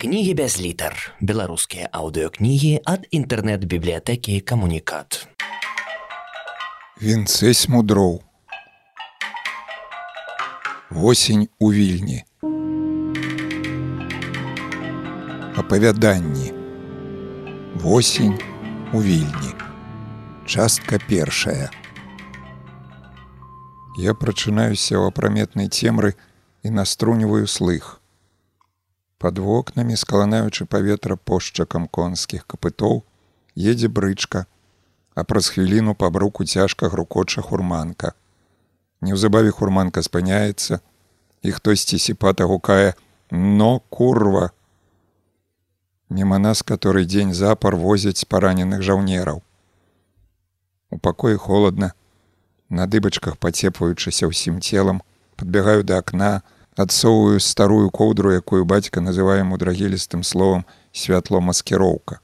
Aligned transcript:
Кнігі 0.00 0.34
без 0.38 0.60
літар. 0.62 0.94
Беларускія 1.18 1.88
аўдыёкнігі 1.90 2.86
ад 2.86 3.10
інтэрнэт-бібліятэкі 3.10 4.38
камунікат. 4.46 5.26
Вінцэсь 7.02 7.66
мудроў. 7.66 8.22
Восень 10.94 11.48
у 11.58 11.72
вільні. 11.74 12.22
Апавяданні. 15.58 16.54
Восень 17.74 18.38
у 18.94 19.02
вільні. 19.02 19.52
Частка 20.46 21.02
першая. 21.10 21.74
Я 23.98 24.14
прачынаюся 24.14 24.94
ў 24.94 25.10
апраметнай 25.10 25.66
цемры 25.66 26.14
і 26.62 26.70
наструніваю 26.70 27.50
слых. 27.50 27.97
Пад 29.18 29.38
вокнамі, 29.38 29.96
скаланаючы 29.98 30.64
паветра 30.64 31.16
пошчакам 31.16 31.88
конскіх 31.90 32.46
капытоў, 32.46 33.02
едзе 33.58 33.88
брычка, 33.90 34.46
а 35.18 35.24
праз 35.26 35.50
хвіліну 35.50 35.94
па 35.98 36.10
бруку 36.10 36.46
цяжка 36.46 36.88
грукоча 36.88 37.42
хурманка. 37.42 38.14
Неўзабаве 39.02 39.50
хурманка 39.50 40.02
спыняецца, 40.06 40.78
і 41.42 41.52
хтосьці 41.52 41.98
сіпата 41.98 42.46
гукае: 42.46 42.94
«Но 43.30 43.80
курва! 43.90 44.50
Мема 46.08 46.38
нас, 46.38 46.62
который 46.62 47.04
дзень 47.04 47.34
запар 47.34 47.76
возяць 47.76 48.24
параненых 48.24 48.82
жаўнераў. 48.82 49.42
У 50.90 50.98
пакоі 50.98 51.36
холодна, 51.36 51.92
на 52.70 52.86
дыбачках 52.86 53.36
пацепваючыся 53.36 54.30
ўсім 54.30 54.62
целам, 54.64 55.02
подбягаю 55.36 55.84
да 55.84 55.98
акна, 55.98 56.42
адсоўваю 56.78 57.40
старую 57.40 57.90
коўдру, 57.90 58.32
якую 58.32 58.64
бацька 58.64 59.02
называе 59.02 59.42
мудрагілістым 59.42 60.22
словам 60.22 60.64
святло 60.92 61.40
маскіроўка. 61.42 62.22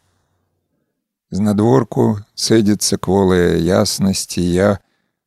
З 1.34 1.42
надворку 1.42 2.22
цэдзіцца 2.38 2.96
кволая 3.02 3.58
яснасці 3.58 4.44
я, 4.46 4.78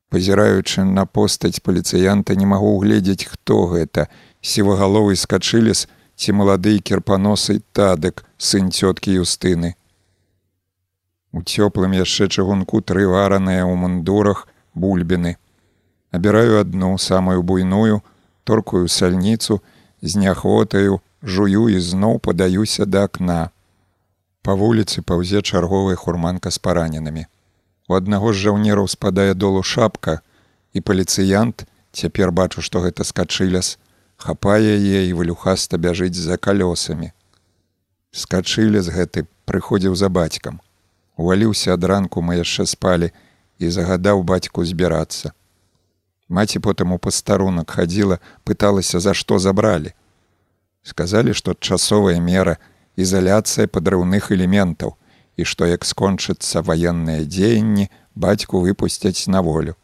пазіраючы 0.08 0.84
на 0.88 1.04
постаць 1.04 1.60
паліцыянта 1.60 2.32
не 2.40 2.48
магу 2.48 2.72
угледзець, 2.80 3.28
хто 3.28 3.66
гэта 3.68 4.08
сівагаловы 4.40 5.16
скачыліс 5.20 5.84
ці 6.16 6.32
малады 6.32 6.78
кірпаносый 6.80 7.60
тадык 7.76 8.24
сын 8.38 8.72
цёткі 8.72 9.20
юстыны. 9.20 9.76
У 11.36 11.44
цёплым 11.44 11.92
яшчэ 11.92 12.32
чыгунку 12.32 12.80
тры 12.80 13.04
вараныя 13.04 13.68
ў 13.68 13.76
мундурах 13.76 14.48
бульбіны. 14.72 15.36
Абіраю 16.10 16.64
адну 16.64 16.96
самую 16.96 17.42
буйную, 17.44 18.00
торкую 18.48 18.88
сальніцу 18.88 19.60
з 20.02 20.16
няхвотаю 20.16 21.00
жую 21.22 21.68
і 21.68 21.80
зноў 21.84 22.18
падаюся 22.24 22.86
да 22.86 23.04
акна. 23.08 23.50
Па 24.42 24.54
вуліцы 24.56 25.04
паўзе 25.04 25.42
чарговая 25.42 25.98
хурманка 26.00 26.50
з 26.54 26.62
параненымі. 26.66 27.26
У 27.88 27.96
аднаго 27.98 28.32
з 28.32 28.40
жаўнераў 28.48 28.88
спадае 28.88 29.34
долу 29.34 29.62
шапка 29.62 30.20
і 30.72 30.80
паліцыянт 30.80 31.66
цяпер 31.92 32.32
бачу 32.40 32.64
што 32.64 32.84
гэта 32.86 33.04
скачыляс 33.04 33.76
хапае 34.16 34.76
яе 34.80 35.04
і 35.08 35.16
валюхаста 35.20 35.76
бяжыць 35.76 36.16
за 36.16 36.40
калёсамі. 36.48 37.12
Скачылес 38.12 38.88
гэты 38.88 39.26
прыходзіў 39.44 39.94
за 39.94 40.08
бацькам. 40.08 40.60
Уваліўся 41.20 41.76
ад 41.76 41.84
ранку 41.84 42.24
мы 42.24 42.40
яшчэ 42.40 42.64
спалі 42.64 43.12
і 43.58 43.68
загадаў 43.74 44.24
бацьку 44.24 44.64
збірацца 44.64 45.36
Маці 46.28 46.60
потым 46.60 46.92
у 46.92 46.98
пастарунак 46.98 47.70
хадзіла, 47.72 48.20
пыталася, 48.44 49.00
за 49.00 49.14
што 49.14 49.38
забралі. 49.38 49.94
Сказалі, 50.84 51.32
што 51.32 51.54
часовая 51.54 52.20
мера 52.20 52.58
ізаляцыя 52.96 53.68
падрыўных 53.68 54.30
элементаў 54.36 54.96
і 55.36 55.44
што 55.48 55.64
як 55.64 55.88
скончыцца 55.88 56.60
ваенныя 56.62 57.24
дзеянні, 57.24 57.88
бацьку 58.14 58.60
выпусцяць 58.60 59.28
на 59.28 59.40
волю. 59.40 59.74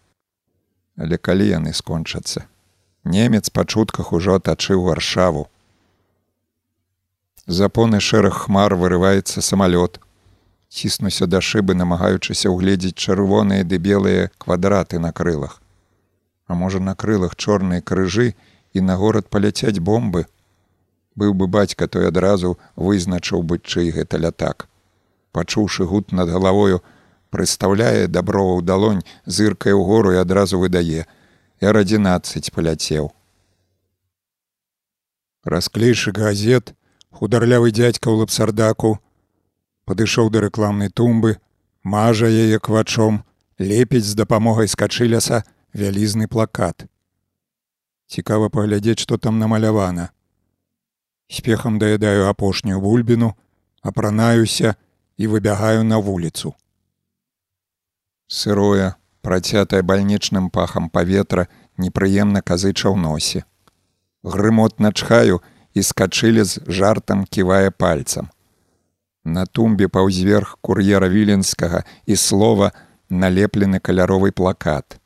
Але 1.00 1.16
калі 1.16 1.48
яны 1.48 1.72
скончацца, 1.72 2.44
немец 3.04 3.48
па 3.48 3.64
чутках 3.64 4.12
ужо 4.12 4.36
атачыў 4.36 4.84
варшаву. 4.84 5.48
Запоны 7.46 8.00
шэраг 8.00 8.44
хмар 8.44 8.74
вырываецца 8.74 9.40
самалёт. 9.40 10.00
Ціснуся 10.68 11.26
да 11.26 11.40
шыбы, 11.40 11.74
намагаючыся 11.74 12.50
ўгледзець 12.50 12.98
чырвоныя 12.98 13.64
ды 13.64 13.78
белыя 13.78 14.32
квадраты 14.38 14.98
на 14.98 15.12
крылах 15.12 15.63
а 16.46 16.54
можа 16.54 16.80
на 16.80 16.94
крылах 16.94 17.36
чорныя 17.36 17.80
крыжы 17.80 18.34
і 18.72 18.80
на 18.80 18.96
горад 18.96 19.28
паляцяць 19.28 19.80
бомбы. 19.80 20.26
Быў 21.16 21.34
бы 21.34 21.46
бацька 21.46 21.86
той 21.86 22.08
адразу 22.08 22.58
вызначыў 22.76 23.42
бы 23.42 23.58
чый 23.58 23.90
гэта 23.90 24.18
лятак. 24.18 24.68
Пачуўшы 25.32 25.86
гуд 25.86 26.12
над 26.12 26.30
галавою, 26.30 26.82
прыстаўляе 27.30 28.06
даброва 28.06 28.58
ў 28.58 28.62
далонь, 28.62 29.02
зыркае 29.26 29.74
ў 29.74 29.82
гору 29.82 30.14
і 30.14 30.22
адразу 30.22 30.58
выдае: 30.58 31.06
Р-11 31.60 32.50
паляцеў. 32.54 33.12
Расклейшы 35.44 36.10
газет, 36.10 36.74
хударлявы 37.10 37.70
дзядзька 37.70 38.10
ў 38.10 38.24
лапсардаку, 38.24 38.98
падышоў 39.84 40.30
да 40.34 40.40
рэкламнай 40.46 40.90
тумбы, 40.90 41.38
мажа 41.82 42.26
яе 42.26 42.58
квачом, 42.58 43.22
лепіць 43.58 44.08
з 44.08 44.18
дапамогай 44.18 44.66
скачыляса, 44.66 45.44
вялізны 45.74 46.26
плакат. 46.26 46.86
Цікава 48.06 48.48
паглядзець, 48.48 49.02
што 49.02 49.18
там 49.18 49.38
намалявана. 49.38 50.10
Спехам 51.28 51.78
даядаю 51.78 52.28
апошнюю 52.28 52.80
бульбіну, 52.80 53.34
апранаюся 53.82 54.74
і 55.16 55.26
выбягаю 55.26 55.82
на 55.82 55.98
вуліцу. 55.98 56.54
Сырое, 58.28 58.94
працятае 59.20 59.82
бальнічным 59.82 60.50
пахам 60.50 60.88
паветра 60.90 61.48
непрыемна 61.76 62.40
казыча 62.42 62.88
ў 62.88 62.96
носе. 62.96 63.44
Грымот 64.22 64.80
начхаю 64.80 65.42
і 65.74 65.82
скачылі 65.82 66.44
з 66.44 66.62
жартам 66.66 67.24
ківае 67.26 67.70
пальцам. 67.70 68.30
На 69.24 69.46
тумбе 69.46 69.88
паўзверх 69.88 70.58
кур'ера 70.60 71.08
віленскага 71.08 71.84
і 72.06 72.16
слова 72.16 72.72
налеплены 73.08 73.80
каляровы 73.80 74.32
плакат. 74.32 75.00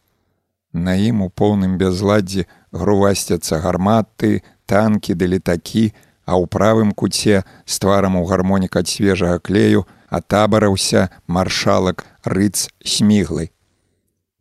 На 0.72 0.94
ім 0.96 1.22
у 1.24 1.28
поўным 1.30 1.78
бязладдзі 1.80 2.44
грувасцяцца 2.72 3.60
гарматы, 3.64 4.42
танкі 4.66 5.14
ды 5.14 5.26
летакі, 5.32 5.92
а 6.28 6.36
ў 6.36 6.44
правым 6.44 6.92
куце 6.92 7.40
з 7.64 7.74
тварам 7.80 8.20
у 8.20 8.24
гармонік 8.28 8.76
ад 8.76 8.88
свежага 8.88 9.40
клею 9.40 9.88
атабараўся 10.12 11.08
маршалак 11.26 12.04
рыц 12.24 12.68
сміглы. 12.84 13.48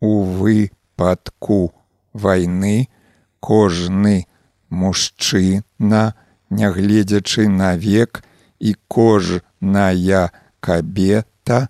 У 0.04 0.24
выпадку 0.24 1.72
вайны 2.12 2.92
кожны 3.40 4.28
мужчына, 4.70 6.14
нягледзячы 6.50 7.48
на 7.48 7.76
век 7.80 8.24
і 8.60 8.76
кожная 8.88 10.32
кабета 10.60 11.68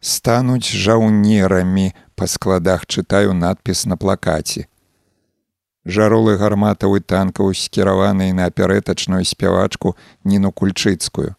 стануць 0.00 0.66
жаўнерамі 0.66 1.92
па 2.20 2.26
складах 2.28 2.84
чытаю 2.84 3.32
надпіс 3.32 3.86
на 3.88 3.96
плакаце. 3.96 4.66
Жаролы 5.88 6.36
гарматаў 6.36 6.98
і 6.98 7.00
танкаў 7.00 7.54
скіраваныя 7.56 8.36
на 8.36 8.48
апяретачную 8.52 9.24
спявачку 9.24 9.96
ніну 10.28 10.52
кульчыцкую. 10.52 11.32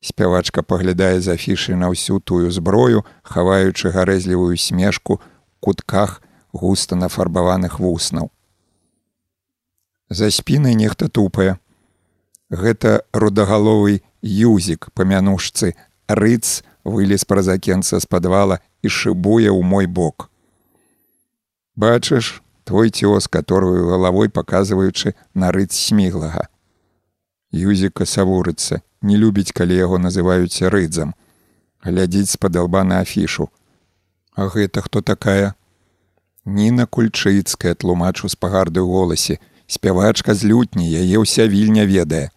Спявачка 0.00 0.64
паглядае 0.64 1.20
за 1.20 1.36
фішай 1.36 1.76
на 1.76 1.92
ўсю 1.92 2.16
тую 2.24 2.48
зброю, 2.48 3.04
хаваючы 3.20 3.92
гарэзлівую 3.92 4.56
смешку 4.56 5.20
кутках 5.60 6.24
густа 6.56 6.96
нафарбаваных 6.96 7.76
вуснаў. 7.76 8.32
За 10.08 10.32
спінай 10.32 10.80
нехта 10.80 11.12
тупае. 11.12 11.60
Гэта 12.48 13.04
рудагаловы 13.12 14.00
юзік 14.24 14.88
памянушцы 14.96 15.76
рыц 16.08 16.64
вылез 16.90 17.24
праз 17.24 17.48
акенца 17.48 18.00
з 18.02 18.06
падвала 18.06 18.60
і 18.82 18.88
шыбуе 18.88 19.48
ў 19.48 19.62
мой 19.62 19.86
бок. 19.86 20.30
Бачыш 21.76 22.42
твой 22.64 22.90
цёс, 22.90 23.26
которую 23.28 23.88
галавой 23.88 24.28
паказваючы 24.28 25.14
на 25.34 25.50
рыць 25.50 25.74
сміглага. 25.74 26.48
Юзіка 27.50 28.06
савурыцца, 28.06 28.82
не 29.02 29.16
любіць, 29.16 29.50
калі 29.52 29.74
яго 29.74 29.98
называюць 29.98 30.62
рыдзам, 30.70 31.14
глядзіць 31.82 32.36
спадалба 32.36 32.84
на 32.84 33.00
афішу. 33.00 33.48
А 34.36 34.46
гэта 34.46 34.82
хто 34.82 35.00
такая? 35.02 35.54
Ніна 36.44 36.86
кульчыцкая 36.86 37.74
тлумачу 37.74 38.28
з 38.28 38.36
пагарды 38.36 38.80
ў 38.80 38.86
голасе, 38.86 39.40
спявачка 39.66 40.34
з 40.34 40.46
лютні, 40.46 40.86
яе 40.86 41.18
ўся 41.18 41.46
вільня 41.46 41.86
ведае. 41.90 42.30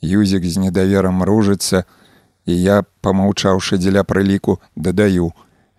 Юзік 0.00 0.44
з 0.46 0.56
недаверам 0.56 1.22
ружыцца, 1.22 1.84
і 2.48 2.56
я 2.56 2.80
помаўчаўшы 3.04 3.76
дзеля 3.76 4.02
прыліку 4.08 4.56
дадаю 4.74 5.28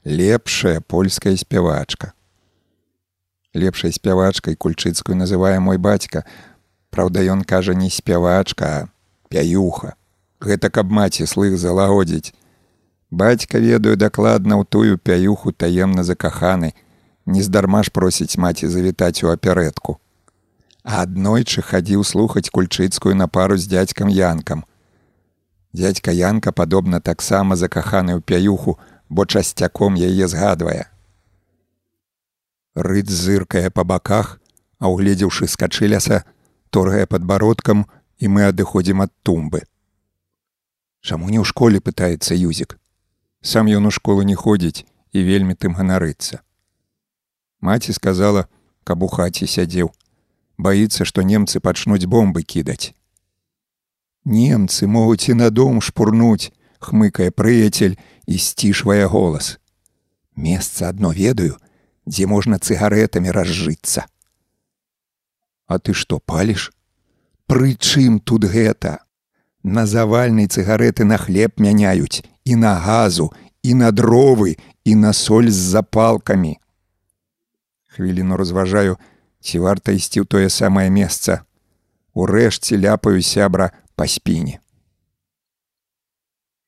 лепшая 0.05 0.79
польская 0.81 1.35
спявачка 1.35 2.13
лепшай 3.57 3.91
спявачкай 3.91 4.55
кульчыцкую 4.55 5.17
называе 5.17 5.57
мой 5.59 5.81
бацька 5.81 6.23
Праўда 6.89 7.21
ён 7.21 7.43
кажа 7.43 7.73
не 7.73 7.89
спявачка 7.89 8.89
пяюха. 9.29 9.95
Гэта 10.41 10.69
каб 10.69 10.89
маці 10.89 11.25
слых 11.29 11.57
залагодзіць. 11.57 12.33
Бацька 13.11 13.59
ведаю 13.59 13.97
дакладна 13.97 14.57
ў 14.57 14.65
тую 14.65 14.97
пяюху 14.97 15.51
таемна 15.51 16.03
закаханы, 16.03 16.73
нездарма 17.25 17.83
ж 17.83 17.93
просіць 17.93 18.37
маці 18.37 18.69
завітаць 18.69 19.21
у 19.23 19.29
апярэдку. 19.29 19.99
А 20.83 21.05
аднойчы 21.05 21.61
хадзіў 21.61 22.05
слухаць 22.05 22.49
кульчыцкую 22.49 23.13
на 23.13 23.27
пару 23.27 23.57
з 23.57 23.69
дзядзькам 23.69 24.09
янкам. 24.09 24.65
Дядзька 25.73 26.11
янка 26.11 26.51
падобна 26.51 26.99
таксама 26.99 27.55
закаханы 27.55 28.17
ў 28.17 28.21
пяюху, 28.25 28.79
бо 29.09 29.25
часцяком 29.25 29.93
яе 29.93 30.27
згадвае. 30.27 30.89
Рыд 32.75 33.09
зыркае 33.09 33.69
па 33.69 33.83
баках, 33.83 34.39
а 34.79 34.89
ўгледзеўшы 34.89 35.45
скачыляса, 35.45 36.25
торгае 36.69 37.05
падбародкам 37.05 37.85
і 38.17 38.27
мы 38.27 38.49
адыходзім 38.49 39.01
ад 39.05 39.13
тумбы. 39.23 39.65
Чаму 41.01 41.29
не 41.29 41.39
ў 41.39 41.45
школе 41.45 41.79
пытаецца 41.79 42.33
юзік. 42.33 42.77
Сам 43.41 43.69
ён 43.71 43.87
у 43.87 43.91
школу 43.91 44.25
не 44.25 44.35
ходзіць 44.35 44.85
і 45.13 45.23
вельмі 45.23 45.55
тым 45.55 45.77
ганарыцца. 45.77 46.41
Маці 47.61 47.93
сказала, 47.93 48.47
каб 48.83 49.03
у 49.03 49.07
хаце 49.07 49.45
сядзеў, 49.47 49.93
баіцца, 50.57 51.05
што 51.05 51.21
немцы 51.23 51.59
пачнуць 51.59 52.05
бомбы 52.05 52.43
кідаць. 52.43 52.93
Немцы 54.25 54.87
могуць 54.87 55.29
і 55.29 55.33
на 55.33 55.49
дом 55.49 55.81
шпурнуць, 55.81 56.51
хмыкае 56.79 57.31
прыяцель 57.31 57.97
і 58.27 58.37
сцішвае 58.37 59.05
голас. 59.07 59.59
Месца 60.35 60.89
адно 60.89 61.11
ведаю, 61.11 61.57
дзе 62.05 62.27
можна 62.27 62.59
цыгаретамі 62.59 63.31
разжыцца. 63.31 64.05
А 65.67 65.77
ты 65.79 65.93
што 65.93 66.19
паліш? 66.19 66.71
Прычым 67.47 68.19
тут 68.19 68.45
гэта? 68.45 69.05
На 69.63 69.85
завальнай 69.85 70.47
цыгареты 70.47 71.03
на 71.03 71.17
хлеб 71.17 71.57
мяняюць 71.57 72.23
і 72.45 72.55
на 72.55 72.75
газу, 72.79 73.33
і 73.63 73.73
на 73.73 73.91
дровы, 73.91 74.57
і 74.83 74.95
на 74.95 75.13
соль 75.13 75.49
з 75.49 75.55
запалкамі. 75.75 76.57
Хвіліну 77.87 78.37
разважаю, 78.37 78.97
ці 79.41 79.59
варта 79.59 79.91
ісці 79.91 80.23
ў 80.23 80.25
тое 80.25 80.49
самае 80.49 80.89
месца. 80.89 81.43
Урэшце 82.15 82.79
ляпаю 82.79 83.21
сябра 83.21 83.71
па 83.99 84.07
спіне. 84.07 84.59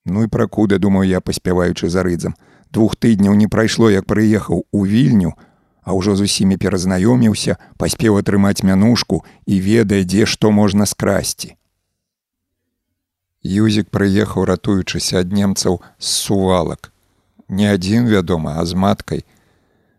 Ну 0.05 0.23
і 0.23 0.27
пракуда, 0.27 0.77
думаю 0.77 1.07
я, 1.07 1.21
паспяваючы 1.21 1.87
за 1.87 2.03
рыдзам. 2.03 2.35
Двух 2.71 2.97
тыдняў 2.99 3.39
не 3.39 3.47
прайшло, 3.47 3.87
як 3.89 4.03
прыехаў 4.05 4.65
у 4.71 4.85
вільню, 4.85 5.31
а 5.79 5.95
ўжо 5.95 6.15
з 6.19 6.27
усімі 6.27 6.57
перазнаёміўся, 6.59 7.55
паспеў 7.79 8.19
атрымаць 8.19 8.67
мянушку 8.67 9.23
і 9.47 9.59
ведае, 9.63 10.03
дзе 10.03 10.27
што 10.27 10.51
можна 10.51 10.85
скрасці. 10.85 11.55
Юзік 13.47 13.87
прыехаў, 13.87 14.45
ратуючыся 14.51 15.23
ад 15.23 15.31
немцаў 15.31 15.79
з 15.99 16.07
сувалак. 16.07 16.91
Не 17.47 17.71
адзін, 17.71 18.11
вядома, 18.11 18.59
а 18.59 18.65
з 18.65 18.75
маткай. 18.75 19.23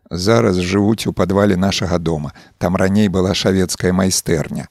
Зараз 0.09 0.61
жывуць 0.61 1.09
у 1.09 1.17
падвале 1.17 1.57
нашага 1.57 1.97
дома. 1.97 2.37
Там 2.57 2.77
раней 2.77 3.09
была 3.09 3.33
шавецкая 3.33 3.93
майстэрня. 3.93 4.69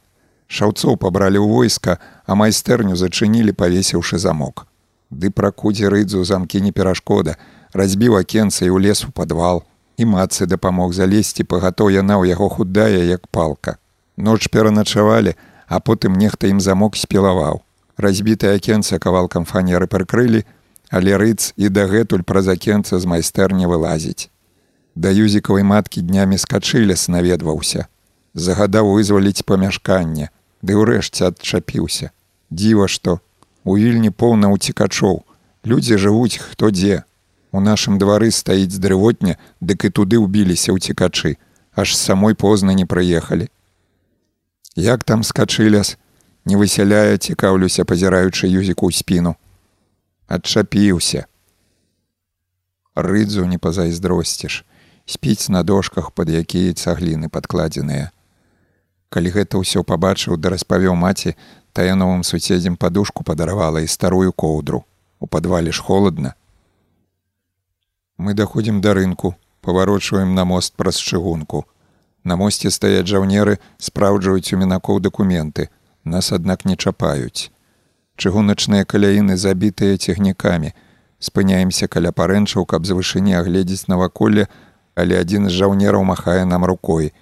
Шаўцоў 0.53 1.01
пабралі 1.01 1.41
ў 1.41 1.49
войска, 1.49 1.97
а 2.29 2.37
майстэрню 2.37 2.99
зачынілі, 3.01 3.57
павесіўшы 3.57 4.21
замок. 4.21 4.67
Ды 5.09 5.33
пракудзе 5.33 5.89
рыдзу 5.89 6.25
замкі 6.29 6.61
не 6.61 6.73
перашкода, 6.77 7.37
разбіў 7.73 8.21
акенца 8.21 8.69
і 8.69 8.77
ўлез 8.77 9.05
у 9.09 9.11
падвал. 9.17 9.65
І 9.97 10.05
мацы 10.05 10.45
дапамог 10.47 10.93
залезці, 10.93 11.49
пагатоў 11.49 11.93
яна 11.97 12.21
ў 12.21 12.37
яго 12.37 12.53
худая, 12.53 13.01
як 13.09 13.29
палка. 13.29 13.77
Ноч 14.17 14.53
пераначавалі, 14.53 15.37
а 15.69 15.81
потым 15.81 16.21
нехта 16.21 16.53
ім 16.53 16.61
замок 16.61 17.01
спілаваў 17.01 17.63
разбітае 17.97 18.57
акенца 18.57 18.99
кавалкам 18.99 19.45
фанеры 19.45 19.87
прыкрылі, 19.87 20.45
але 20.91 21.17
рыц 21.17 21.53
і 21.57 21.69
дагэтуль 21.69 22.27
праз 22.27 22.49
акенца 22.49 22.99
з 22.99 23.09
майстэрні 23.09 23.71
вылазіць. 23.71 24.29
Да 24.95 25.09
юзікавай 25.09 25.65
маткі 25.65 26.03
днямі 26.03 26.37
скачылес 26.37 27.09
наведваўся. 27.09 27.89
Загадаў 28.35 28.93
вызваліць 28.93 29.45
памяшканне, 29.45 30.29
ды 30.63 30.79
ўрэшце 30.79 31.29
адчапіўся. 31.29 32.11
Дзіва 32.51 32.87
што, 32.89 33.19
у 33.65 33.77
вільні 33.77 34.11
поўна 34.11 34.51
ўцікачоў. 34.55 35.23
Людзі 35.65 35.99
жывуць 35.99 36.39
хто 36.39 36.71
дзе. 36.71 37.03
У 37.53 37.61
нашым 37.61 37.99
двары 37.99 38.31
стаіць 38.31 38.81
дрывотня, 38.81 39.37
дык 39.61 39.85
і 39.87 39.91
туды 39.91 40.19
ўбіліся 40.23 40.73
ўцікачы, 40.73 41.37
аж 41.77 41.97
самой 41.97 42.35
позна 42.35 42.73
не 42.73 42.87
прыехалі. 42.87 43.51
Як 44.75 45.05
там 45.05 45.23
скачыляс, 45.23 45.99
не 46.45 46.57
высяляе, 46.57 47.19
цікаўлюся, 47.19 47.85
пазіраючы 47.85 48.49
юзіку 48.49 48.89
ў 48.89 48.93
спіну. 48.97 49.37
Адчапіўся. 50.27 51.29
Рыдзу 52.97 53.45
не 53.45 53.59
пазайздросціш, 53.59 54.65
спіць 55.07 55.49
на 55.49 55.63
дошках, 55.63 56.11
пад 56.13 56.33
якія 56.33 56.73
цагліны 56.73 57.29
падкладзеныя. 57.29 58.11
Калі 59.13 59.29
гэта 59.29 59.61
ўсё 59.61 59.85
пабачыў, 59.85 60.41
да 60.41 60.49
распавёў 60.49 60.97
маці, 60.97 61.37
тая 61.77 61.95
новым 61.95 62.23
суседзям 62.25 62.77
падушку 62.81 63.25
падаравала 63.29 63.85
і 63.85 63.93
старую 63.95 64.33
коўдру. 64.33 64.85
У 65.21 65.27
падвале 65.27 65.73
ж 65.73 65.85
холодна. 65.85 66.35
Мы 68.17 68.33
даходзім 68.35 68.81
да 68.81 68.95
рынку, 68.95 69.35
паварочваем 69.61 70.35
на 70.35 70.45
мост 70.45 70.75
праз 70.77 70.97
чыгунку. 70.97 71.67
На 72.25 72.37
мосце 72.37 72.71
стаяць 72.71 73.11
жаўнеры, 73.11 73.59
спраўджваюць 73.79 74.55
у 74.55 74.59
мінакоў 74.63 75.01
дакументы, 75.01 75.69
нас 76.05 76.33
аднак 76.33 76.65
не 76.65 76.77
чапаюць. 76.77 77.51
Чыгуначныя 78.17 78.85
каляіны 78.85 79.37
забітыя 79.37 79.99
цягнікамі. 79.99 80.73
спыняемся 81.23 81.87
каля 81.87 82.11
парэнчаў, 82.11 82.67
каб 82.67 82.87
з 82.87 82.97
вышыні 82.99 83.39
агледзець 83.39 83.87
наваколле, 83.87 84.49
але 84.95 85.21
адзін 85.23 85.47
з 85.49 85.55
жаўнераў 85.55 86.03
махае 86.03 86.45
нам 86.45 86.65
рукой. 86.65 87.13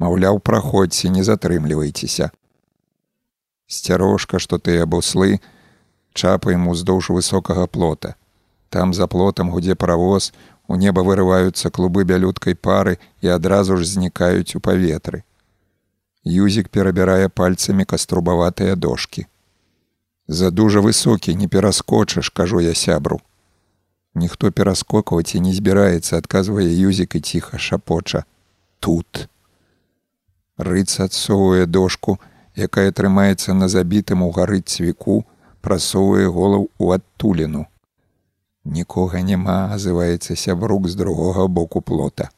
Маўляў, 0.00 0.40
праходзьце, 0.40 1.10
не 1.12 1.22
затрымлівайцеся. 1.22 2.30
Сцярожка, 3.68 4.38
што 4.40 4.58
тыя 4.58 4.86
буслы, 4.86 5.40
чапаем 6.14 6.68
уздоўж 6.72 7.10
высокага 7.16 7.66
плота. 7.66 8.14
Там 8.70 8.94
за 8.94 9.06
плотам 9.06 9.50
гудзе 9.50 9.74
паравоз, 9.74 10.32
у 10.68 10.76
неба 10.76 11.02
вырываюцца 11.02 11.70
клубы 11.70 12.04
бялюткай 12.04 12.54
пары 12.54 12.98
і 13.20 13.28
адразу 13.34 13.76
ж 13.76 13.84
знікаюць 13.84 14.56
у 14.56 14.60
паветры. 14.60 15.24
Юзік 16.24 16.68
перабірае 16.68 17.28
пальцамі 17.28 17.84
каструбаватыя 17.84 18.76
дошки. 18.76 19.26
За 20.28 20.50
дужа 20.50 20.80
высокі 20.80 21.34
не 21.34 21.48
пераскочыш, 21.48 22.30
кажу 22.30 22.60
я 22.60 22.74
сябру. 22.74 23.20
Ніхто 24.14 24.50
пераскокваць 24.50 25.34
і 25.34 25.40
не 25.40 25.52
збіраецца, 25.52 26.16
адказвае 26.16 26.70
юзік 26.70 27.16
і 27.18 27.20
ціха 27.20 27.58
шапоча. 27.58 28.24
Тут. 28.78 29.28
Рыц 30.60 31.00
адсоўвае 31.00 31.66
дошку, 31.66 32.18
якая 32.54 32.90
трымаецца 32.92 33.54
на 33.56 33.68
забітым 33.72 34.22
у 34.26 34.30
гары 34.38 34.60
цвіку, 34.60 35.22
прасоўвае 35.64 36.26
голаў 36.28 36.66
у 36.78 36.90
адтуліну. 36.96 37.62
Нікога 38.64 39.22
няма, 39.28 39.72
азываецца 39.76 40.36
сябрук 40.36 40.88
з 40.92 41.00
другога 41.00 41.46
боку 41.48 41.80
плота. 41.80 42.28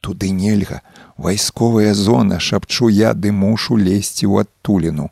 Туды 0.00 0.30
нельга 0.30 0.82
вайсковая 1.16 1.94
зона 1.94 2.38
шапчу 2.38 2.88
я 2.88 3.10
ды 3.14 3.34
мушу 3.34 3.74
лезці 3.74 4.30
ў 4.30 4.46
адтуліну. 4.46 5.10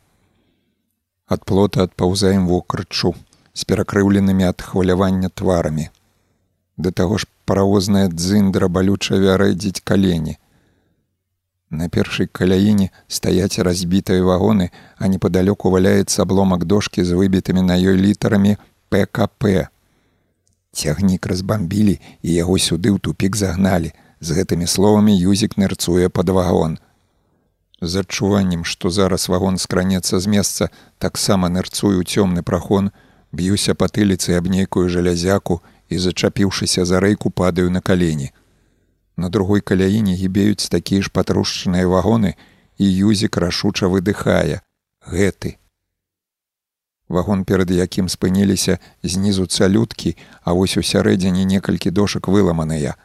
Ад 1.27 1.43
плота 1.43 1.83
адпаўзаем 1.83 2.47
вокрычу 2.47 3.11
з 3.51 3.67
перакрыўленымі 3.67 4.47
ад 4.53 4.63
хвалявання 4.63 5.33
тварамі. 5.35 5.89
Да 6.77 6.95
таго 6.95 7.19
ж 7.19 7.27
паравозная 7.43 8.07
дзындра 8.07 8.71
балюча 8.71 9.19
вярэдзіць 9.19 9.83
калені 9.83 10.39
на 11.69 11.89
першай 11.89 12.27
каляіне 12.27 12.89
стаяць 13.07 13.59
разбітыя 13.59 14.23
вагоны 14.23 14.71
а 14.97 15.07
непадалёку 15.07 15.69
валяецца 15.69 16.21
абломак 16.21 16.65
дошки 16.65 17.03
з 17.03 17.11
выбітымі 17.11 17.61
на 17.61 17.75
ёй 17.77 17.97
літарамі 17.97 18.57
пкп 18.89 19.69
цягнік 20.71 21.25
разбамбілі 21.25 21.99
і 22.21 22.29
яго 22.33 22.59
сюды 22.59 22.91
ў 22.91 22.99
тупік 22.99 23.35
загналі 23.35 23.93
З 24.25 24.31
гэтымі 24.31 24.67
словамі 24.67 25.13
юзік 25.13 25.57
нырцуе 25.57 26.09
пад 26.09 26.29
вагон. 26.29 26.77
З 27.81 28.01
адчуваннем, 28.01 28.63
што 28.63 28.89
зараз 28.89 29.27
вагон 29.29 29.57
скранецца 29.57 30.19
з 30.19 30.25
месца, 30.25 30.69
таксама 30.97 31.49
нырцую 31.51 32.01
цёмны 32.01 32.41
прахон, 32.41 32.91
б'юся 33.31 33.75
патыліцы 33.75 34.33
аб 34.39 34.47
нейкую 34.47 34.87
жалязяку 34.89 35.59
і, 35.89 35.99
зачапіўшыся 35.99 36.85
за 36.85 37.03
рэйку 37.03 37.29
падаю 37.29 37.69
на 37.69 37.81
калені. 37.81 38.31
На 39.17 39.29
другой 39.29 39.61
каляіне 39.61 40.15
гібеюць 40.15 40.69
такія 40.69 41.01
ж 41.01 41.09
патрушчаныя 41.13 41.87
вагоны, 41.87 42.35
і 42.77 42.85
юзік 42.85 43.37
рашуча 43.37 43.87
выдыхае: 43.87 44.59
гэты. 45.07 45.57
Вагон, 47.07 47.45
перад 47.45 47.71
якім 47.71 48.09
спыніліся 48.09 48.79
знізу 49.03 49.45
цалюткі, 49.45 50.17
а 50.43 50.53
вось 50.53 50.77
у 50.77 50.83
сярэдзіне 50.83 51.45
некалькі 51.45 51.91
дошак 51.91 52.27
выламаныя. 52.27 52.95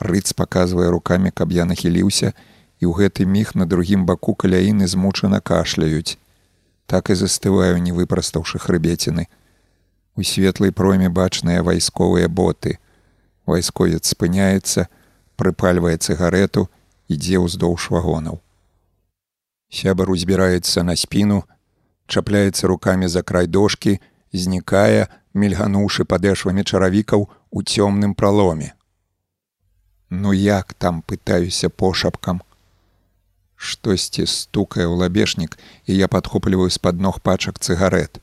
Рыц 0.00 0.32
паказвае 0.32 0.90
руками, 0.90 1.30
каб 1.30 1.52
я 1.52 1.64
нахіліўся, 1.64 2.32
і 2.80 2.84
ў 2.88 2.92
гэты 2.96 3.28
міг 3.28 3.54
на 3.54 3.66
другім 3.66 4.06
баку 4.06 4.34
каляіны 4.34 4.88
змучана 4.88 5.40
кашляюць. 5.40 6.18
так 6.92 7.10
і 7.10 7.14
застываю, 7.14 7.80
не 7.80 7.92
выпрастаўшы 7.92 8.58
хрыбеціны. 8.60 9.24
У 10.14 10.22
светлай 10.22 10.72
пройме 10.76 11.08
бачныя 11.08 11.62
вайсковыя 11.62 12.28
боты. 12.28 12.76
Вайсковец 13.46 14.12
спыняецца, 14.12 14.88
прыпальвае 15.42 15.96
цыгарету, 15.98 16.68
ідзе 17.10 17.42
ўздоўж 17.42 17.90
вагонаў. 17.90 18.38
Сябар 19.72 20.12
узбіраецца 20.14 20.84
на 20.86 20.94
спіну, 21.02 21.42
чапляецца 22.06 22.70
рукамі 22.70 23.08
за 23.08 23.22
край 23.22 23.48
дошкі, 23.48 23.98
знікае, 24.32 25.08
мільгануўшы 25.34 26.04
падэшвамі 26.04 26.64
чаравікаў 26.64 27.28
у 27.50 27.62
цёмным 27.62 28.14
праломе. 28.14 28.72
Ну 30.10 30.32
як 30.32 30.74
там 30.74 31.02
пытаюся 31.02 31.68
пошапкам. 31.68 32.42
Штосьці 33.56 34.26
стукае 34.26 34.84
ў 34.84 34.94
лабешнік, 35.00 35.56
і 35.86 35.96
я 35.96 36.08
падхопліваю 36.08 36.68
з-пад 36.68 37.00
ног 37.00 37.20
пачак 37.20 37.58
цыгарет. 37.58 38.20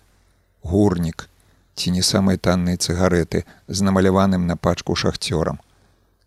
Гурнік, 0.61 1.29
ці 1.73 1.95
не 1.95 2.03
самыя 2.03 2.37
танныя 2.37 2.77
цыгареты 2.77 3.45
з 3.67 3.81
намаляваным 3.81 4.45
на 4.45 4.57
пачку 4.57 4.93
шахцёрам. 4.95 5.57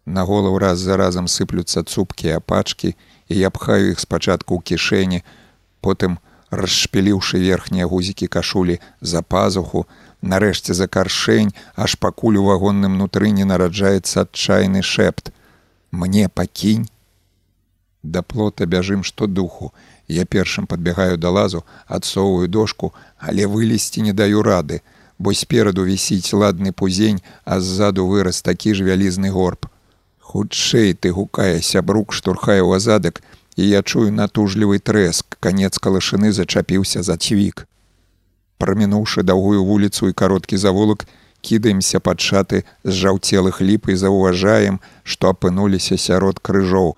На 0.07 0.25
голову 0.25 0.59
раз 0.59 0.79
за 0.79 0.97
разам 0.97 1.29
сыплюцца 1.29 1.83
цупкія 1.83 2.41
пачкі, 2.41 2.95
і 3.29 3.39
я 3.39 3.51
пхаю 3.51 3.95
іх 3.95 4.01
спачатку 4.01 4.59
ў 4.59 4.63
кішэні, 4.63 5.23
потым, 5.81 6.19
расшпіліўшы 6.53 7.39
верхнія 7.41 7.87
гузікі 7.87 8.27
кашулі 8.27 8.79
за 9.01 9.23
пазуху, 9.23 9.87
нарэшце 10.21 10.75
за 10.75 10.87
каршэнь, 10.87 11.55
аж 11.75 11.97
пакуль 11.97 12.37
у 12.37 12.45
вагонным 12.51 12.99
нутры 12.99 13.31
не 13.31 13.45
нараджаецца 13.49 14.27
адчайны 14.27 14.83
шэпт. 14.83 15.33
Мне 15.91 16.29
пакінь. 16.29 16.91
Да 18.03 18.23
плота 18.23 18.67
бяжым 18.67 19.03
што 19.03 19.27
духу. 19.27 19.73
Я 20.09 20.27
першым 20.27 20.67
падбягаю 20.67 21.17
да 21.17 21.31
лазу, 21.31 21.65
адсоўваю 21.87 22.49
дошку, 22.49 22.93
але 23.19 23.47
вылезці 23.47 24.03
не 24.03 24.13
даю 24.13 24.43
рады, 24.43 24.83
бо 25.19 25.33
спераду 25.33 25.87
вісіць 25.87 26.35
ладны 26.35 26.73
пузень, 26.73 27.23
а 27.45 27.61
ззаду 27.61 28.07
вырас 28.07 28.43
такі 28.43 28.75
ж 28.75 28.85
вялізны 28.85 29.31
горб. 29.31 29.72
Хутчэй 30.33 30.95
ты 30.95 31.11
гукае 31.13 31.61
сябрук, 31.61 32.15
штурхае 32.17 32.65
ў 32.65 32.81
азадак, 32.81 33.21
і 33.61 33.67
я 33.69 33.83
чую 33.83 34.09
натужлівы 34.17 34.79
трэск, 34.81 35.37
канец 35.45 35.77
калашыны 35.77 36.33
зачапіўся 36.33 37.03
за 37.05 37.19
цвік. 37.21 37.67
Прамінуўшы 38.57 39.27
даўгую 39.29 39.61
вуліцу 39.69 40.09
і 40.09 40.17
кароткі 40.17 40.57
завулак, 40.57 41.05
кідаемся 41.45 42.01
пад 42.01 42.25
шаты 42.25 42.63
з 42.81 42.97
жаўцелых 43.03 43.61
ліп 43.61 43.93
і 43.93 43.99
заўважаем, 44.05 44.81
што 45.05 45.37
апынуліся 45.37 46.01
сярод 46.01 46.41
крыжоў. 46.41 46.97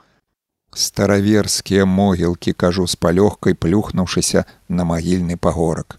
Стараверскія 0.71 1.91
могілкі 1.91 2.55
кажу 2.55 2.87
з 2.87 2.95
палёгкай, 2.95 3.59
плюхнуўшыся 3.59 4.47
на 4.69 4.87
магільны 4.87 5.35
пагорак. 5.35 5.99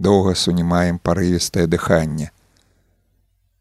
Доўга 0.00 0.32
сунімаем 0.32 0.96
парывістае 0.96 1.68
дыханне. 1.68 2.32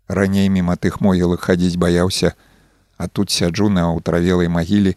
Раней 0.09 0.49
міма 0.49 0.75
тых 0.75 0.99
могілак 1.05 1.45
хадзіць 1.45 1.77
баяўся, 1.77 2.33
а 2.97 3.07
тут 3.07 3.29
сяджу 3.29 3.69
на 3.69 3.85
ўтравелай 3.93 4.49
магілі 4.49 4.95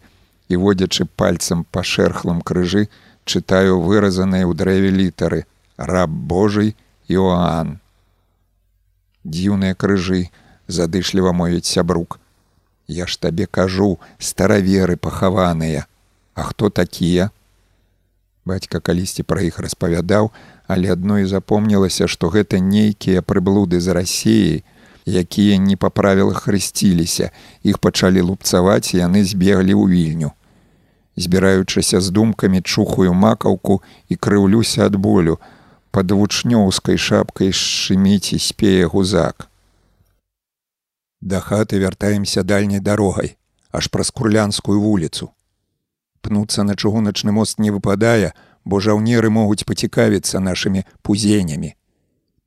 і 0.49 0.57
водзячы 0.57 1.05
пальцам 1.05 1.63
па 1.69 1.85
шэрхлым 1.85 2.41
крыжы, 2.41 2.89
чытаю 3.23 3.79
выразаныя 3.79 4.43
ў 4.49 4.57
дрэве 4.57 4.89
літары 4.89 5.45
раб 5.77 6.09
Божий 6.09 6.75
Іоанн. 7.07 7.77
Дзіўныя 9.23 9.77
крыжы 9.77 10.27
задышліва 10.67 11.31
мовіць 11.31 11.69
сябрук. 11.69 12.19
Я 12.87 13.07
ж 13.07 13.15
табе 13.21 13.45
кажу, 13.45 13.99
стараверы 14.19 14.97
пахаваныя, 14.97 15.87
А 16.35 16.43
хто 16.43 16.69
такія? 16.69 17.29
Бацька 18.45 18.79
калісьці 18.79 19.23
пра 19.23 19.41
іх 19.45 19.59
распавядаў, 19.61 20.31
але 20.67 20.91
адно 20.91 21.19
і 21.21 21.29
запомнілася, 21.29 22.07
што 22.07 22.27
гэта 22.33 22.59
нейкія 22.59 23.21
прыблуды 23.21 23.79
з 23.79 23.93
рассеяй, 23.93 24.63
якія 25.05 25.57
не 25.57 25.75
па 25.75 25.89
правілах 25.89 26.47
хрысціліся, 26.47 27.31
іх 27.63 27.79
пачалі 27.79 28.21
лупцаваць, 28.21 28.93
яны 28.93 29.23
збеглі 29.23 29.73
ў 29.75 29.83
вільню. 29.89 30.31
Збіраючыся 31.15 32.01
з 32.01 32.09
думкамі 32.09 32.61
чухаю 32.61 33.13
макаўку 33.13 33.81
і 34.09 34.15
крыўлюся 34.15 34.85
ад 34.89 34.95
болю, 34.95 35.39
пад 35.91 36.11
вучнёўскай 36.11 36.97
шапкай 36.97 37.53
шыміць 37.53 38.33
і 38.33 38.39
спее 38.39 38.87
гузак. 38.87 39.49
Да 41.21 41.39
хаты 41.39 41.77
вяртаемся 41.79 42.43
дальняй 42.43 42.79
дарогай, 42.79 43.37
аж 43.71 43.87
праз 43.87 44.09
курлянскую 44.11 44.81
вуліцу. 44.81 45.31
Пнуцца 46.21 46.63
на 46.63 46.73
чыгуначны 46.75 47.31
мост 47.31 47.59
не 47.59 47.69
выпадае, 47.71 48.33
бо 48.65 48.79
жаўнеры 48.79 49.29
могуць 49.29 49.67
пацікавіцца 49.67 50.39
нашымі 50.39 50.83
пузенямі. 51.01 51.75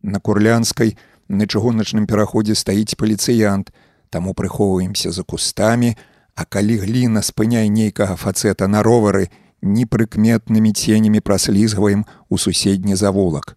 На 0.03 0.19
курлянскай, 0.21 0.97
На 1.29 1.47
чыгуначным 1.47 2.07
пераходзе 2.07 2.55
стаіць 2.55 2.95
паліцыянт, 2.95 3.73
таму 4.11 4.35
прыхоўваемся 4.35 5.11
за 5.11 5.23
кустамі, 5.23 5.97
А 6.37 6.45
калі 6.45 6.77
гліна 6.85 7.23
спыняй 7.25 7.71
нейкага 7.73 8.15
фацэта 8.21 8.69
на 8.69 8.83
ровары, 8.85 9.31
непрыкметнымі 9.63 10.73
ценямі 10.73 11.21
праслізгваем 11.21 12.05
у 12.29 12.39
суседні 12.39 12.97
заволак. 12.97 13.57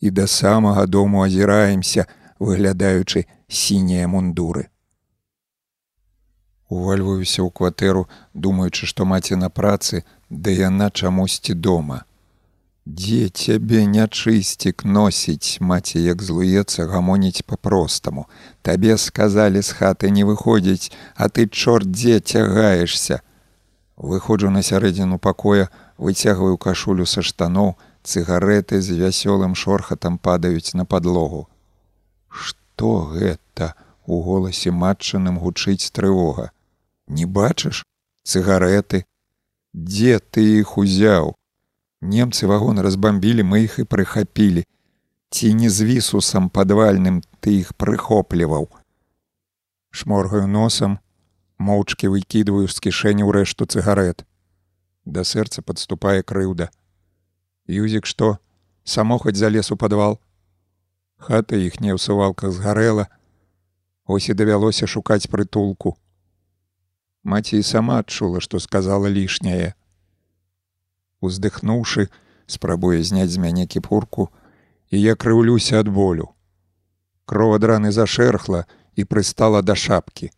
І 0.00 0.10
да 0.10 0.26
самага 0.26 0.84
дому 0.86 1.24
азіраемся, 1.24 2.04
выглядаючы 2.38 3.24
сінія 3.48 4.04
мундуры. 4.04 4.68
Увальваюся 6.68 7.40
ў 7.40 7.48
кватэру, 7.48 8.04
думаючы, 8.34 8.84
што 8.84 9.08
маці 9.08 9.40
на 9.40 9.48
працы, 9.48 10.04
да 10.28 10.52
яна 10.52 10.90
чамусьці 10.90 11.56
дома. 11.56 12.04
Дзе 12.86 13.30
цябе 13.32 13.86
нячысцік 13.88 14.84
носіць, 14.84 15.56
маці 15.60 16.00
як 16.04 16.20
злуецца 16.20 16.84
гамоніць 16.84 17.40
па-простаму. 17.48 18.26
Табе 18.60 18.98
сказалі 19.00 19.62
з 19.64 19.72
хаты 19.72 20.10
не 20.12 20.24
выходзіць, 20.28 20.92
а 21.16 21.32
ты 21.32 21.48
чорт 21.48 21.88
дзе 21.88 22.20
цягаешся. 22.20 23.22
Выходжу 23.96 24.50
на 24.50 24.60
сярэдзіну 24.60 25.18
пакоя, 25.18 25.70
выцягваю 25.96 26.58
кашулю 26.58 27.06
са 27.06 27.24
штаноў, 27.24 27.72
цыгареты 28.04 28.82
з 28.84 29.00
вясёлым 29.00 29.54
шорхатам 29.56 30.18
падаюць 30.18 30.76
на 30.76 30.84
падлогу. 30.84 31.48
Што 32.28 33.08
гэта 33.16 33.72
у 34.04 34.20
голасе 34.20 34.70
матчаным 34.70 35.40
гучыць 35.40 35.88
трывога. 35.88 36.52
Не 37.08 37.24
бачыш 37.24 37.80
цыгареты, 38.28 39.04
Дзе 39.72 40.20
ты 40.20 40.60
іх 40.60 40.76
узяў? 40.78 41.34
Немцы 42.04 42.44
вагон 42.44 42.84
разбамбілі, 42.84 43.48
мы 43.48 43.64
іх 43.64 43.78
і 43.80 43.88
прыхапілі. 43.88 44.68
Ці 45.32 45.54
не 45.56 45.70
з 45.72 45.88
вісусам 45.88 46.50
падвальным 46.52 47.24
ты 47.40 47.64
іх 47.64 47.72
прыхопліваў. 47.80 48.68
Шморгаю 49.88 50.44
носам, 50.44 50.98
моўчкі 51.56 52.12
выкідваю 52.12 52.68
з 52.68 52.76
кішэні 52.76 53.24
ў 53.24 53.32
рэшту 53.32 53.64
цыгарет. 53.64 54.28
Да 55.08 55.24
сэрца 55.24 55.64
падступае 55.64 56.20
крыўда. 56.20 56.68
Юзік 57.72 58.04
што, 58.04 58.36
само 58.84 59.16
хоць 59.16 59.40
залез 59.40 59.72
у 59.72 59.76
падвал. 59.80 60.20
Хата 61.16 61.56
іх 61.56 61.80
не 61.80 61.96
ў 61.96 61.98
сувалках 61.98 62.52
згарэла. 62.52 63.08
Ось 64.04 64.28
і 64.28 64.36
давялося 64.36 64.84
шукаць 64.84 65.24
прытулку. 65.32 65.96
Маці 67.24 67.56
і 67.56 67.64
сама 67.64 68.04
адчула, 68.04 68.44
што 68.44 68.60
сказала 68.60 69.08
лішняе 69.08 69.72
уздыхнуўшы, 71.28 72.08
спрабуе 72.46 73.02
зняць 73.02 73.32
з 73.32 73.40
мяне 73.40 73.66
кіпурку, 73.66 74.28
і 74.90 75.00
я 75.00 75.14
крыўлюся 75.16 75.80
ад 75.80 75.88
болю. 75.88 76.30
Крова 77.24 77.58
драны 77.58 77.92
зашэрхла 77.92 78.64
і 78.94 79.04
прыстала 79.04 79.62
да 79.62 79.74
шапкі. 79.74 80.30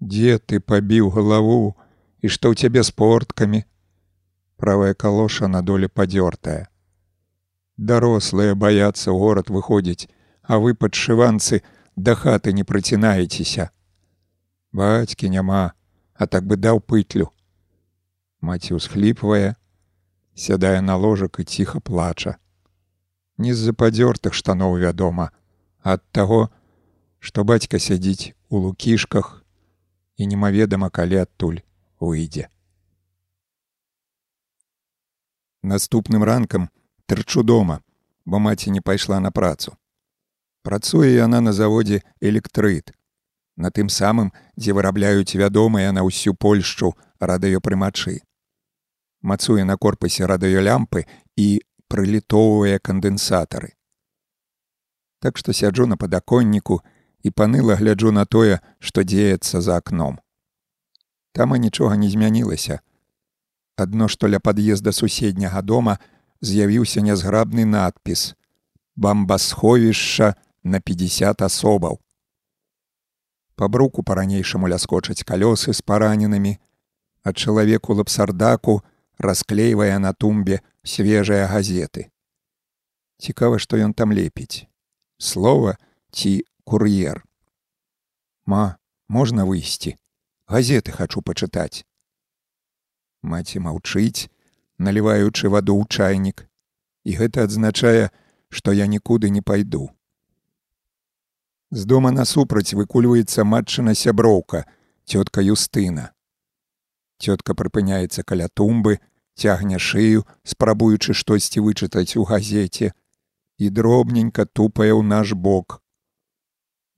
Дзе 0.00 0.38
ты 0.38 0.60
пабіў 0.60 1.10
галаву 1.12 1.76
і 2.20 2.28
што 2.28 2.52
ў 2.52 2.54
цябе 2.56 2.82
з 2.82 2.90
порткамі? 2.90 3.64
Правая 4.56 4.94
калоша 4.94 5.48
на 5.48 5.62
доле 5.62 5.88
падзёртая. 5.88 6.68
Дарослыя 7.76 8.56
баяцца 8.56 9.12
ў 9.12 9.16
горад 9.20 9.52
выходзіць, 9.52 10.08
а 10.42 10.58
вы 10.58 10.72
падшыванцы 10.74 11.60
да 11.96 12.14
хаты 12.14 12.52
не 12.52 12.64
прыцінаецеся. 12.64 13.70
Бацькі 14.72 15.28
няма, 15.28 15.72
а 16.14 16.26
так 16.26 16.44
бы 16.44 16.56
даў 16.56 16.80
пытлю. 16.80 17.32
Маці 18.40 18.76
ўсхліпвае, 18.76 19.56
сядае 20.36 20.80
на 20.80 20.96
ложак 20.96 21.40
і 21.40 21.44
ціха 21.44 21.80
плача. 21.80 22.36
Не 23.38 23.54
з-за 23.54 23.72
падзёртых 23.72 24.36
штаноў 24.36 24.76
вядома, 24.80 25.32
ад 25.82 26.04
таго, 26.12 26.48
што 27.18 27.44
бацька 27.44 27.80
сядзіць 27.80 28.36
у 28.48 28.60
лукішках 28.64 29.42
і 30.16 30.28
немаведама 30.28 30.90
калі 30.90 31.24
адтуль 31.24 31.64
выйдзе. 32.00 32.48
Наступным 35.62 36.22
ранкам 36.24 36.68
трчу 37.06 37.42
дома, 37.42 37.80
бо 38.24 38.38
маці 38.38 38.70
не 38.70 38.80
пайшла 38.80 39.20
на 39.20 39.30
працу. 39.30 39.76
Працуе 40.62 41.16
яна 41.16 41.40
на 41.40 41.52
заводзе 41.52 42.02
электрыт. 42.20 42.92
На 43.56 43.70
тым 43.70 43.88
самым, 43.88 44.32
дзе 44.56 44.76
вырабляюць 44.76 45.34
вядомыя 45.34 45.92
на 45.92 46.04
ўсю 46.04 46.34
польшчу 46.34 46.92
радыёпрымачы 47.20 48.25
мацуе 49.22 49.64
на 49.64 49.76
корпусе 49.76 50.26
радыёлямпы 50.26 51.06
і 51.36 51.48
прылітоўвае 51.88 52.78
кандэнсатары. 52.78 53.72
Так 55.20 55.38
што 55.38 55.52
сяджу 55.52 55.86
на 55.86 55.96
падаконніку 55.96 56.82
і 57.22 57.30
паныла 57.30 57.76
гляджу 57.76 58.12
на 58.12 58.26
тое, 58.26 58.60
што 58.78 59.02
дзеецца 59.02 59.60
за 59.60 59.76
акном. 59.82 60.18
Там 61.32 61.56
і 61.56 61.58
нічога 61.58 61.96
не 61.96 62.08
змянілася. 62.10 62.80
Адно, 63.76 64.08
што 64.08 64.28
ля 64.28 64.40
пад'езда 64.40 64.92
суседняга 64.92 65.62
дома 65.62 65.98
з'явіўся 66.40 67.00
нязграбны 67.00 67.64
надпіс: 67.64 68.34
бамбасховішча 68.96 70.34
на 70.64 70.80
50 70.80 71.42
асобаў. 71.42 72.00
Па 73.56 73.68
бруку 73.68 74.02
па-ранейшаму 74.02 74.68
ляскочаць 74.68 75.24
калёсы 75.24 75.72
з 75.72 75.80
параненымі, 75.80 76.56
а 77.22 77.32
чалавеку 77.32 77.94
лапсардаку 77.94 78.82
расклейвае 79.18 79.98
на 79.98 80.12
тумбе 80.12 80.60
свежыя 80.82 81.46
газеты. 81.46 82.10
Цікава, 83.18 83.58
што 83.58 83.76
ён 83.76 83.94
там 83.94 84.12
лепіць. 84.12 84.68
Слова 85.18 85.76
ці 86.12 86.44
кур'ер. 86.64 87.24
Ма, 88.46 88.76
можна 89.08 89.44
выйсці. 89.44 89.96
Газеты 90.46 90.92
хачу 90.92 91.22
пачытаць. 91.22 91.84
Маці 93.22 93.58
маўчыць, 93.58 94.28
наліваючы 94.78 95.48
ваду 95.48 95.74
ў 95.80 95.88
чайнік, 95.88 96.46
і 97.04 97.16
гэта 97.18 97.48
адзначае, 97.48 98.10
што 98.48 98.72
я 98.72 98.86
нікуды 98.86 99.30
не 99.30 99.42
пайду. 99.42 99.90
З 101.70 101.84
дома 101.84 102.12
насупраць 102.14 102.76
выкульваецца 102.78 103.42
матчына 103.42 103.94
сяброўка, 103.94 104.66
цётка 105.04 105.42
Юстына. 105.42 106.15
Цётка 107.18 107.54
прыпыняецца 107.54 108.22
каля 108.22 108.48
тумбы, 108.48 108.98
цягне 109.36 109.78
шыю, 109.78 110.26
спрабуючы 110.44 111.14
штосьці 111.14 111.64
вычытаць 111.64 112.16
у 112.16 112.24
газеце 112.24 112.92
і 113.58 113.70
дробненька 113.70 114.44
тупае 114.44 114.92
ў 114.92 115.02
наш 115.02 115.32
бок. 115.32 115.80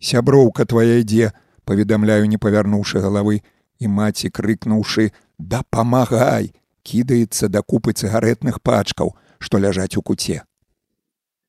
Сяброўка 0.03 0.67
твая 0.67 0.99
ідзе, 1.03 1.33
паведамляю, 1.65 2.27
не 2.27 2.39
павярнуўшы 2.39 3.03
галавы, 3.03 3.43
і 3.79 3.87
маці 3.87 4.31
крыкнуўшы: 4.31 5.13
«Да 5.39 5.63
памагай! 5.71 6.53
кідаецца 6.83 7.49
да 7.53 7.63
купы 7.63 7.93
цыгаретных 7.93 8.63
пачкаў, 8.63 9.15
што 9.39 9.59
ляжаць 9.59 9.95
у 9.99 10.03
куце 10.03 10.43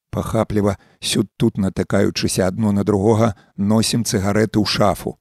пахапліва 0.10 0.78
сюд 1.00 1.30
тут 1.38 1.58
натыкаючыся 1.58 2.48
адно 2.48 2.72
на 2.72 2.84
другога 2.84 3.36
носім 3.56 4.04
цыгареты 4.04 4.60
ў 4.60 4.66
шафу 4.66 5.18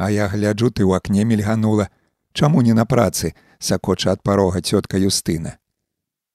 а 0.00 0.08
я 0.08 0.32
гляджу 0.32 0.72
ты 0.72 0.88
ў 0.88 0.96
акне 0.96 1.28
мільганула. 1.28 1.92
Чаму 2.32 2.64
не 2.64 2.72
на 2.72 2.88
працы? 2.88 3.36
Сакоча 3.60 4.16
ад 4.16 4.24
парога 4.24 4.64
цётка 4.64 4.96
юстына. 4.96 5.60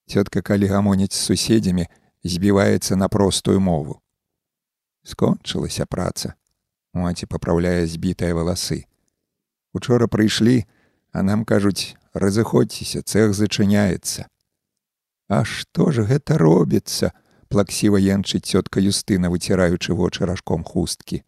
Цётка 0.06 0.46
калі 0.46 0.70
гамоніць 0.70 1.18
з 1.18 1.26
суседзямі 1.26 1.90
збіваецца 2.22 2.94
на 2.94 3.10
простую 3.10 3.58
мову. 3.58 3.98
Скончылася 5.02 5.90
праца. 5.90 6.38
Маці 6.94 7.26
папраўляе 7.26 7.90
збітыя 7.90 8.38
валасы. 8.38 8.86
Учора 9.74 10.06
прыйшлі 10.06 10.70
а 11.10 11.26
нам 11.26 11.42
кажуць 11.42 11.98
разыходзьцеся 12.14 13.02
цех 13.02 13.34
зачыняецца 13.34 14.30
А 15.28 15.42
што 15.42 15.90
ж 15.90 16.06
гэта 16.06 16.38
робіцца? 16.38 17.18
плаксіва 17.50 17.98
янчыць 17.98 18.46
цётка 18.46 18.78
Юстына, 18.78 19.34
выціраючы 19.34 19.98
вочы 19.98 20.26
ражком 20.30 20.62
хусткі. 20.62 21.24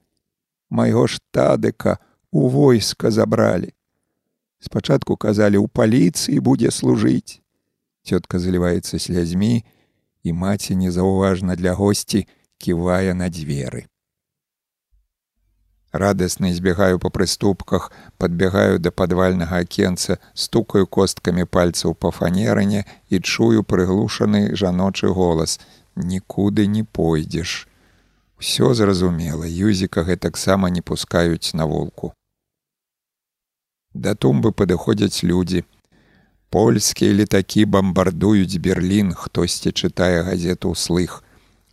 Майго 0.70 1.08
ж 1.08 1.18
тадыка 1.32 1.98
у 2.32 2.50
войска 2.50 3.12
забралі. 3.12 3.74
Спачатку 4.60 5.16
казалі, 5.16 5.58
у 5.58 5.68
паліцыі 5.68 6.40
будзе 6.40 6.72
служыць. 6.72 7.42
Цётка 8.04 8.40
заліваецца 8.40 9.00
слязьмі, 9.00 9.66
і 10.24 10.34
маці 10.34 10.76
незаўважна 10.76 11.56
для 11.56 11.74
госці 11.74 12.28
ківае 12.58 13.14
на 13.14 13.30
дзверы 13.30 13.88
радасна 15.98 16.54
збегаю 16.54 17.00
па 17.00 17.10
прыступках, 17.10 17.92
падбягаю 18.18 18.80
да 18.80 18.92
падвальнага 18.92 19.64
акенца, 19.66 20.18
стукаю 20.34 20.88
косткамі 20.88 21.46
пальцаў 21.46 21.96
па 21.96 22.12
фанерыне 22.12 22.86
і 23.10 23.20
чую 23.20 23.64
прыглушаны 23.64 24.56
жаночы 24.56 25.08
голас: 25.08 25.60
нікуды 25.96 26.68
не 26.68 26.84
пойдзеш. 26.84 27.68
Усё 28.38 28.74
зразумела, 28.74 29.46
юзіка 29.50 30.04
гэтаксама 30.06 30.70
не 30.70 30.82
пускаюць 30.82 31.58
на 31.58 31.66
волку. 31.66 32.14
Да 33.94 34.14
тумбы 34.14 34.52
падыходзяць 34.52 35.24
людзі. 35.24 35.64
Польскія 36.54 37.14
летакі 37.18 37.66
бамбардуюць 37.66 38.62
Берлін, 38.62 39.14
хтосьці 39.18 39.74
чытае 39.74 40.22
газету 40.22 40.76
ўслых. 40.78 41.24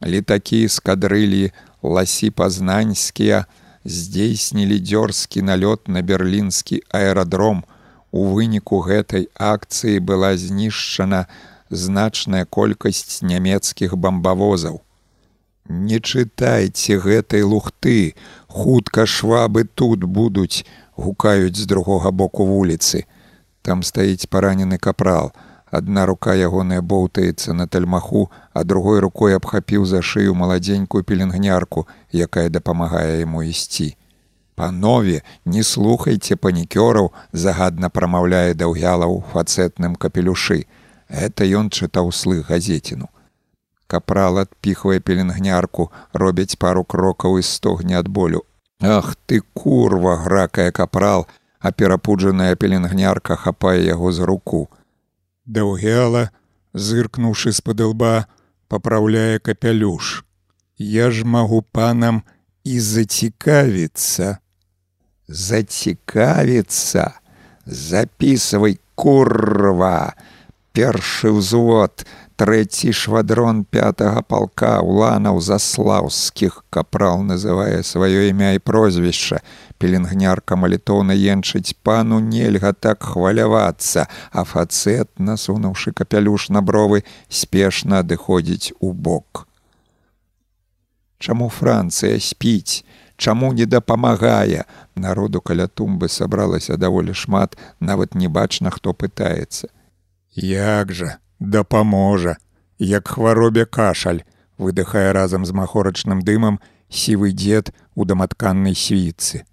Летакі 0.00 0.64
з 0.68 0.80
кадрылі, 0.80 1.52
ласі 1.82 2.30
пазнаньскія, 2.30 3.44
здзейснілі 3.84 4.80
дзёрзкі 4.80 5.44
налёт 5.44 5.92
на 5.92 6.00
берлінскі 6.00 6.80
аэрадром. 6.88 7.64
У 8.08 8.32
выніку 8.32 8.80
гэтай 8.80 9.28
акцыі 9.36 10.00
была 10.00 10.32
знішчана 10.40 11.26
значная 11.68 12.44
колькасць 12.48 13.20
нямецкіх 13.20 14.00
бамбавозаў. 14.00 14.83
Не 15.68 15.96
чытайце 15.98 16.98
гэтай 17.00 17.42
лухты, 17.42 18.14
хутка 18.48 19.06
швабы 19.06 19.64
тут 19.64 20.04
будуць, 20.04 20.64
гукаюць 20.96 21.56
з 21.56 21.64
другога 21.64 22.10
боку 22.10 22.44
вуліцы. 22.44 23.08
Там 23.62 23.82
стаіць 23.82 24.28
паранены 24.28 24.76
капрал. 24.76 25.32
Адна 25.72 26.04
рука 26.06 26.34
ягоная 26.34 26.82
боўтаецца 26.82 27.54
на 27.54 27.66
тальмаху, 27.66 28.30
а 28.52 28.62
другой 28.62 29.00
рукой 29.00 29.34
абхапіў 29.34 29.86
за 29.86 30.02
шыю 30.02 30.34
маладзенькую 30.34 31.02
пеленгнярку, 31.02 31.88
якая 32.12 32.48
дапамагае 32.48 33.24
яму 33.24 33.42
ісці. 33.42 33.96
Панове, 34.54 35.22
не 35.44 35.64
слухайце 35.64 36.36
панікёраў, 36.36 37.10
загадна 37.32 37.88
прамаўляе 37.88 38.54
даўгяла 38.54 39.08
ў 39.08 39.24
фацэтным 39.32 39.96
капелюшы. 39.96 40.68
Гэта 41.08 41.48
ён 41.48 41.72
чытаў 41.72 42.12
слых 42.12 42.52
газеціну. 42.52 43.08
Капрал 43.86 44.38
адпіхвае 44.38 45.00
пеленгнярку, 45.00 45.90
робяць 46.12 46.56
пару 46.56 46.84
крокаў 46.84 47.38
і 47.38 47.42
стогне 47.42 47.98
ад 47.98 48.08
болю. 48.08 48.44
Ах 48.80 49.16
ты 49.26 49.42
курва, 49.54 50.16
гракая 50.16 50.72
капрал, 50.72 51.26
а 51.60 51.72
перапуджаная 51.72 52.56
пеленгнярка 52.56 53.36
хапае 53.36 53.84
яго 53.84 54.12
за 54.12 54.26
руку. 54.26 54.68
Даўгела, 55.46 56.30
зыркнуўшы 56.74 57.52
з-пад 57.52 57.80
лба, 57.80 58.26
папраўляе 58.68 59.38
капялюш. 59.38 60.24
Я 60.76 61.10
ж 61.10 61.24
магу 61.24 61.62
панам 61.62 62.22
і 62.64 62.80
зацікавіцца. 62.80 64.38
Зацікавіцца, 65.28 67.20
записывай 67.64 68.80
курва, 68.94 70.12
першы 70.72 71.32
ўзвод, 71.32 72.04
трэці 72.36 72.92
швадрон 72.92 73.62
пятага 73.64 74.22
палка 74.22 74.80
уланаў 74.82 75.40
заслаўскіх. 75.40 76.64
Капрал 76.70 77.22
называе 77.22 77.82
сваё 77.86 78.26
імя 78.30 78.52
і 78.58 78.58
прозвішча. 78.58 79.40
Пеленгнярка 79.78 80.56
малітоўна 80.56 81.14
енчыць 81.14 81.78
пану 81.82 82.18
нельга 82.18 82.72
так 82.72 83.02
хвалявацца 83.02 84.06
а 84.32 84.44
фацэт 84.44 85.10
насунуўшы 85.18 85.92
капялюш 85.92 86.50
на 86.50 86.62
бровы 86.62 87.04
спешна 87.28 88.02
адыходзіць 88.02 88.74
у 88.80 88.92
бок. 88.92 89.46
Чаму 91.18 91.48
францыя 91.48 92.20
спіць? 92.20 92.84
Чаму 93.16 93.52
не 93.52 93.66
дапамагае? 93.66 94.66
Народу 94.94 95.40
каля 95.40 95.66
тумбы 95.66 96.08
сабралася 96.08 96.76
даволі 96.76 97.14
шмат 97.14 97.54
нават 97.80 98.14
не 98.14 98.28
бачна 98.28 98.70
хто 98.70 98.92
пытаецца. 98.92 99.70
Як 100.34 100.90
жа 100.92 101.23
дапаможа, 101.40 102.36
як 102.78 103.08
хваробе 103.08 103.64
кашаль, 103.64 104.24
выдыхае 104.58 105.12
разам 105.12 105.44
з 105.44 105.52
махорачным 105.52 106.22
дымам 106.22 106.60
сівы 106.90 107.32
дзед 107.32 107.74
у 107.94 108.04
даматканнай 108.04 108.74
свіцы. 108.74 109.44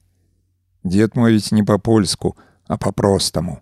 Дед 0.84 1.16
мовіць 1.16 1.52
не 1.52 1.64
па-польску, 1.64 2.36
а 2.68 2.78
па-простаму. 2.78 3.62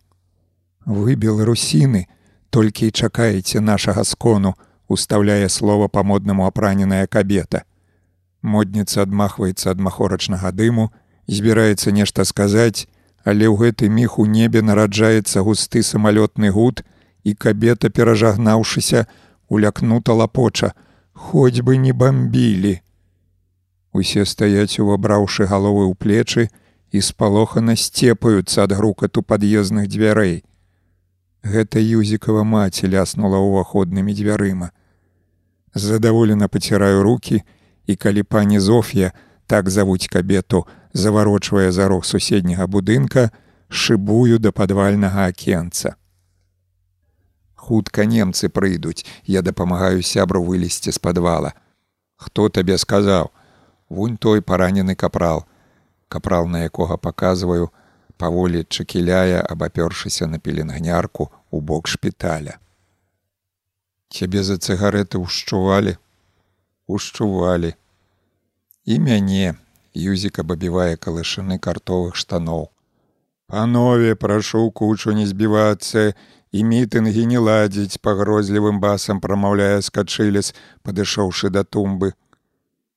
Вы 0.86 1.16
беларусіны, 1.16 2.08
толькі 2.50 2.88
і 2.88 2.92
чакаеце 2.92 3.60
нашага 3.60 4.04
скону, 4.04 4.56
устаўляе 4.88 5.50
слова 5.50 5.88
па-моднаму 5.88 6.46
апраненая 6.46 7.08
кабета. 7.08 7.64
Модніца 8.42 9.04
адмахваецца 9.04 9.72
ад 9.72 9.80
махорачнага 9.80 10.52
дыму, 10.52 10.90
збіраецца 11.28 11.92
нешта 11.92 12.24
сказаць, 12.26 12.88
але 13.24 13.46
ў 13.52 13.56
гэты 13.60 13.90
міг 13.90 14.18
у 14.18 14.26
небе 14.26 14.62
нараджаецца 14.62 15.44
густы 15.44 15.84
самалётны 15.84 16.50
гуд, 16.50 16.84
і 17.24 17.34
кабета 17.34 17.90
перажагнаўшыся 17.90 19.06
улякнута 19.50 20.14
лапоча 20.14 20.74
хоць 21.14 21.62
бы 21.62 21.78
не 21.78 21.94
бомбілі 21.94 22.80
усе 23.94 24.26
стаяць 24.26 24.80
увабраўшы 24.80 25.50
галовы 25.50 25.90
ў 25.90 25.96
плечы 25.96 26.50
і 26.92 27.02
спалохана 27.02 27.76
сцепаюцца 27.76 28.64
ад 28.68 28.78
грукату 28.78 29.22
пад'ездных 29.22 29.90
дзвярэй 29.90 30.40
Гэта 31.44 31.80
юзікава 31.80 32.44
маці 32.44 32.92
ляснула 32.92 33.40
ўваходнымі 33.40 34.12
дзвярыма. 34.12 34.72
Задаволена 35.74 36.48
паціраю 36.48 37.04
руки, 37.04 37.44
і 37.88 37.96
калі 37.96 38.24
пані 38.24 38.60
Зофія, 38.60 39.12
так 39.48 39.70
завуць 39.70 40.08
кабету, 40.08 40.68
заварочвае 40.94 41.72
за 41.72 41.88
рог 41.88 42.06
суседняга 42.06 42.68
будынка, 42.68 43.32
шыбую 43.70 44.40
да 44.40 44.52
падвальнага 44.52 45.32
акенца. 45.32 45.96
Хутка 47.60 48.06
немцы 48.08 48.48
прыйдуць, 48.48 49.04
я 49.28 49.42
дапамагаю 49.44 50.02
сябру 50.02 50.42
вылезці 50.48 50.96
з 50.96 51.00
падвала. 51.04 51.52
Хто 52.16 52.48
табе 52.50 52.78
сказаў? 52.80 53.32
Вунь 53.90 54.16
той 54.18 54.42
паранены 54.42 54.96
капрал, 54.96 55.44
капрал, 56.08 56.48
на 56.48 56.64
якога 56.64 56.96
паказваю, 56.98 57.70
паволі 58.18 58.64
чакіляе, 58.64 59.44
абапёршыся 59.44 60.28
на 60.28 60.40
пеленгнярку 60.40 61.30
у 61.52 61.60
бок 61.60 61.88
шпіталя. 61.88 62.56
Цябе 64.08 64.44
за 64.44 64.56
цыгареты 64.56 65.20
ўшчувалі, 65.20 65.98
ушчувалі. 66.88 67.76
І 68.86 69.00
мяне 69.04 69.56
юзік 69.94 70.40
абабівае 70.40 70.96
калышыны 70.96 71.60
картовых 71.60 72.16
штаноў. 72.16 72.70
Панове, 73.50 74.16
прашу 74.16 74.70
кучу 74.72 75.12
не 75.12 75.28
збівацца 75.28 76.14
і 76.52 76.64
мітынгі 76.64 77.26
не 77.30 77.40
ладзіць 77.40 78.02
пагрозлівым 78.02 78.80
басам 78.82 79.22
прамаўляе 79.22 79.82
скачыліс, 79.86 80.54
падышоўшы 80.82 81.50
да 81.54 81.64
тумбы. 81.64 82.14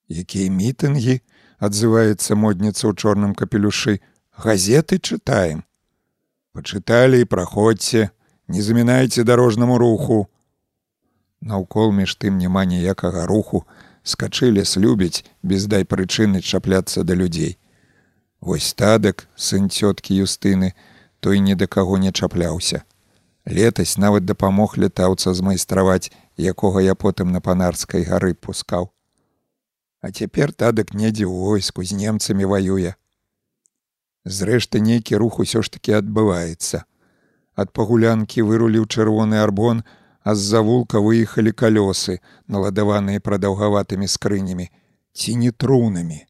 Якія 0.09 0.49
мітынгі, 0.49 1.21
адзываецца 1.61 2.35
модніца 2.35 2.89
ў 2.89 2.97
чорным 2.97 3.37
капелюшы, 3.37 4.01
газеты 4.33 4.99
чытаем. 4.99 5.65
Пачыталі 6.53 7.21
і 7.21 7.29
праходзьце, 7.29 8.11
не 8.49 8.63
замінайце 8.63 9.25
дарожнаму 9.25 9.79
руху. 9.79 10.29
Наўкол 11.41 11.93
між 11.93 12.17
тым 12.17 12.37
няма 12.41 12.65
ніякага 12.65 13.27
руху, 13.27 13.65
скачыліс 14.03 14.77
любіць 14.77 15.25
без 15.43 15.67
дай 15.67 15.85
прычыны 15.85 16.41
чапляцца 16.41 17.05
да 17.05 17.15
людзей. 17.15 17.59
Вось 18.41 18.73
тадак, 18.75 19.29
сын 19.37 19.69
цёткі 19.69 20.17
юстыны, 20.25 20.73
той 21.21 21.41
ні 21.41 21.55
да 21.55 21.67
каго 21.67 21.99
не 21.99 22.13
чапляўся. 22.13 22.83
Летась 23.45 23.99
нават 23.99 24.25
дапамог 24.25 24.79
летаўца 24.79 25.35
змайстраваць, 25.35 26.13
якога 26.39 26.81
я 26.81 26.95
потым 26.95 27.33
на 27.33 27.41
панарскай 27.41 28.05
гары 28.05 28.35
пускаў. 28.35 28.93
А 30.01 30.11
цяпер 30.11 30.53
тадак 30.53 30.95
недзе 30.95 31.27
ў 31.27 31.35
войску 31.35 31.83
з 31.83 31.93
немцамі 31.99 32.47
ваюе. 32.47 32.95
Зрэшты 34.25 34.79
нейкі 34.79 35.19
рух 35.19 35.43
усё 35.43 35.63
ж 35.63 35.71
такі 35.75 35.99
адбываецца. 35.99 36.87
Ад 37.59 37.73
пагулянкі 37.75 38.47
выруліў 38.47 38.87
чырвоны 38.87 39.43
арбон, 39.43 39.83
а 40.23 40.35
з-за 40.39 40.63
вулка 40.63 41.03
выехалі 41.03 41.51
калёсы, 41.51 42.23
наладаваныя 42.47 43.19
прадаўгаватымі 43.19 44.07
скрынямі, 44.07 44.71
ці 45.13 45.35
не 45.35 45.51
трунамі. 45.51 46.23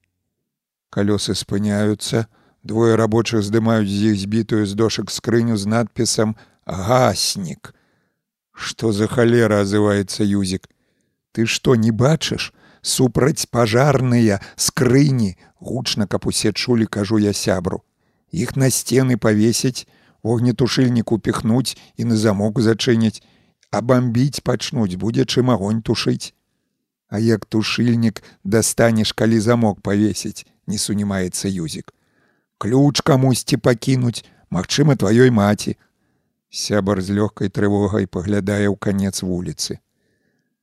Калёсы 0.88 1.36
спыняюцца, 1.36 2.24
двое 2.64 2.96
рабочых 2.96 3.44
здымаюць 3.44 3.92
з 3.92 4.12
іх 4.12 4.16
збітую 4.24 4.64
з 4.64 4.72
дошак 4.72 5.12
скрыню 5.12 5.60
з 5.60 5.68
надпісам 5.68 6.36
гаснік. 6.66 7.74
Што 8.52 8.92
за 8.92 9.08
халера 9.08 9.62
азываецца 9.62 10.24
юзік. 10.24 10.68
Ты 11.32 11.46
што 11.46 11.74
не 11.76 11.90
бачыш? 11.90 12.52
супраць 12.82 13.46
пажарныя 13.46 14.40
скрыні 14.56 15.36
гучна 15.60 16.06
каб 16.06 16.26
усе 16.26 16.52
чулі 16.52 16.86
кажу 16.86 17.18
я 17.18 17.32
сябру. 17.32 17.82
Х 18.34 18.56
на 18.56 18.70
сцены 18.70 19.16
павесіць 19.16 19.86
огнетушыльніку 20.22 21.18
піхнуць 21.18 21.78
і 21.96 22.04
на 22.04 22.16
замок 22.16 22.60
зачыніць 22.60 23.22
а 23.70 23.80
бомбіць 23.80 24.42
пачнуць 24.42 24.98
будзе 24.98 25.24
чым 25.24 25.50
агонь 25.54 25.82
тушыць 25.82 26.34
а 27.08 27.18
як 27.18 27.46
тушыльнік 27.46 28.22
дастанеш 28.44 29.12
калі 29.12 29.40
замок 29.40 29.80
павесіць 29.80 30.46
не 30.66 30.78
сунімаецца 30.78 31.48
юзік 31.48 31.94
ключ 32.58 33.00
камусьці 33.00 33.56
пакінуць 33.56 34.24
магчыма 34.50 34.98
тваёй 34.98 35.30
маці 35.30 35.76
сябар 36.52 37.00
з 37.00 37.16
лёгкай 37.16 37.48
трывогай 37.48 38.06
паглядае 38.06 38.68
ў 38.68 38.76
канец 38.76 39.24
вуліцы 39.24 39.80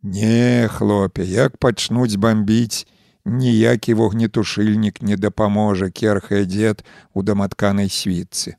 Не, 0.01 0.69
хлопе, 0.71 1.25
як 1.25 1.57
пачнуць 1.57 2.15
бомбіць, 2.15 2.87
ніякі 3.25 3.93
вогнетушыльнік 3.93 5.01
не 5.01 5.17
дапаможа 5.17 5.89
керхае 5.89 6.45
дзед 6.45 6.85
у 7.13 7.21
даматканай 7.21 7.89
світцы. 7.89 8.55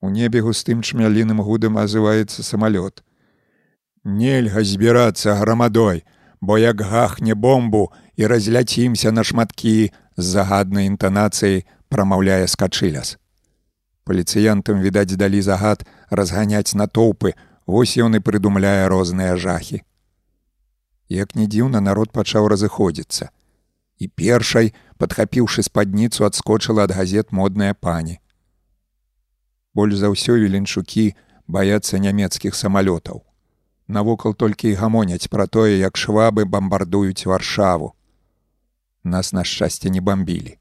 У 0.00 0.10
небе 0.10 0.42
густым 0.42 0.82
чмяліным 0.82 1.42
гудам 1.42 1.78
азываецца 1.78 2.42
самалёт. 2.42 3.02
Нельга 4.04 4.62
збірацца 4.62 5.34
грамадой, 5.34 6.04
бо 6.40 6.58
як 6.58 6.80
гахне 6.80 7.34
бомбу 7.34 7.92
і 8.14 8.26
разляцімся 8.26 9.10
на 9.12 9.24
шматкі 9.24 9.90
з 10.16 10.24
загаднай 10.24 10.86
інтанацыяй 10.86 11.66
прамаўляе 11.88 12.46
скачыляс. 12.46 13.18
Паліцыянтам 14.04 14.82
відаць 14.82 15.14
далі 15.14 15.40
загад 15.42 15.86
разганяць 16.10 16.74
натоўпы, 16.74 17.34
вось 17.66 17.96
ён 17.96 18.18
і 18.18 18.24
прыдумляе 18.24 18.90
розныя 18.90 19.36
жахі 19.36 19.82
як 21.12 21.34
не 21.36 21.46
дзіўна 21.46 21.80
народ 21.80 22.12
пачаў 22.12 22.48
разыходзіцца. 22.48 23.30
І 23.98 24.08
першай, 24.08 24.72
падхапіўшы 24.98 25.62
спадніцу, 25.62 26.24
адскочыла 26.24 26.88
ад 26.88 26.96
газет 26.96 27.32
модная 27.32 27.74
пані. 27.74 28.18
Больш 29.74 30.00
за 30.00 30.08
ўсё 30.12 30.40
віленчукі 30.40 31.12
баяцца 31.46 32.00
нямецкіх 32.00 32.56
самалётаў. 32.56 33.22
Навокал 33.88 34.34
толькі 34.34 34.72
і 34.72 34.78
гамоняць 34.80 35.28
пра 35.28 35.46
тое, 35.46 35.76
як 35.78 35.96
швабы 35.96 36.44
бамбардуюць 36.44 37.26
варшаву. 37.26 37.92
Нас 39.04 39.32
на 39.32 39.44
шчасце 39.44 39.90
не 39.90 40.00
бамбілі. 40.00 40.58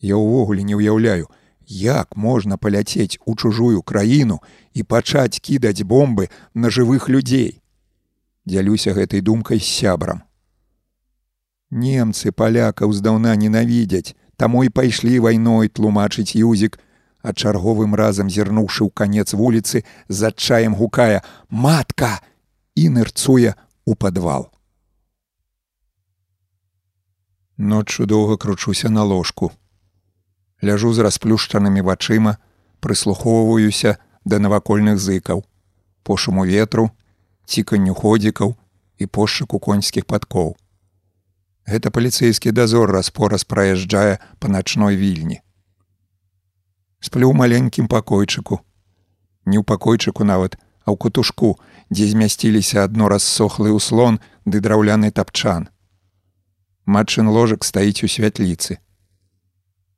Я 0.00 0.16
ўвогуле 0.16 0.64
не 0.64 0.74
ўяўляю, 0.74 1.28
як 1.70 2.16
можна 2.16 2.56
паляцець 2.56 3.18
у 3.24 3.36
чужую 3.36 3.82
краіну 3.82 4.42
і 4.74 4.82
пачаць 4.82 5.38
кідаць 5.38 5.86
бомбы 5.86 6.28
на 6.54 6.68
жывых 6.68 7.08
людзей 7.08 7.60
дзялюся 8.50 8.92
гэтай 8.92 9.20
думкай 9.20 9.58
з 9.58 9.68
сябрам. 9.68 10.22
Немцы 11.70 12.32
палякаў 12.32 12.92
здаўна 12.92 13.36
ненавідзяць, 13.38 14.16
таму 14.36 14.64
і 14.66 14.72
пайшлі 14.74 15.20
вайной 15.22 15.70
тлумачыць 15.70 16.34
юзік, 16.34 16.80
а 17.22 17.32
чарговым 17.32 17.94
разам 17.94 18.26
зірнуўшы 18.26 18.88
ў 18.88 18.90
канец 18.90 19.34
вуліцы 19.38 19.84
з 20.08 20.18
адчаем 20.26 20.74
гукае: 20.74 21.22
матка 21.48 22.18
і 22.74 22.88
нырцуе 22.96 23.54
у 23.84 23.94
падвал. 23.94 24.50
Ноччу 27.56 28.06
доўга 28.06 28.36
кручуся 28.36 28.88
на 28.88 29.04
ложку. 29.04 29.52
Ляжу 30.62 30.92
з 30.92 31.04
расплюшчанымі 31.06 31.80
вачыма, 31.80 32.36
прыслухоўваюся 32.80 33.96
да 34.24 34.38
навакольных 34.38 35.00
зыкаў, 35.00 35.44
пошуму 36.02 36.44
ветру, 36.44 36.90
ціканню 37.46 37.94
ходзікаў 37.94 38.56
і 38.98 39.06
пошуку 39.06 39.58
конскіх 39.58 40.04
падкоў. 40.04 40.56
Гэта 41.64 41.90
паліцэйскі 41.90 42.52
дазор 42.52 42.92
распораз 42.92 43.44
праязджае 43.44 44.20
па 44.38 44.48
начной 44.48 44.96
вільні. 44.96 45.40
Сплю 47.00 47.32
ў 47.32 47.34
маленькім 47.36 47.88
пакойчыку. 47.88 48.60
Не 49.48 49.56
ў 49.56 49.64
пакойчыку 49.64 50.24
нават, 50.28 50.60
а 50.84 50.92
ў 50.92 50.96
кутушку, 51.00 51.56
дзе 51.88 52.04
змясціліся 52.12 52.84
адно 52.84 53.08
рассохлы 53.08 53.72
ўслон 53.72 54.20
ды 54.44 54.60
драўляны 54.60 55.08
тапчан. 55.08 55.72
Матчын 56.84 57.32
ложак 57.32 57.64
стаіць 57.64 58.04
у 58.04 58.08
святліцы. 58.08 58.76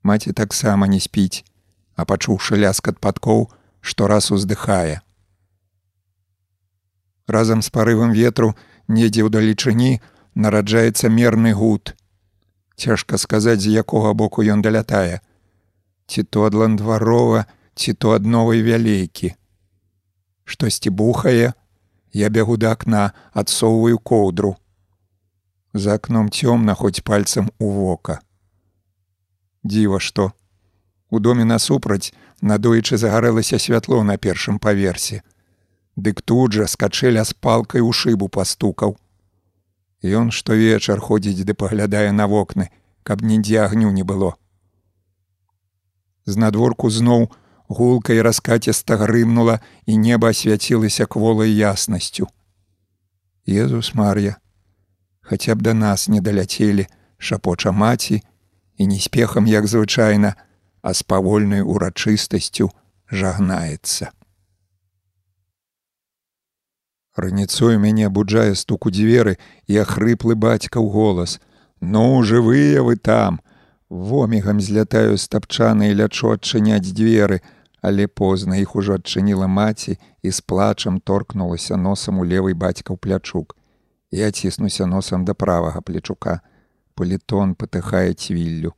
Маці 0.02 0.32
таксама 0.32 0.86
не 0.86 1.00
спіць, 1.00 1.44
а 1.94 2.04
пачуўшы 2.04 2.58
ляскат 2.58 2.98
падкоў, 2.98 3.48
што 3.80 4.06
раз 4.10 4.30
уздыхае 4.30 5.02
разам 7.32 7.62
з 7.62 7.70
парывам 7.70 8.12
ветру 8.12 8.54
недзе 8.88 9.24
ў 9.24 9.30
далечыні 9.32 10.00
нараджаецца 10.34 11.08
мерны 11.08 11.52
гуд. 11.56 11.94
Цяжка 12.76 13.18
сказаць, 13.18 13.60
з 13.64 13.72
якога 13.82 14.12
боку 14.12 14.42
ён 14.42 14.62
далятае. 14.62 15.20
Ці 16.06 16.22
то 16.22 16.44
ад 16.48 16.54
ландварова, 16.54 17.46
ці 17.74 17.94
то 17.94 18.12
ад 18.16 18.26
новай 18.26 18.62
вялейкі. 18.62 19.34
Штосьці 20.44 20.90
бухае, 20.90 21.54
я 22.12 22.28
бягу 22.28 22.56
да 22.56 22.72
акна, 22.76 23.12
адсоўваю 23.32 23.98
коўдру. 23.98 24.56
За 25.72 25.96
акном 25.96 26.28
цёмна 26.28 26.74
хоць 26.74 27.00
пальцам 27.00 27.48
у 27.58 27.70
вока. 27.70 28.20
Дзіва 29.64 30.00
што. 30.00 30.32
У 31.10 31.18
доме 31.20 31.44
насупраць 31.44 32.12
надоечы 32.40 32.96
загарэлася 32.96 33.58
святло 33.58 34.02
на 34.02 34.16
першым 34.16 34.58
паверсе. 34.58 35.22
Дык 35.96 36.22
тут 36.22 36.52
жа 36.52 36.66
скачэля 36.66 37.24
з 37.24 37.34
палкай 37.34 37.80
у 37.80 37.92
шыбу 37.92 38.28
пастукаў. 38.28 38.96
Ён 40.02 40.32
штовечар 40.32 41.00
ходзіць 41.00 41.44
ды 41.46 41.54
паглядае 41.54 42.10
на 42.12 42.26
вокны, 42.26 42.70
каб 43.02 43.22
нідзе 43.22 43.60
агню 43.62 43.92
не 43.92 44.02
было. 44.02 44.34
З 46.26 46.36
надворку 46.36 46.90
зноў 46.90 47.30
Гулка 47.72 48.12
і 48.12 48.22
раскаціста 48.22 48.96
грымнула, 49.00 49.60
і 49.86 49.96
неба 49.96 50.28
асвяцілася 50.28 51.06
кволай 51.06 51.54
яснасцю. 51.56 52.28
Езус 53.48 53.94
Мар'я, 53.94 54.36
хаця 55.20 55.54
б 55.54 55.62
да 55.62 55.72
нас 55.74 56.08
не 56.08 56.20
даляцелі, 56.20 56.86
шапоча 57.18 57.72
маці 57.72 58.20
і 58.76 58.86
неспехам, 58.86 59.46
як 59.46 59.66
звычайна, 59.66 60.34
а 60.82 60.92
з 60.92 61.02
павольнай 61.02 61.62
урачыстасцю 61.62 62.70
жагнаецца. 63.10 64.10
Раніцою 67.16 67.78
мяне 67.78 68.08
абуджае 68.08 68.54
стук 68.56 68.86
у 68.88 68.90
дзверы 68.90 69.36
і 69.68 69.84
ахрыплы 69.84 70.34
бацька 70.34 70.80
ў 70.80 70.88
голас: 70.88 71.40
«Ну, 71.80 72.22
жывыя 72.24 72.80
вы 72.82 72.96
там! 72.96 73.40
Вомігам 73.92 74.60
злятаю 74.60 75.18
з 75.20 75.28
тапчаны 75.28 75.92
і 75.92 75.96
лячу 76.00 76.32
адчыняць 76.32 76.88
дзверы, 76.88 77.44
але 77.82 78.06
позна 78.08 78.56
іх 78.56 78.76
ужо 78.76 78.96
адчыніла 78.96 79.46
маці 79.46 79.98
і 80.22 80.30
з 80.30 80.40
плачам 80.40 81.00
торкнулася 81.00 81.76
носам 81.76 82.22
у 82.22 82.24
левый 82.24 82.54
бацькаў 82.54 82.96
плячук. 82.96 83.56
Я 84.10 84.30
ціснуся 84.32 84.86
носам 84.86 85.24
да 85.28 85.34
правага 85.34 85.80
плечука. 85.80 86.40
Палітон 86.94 87.54
патыхае 87.54 88.14
цвіллю. 88.14 88.74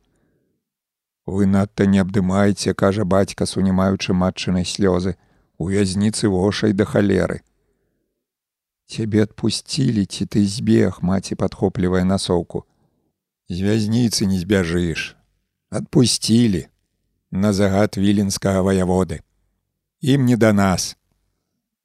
Вы 1.25 1.45
надта 1.45 1.85
не 1.85 1.99
абдымаеце, 1.99 2.73
кажа 2.73 3.03
бацька, 3.03 3.45
сунімаючы 3.45 4.13
матчынай 4.13 4.65
слёзы, 4.65 5.17
у 5.57 5.69
вязніцы 5.69 6.29
вошай 6.29 6.73
да 6.73 6.85
халеры. 6.85 7.41
Цябе 8.85 9.23
адпусцілі, 9.25 10.05
ці 10.05 10.25
ты 10.29 10.45
збег, 10.45 11.01
маці 11.01 11.35
падхоплівае 11.35 12.03
насоўку. 12.05 12.65
З 13.49 13.61
вязніцы 13.65 14.29
не 14.29 14.37
збяжыш. 14.37 15.15
Адпусцілі 15.69 16.67
на 17.31 17.53
загад 17.53 17.97
віленскага 17.97 18.61
ваяводы. 18.61 19.21
Ім 20.01 20.25
не 20.25 20.37
да 20.37 20.53
нас. 20.53 20.97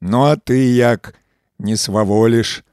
Ну 0.01 0.25
а 0.29 0.37
ты 0.37 0.61
як 0.77 1.15
не 1.59 1.77
сваволіш, 1.77 2.65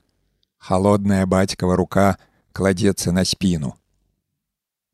холодная 0.58 1.26
бацькава 1.26 1.76
рука 1.76 2.17
кладзецца 2.58 3.13
на 3.13 3.24
спіну. 3.26 3.74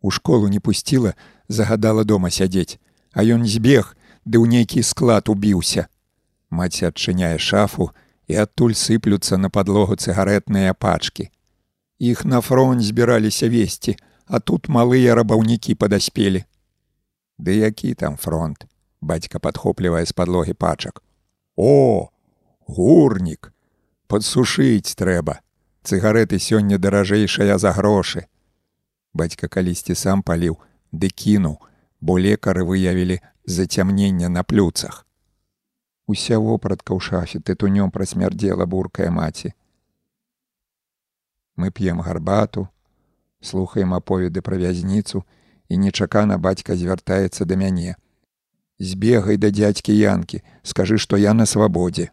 У 0.03 0.11
школу 0.11 0.51
не 0.51 0.59
пусціла, 0.59 1.15
загадала 1.47 2.03
дома 2.03 2.29
сядзець, 2.29 2.79
а 3.15 3.23
ён 3.23 3.47
збег, 3.47 3.95
ды 4.27 4.39
ў 4.43 4.51
нейкі 4.51 4.83
склад 4.83 5.31
убіўся. 5.31 5.87
Маці 6.51 6.91
адчыняе 6.91 7.39
шафу, 7.39 7.91
і 8.27 8.35
адтуль 8.43 8.75
сыплюцца 8.75 9.37
на 9.37 9.49
падлогу 9.49 9.95
цыгаретныя 9.95 10.73
пачкі. 10.73 11.29
Іх 11.99 12.25
на 12.25 12.41
фронт 12.41 12.83
збіраліся 12.83 13.49
весці, 13.49 13.95
а 14.27 14.39
тут 14.39 14.67
малыя 14.67 15.15
рабаўнікі 15.15 15.75
падаспелі. 15.75 16.43
Ды 17.37 17.59
які 17.59 17.93
там 17.93 18.17
фронт, 18.17 18.67
бацька 19.01 19.39
падхоплівае 19.39 20.05
з 20.05 20.11
падлогі 20.11 20.53
пачак. 20.53 21.03
О, 21.55 22.09
гурнік, 22.67 23.53
подсушыць 24.07 24.95
трэба. 24.95 25.39
Цыгареты 25.83 26.39
сёння 26.39 26.77
даражэйшая 26.77 27.57
за 27.57 27.71
грошы. 27.73 28.27
Бацька 29.13 29.47
калісьці 29.47 29.95
сам 29.99 30.23
паліў, 30.23 30.55
ды 30.91 31.09
кінуў, 31.11 31.59
бо 31.99 32.15
лекары 32.19 32.63
выявілі 32.63 33.19
зацямнення 33.45 34.29
на 34.29 34.43
плюцах. 34.43 35.05
Уся 36.07 36.39
вопратка 36.39 36.95
ў 36.95 36.99
шафе 36.99 37.39
тытунём 37.39 37.91
прасмярдзела 37.91 38.65
буркая 38.65 39.11
маці. 39.11 39.53
Мы 41.55 41.69
п'ем 41.71 41.99
гарбату, 41.99 42.69
слухаем 43.41 43.93
аповеды 43.93 44.41
пра 44.41 44.57
вязніцу, 44.57 45.23
і 45.69 45.77
нечакана 45.77 46.37
бацька 46.37 46.75
звяртаецца 46.75 47.45
да 47.45 47.55
мяне. 47.55 47.95
Збегай 48.79 49.37
да 49.37 49.51
дзядзькі 49.51 49.91
янкі, 49.91 50.43
скажы, 50.63 50.97
што 50.97 51.17
я 51.17 51.33
на 51.33 51.45
свабодзе. 51.45 52.11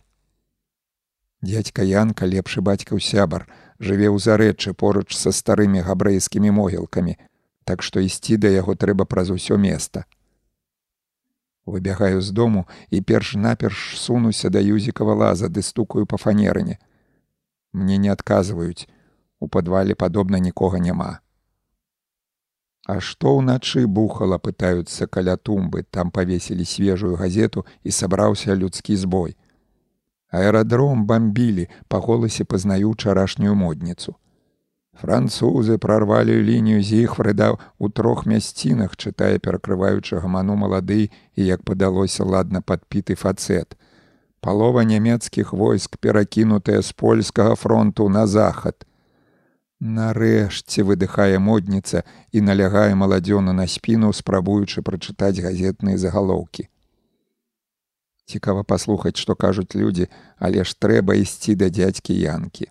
Дядька 1.42 1.82
Янка 1.82 2.26
лепшы 2.26 2.60
бацькаў 2.60 3.00
сябар, 3.00 3.48
жыве 3.80 4.12
ў 4.12 4.18
зарэчы 4.20 4.74
поруч 4.74 5.16
са 5.16 5.32
старымі 5.32 5.80
габрэйскімі 5.80 6.50
могілкамі, 6.52 7.16
так 7.64 7.82
што 7.82 8.00
ісці 8.00 8.36
да 8.36 8.48
яго 8.52 8.76
трэба 8.76 9.04
праз 9.04 9.30
усё 9.30 9.56
места 9.56 10.04
выбягаю 11.70 12.20
з 12.20 12.30
дому 12.30 12.66
і 12.90 13.00
перш-наперш 13.00 13.98
сунуся 13.98 14.50
да 14.50 14.60
юзікава 14.60 15.14
лаза 15.14 15.48
ды 15.48 15.62
стукаю 15.62 16.06
па 16.06 16.16
фанерыне. 16.16 16.78
Мне 17.72 17.96
не 17.96 18.08
адказваюць, 18.08 18.88
у 19.40 19.48
падвале 19.48 19.94
падобна 19.94 20.38
нікога 20.38 20.78
няма. 20.78 21.20
А 22.86 22.98
што 23.00 23.36
ўначы 23.38 23.86
бухала 23.86 24.38
пытаюцца 24.38 25.06
каля 25.06 25.36
тумбы, 25.36 25.84
там 25.90 26.10
павесілі 26.10 26.64
свежую 26.64 27.14
газету 27.16 27.64
і 27.84 27.90
сабраўся 27.90 28.54
людскі 28.54 28.96
збой. 28.96 29.36
Аэрадром 30.30 31.06
бамбілі, 31.06 31.66
па 31.88 31.98
голасе 31.98 32.44
пазнаю 32.44 32.94
ўчарашнюю 32.94 33.54
модніцу. 33.58 34.14
Французы 35.00 35.78
прорвалі 35.78 36.34
лінію 36.44 36.82
зіхфрыда 36.84 37.56
ў 37.56 37.86
трох 37.90 38.26
мясцінах, 38.26 38.96
чытае 39.00 39.38
перакрываючы 39.38 40.20
гаману 40.20 40.56
малады 40.60 41.08
і, 41.08 41.40
як 41.40 41.64
падалося 41.64 42.24
ладна 42.24 42.60
падпіты 42.60 43.16
фацэт. 43.16 43.78
Палова 44.40 44.84
нямецкіх 44.84 45.52
войск 45.52 45.96
перакінутыя 45.98 46.82
з 46.82 46.92
польскага 46.92 47.56
фронту 47.56 48.08
на 48.08 48.26
захад. 48.26 48.84
Нарэшце 49.80 50.84
выдыхае 50.84 51.40
модніца 51.40 52.04
і 52.32 52.44
налягае 52.44 52.92
маладзёна 52.94 53.56
на 53.56 53.66
спіну, 53.66 54.12
спрабуючы 54.12 54.84
прачытаць 54.84 55.40
газетныя 55.40 55.96
загалоўкі. 55.96 56.68
Цікава 58.30 58.62
паслухаць, 58.62 59.18
што 59.18 59.34
кажуць 59.34 59.74
людзі, 59.74 60.06
але 60.38 60.62
ж 60.62 60.76
трэба 60.78 61.18
ісці 61.18 61.56
да 61.58 61.66
дзядзькі 61.66 62.14
янкі. 62.14 62.70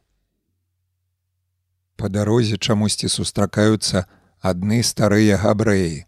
Па 2.00 2.08
дарозе 2.08 2.56
чамусьці 2.56 3.12
сустракаюцца 3.12 4.06
адны 4.40 4.80
старыя 4.88 5.36
габрэі. 5.42 6.06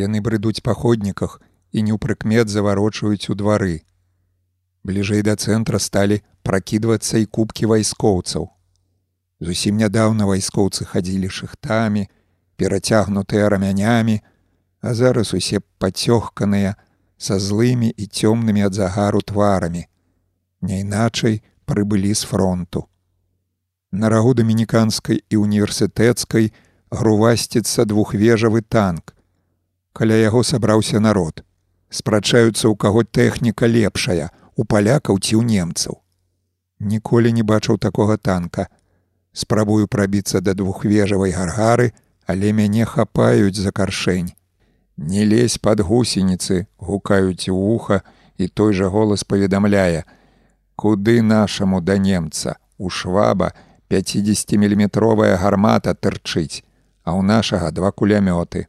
Яны 0.00 0.24
брыдуць 0.24 0.64
па 0.64 0.72
ходніках 0.72 1.36
і 1.76 1.84
неўпрыкмет 1.84 2.48
заварочваюць 2.48 3.28
у 3.28 3.36
двары. 3.36 3.84
Бліжэй 4.88 5.20
да 5.20 5.36
цэнтра 5.36 5.76
сталі 5.76 6.22
пракідвацца 6.40 7.20
і 7.20 7.28
кубкі 7.28 7.68
вайскоўцаў. 7.74 8.48
Зусім 9.44 9.76
нядаўна 9.84 10.24
вайскоўцы 10.32 10.88
хадзілі 10.88 11.28
шыхтамі, 11.28 12.08
перацягнутыя 12.56 13.52
рамянямі, 13.52 14.16
а 14.80 14.94
зараз 14.96 15.36
усе 15.36 15.60
пацёгканыя 15.76 16.72
са 17.18 17.38
злымі 17.40 17.90
і 17.96 18.04
цёмнымі 18.06 18.66
ад 18.66 18.74
загару 18.74 19.20
тварамі. 19.20 19.86
Няйначай 20.60 21.42
прыбылі 21.64 22.14
з 22.14 22.22
фронту. 22.22 22.86
На 23.92 24.08
рагу 24.08 24.34
дамініканскай 24.34 25.22
і 25.30 25.36
універсітэцкай 25.36 26.52
грувасціцца 26.90 27.84
двухвежавы 27.84 28.62
танк. 28.62 29.14
Каля 29.92 30.14
яго 30.20 30.44
сабраўся 30.44 31.00
народ. 31.00 31.42
Спрачаюцца, 31.88 32.68
у 32.68 32.76
каго 32.76 33.04
тэхніка 33.04 33.66
лепшая, 33.66 34.30
у 34.56 34.64
палякаў 34.64 35.18
ці 35.18 35.40
ў 35.40 35.42
немцаў. 35.46 36.02
Ніколі 36.78 37.32
не 37.32 37.42
бачыў 37.42 37.78
такога 37.78 38.16
танка. 38.16 38.68
Спрабую 39.32 39.88
прабіцца 39.88 40.40
да 40.40 40.52
двухвежавай 40.52 41.32
гаргары, 41.32 41.92
але 42.26 42.52
мяне 42.52 42.84
хапаюць 42.84 43.56
за 43.56 43.72
каршэнь. 43.72 44.34
Не 44.96 45.24
лезь 45.24 45.58
пад 45.58 45.80
гусеніцы, 45.80 46.66
гукаюць 46.78 47.48
у 47.48 47.56
вуха, 47.56 48.00
і 48.38 48.48
той 48.48 48.72
жа 48.72 48.88
голас 48.88 49.24
паведамляе: 49.24 50.04
«Куды 50.76 51.22
нашаму 51.22 51.80
да 51.80 51.96
немца, 51.98 52.56
у 52.78 52.88
шваба, 52.90 53.52
50міліметровая 53.88 55.36
гармата 55.36 55.94
тырчыць, 55.94 56.64
а 57.04 57.12
ў 57.12 57.22
нашага 57.22 57.70
два 57.70 57.92
кулямёты. 57.92 58.66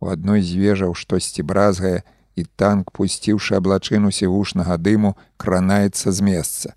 У 0.00 0.08
адной 0.12 0.42
з 0.42 0.54
вежаў 0.54 0.94
штосьці 0.94 1.42
бразгае, 1.42 2.04
і 2.36 2.44
танк, 2.56 2.92
пусціўшы 2.92 3.58
аблачыну 3.58 4.12
сівушнага 4.12 4.76
дыму, 4.76 5.16
кранаецца 5.36 6.12
з 6.12 6.20
месца. 6.22 6.68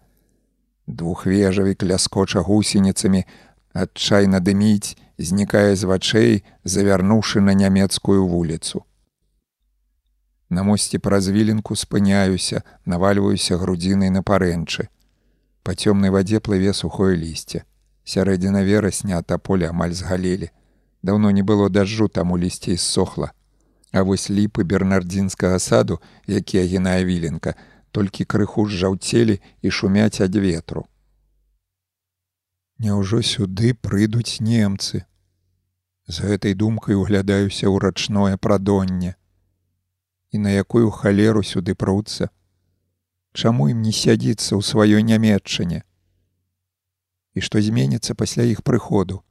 Двухвежавік 0.88 1.84
ляскоча 1.84 2.42
гусеніцамі, 2.42 3.28
адчайна 3.74 4.40
дыміць, 4.40 4.98
знікае 5.18 5.76
з 5.76 5.84
вачэй, 5.84 6.44
завярнуўшы 6.64 7.42
на 7.42 7.54
нямецкую 7.54 8.28
вуліцу. 8.28 8.84
На 10.50 10.64
мосце 10.64 11.00
праз 11.00 11.30
віленку 11.30 11.76
спыняюся, 11.76 12.64
навальваюся 12.86 13.58
грудзінай 13.58 14.10
на 14.10 14.22
парэнчы. 14.22 14.90
Па 15.64 15.76
цёмнай 15.76 16.12
вадзе 16.12 16.42
плыве 16.44 16.74
сухое 16.74 17.16
лісце. 17.16 17.64
Сярэдзіна 18.04 18.64
верасня 18.68 19.22
та 19.22 19.38
поле 19.38 19.70
амаль 19.70 19.94
згалелі. 19.94 20.50
Даўно 21.04 21.32
не 21.32 21.42
было 21.42 21.70
дажджу 21.70 22.08
таму 22.10 22.38
лісце 22.38 22.76
ссохла. 22.76 23.32
А 23.92 24.04
вось 24.04 24.30
ліпы 24.30 24.64
бернардзінскага 24.64 25.60
саду, 25.60 26.00
які 26.28 26.60
агінае 26.60 27.06
віленка, 27.06 27.56
толькі 27.92 28.26
крыху 28.26 28.68
жаўцелі 28.68 29.40
і 29.62 29.72
шумяць 29.72 30.20
ад 30.20 30.36
ветру. 30.36 30.86
Няўжо 32.82 33.22
сюды 33.22 33.74
прыйдуць 33.78 34.42
немцы. 34.42 35.06
З 36.10 36.34
гэтай 36.34 36.58
думкай 36.58 36.98
углядаюся 36.98 37.70
ў 37.70 37.78
рачное 37.78 38.38
прадонне. 38.38 39.16
і 40.32 40.38
на 40.38 40.50
якую 40.50 40.90
халеру 40.92 41.44
сюды 41.44 41.76
пруцца. 41.76 42.32
Чаму 43.34 43.68
ім 43.72 43.84
не 43.84 43.92
сядзіцца 43.92 44.56
ў 44.56 44.62
сваёй 44.64 45.04
нямметчыне? 45.04 45.84
І 47.36 47.40
што 47.44 47.60
зменіцца 47.64 48.16
пасля 48.16 48.44
іх 48.48 48.64
прыходу? 48.64 49.24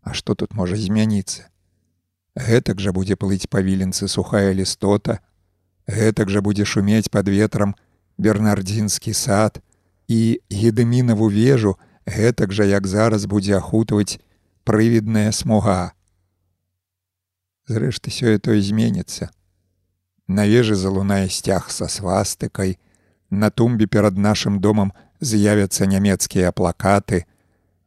А 0.00 0.12
што 0.12 0.36
тут 0.36 0.52
можа 0.52 0.76
змяніцца? 0.76 1.48
Гэтак 2.36 2.80
жа 2.80 2.92
будзе 2.92 3.16
плыць 3.16 3.48
па 3.48 3.64
віленцы 3.64 4.08
сухая 4.08 4.52
лістота, 4.52 5.20
гэтак 5.88 6.28
жа 6.28 6.44
будзе 6.44 6.68
шумець 6.68 7.08
пад 7.08 7.28
ветрам 7.28 7.74
бернардзінскі 8.20 9.12
сад 9.12 9.60
і 10.08 10.40
гедымінаву 10.52 11.28
вежу 11.32 11.76
гэтак 12.06 12.52
жа 12.52 12.64
як 12.64 12.86
зараз 12.86 13.26
будзе 13.26 13.58
ахутваць 13.58 14.18
прывідная 14.64 15.30
смуга. 15.32 15.92
Зрэшты 17.66 18.10
сёе-то 18.10 18.54
зменіцца. 18.60 19.30
На 20.26 20.46
вежы 20.46 20.74
залунае 20.74 21.28
сцяг 21.28 21.70
са 21.70 21.86
свастыкай, 21.86 22.78
На 23.30 23.50
тумбе 23.50 23.86
перад 23.86 24.16
нашым 24.16 24.60
домам 24.60 24.92
з'явяцца 25.20 25.86
нямецкія 25.86 26.52
плакаты, 26.52 27.26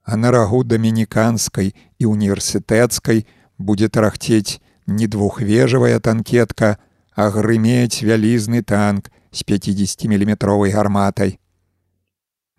а 0.04 0.18
на 0.18 0.32
рагу 0.32 0.64
дамініканскай 0.64 1.76
і 2.00 2.06
універсітэцкай 2.06 3.26
будзе 3.58 3.88
тарахцець 3.88 4.60
не 4.88 5.08
двухвежавая 5.08 6.00
танкетка, 6.00 6.78
а 7.16 7.30
грымець 7.30 8.04
вялізны 8.04 8.64
танк 8.64 9.12
з 9.32 9.44
50міліметровай 9.48 10.72
гарматай. 10.72 11.40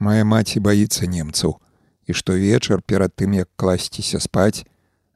Мая 0.00 0.24
маці 0.24 0.64
баіцца 0.64 1.06
немцаў, 1.06 1.60
і 2.08 2.16
штовечар 2.16 2.80
перад 2.82 3.12
тым, 3.12 3.36
як 3.36 3.48
класціся 3.60 4.20
спаць, 4.20 4.64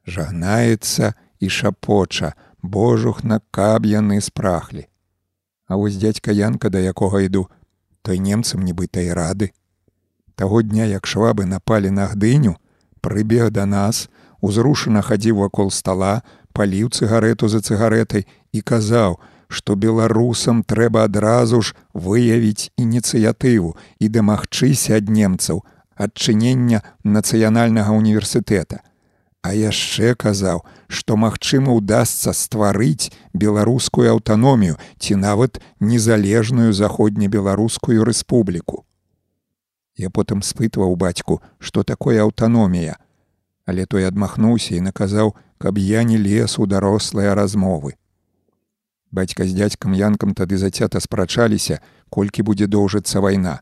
жагнаецца 0.05 1.13
і 1.41 1.49
шапоча, 1.49 2.33
божух 2.61 3.23
на 3.23 3.41
каб 3.51 3.85
яны 3.89 4.21
спрахлі. 4.21 4.85
А 5.67 5.75
вось 5.75 5.97
дядька 5.97 6.31
Янка, 6.31 6.69
да 6.69 6.79
якога 6.79 7.21
іду, 7.25 7.49
той 8.01 8.19
немцам 8.19 8.61
нібыта 8.61 9.01
і 9.01 9.13
рады. 9.13 9.49
Таго 10.35 10.61
дня, 10.61 10.85
як 10.85 11.09
швабы 11.09 11.45
напалі 11.45 11.89
на 11.89 12.05
гдыню, 12.05 12.57
прыбег 13.01 13.49
да 13.49 13.65
нас, 13.65 14.09
узрушана 14.41 15.01
хадзіў 15.01 15.41
вакол 15.41 15.71
стала, 15.71 16.21
паліў 16.53 16.93
цыгарету 16.93 17.49
за 17.49 17.65
цыгаретай 17.65 18.29
і 18.53 18.61
казаў, 18.61 19.17
што 19.55 19.75
беларусам 19.85 20.63
трэба 20.73 21.05
адразу 21.09 21.61
ж 21.67 21.77
выявіць 22.07 22.71
ініцыятыву 22.85 23.75
і 23.99 24.11
дамагчыся 24.17 24.99
ад 24.99 25.13
немцаў 25.19 25.63
адчынення 26.07 26.83
нацыянальнага 27.17 27.95
універсітэта 28.01 28.83
а 29.45 29.53
яшчэ 29.53 30.15
казаў, 30.17 30.63
што 30.89 31.15
магчыма 31.21 31.73
ўдасца 31.77 32.33
стварыць 32.33 33.13
беларускую 33.43 34.07
аўтаномію 34.09 34.77
ці 34.97 35.17
нават 35.21 35.61
незалежную 35.79 36.73
заходнебеларускую 36.73 38.07
рэспубліку. 38.09 38.81
Я 40.01 40.09
потым 40.09 40.41
спытваў 40.41 40.95
бацьку, 40.97 41.41
што 41.59 41.83
такое 41.83 42.17
аўтаномія, 42.25 42.97
але 43.69 43.85
той 43.85 44.09
адмахнуўся 44.09 44.75
і 44.79 44.81
наказаў, 44.87 45.35
каб 45.61 45.77
я 45.77 46.01
не 46.01 46.17
лез 46.17 46.57
у 46.57 46.65
дарослыя 46.65 47.37
размовы. 47.37 47.93
Бацька 49.11 49.45
з 49.45 49.53
дзядзькам 49.55 49.93
янкам 49.93 50.33
тады 50.33 50.57
зацята 50.57 50.99
спрачаліся, 50.99 51.79
колькі 52.09 52.43
будзе 52.43 52.67
доўжыцца 52.67 53.21
вайна. 53.21 53.61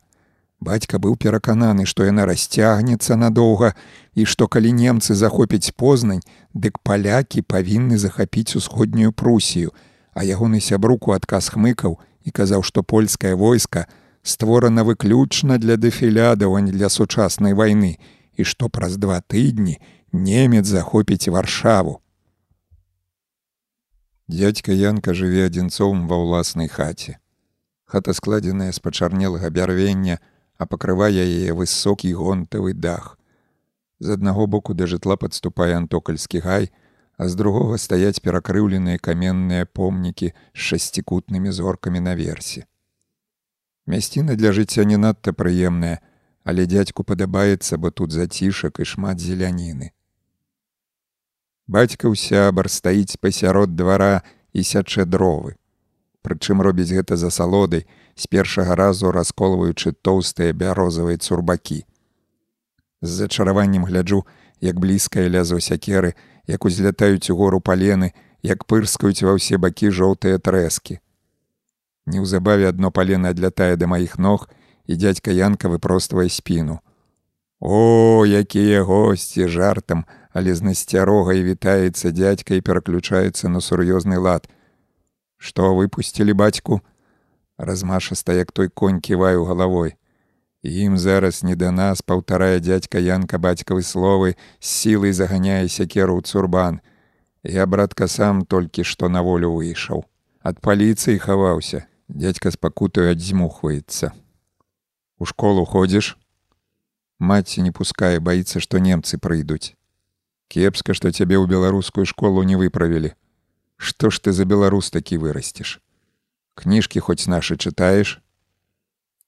Бацька 0.60 0.98
быў 0.98 1.16
перакананы, 1.20 1.84
што 1.84 2.06
яна 2.08 2.24
расцягнецца 2.24 3.16
надоўга 3.20 3.74
і 4.14 4.24
што 4.24 4.48
калі 4.48 4.72
немцы 4.72 5.14
захопяць 5.14 5.74
познань, 5.76 6.22
дык 6.54 6.78
палякі 6.82 7.42
павінны 7.42 7.98
захапіць 7.98 8.56
усходнюю 8.56 9.12
прусію, 9.12 9.74
а 10.14 10.24
ягоны 10.24 10.60
сябруку 10.60 11.12
адказ 11.12 11.50
хмыкаў 11.52 11.98
і 12.24 12.30
казаў, 12.30 12.62
што 12.62 12.82
польскае 12.82 13.34
войска 13.34 13.86
створана 14.22 14.84
выключна 14.84 15.58
для 15.58 15.76
дэфілядаў, 15.76 16.56
а 16.56 16.60
не 16.60 16.72
для 16.72 16.88
сучаснай 16.88 17.52
вайны 17.52 17.98
і 18.34 18.42
што 18.42 18.68
праз 18.68 18.96
два 18.96 19.20
тыдні 19.20 19.78
немец 20.12 20.66
захопіць 20.66 21.28
варшаву. 21.28 22.00
Дядька 24.28 24.72
Янка 24.72 25.12
жыве 25.12 25.44
адзінцом 25.46 26.06
ва 26.08 26.16
ўласнай 26.16 26.68
хаце. 26.68 27.20
Хата 27.84 28.14
складзеная 28.16 28.72
з 28.72 28.80
пачарнелага 28.80 29.50
бярвення, 29.52 30.16
а 30.56 30.64
пакрывае 30.64 31.20
яе 31.28 31.52
высокі 31.52 32.08
гонтавы 32.16 32.72
дах. 32.72 33.18
З 34.00 34.16
аднаго 34.16 34.46
боку 34.46 34.72
да 34.72 34.88
жытла 34.88 35.20
падступае 35.20 35.76
антокальскі 35.76 36.40
гай, 36.40 36.72
а 37.20 37.28
з 37.28 37.36
другога 37.36 37.76
стаяць 37.76 38.24
перакрыўленыя 38.24 38.96
каменныя 38.96 39.68
помнікі 39.68 40.32
з 40.32 40.58
шасцікутнымі 40.72 41.52
зоркамі 41.52 42.00
наверсе. 42.00 42.64
Мясціна 43.86 44.40
для 44.40 44.56
жыцця 44.56 44.88
не 44.88 44.96
надта 44.96 45.36
прыемная, 45.36 46.00
але 46.48 46.64
дзядзьку 46.64 47.04
падабаецца, 47.04 47.76
бо 47.76 47.92
тут 47.92 48.16
зацішак 48.16 48.80
і 48.80 48.88
шмат 48.88 49.20
зеляніны. 49.20 49.92
Бацька 51.66 52.12
ў 52.12 52.14
сябар 52.16 52.68
стаіць 52.68 53.16
пасярод 53.16 53.72
двара 53.72 54.20
і 54.52 54.60
сячэ 54.60 55.08
дровы. 55.08 55.56
Прычым 56.20 56.60
робіць 56.60 56.92
гэта 56.92 57.16
за 57.16 57.30
салодай, 57.32 57.88
з 58.16 58.24
першага 58.28 58.76
разу 58.76 59.12
расколваючы 59.12 59.92
тоўстыя 59.92 60.52
бярозавыя 60.52 61.16
цурбакі. 61.16 61.84
З 63.00 63.10
зачараваннем 63.24 63.84
гляджу, 63.84 64.24
як 64.60 64.80
блізкае 64.80 65.28
лязо 65.28 65.60
сякеры, 65.60 66.14
як 66.46 66.64
узлятаюць 66.64 67.30
у 67.30 67.36
гору 67.36 67.60
палены, 67.60 68.12
як 68.44 68.68
пырскаюць 68.68 69.24
ва 69.24 69.36
ўсе 69.40 69.56
бакі 69.56 69.88
жоўтыя 69.88 70.36
трэскі. 70.36 71.00
Неўзабаве 72.04 72.68
адно 72.68 72.92
палена 72.92 73.32
адлятае 73.32 73.76
да 73.80 73.88
маіх 73.88 74.20
ног, 74.20 74.48
і 74.84 74.96
дядька 75.00 75.32
Янка 75.32 75.72
выпроствае 75.72 76.28
спіну. 76.28 76.84
О, 77.60 78.24
якія 78.28 78.84
госці 78.84 79.48
жартам, 79.48 80.04
але 80.34 80.54
з 80.54 80.66
насцярогай 80.66 81.46
вітаецца 81.46 82.10
дядька 82.10 82.58
і 82.58 82.64
пераключаецца 82.66 83.48
на 83.48 83.62
сур'ёзны 83.62 84.18
лад. 84.18 84.50
Што 85.38 85.74
выпусцілі 85.78 86.34
бацьку, 86.34 86.82
размашаста 87.56 88.34
як 88.34 88.50
той 88.52 88.68
конь 88.68 88.98
ківаю 89.00 89.44
галавой. 89.46 89.94
Ім 90.64 90.98
зараз 90.98 91.44
не 91.44 91.54
да 91.54 91.70
нас 91.70 92.02
паўтарае 92.02 92.58
дядька 92.58 92.98
Янка 92.98 93.38
бацькавы 93.38 93.86
словы 93.86 94.34
з 94.58 94.66
сілай 94.66 95.12
заганяе 95.12 95.68
сякеру 95.68 96.18
ў 96.18 96.26
цурбан. 96.26 96.80
Я 97.44 97.66
братка 97.66 98.08
сам 98.08 98.42
толькі 98.42 98.82
што 98.82 99.08
на 99.08 99.22
волю 99.22 99.54
выйшаў. 99.54 100.02
Ад 100.42 100.58
паліцыі 100.58 101.22
хаваўся, 101.22 101.86
дядька 102.08 102.50
спакутаю 102.50 103.12
адзьмухваецца. 103.14 104.10
У 105.20 105.24
школу 105.30 105.64
ходзіш? 105.64 106.16
Маці 107.20 107.62
не 107.62 107.70
пускае, 107.70 108.18
баіцца, 108.18 108.58
што 108.58 108.82
немцы 108.82 109.20
прыйдуць. 109.20 109.76
Кепска, 110.54 110.94
што 110.94 111.10
цябе 111.10 111.34
ў 111.34 111.50
беларускую 111.50 112.06
школу 112.06 112.46
не 112.46 112.54
выправілі. 112.54 113.14
Што 113.76 114.14
ж 114.14 114.22
ты 114.22 114.30
за 114.30 114.46
беларус 114.46 114.94
такі 114.94 115.18
вырасцеш? 115.18 115.80
кніжкі 116.54 117.00
хоць 117.02 117.26
нашы 117.26 117.58
чытаеш 117.58 118.18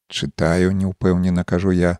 чытаю 0.06 0.70
неўпэўнена 0.70 1.42
кажу 1.44 1.74
я. 1.74 1.98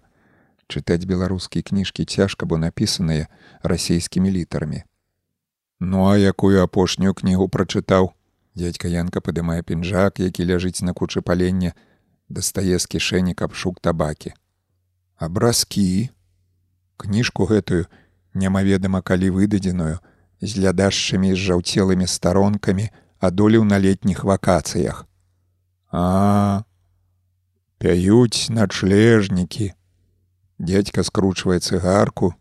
Чытаць 0.66 1.06
беларускія 1.06 1.62
кніжкі 1.62 2.04
цяжка 2.04 2.46
бо 2.46 2.58
напісаныя 2.58 3.26
расійскімі 3.62 4.30
літарамі 4.30 4.82
ну 5.78 6.06
а 6.10 6.16
якую 6.18 6.62
апошнюю 6.62 7.14
кнігу 7.14 7.46
прачытаў 7.56 8.10
дядька 8.58 8.90
янка 8.90 9.22
падымае 9.22 9.62
пінжак 9.62 10.18
які 10.18 10.46
ляжыць 10.50 10.82
на 10.82 10.90
кучы 10.90 11.22
палення 11.22 11.70
дастае 12.28 12.82
з 12.82 12.86
кішэні 12.94 13.34
капшук 13.38 13.78
табакі 13.78 14.34
абразкі 15.28 16.10
кніжку 16.96 17.46
гэтую 17.46 17.86
немаведама 18.37 19.03
калі 19.03 19.33
выдадзеную 19.40 19.99
з 20.44 20.51
глядашчымі 20.61 21.35
з 21.35 21.40
жаўцелымі 21.49 22.07
старонкамі 22.07 22.88
адолеў 23.18 23.64
на 23.64 23.81
летніх 23.81 24.25
вакацыях 24.25 25.05
А 25.91 26.64
пяюць 27.78 28.51
начлежнікі. 28.51 29.72
Дядька 30.59 31.03
скручвае 31.03 31.61
цыгарку, 31.61 32.34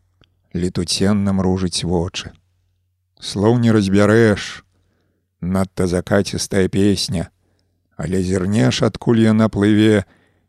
летуценна 0.53 1.31
мружыць 1.35 1.83
вочы. 1.83 2.31
Слоў 3.19 3.59
не 3.59 3.71
разбярэш, 3.71 4.63
надта 5.41 5.87
закацістая 5.87 6.67
песня, 6.67 7.29
але 7.95 8.23
зірнеш 8.23 8.81
адкуль 8.83 9.23
яна 9.23 9.47
плыве 9.47 10.03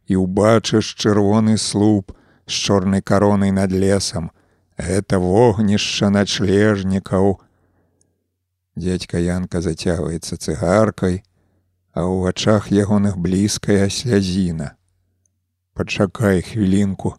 і 0.07 0.23
ўбачыш 0.23 0.95
чырвоны 0.95 1.59
слуп 1.59 2.15
з 2.47 2.53
чорнай 2.55 3.03
каронай 3.03 3.51
над 3.51 3.71
лесам. 3.71 4.31
Гэта 4.77 5.19
вогнішча 5.19 6.11
начлежнікаў. 6.13 7.41
Дядька 8.77 9.17
Янка 9.17 9.65
зацягваецца 9.65 10.37
цыгаркай, 10.37 11.25
а 11.97 12.05
ў 12.05 12.29
вачах 12.29 12.69
ягоных 12.69 13.17
блізкая 13.17 13.89
слязіна. 13.89 14.77
Пачакай 15.73 16.45
хвілінку. 16.45 17.17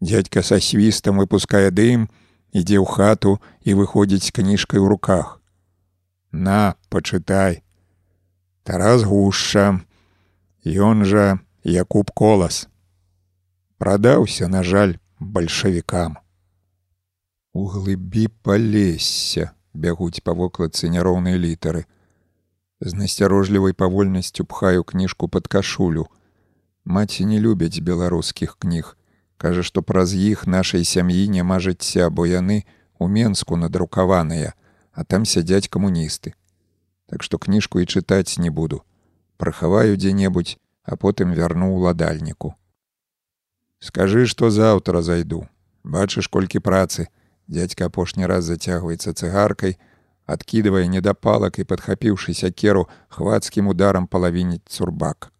Дядька 0.00 0.44
са 0.44 0.60
свістам 0.60 1.16
выпускае 1.20 1.72
дым, 1.72 2.08
ідзе 2.52 2.76
ў 2.80 2.84
хату 2.84 3.40
і 3.64 3.80
выходзіць 3.80 4.32
кніжкай 4.36 4.80
у 4.80 4.88
руках. 4.88 5.40
На, 6.32 6.76
пачытай. 6.88 7.64
Тарас 8.62 9.02
гушша, 9.08 9.80
Ён 10.64 11.04
жа 11.08 11.40
Якуб 11.64 12.10
колас. 12.12 12.68
Прадаўся, 13.78 14.48
на 14.48 14.62
жаль, 14.62 15.00
бальшавікам. 15.18 16.20
У 17.52 17.66
глыбі 17.66 18.28
палесся 18.46 19.50
бягуць 19.74 20.22
па 20.22 20.32
вокладцы 20.38 20.88
няроўныя 20.88 21.34
літары. 21.34 21.86
З 22.80 22.94
насцярожлівай 22.94 23.74
павольнасцю 23.74 24.44
пхаю 24.44 24.84
кніжку 24.84 25.28
пад 25.28 25.48
кашулю. 25.48 26.06
Маці 26.84 27.26
не 27.26 27.40
любяць 27.40 27.82
беларускіх 27.82 28.56
кніг. 28.58 28.96
Кажа, 29.36 29.62
што 29.62 29.82
праз 29.82 30.14
іх 30.14 30.46
нашай 30.46 30.84
сям'і 30.84 31.26
няма 31.28 31.58
жыцця, 31.58 32.10
бо 32.10 32.26
яны 32.26 32.64
у 32.98 33.08
Менску 33.08 33.56
надрукаваныя, 33.56 34.54
а 34.92 35.04
там 35.04 35.24
сядзяць 35.24 35.68
камуністы. 35.68 36.34
Так 37.06 37.22
што 37.22 37.38
кніжку 37.38 37.80
і 37.80 37.86
чытаць 37.86 38.38
не 38.38 38.50
буду. 38.50 38.82
Прахаваю 39.38 39.96
дзе-небудзь, 39.96 40.58
а 40.84 40.96
потым 40.96 41.32
вярну 41.34 41.74
ўладальніку. 41.74 42.54
Скажы, 43.80 44.26
што 44.26 44.50
заўтра 44.50 45.02
зайду. 45.02 45.48
Бачыш 45.82 46.28
колькі 46.28 46.60
працы. 46.60 47.08
Дядька 47.50 47.90
апошні 47.90 48.26
раз 48.30 48.46
зацягваецца 48.46 49.10
цыгаркай, 49.10 49.74
адкідывае 50.30 50.86
недапалак 50.86 51.58
і 51.58 51.66
падхапіўшы 51.66 52.30
сякеру 52.30 52.86
хвацкім 53.10 53.72
ударам 53.72 54.06
палавініць 54.06 54.70
цурбак. 54.70 55.32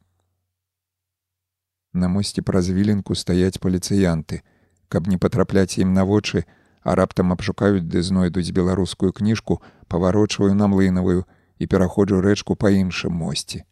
На 1.95 2.09
мосце 2.11 2.43
праз 2.43 2.71
віленку 2.75 3.15
стаяць 3.15 3.63
паліцыянты. 3.63 4.43
Каб 4.91 5.07
не 5.07 5.19
патрапляць 5.23 5.79
ім 5.79 5.95
на 5.95 6.03
вочы, 6.03 6.43
а 6.83 6.99
раптам 6.99 7.31
абшукаюць 7.31 7.87
ды 7.87 8.03
знойдуць 8.03 8.51
беларускую 8.51 9.13
кніжку, 9.15 9.63
паварочваю 9.87 10.55
на 10.59 10.67
млынавую 10.67 11.27
і 11.63 11.67
пераходжу 11.67 12.19
рэчку 12.19 12.59
па 12.59 12.75
іншым 12.75 13.15
мосці. 13.15 13.63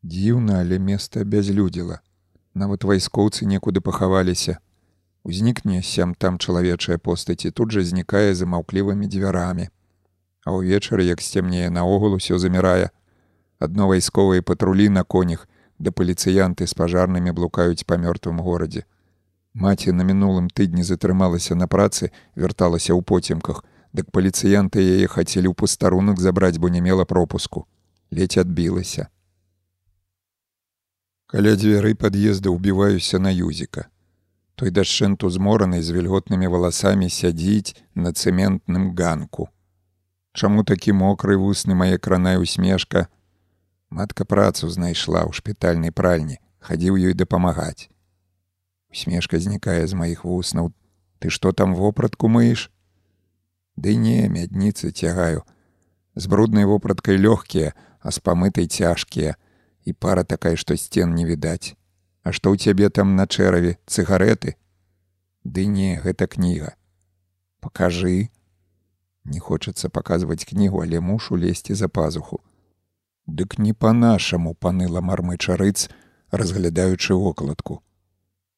Дзіўна, 0.00 0.64
але 0.64 0.80
места 0.80 1.24
бязлюдзіла. 1.24 2.00
Нават 2.54 2.84
вайскоўцы 2.84 3.44
некуды 3.44 3.84
пахаваліся. 3.84 4.56
Узнікне 5.24 5.82
сям 5.82 6.14
там 6.14 6.38
чалавечая 6.38 6.98
постаці 6.98 7.50
тут 7.50 7.72
жа 7.72 7.80
знікае 7.80 8.34
за 8.34 8.46
маўклівымі 8.46 9.08
дзвярамі. 9.08 9.68
А 10.44 10.52
ўвечары, 10.52 11.08
як 11.08 11.24
сцемнее 11.24 11.70
наогул 11.72 12.12
усё 12.20 12.36
замірае. 12.36 12.92
Адно 13.58 13.88
вайсковыя 13.88 14.44
патрулі 14.44 14.88
на 14.92 15.02
конях, 15.02 15.48
да 15.78 15.90
паліцыянты 15.90 16.68
з 16.68 16.76
пажарнымі 16.76 17.32
блукаюць 17.32 17.88
па 17.88 17.96
мёртвым 17.96 18.44
горадзе. 18.44 18.84
Маці 19.54 19.96
на 19.96 20.04
мінулым 20.04 20.52
тыдні 20.52 20.84
затрымалася 20.84 21.56
на 21.56 21.66
працы, 21.72 22.12
вярталася 22.36 22.92
ў 22.92 23.00
поцемках, 23.00 23.64
дык 23.96 24.12
паліцыянты 24.12 24.84
яе 24.84 25.08
хацелі 25.08 25.48
ў 25.48 25.56
пастарунак 25.56 26.20
забраць, 26.20 26.60
бо 26.60 26.68
не 26.68 26.84
мела 26.84 27.08
пропуску. 27.08 27.64
Ледзь 28.12 28.36
адбілася. 28.44 29.08
Каля 31.32 31.56
дзвярэй 31.56 31.96
пад'езда 31.96 32.52
ўбіваюся 32.52 33.16
на 33.18 33.32
юзіка. 33.32 33.88
Той 34.54 34.70
дашчэнту 34.70 35.30
змораны 35.34 35.82
з 35.82 35.90
вільготнымі 35.90 36.46
валасамі 36.46 37.10
сядзіць 37.10 37.74
на 37.94 38.14
цэментным 38.14 38.94
ганку. 38.94 39.50
Чаму 40.34 40.62
такі 40.62 40.94
мокры 40.94 41.36
вусны 41.38 41.74
мае 41.74 41.98
кранай 41.98 42.38
усмешка? 42.38 43.08
Матка 43.90 44.24
працу 44.24 44.70
знайшла 44.70 45.26
ў 45.26 45.34
шпітальнай 45.34 45.90
пральні, 45.90 46.38
хадзіў 46.62 46.98
ёй 46.98 47.14
дапамагаць. 47.18 47.90
Усмешка 48.90 49.38
знікае 49.42 49.86
з 49.90 49.94
маіх 49.98 50.22
вуснаў. 50.22 50.70
Ты 51.18 51.30
што 51.30 51.50
там 51.50 51.74
вопратку 51.74 52.30
мыеш? 52.30 52.70
Ды 53.74 53.94
не, 53.98 54.30
мядніцы 54.30 54.90
цягаю. 54.94 55.42
З 56.14 56.30
бруднай 56.30 56.64
вопраткай 56.64 57.18
лёгкія, 57.18 57.74
а 57.98 58.10
з 58.14 58.22
памытай 58.22 58.70
цяжкія, 58.70 59.34
і 59.82 59.92
пара 59.92 60.22
такая, 60.22 60.54
што 60.54 60.76
сцен 60.76 61.14
не 61.14 61.26
відаць. 61.26 61.74
А 62.24 62.32
што 62.32 62.50
ў 62.50 62.56
цябе 62.56 62.88
там 62.88 63.16
на 63.20 63.28
чэраве 63.28 63.76
цыгареты? 63.84 64.56
Ды 65.44 65.66
не, 65.68 66.00
гэта 66.00 66.26
кніга. 66.26 66.72
Пакажы. 67.60 68.32
Не 69.28 69.40
хочацца 69.40 69.92
паказваць 69.92 70.48
кнігу, 70.48 70.80
але 70.80 71.00
мушу 71.00 71.36
лезці 71.36 71.76
за 71.76 71.88
пазуху. 71.88 72.40
Дык 73.26 73.58
не 73.60 73.76
па-нашаму 73.76 74.54
паныла 74.54 75.04
мармычарыц, 75.04 75.88
разглядаючы 76.30 77.14
вокладку. 77.14 77.82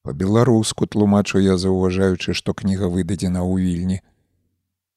Па-беларуску 0.07 0.87
тлумачу 0.87 1.39
я 1.43 1.57
заўважаючы, 1.59 2.31
што 2.31 2.55
кніга 2.55 2.87
выдадзена 2.87 3.43
ў 3.43 3.67
вільні. 3.67 3.99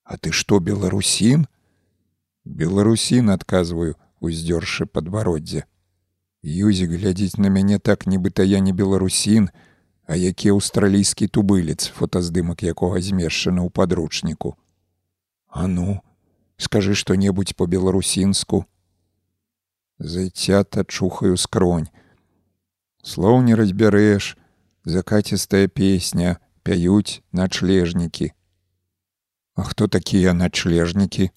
А 0.07 0.15
ты 0.15 0.31
што 0.31 0.63
беларусін? 0.63 1.47
Беларусін 2.47 3.35
адказваю, 3.35 3.99
уздзёршы 4.23 4.87
падбароддзе. 4.87 5.67
Юзік 6.43 6.91
глядзіць 6.97 7.37
на 7.37 7.51
мяне 7.53 7.79
так, 7.79 8.07
нібыта 8.07 8.43
я 8.43 8.61
не 8.65 8.73
беларусін, 8.73 9.51
а 10.09 10.17
які 10.17 10.57
аўстралійскі 10.57 11.29
тубылец, 11.29 11.93
фотаздымак 11.93 12.65
якога 12.65 13.01
змешчаны 13.01 13.61
ў 13.61 13.69
падручніку. 13.69 14.57
А 15.53 15.69
ну, 15.69 16.01
скажы 16.57 16.97
што-небудзь 16.97 17.53
по-беларусінску. 17.53 18.65
Зайцята 19.99 20.85
чухаю 20.85 21.37
скронь. 21.37 21.93
Слоў 23.05 23.45
не 23.45 23.55
разбярэш, 23.55 24.37
закацістая 24.85 25.69
песня, 25.69 26.41
пяюць 26.65 27.21
начлежнікі. 27.33 28.33
А 29.55 29.63
хто 29.63 29.89
такія 29.89 30.33
начлежнікі? 30.33 31.31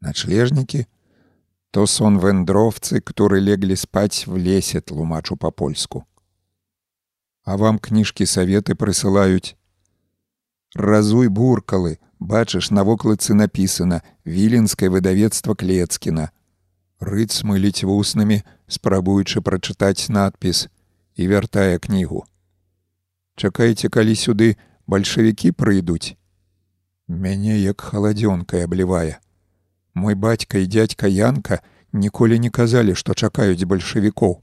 Начлежнікі? 0.00 0.84
То 1.74 1.86
сон 1.86 2.20
вендровцы, 2.20 3.00
которые 3.00 3.40
легли 3.40 3.74
спать 3.74 4.28
в 4.28 4.36
лесе, 4.36 4.80
тлумачу 4.80 5.36
по-польску. 5.36 6.04
А 7.42 7.56
вам 7.56 7.80
кніжкі 7.80 8.26
саветы 8.30 8.76
прысылаюць. 8.78 9.58
Разуй 10.76 11.26
буркалы, 11.26 11.98
бачыш, 12.20 12.70
на 12.70 12.84
вокладцы 12.86 13.34
напісана 13.34 14.02
віленскае 14.24 14.86
выдавецтва 14.86 15.58
клецкіна. 15.58 16.30
Рыц 17.00 17.42
мыліць 17.42 17.82
вуснамі, 17.82 18.46
спрабуючы 18.70 19.42
прачытаць 19.42 20.06
надпіс 20.14 20.70
і 21.18 21.26
вяртае 21.26 21.82
кнігу. 21.82 22.22
Чакайце, 23.34 23.90
калі 23.90 24.14
сюды 24.14 24.54
бальшавікі 24.86 25.50
прыйдуць. 25.50 26.14
Мяне 27.10 27.58
як 27.58 27.82
халадзёнкай 27.82 28.62
аблівае. 28.62 29.23
Мой 29.94 30.14
бацька 30.14 30.58
і 30.58 30.66
дядька 30.66 31.06
Янка 31.06 31.60
ніколі 31.92 32.38
не 32.38 32.50
казалі, 32.50 32.94
што 32.94 33.14
чакаюць 33.14 33.64
бальшавікоў. 33.64 34.42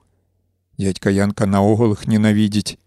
Дядька 0.79 1.09
Янка 1.11 1.45
наогул 1.45 1.91
іх 1.93 2.07
ненавідзіць. 2.07 2.79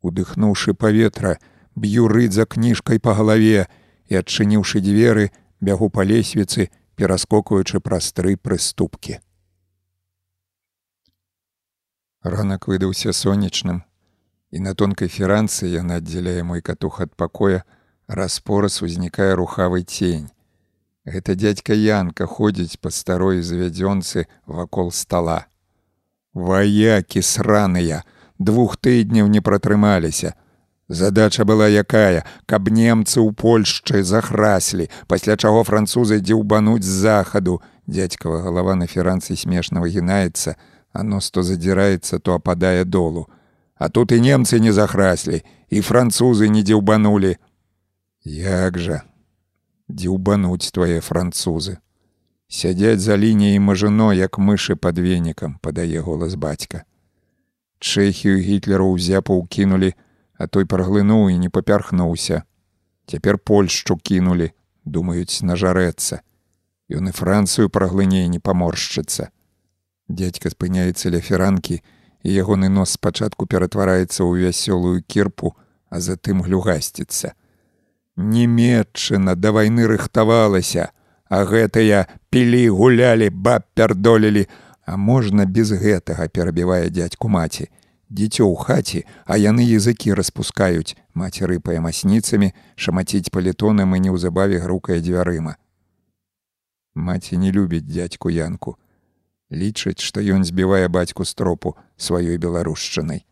Удыхнуўшы 0.00 0.74
паветра, 0.74 1.38
б'ю 1.74 2.06
рыд 2.08 2.32
за 2.32 2.46
кніжкай 2.46 3.02
па 3.02 3.14
галаве 3.18 3.66
і 4.06 4.20
адчыніўшы 4.22 4.78
дзверы, 4.80 5.30
бягу 5.60 5.90
па 5.90 6.04
лесвіцы, 6.06 6.70
пераскокуючы 6.94 7.80
праз 7.80 8.12
тры 8.12 8.36
прыступкі. 8.36 9.18
Ранак 12.22 12.68
выдаўся 12.68 13.12
сонечным, 13.12 13.82
і 14.54 14.62
на 14.62 14.74
тонкай 14.74 15.08
феранцы 15.08 15.66
яна 15.66 15.98
аддзяляе 15.98 16.46
мой 16.46 16.62
катух 16.62 17.00
ад 17.00 17.16
пакоя, 17.18 17.64
распораз 18.06 18.80
узнікае 18.86 19.34
рухавы 19.34 19.82
цень. 19.82 20.30
Гэта 21.04 21.34
дядька 21.34 21.74
Янка 21.76 22.26
ходзіць 22.26 22.80
па 22.80 22.90
старой 22.90 23.42
завядзёнцы 23.42 24.24
вакол 24.46 24.90
стола. 24.90 25.44
Ваякі 26.32 27.20
сраныя, 27.20 28.02
двух 28.38 28.76
тыдняў 28.76 29.28
не 29.28 29.44
пратрымаліся. 29.44 30.34
Задача 30.88 31.44
была 31.44 31.68
якая, 31.68 32.24
каб 32.46 32.68
немцы 32.68 33.20
ў 33.20 33.32
Польшчы 33.36 34.02
захраслі, 34.02 34.88
пасля 35.06 35.36
чаго 35.36 35.64
французы 35.64 36.20
дзеўбануць 36.20 36.84
з 36.84 36.96
захаду. 37.04 37.60
Дядькава 37.86 38.40
галава 38.40 38.74
на 38.74 38.86
феранцы 38.86 39.36
смешна 39.36 39.80
выгінаецца, 39.80 40.56
а 40.92 41.02
нос 41.02 41.30
то 41.30 41.42
задзіраецца, 41.42 42.18
то 42.18 42.34
ападае 42.34 42.84
долу. 42.84 43.28
А 43.76 43.88
тут 43.88 44.12
і 44.12 44.20
немцы 44.20 44.60
не 44.60 44.72
захраслі, 44.72 45.44
і 45.68 45.80
французы 45.80 46.48
не 46.48 46.62
дзеўбанулі. 46.62 47.36
Як 48.24 48.78
жа, 48.78 49.02
дзеўбануць 49.88 50.72
твае 50.72 51.00
французы. 51.00 51.78
Сядзяць 52.48 53.00
за 53.00 53.16
лініяй 53.16 53.58
мажыно, 53.58 54.12
як 54.12 54.38
мышы 54.38 54.76
пад 54.76 54.98
венікам, 54.98 55.58
падае 55.60 56.00
голас 56.00 56.34
бацька. 56.34 56.84
Чэхію 57.80 58.38
гітлеру 58.40 58.92
ўзяпу 58.94 59.40
кінулі, 59.50 59.94
а 60.38 60.46
той 60.46 60.64
праглынуў 60.64 61.30
і 61.30 61.38
не 61.38 61.50
папярхнуўся. 61.50 62.44
Цяпер 63.06 63.38
польшчу 63.38 63.96
кінулі, 63.96 64.52
думаюць 64.84 65.42
нажарэцца. 65.42 66.20
Ён 66.88 67.08
і 67.08 67.12
францыю 67.12 67.68
праглыне 67.68 68.28
не 68.28 68.40
паморшчыцца. 68.40 69.28
Дядька 70.08 70.50
спыняецца 70.52 71.10
ля 71.10 71.20
феранкі, 71.20 71.80
і 72.24 72.32
ягоны 72.32 72.68
нос 72.68 72.96
спачатку 72.96 73.46
ператвараецца 73.46 74.24
ў 74.24 74.48
вясёлую 74.48 75.04
кірпу, 75.04 75.56
а 75.88 76.00
затым 76.00 76.40
глюгасціцца. 76.40 77.36
Німметчына 78.16 79.34
да 79.34 79.50
вайны 79.52 79.86
рыхтавалася, 79.90 80.90
а 81.28 81.44
гэтыя 81.44 82.06
пілі 82.30 82.68
гулялі, 82.70 83.30
баб 83.30 83.66
пярдолілі, 83.74 84.46
А 84.86 84.96
можна 84.96 85.46
без 85.46 85.72
гэтага 85.72 86.28
перабівае 86.28 86.90
дядьку 86.90 87.28
маці. 87.28 87.70
Дзіцё 88.12 88.44
ў 88.44 88.56
хаце, 88.60 89.00
а 89.24 89.40
яны 89.40 89.64
языкі 89.64 90.12
распускаюць, 90.12 90.96
маці 91.16 91.48
рыпае 91.48 91.80
масніцамі, 91.80 92.52
шамаціць 92.76 93.32
палітонам 93.32 93.96
і 93.96 94.00
неўзабаве 94.06 94.60
грукае 94.60 95.00
дзвярыма. 95.00 95.56
Маці 96.94 97.40
не 97.40 97.50
любіць 97.50 97.88
дядьку 97.88 98.28
янку. 98.28 98.76
Лічыць, 99.50 100.04
што 100.04 100.20
ён 100.20 100.44
збівае 100.44 100.88
бацьку 100.88 101.24
з 101.24 101.32
тропу 101.34 101.74
сваёй 101.96 102.36
беларушчынай. 102.36 103.24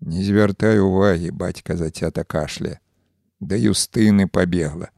Не 0.00 0.20
звяртай 0.22 0.78
увагі, 0.78 1.32
бацька 1.32 1.76
зацята 1.76 2.24
кашля. 2.24 2.78
Да 3.40 3.56
юстыны 3.56 4.28
пабегла. 4.28 4.90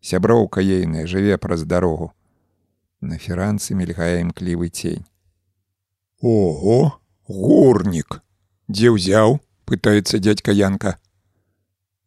Сяброўка 0.00 0.60
ейная 0.60 1.06
жыве 1.06 1.36
праз 1.38 1.64
дарогу. 1.64 2.12
На 3.00 3.18
феранцы 3.18 3.74
мільгае 3.74 4.20
імклівы 4.24 4.68
цень. 4.68 5.04
Ого, 6.20 7.00
горнік! 7.28 8.20
Дзе 8.68 8.92
ўзяў, 8.92 9.40
пытаецца 9.64 10.18
дядька 10.18 10.52
Янка. 10.52 10.96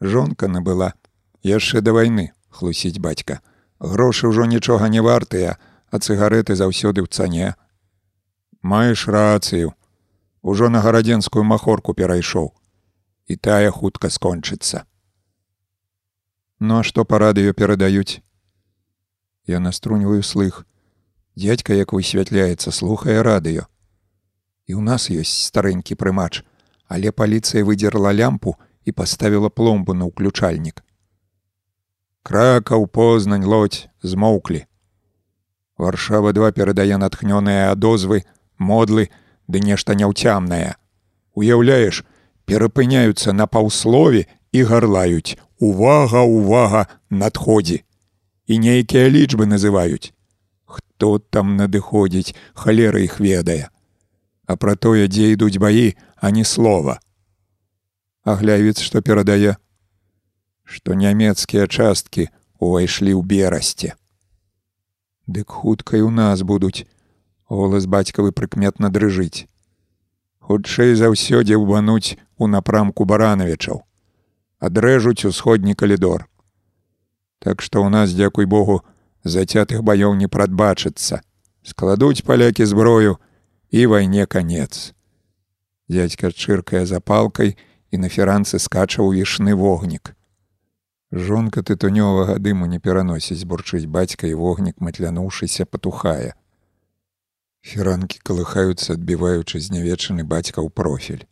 Жонка 0.01 0.47
набыла, 0.47 0.93
яшчэ 1.41 1.81
да 1.81 1.93
вайны 1.93 2.33
хлусіць 2.53 3.01
бацька. 3.01 3.41
Грошы 3.79 4.29
ўжо 4.29 4.45
нічога 4.45 4.87
не 4.87 5.01
вартыя, 5.01 5.57
а 5.89 5.99
цыгареты 5.99 6.55
заўсёды 6.55 7.01
ў 7.01 7.07
цане. 7.09 7.53
Маеш 8.61 9.07
рацыю. 9.07 9.73
Ужо 10.41 10.69
на 10.69 10.81
гарадзенскую 10.81 11.43
махорку 11.43 11.93
перайшоў. 11.93 12.53
І 13.27 13.35
тая 13.35 13.71
хутка 13.71 14.09
скончыцца. 14.09 14.85
Ну 16.63 16.77
а 16.79 16.83
што 16.87 17.03
па 17.03 17.17
радыё 17.19 17.51
перадаюць? 17.51 18.23
Я 19.45 19.59
наструньваю 19.59 20.23
слых. 20.23 20.63
Дядька, 21.35 21.75
як 21.75 21.91
высвятляецца, 21.91 22.71
слухае 22.71 23.19
радыё. 23.19 23.67
І 24.71 24.79
ў 24.79 24.81
нас 24.87 25.11
ёсць 25.11 25.51
старэнькі 25.51 25.99
прымач, 25.99 26.39
але 26.87 27.11
паліцыя 27.11 27.67
выдзерла 27.67 28.15
лямпу 28.15 28.55
і 28.87 28.95
паставіла 28.95 29.51
пломбу 29.51 29.91
на 29.91 30.07
ўключальнік. 30.07 30.79
Кракаў 32.23 32.87
познань 32.87 33.43
лодзь 33.43 33.91
змоўклі. 33.99 34.63
Варшава 35.75 36.31
два 36.31 36.55
перадае 36.55 36.95
натхнёныя 36.95 37.75
адозвы, 37.75 38.23
модлы 38.55 39.11
ды 39.51 39.59
нешта 39.59 39.99
няўцямнае. 39.99 40.79
Уяўляеш, 41.35 42.07
перапыняюцца 42.47 43.35
на 43.35 43.51
паўслове 43.51 44.31
і 44.55 44.63
гарлаюць 44.63 45.35
увага 45.63 46.21
увага 46.27 46.87
надходзі. 47.09 47.83
І 48.47 48.59
нейкія 48.59 49.07
лічбы 49.07 49.47
называюць. 49.47 50.11
Хто 50.67 51.19
там 51.19 51.55
надыходзіць 51.55 52.35
халера 52.53 52.99
іх 52.99 53.19
ведае. 53.23 53.71
А 54.47 54.59
пра 54.59 54.75
тое 54.75 55.07
дзе 55.07 55.31
ідуць 55.35 55.61
баі 55.63 55.95
а 56.19 56.31
не 56.35 56.43
слова. 56.43 56.99
Аглявец 58.23 58.79
што 58.83 59.01
перадае 59.01 59.55
што 60.63 60.95
нямецкія 60.95 61.67
часткі 61.67 62.27
увайшлі 62.59 63.15
ў 63.15 63.21
берасце. 63.23 63.95
Дык 65.27 65.47
хутка 65.47 65.95
і 65.99 66.03
ў 66.07 66.11
нас 66.11 66.43
будуць 66.43 66.83
голас 67.47 67.87
бацькавы 67.87 68.35
прыкметна 68.35 68.91
дрыжыць. 68.91 69.47
Хутчэй 70.43 70.95
за 70.99 71.11
ўсё 71.11 71.43
дзе 71.47 71.55
ўбануць 71.55 72.19
у 72.35 72.51
напрамку 72.51 73.07
баранавічаў 73.07 73.83
адрэжуць 74.63 75.27
усходні 75.27 75.75
калідор. 75.75 76.23
Так 77.43 77.59
што 77.59 77.83
ў 77.83 77.91
нас, 77.91 78.15
дзякуй 78.15 78.47
Богу, 78.47 78.79
зацятых 79.27 79.83
баёў 79.83 80.15
не 80.15 80.31
прадбачыцца. 80.31 81.19
Складуць 81.63 82.23
палякі 82.23 82.63
зброю 82.63 83.19
і 83.71 83.85
вайне 83.91 84.25
канец. 84.25 84.95
Дядька 85.91 86.31
чыркае 86.31 86.85
запалкай 86.87 87.57
і 87.91 87.99
на 87.99 88.07
феранцы 88.07 88.59
скачаў 88.59 89.11
ішны 89.11 89.55
вогнік. 89.59 90.15
Жонка 91.11 91.61
тытунёвага 91.61 92.39
дыму 92.39 92.65
не 92.65 92.79
пераносіць 92.79 93.43
бурчыць 93.43 93.85
бацька 93.85 94.31
і 94.31 94.39
вогнік 94.39 94.79
матлянуўшыся 94.79 95.67
патухае. 95.67 96.33
Феранкі 97.63 98.23
калыхаюцца, 98.23 98.95
адбіваючы 98.95 99.59
знявечаны 99.59 100.23
бацька 100.23 100.63
ў 100.63 100.71
профіль. 100.71 101.27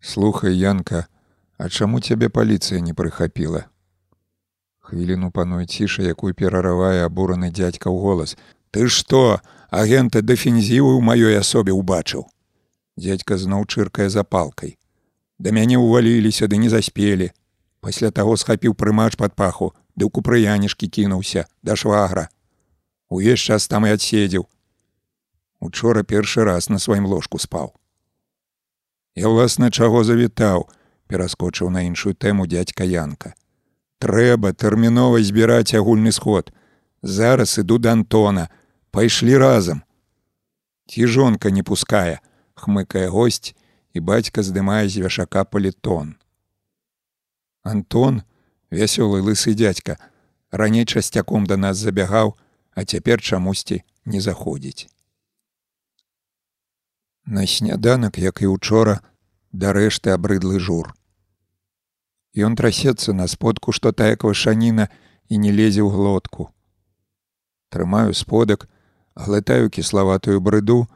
Слухай 0.00 0.54
янка, 0.56 1.08
А 1.56 1.68
чаму 1.68 2.00
цябе 2.00 2.28
паліцыя 2.28 2.82
не 2.82 2.94
прыхапіла? 2.94 3.70
Хвіліну 4.84 5.30
пануе 5.30 5.66
ціша, 5.66 6.02
якую 6.02 6.34
пераравае 6.34 7.06
абураны 7.06 7.50
дзядзька 7.50 7.88
ў 7.88 7.98
голас. 8.02 8.36
Ты 8.74 8.88
што, 8.90 9.40
агента 9.70 10.20
дэфензіву 10.20 10.98
ў 10.98 11.00
маёй 11.00 11.38
асобе 11.38 11.72
ўбачыў. 11.72 12.26
Дядька 12.98 13.38
зноў 13.38 13.64
чыркае 13.70 14.10
запалкай. 14.10 14.76
Да 15.38 15.54
мяне 15.54 15.78
ўваліліся 15.78 16.50
ды 16.50 16.58
не 16.58 16.68
заспелі. 16.68 17.30
Пасля 17.80 18.10
таго 18.10 18.36
схапіў 18.36 18.74
прымач 18.74 19.14
пад 19.16 19.38
паху, 19.38 19.72
ды 19.94 20.04
ў 20.06 20.10
купрыянішкі 20.10 20.90
кінуўся 20.90 21.46
да 21.62 21.78
швагра. 21.78 22.28
Увесь 23.08 23.40
час 23.40 23.70
там 23.70 23.86
і 23.86 23.94
адседзеў. 23.94 24.50
Учора 25.60 26.02
першы 26.02 26.44
раз 26.44 26.68
на 26.68 26.82
сваім 26.82 27.06
ложку 27.06 27.38
спаў. 27.38 27.72
Я 29.14 29.30
ўласна 29.30 29.70
чаго 29.70 30.02
завітаў, 30.02 30.66
пераскочыў 31.06 31.70
на 31.70 31.86
іншую 31.86 32.14
тэму 32.14 32.46
дядька 32.46 32.84
янка. 32.84 33.34
Трэба 33.98 34.52
тэрмінова 34.52 35.22
збіраць 35.22 35.74
агульны 35.74 36.12
сход. 36.12 36.52
Зараз 37.02 37.58
іду 37.58 37.78
да 37.78 37.92
антона. 37.92 38.48
Пайшлі 38.90 39.36
разам. 39.38 39.82
Ці 40.86 41.06
жонка 41.06 41.50
не 41.50 41.62
пускае 41.62 42.20
хмыкае 42.54 43.08
госць 43.08 43.54
і 43.94 44.00
бацька 44.00 44.42
здымае 44.42 44.88
з 44.88 45.04
вяшака 45.04 45.44
палітон. 45.44 46.16
Антон 47.62 48.22
вясёлы 48.70 49.20
лысы 49.22 49.54
дядька 49.54 49.98
раней 50.50 50.86
часцяком 50.86 51.46
да 51.46 51.56
нас 51.56 51.78
забягаў 51.78 52.36
а 52.74 52.84
цяпер 52.84 53.22
чамусьці 53.22 53.82
не 54.04 54.20
заходзіць. 54.20 54.88
На 57.24 57.46
сняданак 57.46 58.18
як 58.18 58.42
і 58.42 58.46
учора 58.46 59.00
дарэшты 59.54 60.10
абрыдлы 60.10 60.58
жур. 60.58 60.92
Ён 62.34 62.58
трасецца 62.58 63.14
на 63.14 63.26
сподку, 63.30 63.70
што 63.72 63.92
тая 63.92 64.18
квашаніна 64.18 64.90
і 65.30 65.38
не 65.38 65.54
лезе 65.54 65.86
ў 65.86 65.90
глотку. 65.94 66.50
Трымаю 67.70 68.14
сподак, 68.14 68.66
глытаю 69.14 69.70
кіславатую 69.70 70.40
брыду 70.42 70.86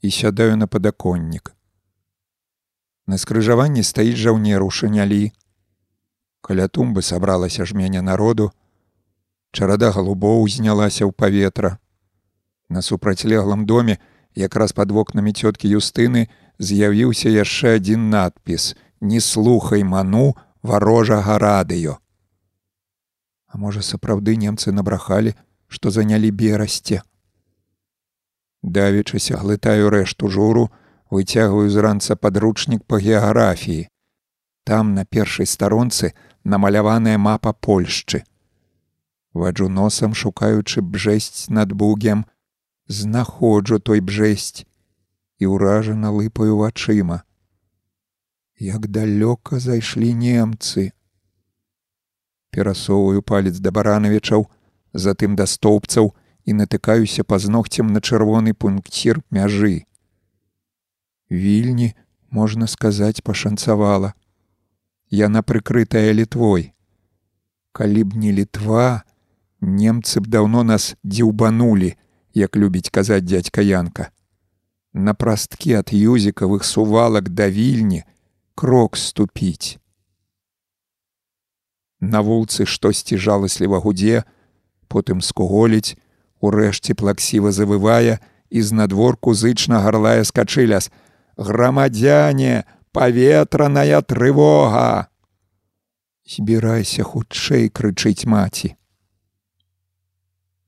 і 0.00 0.10
сядаю 0.10 0.56
на 0.56 0.70
падаконнік. 0.70 1.54
На 3.06 3.18
скрыжаванні 3.18 3.82
стаіць 3.82 4.16
жаўнер 4.16 4.62
у 4.62 4.70
шынялі. 4.70 5.34
Каля 6.40 6.68
тумбы 6.68 7.02
сабралася 7.02 7.66
жменя 7.66 8.02
народу, 8.02 8.52
Чарада 9.54 9.92
галубоў 9.94 10.42
узнялася 10.42 11.06
ў 11.06 11.14
паветра. 11.14 11.78
На 12.68 12.82
супрацьлеглым 12.82 13.66
доме, 13.70 13.98
якраз 14.34 14.74
пад 14.74 14.90
вокнамі 14.90 15.30
цёткі 15.30 15.70
юстыны, 15.78 16.26
з'явіўся 16.58 17.28
яшчэ 17.28 17.76
адзін 17.76 18.10
надпіс: 18.10 18.74
«Не 19.00 19.20
слухай 19.20 19.84
ману 19.84 20.34
варожага 20.62 21.38
радыё. 21.38 21.98
А 23.46 23.58
можа, 23.58 23.82
сапраўды 23.82 24.34
немцы 24.36 24.72
набрахалі, 24.72 25.34
што 25.68 25.90
занялі 25.90 26.30
берасце. 26.30 27.02
Давічыся 28.64 29.36
глытаю 29.36 29.92
рэшту 29.92 30.30
журу, 30.32 30.70
выцягваю 31.10 31.68
з 31.70 31.76
ранца 31.84 32.16
падручнік 32.16 32.82
па 32.88 32.98
геаграфіі. 32.98 33.88
Там 34.64 34.94
на 34.94 35.04
першай 35.04 35.46
старонцы 35.46 36.14
намаляваная 36.44 37.18
мапа 37.18 37.52
Польшчы. 37.52 38.24
Ваджу 39.34 39.68
носам, 39.68 40.14
шукаючы 40.14 40.80
бжэсць 40.80 41.50
над 41.50 41.76
бугем, 41.76 42.24
знаходжу 42.88 43.78
той 43.78 44.00
бжэсць 44.00 44.64
і 45.44 45.52
ўражана 45.52 46.08
лыпаю 46.08 46.56
вачыма. 46.56 47.22
Як 48.56 48.88
далёка 48.88 49.60
зайшлі 49.60 50.12
немцы. 50.16 50.92
Перасоўваю 52.54 53.20
палец 53.20 53.58
да 53.60 53.74
баранавічаў, 53.74 54.46
затым 55.06 55.36
да 55.36 55.44
стоўбцаў 55.44 56.14
і 56.48 56.56
натыкаюся 56.60 57.24
пазногцем 57.24 57.92
на 57.92 58.00
чырвоны 58.00 58.54
пункцір 58.54 59.20
мяжы. 59.30 59.84
Вільні, 61.30 61.92
можна 62.30 62.66
сказаць, 62.70 63.20
пашанцавала. 63.20 64.14
Яна 65.10 65.42
прыкрытая 65.42 66.12
літвой. 66.12 66.72
Калі 67.72 68.04
б 68.04 68.16
не 68.16 68.32
літва, 68.32 69.02
немцы 69.60 70.20
б 70.24 70.30
даўно 70.30 70.62
нас 70.64 70.94
дзіўбанулі, 71.04 71.96
як 72.34 72.56
любіць 72.56 72.88
казаць 72.88 73.26
дзядзька 73.26 73.66
Янка 73.66 74.14
на 74.94 75.14
прасткі 75.14 75.74
ад 75.82 75.90
юзікавых 75.90 76.64
сувалак 76.64 77.28
да 77.28 77.50
вільні 77.50 78.04
крок 78.54 78.96
ступіць. 78.96 79.78
На 82.00 82.22
вулцы 82.22 82.66
штосьці 82.66 83.18
жаласліва 83.18 83.82
гудзе, 83.82 84.22
потым 84.86 85.18
скуголіць, 85.18 85.98
урэшце 86.38 86.94
плаксіва 86.94 87.50
завывае 87.50 88.22
і 88.50 88.62
з 88.62 88.70
надворку 88.72 89.34
зычна 89.34 89.82
гарлае 89.82 90.22
скачыляс: 90.24 90.92
Грамадзяне, 91.36 92.64
паветраная 92.92 94.00
трывога! 94.02 95.10
Збірайся 96.24 97.02
хутчэй 97.02 97.68
крычыць 97.68 98.30
маці. 98.30 98.76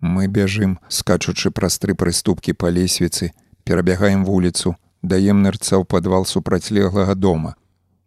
Мы 0.00 0.26
бяжым, 0.28 0.78
скачучы 0.88 1.50
праз 1.50 1.78
тры 1.78 1.94
прыступкі 1.94 2.52
па 2.52 2.68
лесвіцы, 2.68 3.32
перабягаем 3.66 4.24
вуліцу, 4.24 4.76
даем 5.02 5.42
нырца 5.42 5.76
ў 5.76 5.84
падвал 5.84 6.24
супрацьлеглага 6.24 7.14
дома. 7.14 7.56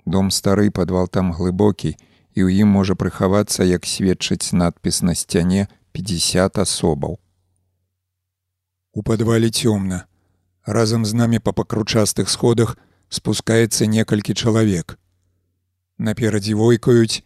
Дом 0.05 0.31
стары 0.31 0.71
падвал 0.71 1.11
там 1.11 1.33
глыбокі, 1.35 1.95
і 2.33 2.39
ў 2.47 2.63
ім 2.63 2.71
можа 2.79 2.95
прыхавацца, 2.95 3.67
як 3.67 3.83
сведчыць 3.85 4.55
надпіс 4.55 5.03
на 5.03 5.13
сцяне 5.13 5.67
50 5.91 6.57
асобаў. 6.63 7.19
У 8.93 9.03
падвале 9.03 9.51
цёмна. 9.51 10.07
Разам 10.65 11.03
з 11.05 11.13
намі 11.13 11.39
па 11.39 11.51
пакручастых 11.51 12.29
сходах 12.29 12.77
спускаецца 13.09 13.85
некалькі 13.85 14.33
чалавек. 14.33 14.95
Наперадзе 15.97 16.55
войкаюць, 16.55 17.21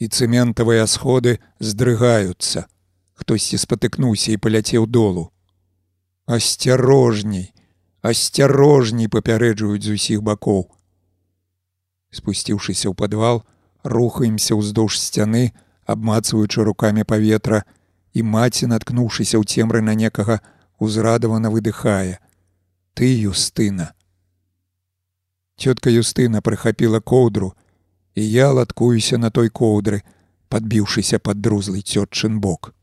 і 0.00 0.08
цэментавыя 0.08 0.88
сходы 0.88 1.38
здрыгаюцца 1.60 2.66
хтосьці 3.16 3.58
спатыкнуўся 3.58 4.32
і 4.32 4.40
паляцеў 4.44 4.86
долу. 4.86 5.32
Асцярожней, 6.26 7.52
асцярожней 8.02 9.08
папярэджваюць 9.08 9.84
з 9.84 9.96
усіх 9.96 10.22
бакоў. 10.22 10.68
Спусціўшыся 12.10 12.88
ў 12.90 12.94
падвал, 12.94 13.44
рухаемся 13.84 14.56
ўздоўж 14.56 15.00
сцяны, 15.00 15.52
абмацваючы 15.84 16.64
рукамі 16.64 17.04
паветра, 17.04 17.64
і 18.12 18.22
маці, 18.22 18.66
наткнуўшыся 18.72 19.36
ў 19.40 19.44
цемры 19.44 19.80
на 19.80 19.94
некага, 19.94 20.40
узрадавана 20.78 21.50
выдыхае: 21.50 22.18
«Ты 22.94 23.12
юстына. 23.28 23.96
Цётка 25.56 25.88
Юстына 25.88 26.42
прыхапіла 26.44 27.00
коўдру, 27.00 27.54
і 28.14 28.22
я 28.22 28.52
латкуюся 28.52 29.18
на 29.18 29.30
той 29.30 29.48
коўдры, 29.48 30.02
падбіўшыся 30.48 31.18
пад 31.18 31.40
друзлый 31.40 31.80
цётчын 31.80 32.40
бок. 32.40 32.74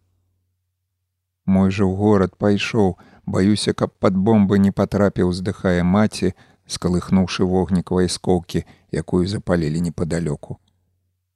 Мой 1.46 1.70
жа 1.70 1.86
ў 1.86 1.94
горад 1.94 2.34
пайшоў, 2.38 2.98
баюся, 3.26 3.74
каб 3.74 3.94
пад 4.00 4.16
бомбы 4.16 4.60
не 4.60 4.72
патрапіў, 4.72 5.32
здыхае 5.34 5.84
маці, 5.84 6.34
скалыхнуўшы 6.68 7.44
вогнік 7.44 7.92
вайскоўкі, 7.92 8.66
якую 8.92 9.28
запалілі 9.28 9.82
непадалёку. 9.82 10.60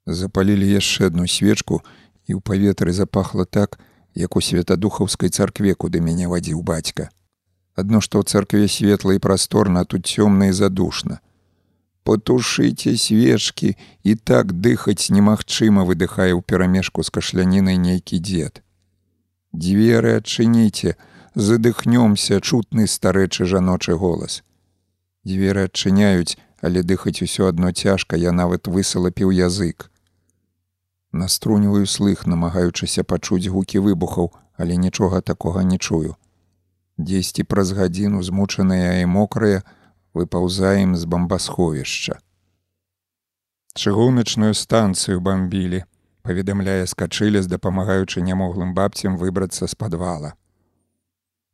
Запалілі 0.06 0.68
яшчэ 0.68 1.12
адну 1.12 1.28
свечку 1.28 1.84
і 2.28 2.36
ў 2.36 2.40
паветры 2.40 2.94
запахла 2.94 3.46
так, 3.46 3.80
як 4.16 4.36
у 4.36 4.42
святадухаўскай 4.42 5.30
царкве, 5.30 5.76
куды 5.76 6.00
мяне 6.02 6.28
вадзіў 6.28 6.64
бацька. 6.64 7.10
Адно 7.76 8.02
што 8.02 8.20
ў 8.20 8.26
царкве 8.26 8.68
светла 8.68 9.14
і 9.14 9.22
прасторна, 9.22 9.86
тут 9.86 10.08
цёмна 10.08 10.50
і 10.50 10.56
задушна. 10.56 11.20
Патушыце 12.08 12.96
свечкі 12.96 13.76
і 14.04 14.16
так 14.16 14.56
дыхаць 14.56 15.12
немагчыма 15.12 15.84
выдыхае 15.84 16.32
ў 16.34 16.42
перамешку 16.42 17.04
з 17.04 17.12
кашлянінай 17.12 17.78
нейкі 17.78 18.18
дзед. 18.24 18.64
Дзверы 19.52 20.16
адчыніце, 20.18 20.96
задыхнёмся 21.36 22.40
чутны 22.42 22.88
старэчы 22.88 23.46
жаночы 23.46 23.96
голас. 23.96 24.44
Дзверы 25.24 25.66
адчыняюць, 25.68 26.38
але 26.62 26.84
дыхаць 26.84 27.22
усё 27.22 27.48
адно 27.48 27.72
цяжка, 27.72 28.16
я 28.16 28.32
нават 28.32 28.68
высалапіў 28.68 29.32
язык. 29.32 29.92
Наструніваю 31.12 31.86
слых, 31.86 32.26
намагаючыся 32.26 33.04
пачуць 33.04 33.48
гукі 33.48 33.80
выбухаў, 33.80 34.32
але 34.58 34.78
нічога 34.78 35.22
такога 35.22 35.64
не 35.64 35.78
чую. 35.78 36.16
Дзесьці 36.98 37.44
праз 37.44 37.72
гадзіну 37.72 38.24
змучаныя 38.24 39.02
і 39.02 39.06
мокрыя 39.06 39.64
выпаўзаем 40.14 40.96
з 40.96 41.06
бамбасховішча. 41.06 42.18
Чыгуначную 43.78 44.54
станцыю 44.58 45.22
бамбілі 45.22 45.84
паведамляе 46.28 46.88
скачылес 46.92 47.46
дапамагаючы 47.48 48.22
нямоглым 48.22 48.74
бабцям 48.74 49.16
выбрацца 49.22 49.68
з 49.68 49.76
падвала. 49.76 50.34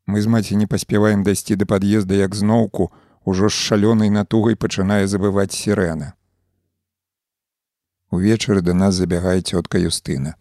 Мы 0.06 0.22
з 0.22 0.28
маці 0.28 0.56
не 0.56 0.68
паспяваем 0.68 1.24
дайсці 1.24 1.56
да 1.56 1.66
пад'езда 1.66 2.16
як 2.20 2.36
зноўку 2.36 2.92
ужо 3.26 3.50
з 3.50 3.56
шалёнай 3.56 4.10
натугай 4.10 4.56
пачынае 4.56 5.08
забываць 5.08 5.56
сірэна. 5.56 6.14
Увечары 8.12 8.62
да 8.62 8.74
нас 8.74 8.96
забягае 8.96 9.42
цётка 9.42 9.80
Юстына. 9.80 10.36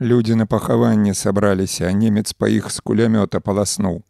Людзі 0.00 0.34
на 0.34 0.46
пахаванне 0.46 1.14
сабраліся, 1.14 1.88
а 1.88 1.92
немец 1.92 2.32
па 2.32 2.48
іх 2.48 2.70
з 2.70 2.80
кулямёта 2.80 3.40
паласнуў. 3.40 4.02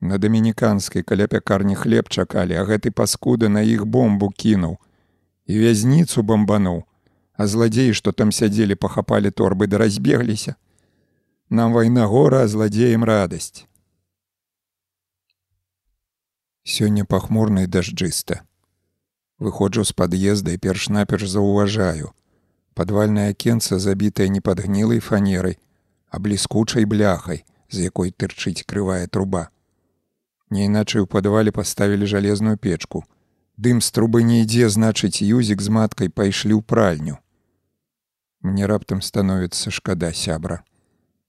На 0.00 0.18
дамініканскай 0.18 1.02
каля 1.02 1.26
пякарні 1.26 1.74
хлеб 1.74 2.08
чакалі, 2.08 2.54
а 2.54 2.64
гэты 2.64 2.90
паскуда 2.90 3.48
на 3.48 3.62
іх 3.62 3.86
бомбу 3.86 4.30
кінуў 4.30 4.76
і 5.46 5.58
вязніцу 5.58 6.22
бомбануў 6.22 6.84
а 7.36 7.46
злодзеі, 7.46 7.92
што 7.92 8.12
там 8.12 8.32
сядзелі, 8.32 8.74
пахапалі 8.74 9.30
торбы 9.30 9.66
да 9.66 9.78
разбегліся. 9.78 10.56
Нам 11.50 11.72
вайна 11.72 12.06
гора, 12.06 12.42
а 12.42 12.48
злодзеем 12.48 13.04
радасць. 13.04 13.66
Сёння 16.66 17.04
пахмурна 17.04 17.62
і 17.62 17.70
дажджыста. 17.70 18.42
Выходжу 19.38 19.84
з 19.86 19.94
пад'езда 19.94 20.50
і 20.50 20.58
перш-наперш 20.58 21.30
заўважаю. 21.30 22.10
Падвальнае 22.74 23.30
акенца 23.30 23.78
забітае 23.78 24.26
не 24.28 24.40
падгнілай 24.40 24.98
фанерай, 24.98 25.58
а 26.10 26.18
бліскучай 26.18 26.84
бляхай, 26.84 27.44
з 27.70 27.86
якой 27.86 28.10
тырчыць 28.10 28.66
крывая 28.66 29.06
труба. 29.06 29.54
Не 30.50 30.66
іначай 30.66 31.06
у 31.06 31.06
падвале 31.06 31.54
паставілі 31.54 32.06
жалезную 32.06 32.58
печку. 32.58 33.06
Дым 33.56 33.80
з 33.80 33.94
трубы 33.94 34.26
не 34.26 34.42
ідзе, 34.42 34.66
значыць, 34.66 35.22
юзік 35.22 35.62
з 35.62 35.70
маткай 35.70 36.10
пайшлі 36.10 36.58
ў 36.58 36.66
пральню. 36.66 37.22
Мне 38.42 38.66
раптам 38.66 39.06
становіцца 39.06 39.70
шкада 39.70 40.10
сябра. 40.12 40.62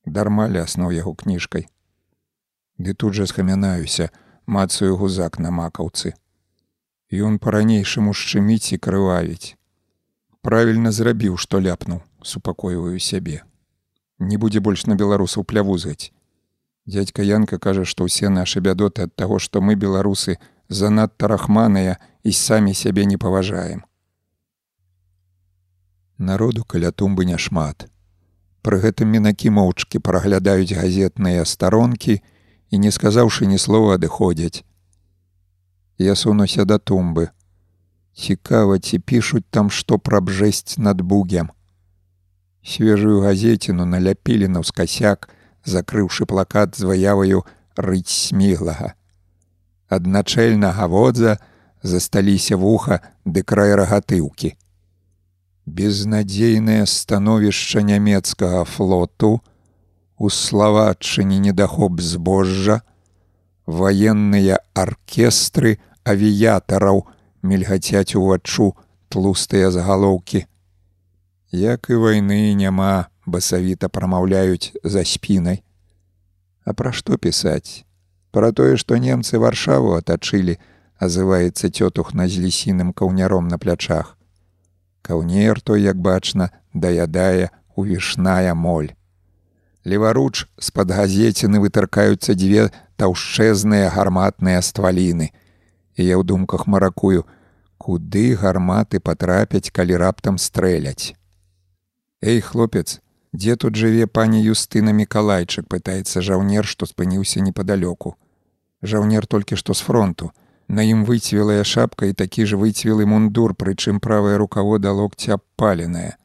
Дарма 0.05 0.49
ляснуў 0.49 0.91
яго 0.97 1.13
кніжкай. 1.13 1.69
Ды 2.81 2.93
тут 2.93 3.13
жа 3.13 3.29
схамянаюся, 3.29 4.09
мацаю 4.47 4.97
гузак 4.97 5.39
на 5.39 5.51
макаўцы. 5.51 6.13
Ён 7.11 7.37
па-ранейшаму 7.39 8.13
шчыміць 8.15 8.73
і 8.73 8.79
крывавіць. 8.79 9.55
Правільна 10.41 10.91
зрабіў, 10.91 11.37
што 11.37 11.59
ляпнуў, 11.59 12.01
супакойваю 12.23 12.99
сябе. 12.99 13.43
Не 14.19 14.37
будзе 14.37 14.59
больш 14.59 14.85
на 14.87 14.95
беларусаў 14.95 15.43
плявузгаць. 15.43 16.11
Дядька 16.87 17.21
Янка 17.21 17.59
кажа, 17.59 17.83
што 17.83 18.07
ўсе 18.07 18.29
нашы 18.31 18.63
бядоты 18.63 19.03
ад 19.03 19.15
таго, 19.15 19.39
што 19.39 19.61
мы 19.61 19.75
беларусы 19.75 20.39
занадта 20.69 21.27
рахманыя 21.27 21.99
і 22.23 22.31
самі 22.31 22.73
сябе 22.73 23.05
не 23.05 23.17
паважаем. 23.17 23.83
Народу 26.17 26.63
каля 26.63 26.91
тумбы 26.91 27.25
няшмат. 27.25 27.91
Пры 28.63 28.79
гэтым 28.83 29.11
мінакі 29.11 29.51
моўчкі 29.53 29.99
праглядаюць 29.99 30.73
газетныя 30.73 31.43
старонкі 31.45 32.21
і, 32.69 32.79
не 32.79 32.91
сказаўшы 32.91 33.47
ні 33.47 33.57
слова, 33.57 33.95
адыходзяць. 33.95 34.63
Я 35.97 36.15
сунуся 36.15 36.65
да 36.65 36.77
тумбы. 36.77 37.29
Цікава, 38.17 38.79
ці 38.79 38.99
пішуць 38.99 39.45
там 39.49 39.69
што 39.69 39.97
пра 39.97 40.21
бжэсць 40.21 40.77
над 40.77 41.01
бугем. 41.01 41.49
Свежую 42.65 43.21
газеціну 43.21 43.85
наляпілі 43.85 44.47
на 44.47 44.65
ўскасяк, 44.65 45.29
закрыўшы 45.63 46.25
плакат 46.25 46.75
з 46.75 46.89
выяваю 46.89 47.45
рыць 47.77 48.11
сміглага. 48.11 48.93
Адначэльнага 49.87 50.87
водза 50.87 51.37
засталіся 51.83 52.57
вуха 52.57 53.01
ды 53.25 53.43
край 53.43 53.75
рагатыўкі 53.79 54.57
безнадзейнае 55.67 56.85
становішча 56.87 57.83
нямецкага 57.83 58.63
флоту, 58.63 59.41
у 60.17 60.29
славатчыне 60.29 61.37
недахоп 61.37 62.01
збожжа, 62.01 62.81
ваенныя 63.67 64.59
аркестры 64.73 65.77
авіятараў 66.03 67.05
мільгацяць 67.43 68.15
уваччу 68.15 68.73
тлустыя 69.13 69.69
загалоўкі. 69.71 70.45
Як 71.51 71.89
і 71.89 72.01
вайны 72.01 72.53
няма, 72.57 73.07
басавіта 73.25 73.89
прамаўляюць 73.89 74.73
за 74.83 75.05
спінай. 75.05 75.63
А 76.65 76.73
пра 76.73 76.91
што 76.91 77.17
пісаць? 77.17 77.85
Пра 78.31 78.51
тое, 78.51 78.75
што 78.75 78.97
немцы 78.97 79.39
варшаву 79.39 79.95
атачылі, 79.95 80.57
азываецца 80.99 81.69
цётухна 81.69 82.27
з 82.27 82.41
лісіным 82.43 82.91
каўняром 82.91 83.47
на 83.47 83.57
плячах. 83.57 84.17
Каўнер 85.01 85.61
той, 85.61 85.85
як 85.85 86.01
бачна, 86.01 86.49
даядае 86.73 87.51
увішная 87.75 88.53
моль. 88.53 88.96
Леваруч 89.87 90.43
з-пад 90.59 90.91
газеціны 90.91 91.63
вытыркаюцца 91.63 92.35
дзве 92.35 92.67
таўшчэзныя 92.99 93.87
гарматныя 93.95 94.59
стваліны. 94.59 95.31
І 95.95 96.01
я 96.03 96.19
ў 96.19 96.27
думках 96.27 96.67
маракую, 96.67 97.23
куды 97.79 98.35
гарматы 98.35 98.99
патрапяць, 98.99 99.71
калі 99.71 99.95
раптам 100.03 100.35
стрэляць. 100.35 101.15
Эй, 102.19 102.41
хлопец, 102.43 102.99
дзе 103.31 103.55
тут 103.55 103.79
жыве 103.79 104.11
пані 104.11 104.43
Юстына 104.43 104.91
Миколайчык, 104.91 105.71
пытаецца 105.71 106.19
жаўнер, 106.19 106.67
што 106.67 106.83
спыніўся 106.89 107.39
непадалёку. 107.39 108.17
Жаўнер 108.83 109.25
толькі 109.25 109.55
што 109.55 109.73
з 109.73 109.87
фронту. 109.87 110.31
На 110.67 110.83
ім 110.83 111.05
выцвелая 111.07 111.63
шапка 111.63 112.11
і 112.11 112.13
такі 112.13 112.43
ж 112.43 112.59
выцвелы 112.59 113.07
мундур, 113.07 113.55
прычым 113.55 114.03
правае 114.03 114.35
рукаво 114.35 114.79
да 114.83 114.91
локця 114.91 115.39
паленае. 115.55 116.17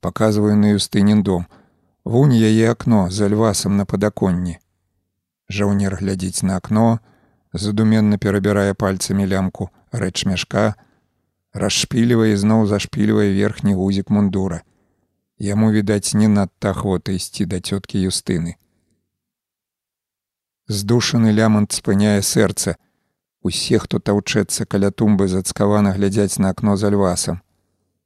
Паказваю 0.00 0.56
на 0.58 0.74
юстынін 0.74 1.22
дом. 1.22 1.46
Вунь 2.04 2.34
яе 2.36 2.70
акно 2.70 3.08
за 3.10 3.28
львасам 3.28 3.76
на 3.76 3.84
падаконні. 3.88 4.58
Жаўнер 5.48 5.96
глядзіць 5.96 6.44
на 6.44 6.56
акно, 6.60 7.00
задуменна 7.52 8.18
перабірае 8.18 8.74
пальцамі 8.74 9.24
лямку 9.24 9.70
рэч 9.92 10.28
мяшка, 10.28 10.74
расшпілівае 11.54 12.36
зноў 12.36 12.66
зашпільвае 12.68 13.32
верхні 13.32 13.72
гузік 13.80 14.10
мундура. 14.10 14.60
Яму 15.38 15.70
відаць 15.72 16.12
не 16.14 16.28
надта 16.28 16.74
ахвота 16.76 17.16
ісці 17.16 17.48
да 17.48 17.60
цёткі 17.64 18.04
юстыны. 18.04 18.60
Здушаны 20.68 21.32
лямант 21.32 21.72
спыняе 21.72 22.20
сэрца. 22.20 22.76
Усе, 23.40 23.78
хто 23.80 23.98
таўчэцца 23.98 24.68
каля 24.68 24.90
тумбы 24.90 25.28
зацкавана 25.28 25.96
глядзяць 25.96 26.38
на 26.38 26.52
акно 26.52 26.76
за 26.76 26.92
львасам. 26.92 27.40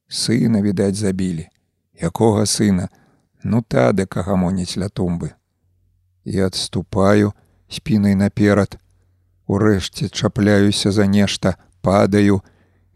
Сына, 0.07 0.63
відаць, 0.63 0.95
забілі. 0.95 1.47
Якога 1.99 2.45
сына? 2.45 2.89
Ну 3.43 3.61
тады 3.61 4.05
кагамоніць 4.05 4.77
ля 4.77 4.89
тумбы. 4.89 5.31
Я 6.25 6.47
адступаю 6.47 7.33
спінай 7.69 8.15
наперад. 8.15 8.79
Урэшце 9.47 10.09
чапляюся 10.09 10.91
за 10.91 11.05
нешта, 11.07 11.55
падаю 11.81 12.41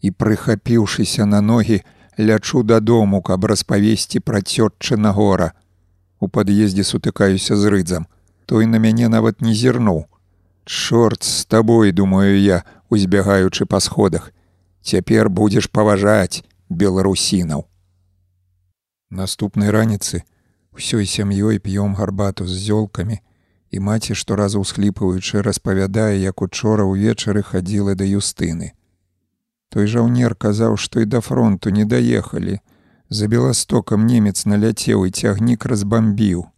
і, 0.01 0.11
прыхапіўшыся 0.11 1.25
на 1.25 1.41
ногі, 1.41 1.81
лячу 2.19 2.63
дадому, 2.63 3.21
каб 3.21 3.45
распавесці 3.45 4.19
пра 4.19 4.41
цётчына 4.43 5.13
гора. 5.13 5.53
У 6.19 6.27
пад'ездзе 6.27 6.83
сутыкаюся 6.83 7.55
з 7.55 7.71
рыдзам 7.71 8.05
той 8.45 8.65
на 8.65 8.77
мяне 8.77 9.07
нават 9.07 9.41
не 9.41 9.53
зірнуў. 9.53 10.05
Чорт 10.65 11.23
з 11.23 11.45
табой, 11.45 11.91
думаю 11.91 12.39
я, 12.39 12.63
узбягаючы 12.89 13.65
па 13.65 13.79
сходах. 13.79 14.31
Цяпер 14.83 15.29
будзеш 15.29 15.67
паважаць 15.71 16.43
беларусінаў. 16.69 17.65
Наступнай 19.09 19.69
раніцы 19.69 20.23
ўсёй 20.77 21.05
сям'ёй 21.05 21.59
п'ём 21.59 21.95
гарбату 21.95 22.47
з 22.47 22.57
зёлкамі, 22.57 23.19
і 23.71 23.79
маці 23.79 24.13
шторазу 24.13 24.61
ўсхліпваючы 24.61 25.41
распавядае, 25.41 26.21
як 26.21 26.41
учора 26.41 26.85
ўвечары 26.85 27.41
хадзіла 27.41 27.95
да 27.95 28.05
юстыны. 28.05 28.73
Той 29.69 29.87
жаўнер 29.87 30.35
казаў, 30.35 30.77
што 30.77 31.01
і 31.01 31.05
да 31.05 31.21
фронту 31.21 31.69
не 31.69 31.85
даехалі. 31.85 32.59
За 33.09 33.27
беластокам 33.27 34.05
немец 34.05 34.45
наляцеў 34.45 35.05
і 35.05 35.11
цягнік 35.11 35.65
разбамбіў 35.65 36.53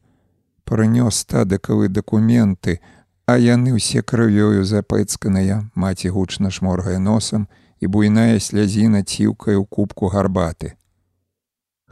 прынёс 0.66 1.22
стадыкавы 1.24 1.88
дакументы, 1.88 2.82
а 3.26 3.38
яны 3.38 3.78
ўсе 3.78 4.02
крывёю 4.02 4.66
запэцканыя, 4.66 5.70
маці 5.76 6.10
гучна 6.10 6.52
шморгае 6.52 6.98
носам 7.00 7.48
і 7.80 7.88
буйная 7.88 8.42
слязіна 8.42 9.06
ціўкае 9.06 9.56
ў 9.62 9.66
кубку 9.70 10.10
гарбаты. 10.10 10.76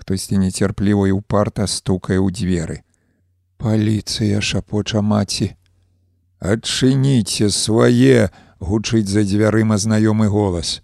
Хтосьці 0.04 0.38
нецярпліва 0.38 1.08
і 1.08 1.16
упарта 1.16 1.64
стукае 1.64 2.20
ў 2.20 2.28
дзверы. 2.36 2.84
Паліцыя 3.56 4.43
шапоча 4.43 4.99
маці. 4.99 5.45
Адчыніце 6.43 7.47
свае, 7.47 8.28
гучыць 8.60 9.08
за 9.08 9.24
дзвярыма 9.24 9.78
знаёмы 9.80 10.28
голас. 10.28 10.84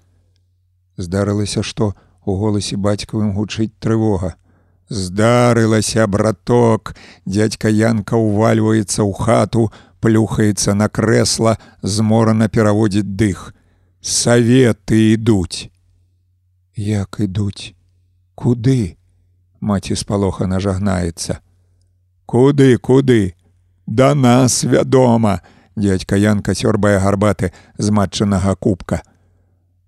Здарылася, 0.95 1.67
што 1.67 1.99
у 2.23 2.35
голасе 2.39 2.79
бацькавым 2.79 3.33
гучыць 3.35 3.75
трывога. 3.83 4.39
Здарылася 4.87 6.07
браток, 6.07 6.95
дядька 7.25 7.67
Янка 7.67 8.15
ўвальваецца 8.15 9.03
ў 9.03 9.11
хату, 9.19 9.67
плюхаецца 9.99 10.77
на 10.79 10.87
крэсла, 10.87 11.57
зморана 11.83 12.47
пераводзіць 12.47 13.03
дых. 13.19 13.51
Саветы 13.99 15.19
ідуць. 15.19 15.67
Як 16.79 17.19
ідуць? 17.19 17.75
Куды? 18.39 18.95
Маці 19.61 19.95
спалоха 19.95 20.47
нажагнаецца. 20.47 21.39
Куды, 22.25 22.77
куды? 22.77 23.35
Да 23.87 24.15
нас 24.15 24.63
вядома, 24.63 25.41
дядька 25.75 26.15
Янка 26.15 26.53
сёрбае 26.53 26.99
гарбаты 26.99 27.51
з 27.77 27.89
матчынага 27.89 28.55
кубка. 28.55 29.01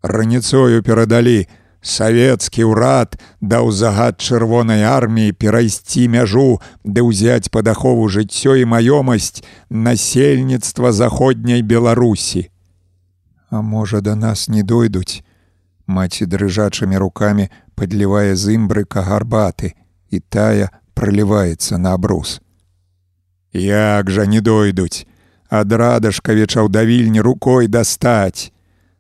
Раніцою 0.02 0.82
перадалі, 0.84 1.48
Савецкі 1.82 2.70
ўрад 2.70 3.18
даў 3.42 3.72
загад 3.74 4.22
чырвонай 4.22 4.86
арміі 4.86 5.34
перайсці 5.34 6.06
мяжу, 6.14 6.62
ды 6.86 7.02
ўзяць 7.02 7.50
пад 7.50 7.74
ахову 7.74 8.06
жыццё 8.06 8.54
і 8.62 8.70
маёмасць 8.70 9.42
насельніцтва 9.70 10.94
заходняй 10.94 11.66
Беларусі. 11.66 12.50
А 13.50 13.62
можа, 13.62 14.02
да 14.02 14.16
нас 14.16 14.48
не 14.48 14.62
дойдуць. 14.62 15.26
Маці 15.88 16.30
дрыжачымі 16.30 16.98
рукамі 17.02 17.50
падлівае 17.82 18.38
з 18.38 18.54
імбрыка 18.54 19.02
гарбаты, 19.02 19.74
і 20.14 20.22
тая 20.22 20.70
проліваецца 20.94 21.82
на 21.82 21.98
абрус. 21.98 22.38
Як 23.58 24.12
жа 24.14 24.30
не 24.30 24.42
дойдуць, 24.42 25.10
ад 25.50 25.74
радашкавічаў 25.74 26.70
давільні 26.70 27.26
рукой 27.26 27.68
дастаць. 27.68 28.54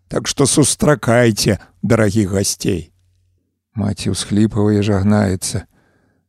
Так 0.10 0.28
што 0.28 0.50
сустракайце, 0.50 1.60
дарагіх 1.82 2.34
гасцей. 2.34 2.90
Маці 3.78 4.18
ўсхліпавае 4.18 4.82
жагнаецца. 4.84 5.64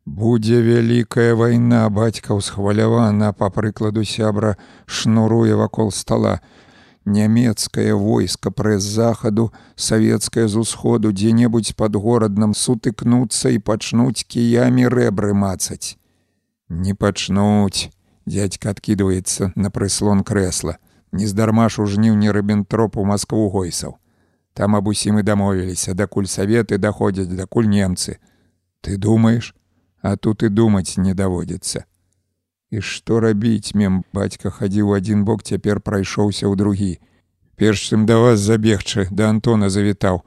Будзе 0.05 0.61
вялікая 0.63 1.33
вайна, 1.35 1.89
бацька 1.89 2.37
ўсхвалявана, 2.37 3.33
па 3.33 3.49
прыкладу 3.49 4.05
сябра 4.05 4.55
шнуруе 4.87 5.57
вакол 5.57 5.91
стала. 5.91 6.39
Нямецкае 7.05 7.95
войска 7.95 8.51
прэс 8.51 8.83
захаду, 8.83 9.51
савецкае 9.75 10.47
з 10.49 10.57
усходу 10.59 11.11
дзе-небудзь 11.13 11.75
пад 11.75 11.97
гораднам 11.97 12.55
сутыкнуцца 12.55 13.51
і 13.51 13.59
пачнуць 13.59 14.23
кіямі 14.23 14.87
рэбры 14.87 15.35
мацаць. 15.35 15.99
Не 16.69 16.95
пачнуць, 16.95 17.91
дядька 18.27 18.71
адкідваецца 18.71 19.53
на 19.57 19.71
прыслон 19.71 20.23
крэсла 20.23 20.79
нездарма 21.13 21.69
ж 21.69 21.83
у 21.83 21.87
жніўні 21.87 22.33
рыбентроп 22.33 22.97
у 22.97 23.05
Маскву 23.05 23.49
гойсаў. 23.51 23.97
Там 24.55 24.77
аб 24.77 24.89
усім 24.89 25.19
і 25.19 25.23
дамовіліся, 25.23 25.95
дакуль 25.95 26.29
саветы 26.29 26.79
даходзяць, 26.79 27.29
дакуль 27.29 27.69
немцы. 27.69 28.19
Ты 28.81 28.97
думаеш, 28.97 29.55
а 30.03 30.17
тут 30.17 30.43
і 30.43 30.49
думаць 30.49 30.97
не 30.97 31.15
даводзіцца. 31.15 31.85
І 32.73 32.81
што 32.81 33.21
рабіць 33.21 33.77
мем 33.77 34.03
бацька 34.17 34.51
хадзіў 34.51 34.95
адзін 34.97 35.25
бок, 35.29 35.45
цяпер 35.45 35.85
прайшоўся 35.85 36.49
ў 36.49 36.57
другі. 36.57 36.93
Перш 37.61 37.85
чым 37.93 38.07
да 38.09 38.17
вас 38.17 38.41
забегчы, 38.41 39.07
да 39.13 39.29
Антона 39.29 39.69
завітаў. 39.69 40.25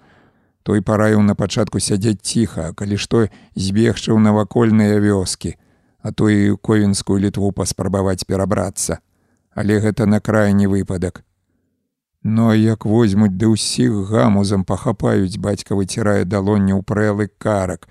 Той 0.62 0.86
параіў 0.86 1.26
на 1.26 1.34
пачатку 1.34 1.82
сядзець 1.82 2.22
ціха, 2.22 2.70
калі 2.78 3.02
што 3.02 3.26
збегчы 3.58 4.14
ў 4.14 4.22
навакольныя 4.22 5.02
вёскі, 5.02 5.58
а 6.06 6.14
то 6.14 6.30
і 6.30 6.54
ковенскую 6.62 7.18
літву 7.18 7.50
паспрабаваць 7.52 8.30
перабрацца 8.30 9.02
але 9.56 9.80
гэта 9.80 10.06
на 10.06 10.20
крайні 10.20 10.68
выпадак. 10.68 11.24
Ну 12.24 12.50
а 12.50 12.56
як 12.56 12.86
возьмуць 12.86 13.34
ды 13.40 13.48
ўсіх 13.48 14.12
гамузам 14.12 14.66
пахапаюць, 14.68 15.40
бацька 15.40 15.80
выцірае 15.80 16.26
далонню 16.26 16.76
ў 16.78 16.84
прэлы 16.84 17.30
карак. 17.40 17.88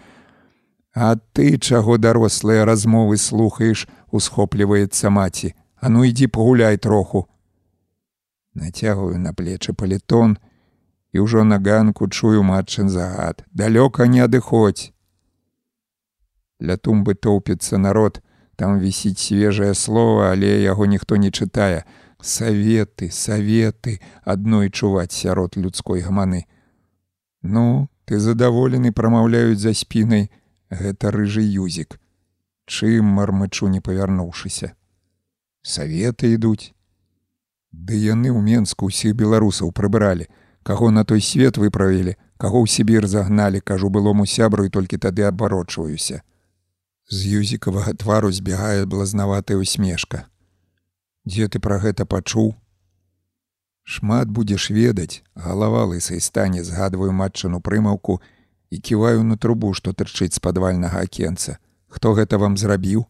А 0.95 1.17
ты 1.33 1.59
чаго 1.59 1.99
дарослыя 1.99 2.65
размовы 2.65 3.17
слухаеш, 3.17 3.89
усхопліваецца 4.11 5.11
маці, 5.11 5.55
А 5.85 5.89
ну 5.89 6.05
ідзі 6.05 6.27
пагуляй 6.27 6.77
троху. 6.77 7.29
Нацягваю 8.55 9.19
на 9.19 9.35
плечы 9.35 9.75
палітон 9.75 10.39
і 11.13 11.21
ўжо 11.21 11.45
на 11.45 11.59
ганку 11.59 12.09
чую 12.09 12.43
матчын 12.43 12.89
загад. 12.89 13.45
Далёка 13.53 14.07
не 14.07 14.25
адыходзь. 14.25 14.95
Ля 16.61 16.77
тумбы 16.79 17.15
тоўпіцца 17.15 17.79
народ, 17.79 18.23
Там 18.57 18.79
вісіць 18.79 19.19
свежае 19.19 19.75
слово, 19.75 20.31
але 20.31 20.63
яго 20.63 20.87
ніхто 20.87 21.17
не 21.17 21.31
чытае. 21.31 21.85
Саветы, 22.23 23.11
саветы 23.11 24.01
адной 24.25 24.71
чуваць 24.71 25.13
сярод 25.13 25.57
людской 25.57 26.01
гаманы. 26.01 26.47
Ну, 27.43 27.89
ты 28.07 28.19
задаволены 28.19 28.93
прамаўляюць 28.93 29.59
за 29.59 29.75
спінай, 29.75 30.31
гэта 30.75 31.11
рыжы 31.15 31.43
юзік. 31.43 31.99
Чым 32.67 33.05
мармычу 33.19 33.69
не 33.69 33.81
павярнуўшыся. 33.81 34.75
Саветы 35.63 36.35
ідуць. 36.35 36.75
Ды 37.73 37.97
яны 37.99 38.31
ў 38.31 38.41
Менску 38.43 38.91
ўсіх 38.91 39.15
беларусаў 39.19 39.73
прыбралі, 39.73 40.29
каго 40.63 40.91
на 40.91 41.05
той 41.05 41.21
свет 41.21 41.57
выправілі, 41.57 42.15
каго 42.37 42.63
ў 42.63 42.69
Сібір 42.69 43.07
загналі, 43.07 43.61
кажу 43.61 43.91
былому 43.91 44.27
сябру 44.27 44.65
і 44.65 44.73
толькі 44.73 45.01
тады 45.01 45.27
абарочваюся. 45.29 46.23
З 47.09 47.19
юзікавага 47.41 47.95
твару 47.95 48.33
збягае 48.33 48.87
блазнаватая 48.87 49.59
усмешка. 49.61 50.25
Дзе 51.25 51.49
ты 51.49 51.61
пра 51.61 51.81
гэта 51.81 52.05
пачуў? 52.05 52.55
Шмат 53.85 54.29
будзеш 54.29 54.71
ведаць, 54.71 55.21
галава 55.35 55.85
лысай 55.85 56.21
стане 56.21 56.65
згадваю 56.65 57.13
матчыну 57.13 57.61
прымаўку 57.61 58.21
і 58.75 58.79
ківаю 58.79 59.23
на 59.23 59.37
трубу, 59.37 59.73
што 59.79 59.93
тырчыць 59.95 60.35
з 60.35 60.43
падвальнага 60.43 61.07
акенца. 61.07 61.59
Хто 61.87 62.15
гэта 62.19 62.39
вам 62.43 62.59
зрабіў? 62.59 63.07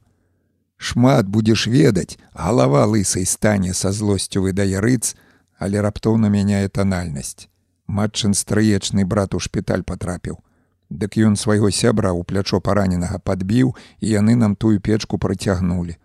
Шмат 0.77 1.29
будзеш 1.29 1.67
ведаць, 1.73 2.19
галава 2.35 2.85
лысай 2.85 3.25
стане 3.25 3.73
са 3.73 3.93
злосцю 3.93 4.45
выдае 4.45 4.81
рыц, 4.85 5.17
але 5.57 5.81
раптоўна 5.81 6.29
мяняе 6.29 6.69
танальнасць. 6.69 7.49
Матчын 7.87 8.35
стрыечны 8.37 9.07
брат 9.09 9.35
у 9.35 9.41
шпіталь 9.41 9.89
патрапіў. 9.89 10.37
Дык 10.91 11.17
ён 11.17 11.37
свайго 11.41 11.71
сябра 11.71 12.13
ў 12.13 12.29
плячо 12.29 12.61
параненага 12.61 13.19
падбіў, 13.19 13.73
і 14.05 14.07
яны 14.09 14.37
нам 14.37 14.57
тую 14.57 14.81
печку 14.81 15.17
працягнулі. 15.17 15.97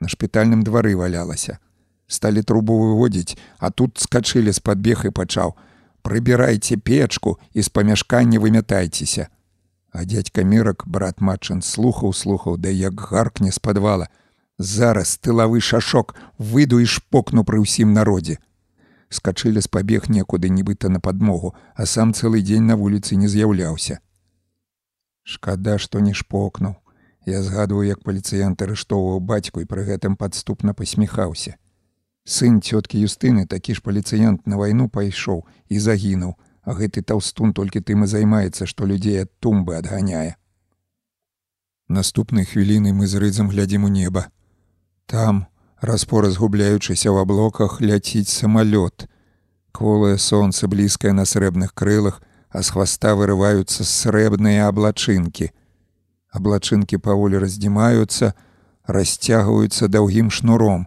На 0.00 0.08
шпітальным 0.12 0.62
двары 0.68 0.92
валялася. 0.96 1.58
Сталі 2.06 2.42
трубу 2.42 2.76
выводзіць, 2.76 3.36
а 3.58 3.70
тут 3.70 3.98
скачылі 3.98 4.52
з 4.52 4.60
падбег 4.60 5.08
і 5.08 5.10
пачаў: 5.16 5.56
«Прыбірайце 6.08 6.78
печку 6.80 7.38
і 7.52 7.62
з 7.62 7.68
памяшкання 7.68 8.38
вымятайцеся. 8.40 9.28
А 9.92 10.04
дядька 10.04 10.42
мірак 10.42 10.84
брат 10.86 11.20
матчын 11.20 11.60
слухаў 11.60 12.14
слухаў, 12.16 12.56
да 12.56 12.72
як 12.72 13.00
гаркне 13.00 13.52
з 13.52 13.58
падвала. 13.58 14.08
Зараз 14.58 15.20
тылавы 15.20 15.60
шашок 15.60 16.16
выйду 16.38 16.80
і 16.80 16.88
шпокну 16.88 17.44
пры 17.44 17.60
ўсім 17.60 17.92
народзе. 17.92 18.38
Скачылі 19.12 19.60
з 19.60 19.68
пабег 19.68 20.08
некуды 20.08 20.48
нібыта 20.48 20.88
на 20.88 20.96
падмогу, 20.96 21.52
а 21.76 21.84
сам 21.84 22.16
цэлы 22.16 22.40
дзень 22.40 22.64
на 22.64 22.80
вуліцы 22.80 23.20
не 23.20 23.28
з'яўляўся. 23.28 24.00
Шкада, 25.28 25.76
што 25.76 26.00
не 26.00 26.16
шпокнуў. 26.16 26.80
Я 27.28 27.42
згадваю, 27.44 27.84
як 27.84 28.00
паліцыянт 28.00 28.64
арыштоўваў 28.64 29.20
бацьку 29.20 29.60
і 29.60 29.68
пры 29.68 29.84
гэтым 29.84 30.16
падступна 30.16 30.72
пасміхаўся. 30.72 31.60
Сын 32.28 32.60
цёткі 32.60 33.00
Юстыны 33.00 33.46
такі 33.48 33.72
ж 33.72 33.80
паліцыянт 33.80 34.44
на 34.44 34.60
вайну 34.60 34.92
пайшоў 34.92 35.46
і 35.72 35.78
загінуў, 35.80 36.36
а 36.68 36.76
гэты 36.76 37.00
таўстун 37.00 37.54
толькі 37.56 37.80
тым 37.80 38.04
і 38.04 38.08
займаецца, 38.12 38.68
што 38.68 38.84
людзей 38.84 39.24
ад 39.24 39.32
тумбы 39.40 39.80
адганяе. 39.80 40.36
Наступнай 41.88 42.44
хвіліны 42.44 42.92
мы 42.92 43.08
з 43.08 43.16
рыдзам 43.16 43.48
глядзім 43.48 43.88
у 43.88 43.88
неба. 43.88 44.28
Там, 45.08 45.46
распора 45.80 46.28
згубляючыся 46.28 47.08
ў 47.08 47.24
аблоках, 47.24 47.80
ляціць 47.80 48.28
самалёт. 48.28 49.08
Кволае 49.72 50.20
сонца 50.20 50.68
блізкае 50.68 51.16
на 51.16 51.24
срэбных 51.24 51.72
крылах, 51.72 52.20
а 52.52 52.60
з 52.60 52.76
хваста 52.76 53.16
вырываюцца 53.16 53.88
срэбныя 53.88 54.68
аблачынкі. 54.68 55.48
Аблачынкі 56.28 57.00
паволі 57.00 57.40
раздзімаюцца, 57.40 58.36
расцягваюцца 58.84 59.88
даўгім 59.88 60.28
шнуром. 60.28 60.84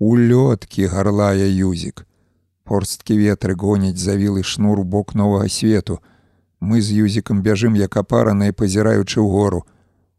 Улёткі 0.00 0.86
гарлая 0.88 1.44
юзік. 1.44 2.06
Порсткі 2.64 3.20
ветры 3.20 3.52
гоняць 3.52 4.00
завілы 4.00 4.42
шнур 4.42 4.80
у 4.80 4.84
бок 4.84 5.12
новага 5.14 5.48
свету. 5.52 6.00
Мы 6.60 6.80
з 6.80 7.04
юзікам 7.04 7.42
бяжым 7.44 7.76
як 7.76 8.00
апараныя 8.00 8.56
пазіраючы 8.56 9.20
ў 9.20 9.28
гору. 9.28 9.60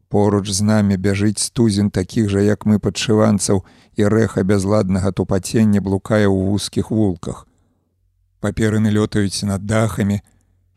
Поруч 0.06 0.54
з 0.54 0.62
намі 0.62 0.94
бяжыць 0.94 1.42
стузін 1.42 1.90
такіх 1.90 2.30
жа, 2.30 2.46
як 2.46 2.62
мы 2.62 2.78
падшыванцаў 2.78 3.66
і 3.98 4.06
рэха 4.06 4.46
бязладнага 4.46 5.10
тупацення 5.10 5.82
блукае 5.82 6.30
ў 6.30 6.54
вузкіх 6.54 6.94
вулках. 6.94 7.50
Паперыны 8.38 8.86
лётаюць 8.86 9.42
над 9.42 9.66
дахамі, 9.66 10.22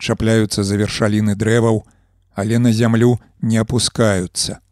чапляюцца 0.01 0.66
за 0.66 0.82
вершаліны 0.82 1.38
дрэваў, 1.38 1.86
але 2.34 2.58
на 2.58 2.74
зямлю 2.74 3.22
не 3.41 3.62
апускаюцца. 3.62 4.66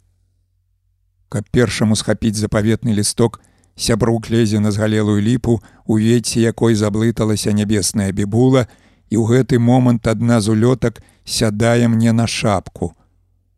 Каб 1.30 1.46
першаму 1.54 1.94
схапіць 1.94 2.42
запаветны 2.42 2.98
лісток, 2.98 3.44
сябрук 3.76 4.30
лезе 4.30 4.60
на 4.60 4.72
згалелую 4.72 5.22
ліпу, 5.22 5.62
у 5.86 5.98
веці 6.00 6.42
якой 6.42 6.76
заблыталася 6.76 7.52
нябесная 7.52 8.12
бібула, 8.12 8.68
і 9.10 9.18
ў 9.18 9.24
гэты 9.30 9.60
момант 9.60 10.08
адна 10.08 10.42
з 10.42 10.50
улётак 10.50 11.04
сядае 11.26 11.88
мне 11.88 12.12
на 12.12 12.28
шапку. 12.28 12.94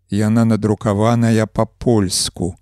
Яна 0.09 0.45
надрукаваная 0.45 1.45
па-польску. 1.47 2.55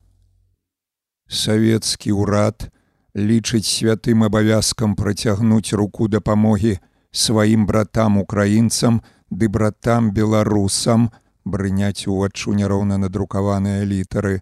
Савецкі 1.27 2.13
ўрад 2.13 2.69
лічыць 3.15 3.65
святым 3.65 4.23
абавязкам 4.23 4.95
працягнуць 4.95 5.73
руку 5.73 6.07
дапамогі 6.07 6.77
сваім 7.13 7.65
братам 7.65 8.17
украінцам 8.17 9.01
ды 9.29 9.49
братам 9.49 10.11
беларусам 10.11 11.09
брыняць 11.45 12.07
уваччу 12.07 12.53
няроўна 12.53 12.97
надрукаваныя 12.97 13.85
літары. 13.85 14.41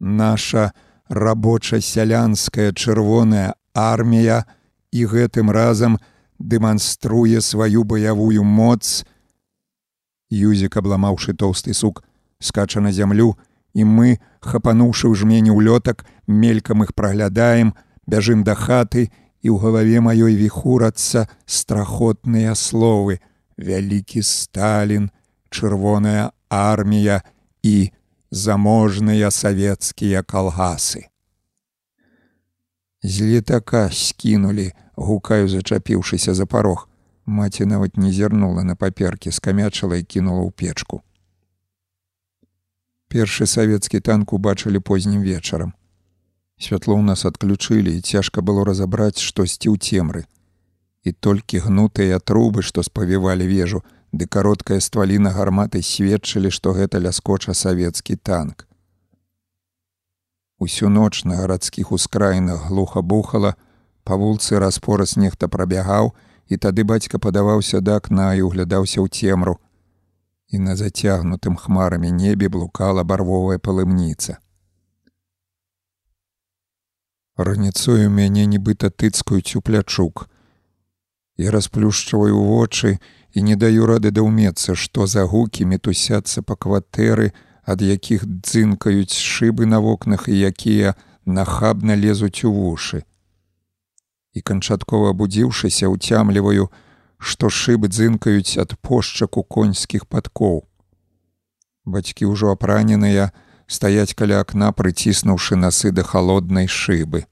Наша, 0.00 0.72
рабоча-сялянская 1.08 2.72
чырвоная 2.72 3.54
армія 3.74 4.44
і 4.92 5.04
гэтым 5.06 5.50
разам 5.50 5.98
дэманструе 6.38 7.40
сваю 7.40 7.84
баявую 7.84 8.44
моц. 8.44 9.04
Юзік, 10.30 10.76
абламаўшы 10.76 11.34
тоўсты 11.34 11.74
сук, 11.74 12.04
скача 12.38 12.80
на 12.80 12.92
зямлю, 12.92 13.36
і 13.74 13.84
мы, 13.84 14.18
хапануўшы 14.40 15.08
ў 15.08 15.14
жмені 15.16 15.52
ўлётак, 15.52 16.04
мелькам 16.26 16.84
іх 16.84 16.94
праглядаем, 16.94 17.74
бяжым 18.06 18.44
да 18.44 18.54
хаты, 18.54 19.08
і 19.42 19.48
ў 19.48 19.56
галаве 19.58 20.00
маёй 20.04 20.34
віхурацца 20.36 21.28
страхотныя 21.46 22.54
словы: 22.54 23.20
вялікі 23.56 24.22
Сталін, 24.22 25.10
чырвоная 25.50 26.30
армія 26.48 27.22
і 27.62 27.90
заможныя 28.30 29.30
савецкія 29.30 30.22
калгасы. 30.22 31.08
З 33.02 33.22
летака 33.22 33.90
скінулі, 33.92 34.72
гукаю, 34.96 35.48
зачапіўшыся 35.48 36.34
за 36.34 36.46
парог. 36.46 36.88
Маці 37.26 37.64
нават 37.64 37.96
не 37.96 38.12
зірнула 38.12 38.64
на 38.64 38.74
паперкі, 38.74 39.32
скамячала 39.32 39.96
і 39.96 40.04
кінула 40.04 40.48
ў 40.48 40.50
печку. 40.50 41.02
Першы 43.08 43.46
савецкі 43.46 44.00
танк 44.00 44.32
убачылі 44.32 44.80
познім 44.80 45.22
вечарам. 45.22 45.72
Святло 46.58 46.96
ў 46.98 47.04
нас 47.04 47.24
адключылі 47.24 47.94
і 47.96 48.00
цяжка 48.00 48.42
было 48.42 48.64
разабраць 48.64 49.22
штосьці 49.22 49.72
ў 49.72 49.76
цемры. 49.78 50.26
І 51.04 51.12
толькі 51.12 51.62
гнутыя 51.64 52.18
трубы, 52.18 52.60
што 52.66 52.82
спавівалі 52.82 53.46
вежу, 53.46 53.84
ды 54.12 54.26
кароткая 54.26 54.80
стваліна 54.80 55.30
гарматы 55.36 55.82
сведчылі, 55.82 56.50
што 56.50 56.72
гэта 56.72 56.98
ляскоча 56.98 57.54
савецкі 57.54 58.16
танк. 58.16 58.66
Усю 60.58 60.88
ноч 60.88 61.24
на 61.24 61.36
гарадскіх 61.36 61.92
ускраінах 61.92 62.66
глуха 62.66 63.02
бухала, 63.02 63.54
па 64.04 64.16
вулцы 64.16 64.58
распораз 64.58 65.16
нехта 65.16 65.48
прабягаў, 65.48 66.14
і 66.48 66.56
тады 66.56 66.84
бацька 66.84 67.18
падаваўся 67.18 67.80
да 67.80 68.00
акна 68.00 68.34
і 68.34 68.42
углядаўся 68.42 69.04
ў 69.04 69.08
цемру. 69.12 69.60
І 70.48 70.58
на 70.58 70.76
зацягнутым 70.76 71.56
хмарамі 71.60 72.10
небе 72.10 72.48
блукала 72.48 73.04
барвовая 73.04 73.58
палымніца. 73.60 74.40
Раніцою 77.36 78.08
мяне 78.10 78.48
нібыта 78.48 78.90
тыцкаюць 78.90 79.54
у 79.54 79.60
плячук. 79.60 80.26
Я 81.36 81.52
расплюшчваю 81.52 82.40
вочы, 82.40 82.96
і 82.96 83.17
не 83.34 83.56
даю 83.56 83.86
рады 83.86 84.10
даўмецца, 84.10 84.74
што 84.74 85.06
за 85.06 85.24
гукі 85.24 85.64
мітусяцца 85.64 86.42
па 86.42 86.56
кватэры, 86.56 87.32
ад 87.64 87.82
якіх 87.82 88.24
дзынкаюць 88.24 89.12
шыбы 89.12 89.66
на 89.66 89.78
вокнах 89.80 90.28
і 90.28 90.38
якія 90.38 90.94
нахабна 91.26 91.96
лезуць 91.96 92.44
у 92.44 92.52
вушы. 92.52 93.04
І 94.32 94.40
канчаткова 94.40 95.12
будзіўшыся, 95.12 95.88
уцямліваю, 95.88 96.70
што 97.18 97.50
шыбы 97.50 97.92
дзынкаюць 97.92 98.56
ад 98.56 98.72
пошчаку 98.80 99.42
коньскіх 99.42 100.06
падкоў. 100.06 100.64
Бацькі 101.84 102.32
ўжо 102.32 102.52
апраненыя 102.56 103.32
стаяць 103.66 104.14
каля 104.16 104.40
акна, 104.40 104.72
прыціснуўшы 104.72 105.56
насы 105.56 105.92
да 105.92 106.02
халоднай 106.02 106.68
шыбы. 106.68 107.26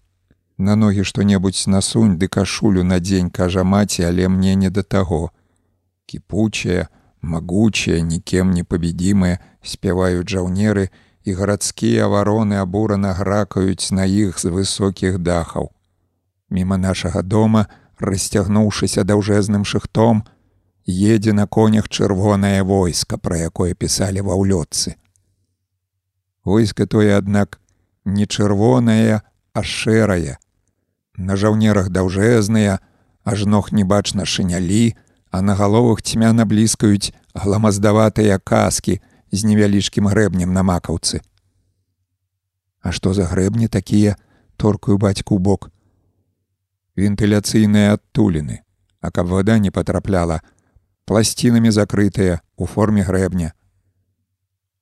На 0.58 0.76
ногі 0.76 1.04
што-небудзь 1.04 1.66
насунь 1.68 2.16
ды 2.20 2.28
кашулю 2.28 2.84
на 2.84 3.00
дзень 3.00 3.30
кажа 3.30 3.64
маці, 3.64 4.04
але 4.04 4.28
мне 4.28 4.54
не 4.54 4.70
да 4.70 4.82
таго 4.82 5.32
кіпучая, 6.06 6.88
магучая, 7.22 8.00
нікем 8.00 8.50
не 8.50 8.64
пабедзімая, 8.64 9.38
спяваюць 9.62 10.28
жаўнеры, 10.28 10.90
і 11.26 11.34
гарадскія 11.34 12.06
вароны 12.06 12.62
абурана 12.62 13.12
гракаюць 13.12 13.90
на 13.90 14.06
іх 14.06 14.38
з 14.38 14.54
высокіх 14.54 15.18
дахаў. 15.18 15.72
Міма 16.50 16.78
нашага 16.78 17.22
дома, 17.22 17.66
расцягнуўшыся 17.98 19.02
даўжэзным 19.02 19.64
шыхтом, 19.66 20.22
едзе 20.86 21.32
на 21.32 21.46
конях 21.46 21.88
чырвонае 21.88 22.62
войска, 22.62 23.18
пра 23.18 23.50
якое 23.50 23.74
пісалі 23.74 24.22
ва 24.22 24.38
ўлётцы. 24.38 24.94
Войска 26.44 26.86
тое, 26.86 27.18
аднак, 27.18 27.58
не 28.04 28.26
чырвонае, 28.26 29.22
а 29.52 29.62
шэрае. 29.62 30.38
На 31.18 31.34
жаўнерах 31.34 31.90
даўжэзныя, 31.90 32.78
аж 33.24 33.44
ног 33.50 33.72
не 33.72 33.82
бачна 33.82 34.22
шынялі, 34.22 34.94
а 35.36 35.42
на 35.42 35.54
галовах 35.54 36.00
цьмяна 36.00 36.48
бліскаюць 36.48 37.12
гламаздаватыя 37.36 38.38
каскі 38.40 39.00
з 39.32 39.44
невялічкім 39.44 40.08
грэбнем 40.08 40.52
на 40.56 40.62
макаўцы. 40.64 41.20
А 42.80 42.92
што 42.92 43.12
за 43.12 43.28
грэбні 43.28 43.68
такія 43.68 44.16
торкую 44.56 44.96
бацьку 44.96 45.36
бок. 45.36 45.68
Вентыляцыйныя 46.96 47.92
адтуліны, 48.00 48.64
а 49.04 49.12
каб 49.12 49.28
вада 49.28 49.58
не 49.60 49.68
патрапляла, 49.68 50.40
пласцінамі 51.04 51.68
закрытыя 51.68 52.40
у 52.56 52.64
форме 52.64 53.04
грэбня. 53.04 53.52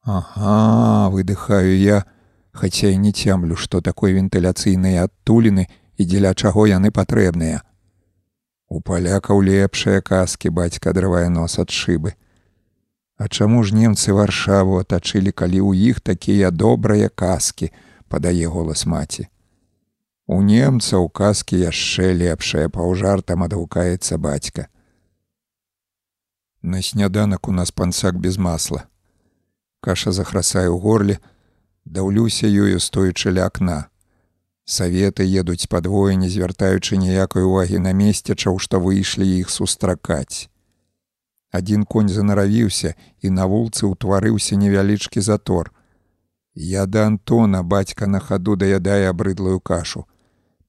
Ага, 0.07 1.11
выдыхаю 1.11 1.74
я, 1.74 2.05
хаця 2.52 2.94
і 2.94 3.02
не 3.02 3.11
цямлю, 3.11 3.57
што 3.57 3.82
такой 3.82 4.14
вентыляцыйныя 4.14 5.11
адтуліны 5.11 5.66
і 5.98 6.07
дзеля 6.07 6.34
чаго 6.34 6.70
яны 6.70 6.94
патрэбныя. 6.94 7.66
У 8.75 8.81
палякаў 8.83 9.39
лепшыя 9.47 10.03
казкі 10.03 10.51
бацька 10.51 10.91
адрывае 10.91 11.29
нос 11.31 11.61
ад 11.62 11.70
шыбы. 11.70 12.14
А 13.16 13.29
чаму 13.29 13.62
ж 13.62 13.70
немцы 13.79 14.11
варшаву 14.16 14.81
атачылі, 14.83 15.31
калі 15.31 15.61
ў 15.62 15.95
іх 15.95 16.01
такія 16.03 16.51
добрыя 16.51 17.07
казкі, 17.22 17.70
падае 18.11 18.51
голас 18.51 18.83
маці. 18.95 19.29
У 20.27 20.41
немцаў 20.43 21.07
казкі 21.20 21.61
яшчэ 21.62 22.11
лепшая 22.18 22.66
паўжартам 22.66 23.47
адгукаецца 23.47 24.18
бацька. 24.18 24.66
На 26.62 26.83
сняданак 26.83 27.47
у 27.47 27.53
нас 27.53 27.70
пансак 27.70 28.18
без 28.18 28.43
масла. 28.43 28.89
Каша 29.87 30.11
захрасае 30.11 30.66
ў 30.66 30.83
горле, 30.83 31.20
даўлюся 31.85 32.51
ёю 32.51 32.83
стоячы 32.83 33.31
ля 33.39 33.47
акна. 33.47 33.93
Саветы 34.64 35.24
едуць 35.28 35.68
падвое, 35.68 36.16
не 36.16 36.28
звяртаючы 36.32 36.96
ніякай 36.96 37.44
увагі 37.44 37.78
на 37.84 37.92
месцічаў, 37.92 38.58
што 38.58 38.80
выйшлі 38.80 39.28
іх 39.28 39.50
сустракаць. 39.50 40.48
Адзін 41.52 41.84
конь 41.84 42.08
занаравіўся 42.08 42.94
і 43.20 43.30
на 43.30 43.44
вулцы 43.46 43.84
ўтварыўся 43.86 44.56
невялічкі 44.56 45.20
затор. 45.20 45.70
Я 46.54 46.86
да 46.86 47.06
Антона 47.06 47.62
бацька 47.62 48.06
на 48.06 48.20
хаду 48.20 48.56
даядае 48.56 49.10
абрыдлую 49.10 49.60
кашу. 49.60 50.06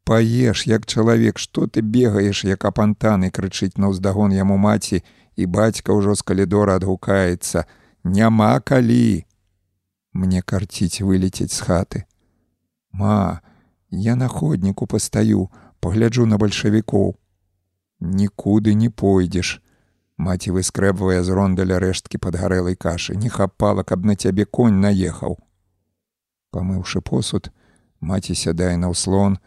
Паеш, 0.03 0.67
як 0.67 0.85
чалавек, 0.85 1.39
што 1.39 1.65
ты 1.65 1.81
бегаеш, 1.81 2.43
як 2.45 2.65
апантаны 2.65 3.31
крычыць 3.31 3.79
на 3.81 3.89
ўздагон 3.89 4.35
яму 4.35 4.57
маці, 4.57 5.01
і 5.35 5.45
бацька 5.45 5.95
ўжо 5.97 6.13
з 6.13 6.21
калідора 6.21 6.75
адгукаецца: 6.77 7.65
няма 8.03 8.59
калі. 8.59 9.25
Мне 10.13 10.41
карціць 10.41 11.01
вылецець 11.01 11.55
з 11.55 11.59
хаты. 11.65 12.05
Ма, 12.91 13.41
Я 13.95 14.15
на 14.15 14.27
ходніку 14.27 14.87
пастаю, 14.87 15.47
пагляджу 15.79 16.25
на 16.25 16.37
бальшавікоў. 16.37 17.15
Нікуды 17.99 18.75
не 18.75 18.89
пойдзеш. 18.89 19.61
Маці 20.17 20.51
выскрэбвае 20.51 21.23
з 21.23 21.31
рондаля 21.31 21.79
рэшткі 21.79 22.19
падгарэлай 22.19 22.75
кашы, 22.75 23.15
не 23.15 23.29
хапала, 23.29 23.83
каб 23.83 24.03
на 24.05 24.15
цябе 24.15 24.45
конь 24.45 24.83
наехаў. 24.83 25.39
Памыўшы 26.51 26.99
посуд, 26.99 27.51
маці 27.99 28.35
сядае 28.35 28.75
на 28.75 28.91
ўслон, 28.91 29.39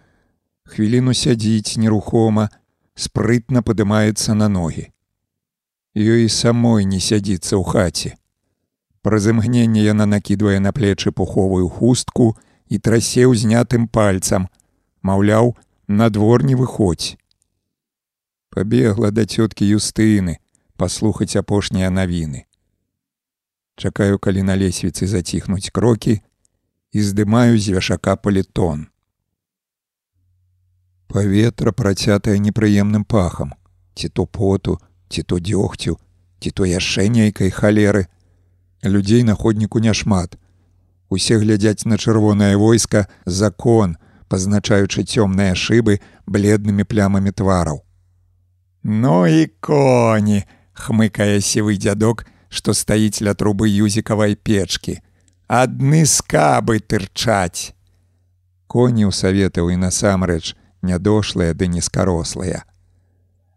хвіліну 0.65 1.13
сядзіць 1.13 1.77
нерухома, 1.77 2.49
спрытна 2.97 3.61
падымаецца 3.63 4.33
на 4.33 4.49
ногі. 4.49 4.89
Ёй 5.93 6.29
самой 6.29 6.89
не 6.89 7.01
сядзіцца 7.01 7.57
ў 7.57 7.65
хаце. 7.69 8.11
Праз 9.05 9.29
імгненне 9.29 9.85
яна 9.85 10.09
накідвае 10.09 10.61
на 10.61 10.73
плечы 10.73 11.13
пуховую 11.13 11.69
хустку, 11.69 12.37
і 12.69 12.79
трасе 12.79 13.27
ўзнятым 13.27 13.89
пальцам, 13.89 14.49
маўляў, 15.03 15.57
на 15.89 16.11
двор 16.11 16.45
не 16.45 16.55
выходзь. 16.55 17.17
Пабегла 18.53 19.11
да 19.11 19.25
цёткі 19.25 19.65
юстыны 19.65 20.39
паслухаць 20.77 21.37
апошнія 21.37 21.91
навіны. 21.91 22.45
Чакаю, 23.77 24.19
калі 24.19 24.43
на 24.43 24.55
лесвіцы 24.57 25.07
заціхнуць 25.07 25.71
крокі 25.71 26.21
і 26.93 27.03
здымаю 27.03 27.59
з 27.59 27.75
вяшака 27.79 28.17
палітон. 28.17 28.87
Паветра 31.09 31.73
працятае 31.73 32.37
непрыемным 32.39 33.05
пахам, 33.05 33.55
ці 33.95 34.09
то 34.09 34.27
поту, 34.27 34.79
ці 35.09 35.23
то 35.23 35.39
дзёгцю, 35.41 35.97
ці 36.41 36.51
то 36.51 36.69
яшчэ 36.69 37.09
нейкай 37.09 37.51
халеры. 37.51 38.09
Людзей 38.83 39.25
на 39.25 39.35
ходніку 39.35 39.81
няшмат, 39.81 40.37
Усе 41.09 41.39
глядзяць 41.41 41.89
на 41.89 41.97
чырвонае 41.97 42.57
войска 42.57 43.09
закон, 43.25 43.97
пазначаючы 44.29 45.05
цёмныя 45.09 45.57
шыбы 45.57 46.01
бледнымі 46.27 46.85
плямамі 46.85 47.33
твараў. 47.33 47.81
Ну 48.85 49.27
і 49.27 49.49
коні, 49.61 50.45
хмыкае 50.77 51.41
сівы 51.41 51.81
дзядок, 51.81 52.27
што 52.49 52.73
стаіць 52.77 53.21
ля 53.25 53.35
трубы 53.35 53.69
юзікавай 53.69 54.37
печкі. 54.37 55.01
Адны 55.49 56.05
скабы 56.05 56.81
тырчаць. 56.81 57.73
Коні 58.69 59.09
ў 59.09 59.13
саветаў 59.13 59.73
і 59.73 59.81
насамрэч 59.81 60.53
нядошлыя 60.85 61.57
ды 61.57 61.73
нізкарослыя. 61.73 62.69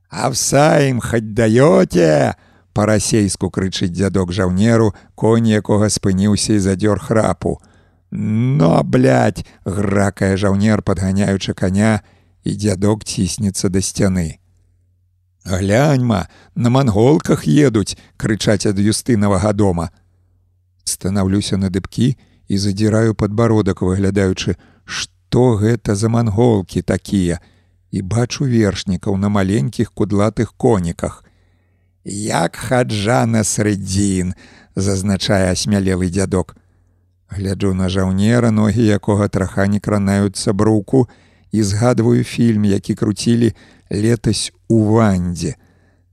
Авса 0.07 0.83
ім 0.87 1.03
хаць 1.03 1.35
даёце, 1.35 2.35
па-расейску 2.73 3.49
крычыць 3.49 3.91
дзядок 3.91 4.31
жаўнеру, 4.31 4.93
конь 5.15 5.47
якога 5.47 5.89
спыніўся 5.89 6.53
і 6.53 6.63
задзёр 6.63 6.99
храпу. 6.99 7.59
Но 8.11 8.83
блядь, 8.83 9.45
гракае 9.65 10.35
жаўнер, 10.37 10.81
падганяючы 10.81 11.53
каня, 11.53 12.01
і 12.43 12.55
дзядок 12.55 13.03
ціснецца 13.03 13.69
да 13.69 13.81
сцяны. 13.81 14.39
Гляньма, 15.45 16.27
на 16.55 16.69
манголках 16.69 17.47
едуць, 17.47 17.97
крычаць 18.17 18.65
ад 18.65 18.77
юстынавага 18.77 19.53
дома. 19.53 19.89
Станаўлюся 20.83 21.57
на 21.57 21.69
дыбкі 21.69 22.17
і 22.47 22.57
задзіраю 22.57 23.15
падбародак, 23.15 23.81
выглядаючы, 23.81 24.57
што 24.85 25.55
гэта 25.55 25.95
за 25.95 26.09
манголкі 26.09 26.81
такія, 26.81 27.39
і 27.91 28.01
бачу 28.01 28.45
вершнікаў 28.45 29.17
на 29.17 29.29
маленькіх 29.29 29.93
кудлатых 29.93 30.53
коніках 30.57 31.23
як 32.03 32.55
хаджа 32.55 33.25
на 33.25 33.43
срэдзін 33.43 34.33
зазначае 34.75 35.51
асмялелы 35.51 36.09
дзядок. 36.09 36.55
Гляджу 37.29 37.73
на 37.73 37.89
жаўнера 37.89 38.51
ногі 38.51 38.83
якога 38.83 39.27
траха 39.29 39.67
не 39.67 39.79
кранаюцца 39.79 40.53
бруку 40.53 41.07
і 41.51 41.63
згадваю 41.63 42.23
фільм 42.23 42.65
які 42.65 42.95
круцілі 42.95 43.53
летась 43.91 44.51
у 44.67 44.83
вандзе 44.83 45.55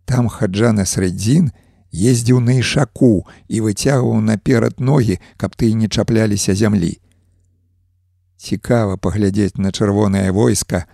там 0.05 0.29
хаджа 0.29 0.73
на 0.73 0.87
срэдзін 0.87 1.51
ездзіў 1.93 2.41
на 2.41 2.59
ішаку 2.61 3.27
і 3.49 3.61
выцягваў 3.67 4.21
наперад 4.21 4.81
ногі 4.81 5.19
каб 5.37 5.57
ты 5.57 5.73
не 5.73 5.89
чапляліся 5.89 6.55
зямлі. 6.55 6.99
Цікава 8.37 8.97
паглядзець 8.97 9.59
на 9.59 9.73
чырвонае 9.73 10.31
войска 10.31 10.87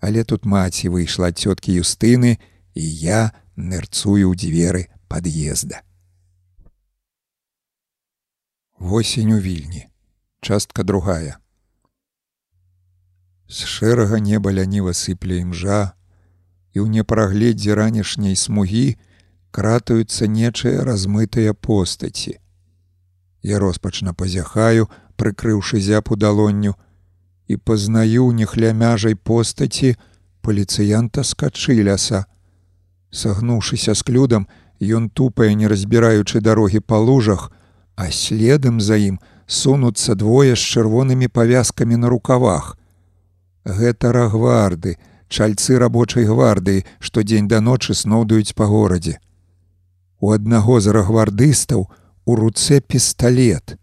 але 0.00 0.24
тут 0.24 0.44
маці 0.44 0.88
выйшла 0.88 1.32
ад 1.32 1.38
цёткі 1.38 1.80
юстыны 1.80 2.36
і 2.74 2.84
я 2.84 3.32
нырцую 3.60 4.32
ў 4.32 4.34
дзверы 4.34 4.88
пад'езда. 5.08 5.84
Восень 8.80 9.32
у 9.32 9.38
вільні, 9.38 9.86
частка 10.40 10.82
другая. 10.82 11.36
З 13.46 13.68
шэрага 13.68 14.18
неба 14.24 14.52
ляніва 14.56 14.96
сыпле 14.96 15.44
імжа, 15.44 15.92
і 16.72 16.80
ў 16.80 16.88
непрагледзе 16.88 17.76
ранішняй 17.76 18.38
смугі 18.38 18.96
кратаюцца 19.50 20.30
нечыя 20.30 20.86
размытыя 20.86 21.52
постаці. 21.52 22.38
Я 23.42 23.58
роспачна 23.58 24.14
пазяхаю, 24.14 24.88
прыкрыўшы 25.16 25.80
зяпу 25.80 26.16
далонню, 26.16 26.76
і 27.50 27.56
пазнаю 27.56 28.30
нехлямяжай 28.30 29.16
постаці 29.16 29.96
паліцыянта 30.40 31.26
скачы 31.26 31.74
ляса, 31.82 32.24
Сагнуўшыся 33.10 33.94
з 33.94 34.02
клюдам, 34.02 34.46
ён 34.80 35.10
тупае, 35.10 35.54
не 35.54 35.68
разбіраючы 35.68 36.40
дарогі 36.40 36.80
па 36.80 36.98
лужах, 36.98 37.50
а 37.96 38.10
следам 38.10 38.80
за 38.80 38.96
ім 38.96 39.18
сунуцца 39.46 40.14
двое 40.14 40.54
з 40.54 40.62
чырвонымі 40.62 41.28
павязкамі 41.28 41.96
на 41.96 42.08
рукавах. 42.08 42.78
Гэта 43.66 44.12
рагварды, 44.12 44.96
чальцы 45.28 45.78
рабочай 45.78 46.24
гвардыі, 46.24 46.86
што 46.98 47.22
дзень 47.22 47.48
да 47.50 47.60
ночы 47.60 47.94
сноўдаюць 47.94 48.54
па 48.54 48.70
горадзе. 48.70 49.18
У 50.20 50.32
аднаго 50.32 50.80
з 50.80 50.94
рагвардыстаў 50.94 51.88
у 52.24 52.36
руцэ 52.36 52.80
пісталлет. 52.80 53.76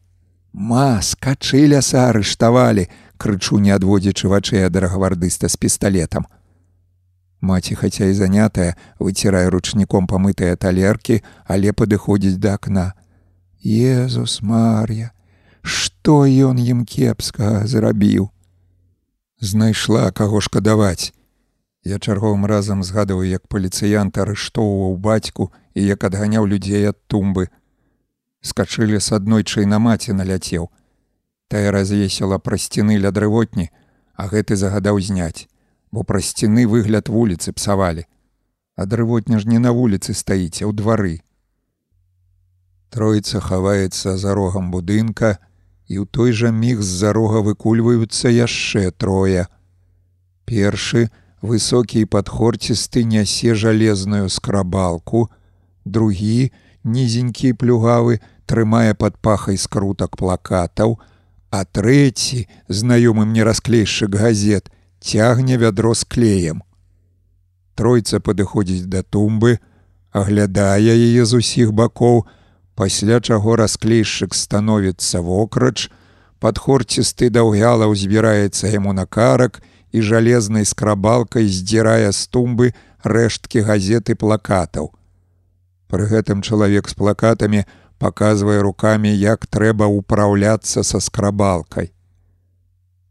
Ма, 0.54 1.02
скачы 1.04 1.68
ляса 1.68 2.10
арыштавалі, 2.10 2.88
крычу 3.18 3.60
не 3.60 3.76
адводзячы 3.76 4.32
вачэй 4.32 4.66
ад 4.66 4.76
рагвардыста 4.76 5.50
з 5.50 5.58
пісталетам. 5.58 6.26
Маці, 7.48 7.76
хаця 7.80 8.06
і 8.12 8.14
занятая, 8.14 8.76
выцірае 9.00 9.48
ручніком 9.48 10.08
памытыя 10.12 10.60
талеркі, 10.60 11.24
але 11.48 11.72
падыходзіць 11.72 12.40
да 12.44 12.60
акна. 12.60 12.92
Езус 13.64 14.42
Мар'я, 14.44 15.12
што 15.64 16.28
ён 16.28 16.60
ім 16.60 16.84
кепскага 16.84 17.64
зрабіў. 17.72 18.28
Знайшла 19.40 20.12
каго 20.12 20.44
шкадаваць. 20.44 21.16
Я 21.88 22.00
чарговым 22.04 22.46
разам 22.46 22.84
згадываю, 22.84 23.28
як 23.32 23.48
паліцыянт 23.48 24.18
арыштоўваў 24.20 24.98
бацьку 25.00 25.52
і 25.74 25.88
як 25.88 26.04
адганяў 26.04 26.48
людзей 26.52 26.92
ад 26.92 27.00
тумбы. 27.08 27.48
Скачылі 28.44 29.00
с 29.00 29.16
аднойчай 29.16 29.66
на 29.66 29.80
маці 29.80 30.12
наляцеў. 30.12 30.68
Тая 31.48 31.72
развесела 31.72 32.44
пра 32.44 32.60
сцены 32.60 33.00
ля 33.00 33.16
дрывотні, 33.16 33.72
а 34.20 34.28
гэты 34.28 34.60
загадаў 34.60 35.00
зняць 35.00 35.48
бо 35.92 36.04
пра 36.04 36.22
сцены 36.22 36.68
выгляд 36.68 37.10
вуліцы 37.10 37.54
псавалі. 37.54 38.06
А 38.76 38.86
дрывотня 38.86 39.40
ж 39.40 39.48
не 39.48 39.60
на 39.60 39.72
вуліцы 39.72 40.14
стаіце 40.14 40.66
ў 40.66 40.74
двары. 40.74 41.22
Троіца 42.90 43.40
хаваецца 43.44 44.18
за 44.18 44.34
рогам 44.38 44.72
будынка 44.72 45.38
і 45.88 46.04
ў 46.04 46.06
той 46.12 46.32
жа 46.32 46.52
міг 46.52 46.82
з-за 46.82 47.14
рога 47.14 47.42
выкульваюцца 47.44 48.32
яшчэ 48.32 48.92
трое. 48.92 49.48
Першы, 50.46 51.10
высокі 51.42 52.06
падхорцісты 52.06 53.04
нясе 53.04 53.56
жалезную 53.56 54.30
скрабалку, 54.30 55.28
другі, 55.86 56.52
нізенькі 56.84 57.54
плюгавы, 57.54 58.20
трымае 58.48 58.96
пад 58.96 59.20
пахай 59.20 59.58
скрутак 59.58 60.16
плакатаў, 60.18 61.00
а 61.52 61.64
трэці, 61.66 62.48
знаёмы 62.68 63.26
мне 63.26 63.44
расклейшчык 63.44 64.12
газет, 64.16 64.72
цягне 65.08 65.58
вядро 65.58 65.96
з 65.96 66.04
клеем. 66.04 66.64
Тройца 67.80 68.20
падыходзіць 68.20 68.92
да 68.92 69.04
тумбы, 69.04 69.60
аглядае 70.12 70.92
яе 70.98 71.24
з 71.24 71.40
усіх 71.40 71.72
бакоў, 71.72 72.26
пасля 72.76 73.22
чаго 73.22 73.56
расклейшчык 73.56 74.36
становіцца 74.36 75.24
вокрач, 75.24 75.88
падхорцісты 76.44 77.32
даўгяла 77.32 77.88
ўзбіраецца 77.88 78.68
яму 78.74 78.94
на 78.94 79.08
карак 79.08 79.64
і 79.96 80.04
жалезнай 80.04 80.68
скрабалкай 80.68 81.48
здзірае 81.48 82.12
з 82.12 82.28
тумбы 82.28 82.74
рэшткі 83.08 83.64
газеты 83.64 84.20
плакатаў. 84.20 84.92
Пры 85.88 86.04
гэтым 86.12 86.44
чалавек 86.44 86.92
з 86.92 87.00
плакатамі 87.00 87.64
паказвае 87.98 88.60
рукамі, 88.62 89.10
як 89.10 89.48
трэба 89.48 89.88
ўпраўляцца 89.88 90.84
са 90.84 91.00
скрабалкай. 91.00 91.96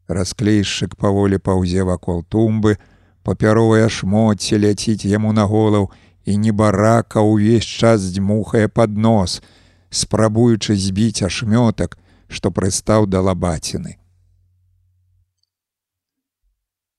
Расклейшчык 0.09 0.95
паволі 0.97 1.39
паўзе 1.39 1.83
вакол 1.83 2.23
тумбы, 2.23 2.79
папяровае 3.27 3.89
шмоце 3.91 4.59
ляціць 4.59 5.03
яму 5.03 5.33
на 5.33 5.47
голаў 5.51 5.91
і 6.25 6.37
небарака 6.39 7.23
ўвесь 7.27 7.67
час 7.67 8.07
дзьмухае 8.15 8.69
пад 8.69 8.97
нос, 8.97 9.43
спрабуючы 9.91 10.79
збіць 10.79 11.27
ашмётак, 11.27 11.99
што 12.29 12.51
прыстаў 12.51 13.07
да 13.07 13.23
лабаціны. 13.23 13.99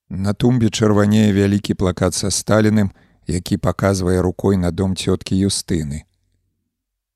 На 0.10 0.34
тумбе 0.34 0.72
чырванее 0.72 1.32
вялікі 1.32 1.76
плакат 1.76 2.16
са 2.16 2.32
сталіным, 2.32 2.92
які 3.28 3.58
паказвае 3.58 4.22
рукой 4.22 4.56
на 4.58 4.72
дом 4.72 4.96
цёткі 4.96 5.36
Юстыны. 5.36 6.04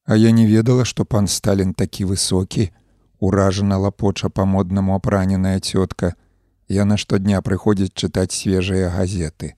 А 0.03 0.15
я 0.15 0.31
не 0.31 0.45
ведала, 0.45 0.83
што 0.83 1.05
пан 1.05 1.27
Сталін 1.27 1.73
такі 1.73 2.05
высокі, 2.05 2.71
уражана 3.21 3.77
лапоча 3.77 4.29
па-моднаму 4.29 4.95
апраненая 4.95 5.59
цётка. 5.59 6.15
Яна 6.67 6.97
штодня 6.97 7.41
прыходзіць 7.41 7.93
чытаць 7.93 8.33
свежыя 8.33 8.89
газеты. 8.89 9.53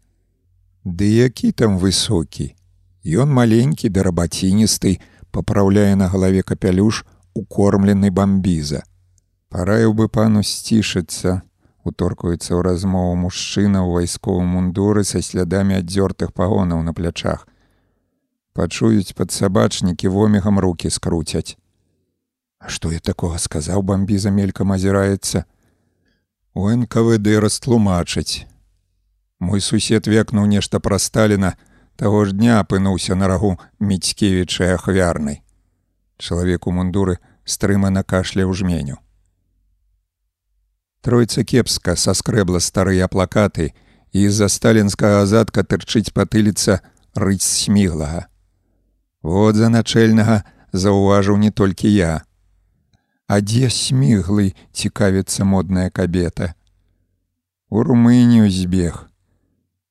Ды 0.84 1.08
які 1.08 1.52
там 1.52 1.78
высокі. 1.80 2.56
Ён 3.04 3.32
маленькі 3.32 3.90
да 3.90 4.04
рабаціністы, 4.04 5.00
папраўляе 5.32 5.96
на 5.96 6.10
галаве 6.10 6.44
капялюш 6.44 7.06
укормлены 7.34 8.12
бамбіза. 8.12 8.84
Параіў 9.50 9.94
бы 9.94 10.10
пану 10.10 10.44
сцішыцца, 10.44 11.42
уторкуецца 11.88 12.52
ў 12.58 12.62
размову 12.68 13.16
мужчына 13.16 13.86
ў 13.86 14.04
вайсковым 14.04 14.48
мундуры 14.58 15.08
са 15.08 15.22
слядамі 15.22 15.80
аддзёртых 15.80 16.34
пагонаў 16.34 16.84
на 16.84 16.94
плячах. 16.94 17.48
Пачуюць 18.54 19.16
падсабачнікі 19.16 20.12
вомігам 20.12 20.60
руки 20.60 20.90
скруцяць. 20.90 21.56
А 22.64 22.72
што 22.72 22.94
я 22.96 23.04
такога 23.04 23.38
сказаў 23.44 23.84
бамбіза 23.84 24.32
мелькам 24.32 24.72
азіраецца. 24.72 25.44
У 26.56 26.70
НКВД 26.72 27.36
растлумачыць. 27.44 28.48
Мой 29.44 29.60
сусед 29.60 30.08
векнуў 30.08 30.48
нешта 30.48 30.80
пра 30.80 31.00
Сталіна, 31.00 31.58
таго 32.00 32.24
ж 32.24 32.32
дня 32.32 32.64
апынуўся 32.64 33.20
на 33.20 33.28
рагу 33.28 33.58
міцкевічай 33.84 34.80
ахвярнай. 34.80 35.44
Чалавек 36.18 36.68
у 36.68 36.72
мундуры 36.72 37.20
стрымана 37.44 38.08
кашля 38.08 38.48
ў 38.48 38.56
жменю. 38.56 39.04
Тройца 41.04 41.44
кепска 41.44 42.00
саскрэбла 42.00 42.64
старыя 42.64 43.12
плакаты, 43.12 43.74
і 44.16 44.30
з-за 44.30 44.48
сталінскага 44.48 45.26
задка 45.28 45.68
тырчыць 45.68 46.16
патыліца 46.16 46.80
рыць 47.12 47.44
сміглага. 47.44 48.30
Вот 49.20 49.60
за 49.60 49.68
начальнага 49.74 50.46
заўважыў 50.72 51.36
не 51.42 51.52
толькі 51.52 51.92
я. 51.92 52.24
А 53.34 53.42
дзе 53.42 53.66
сміглы 53.74 54.54
цікавіцца 54.78 55.42
модная 55.42 55.90
кабета. 55.90 56.54
У 57.74 57.82
румынію 57.82 58.46
збег. 58.52 59.10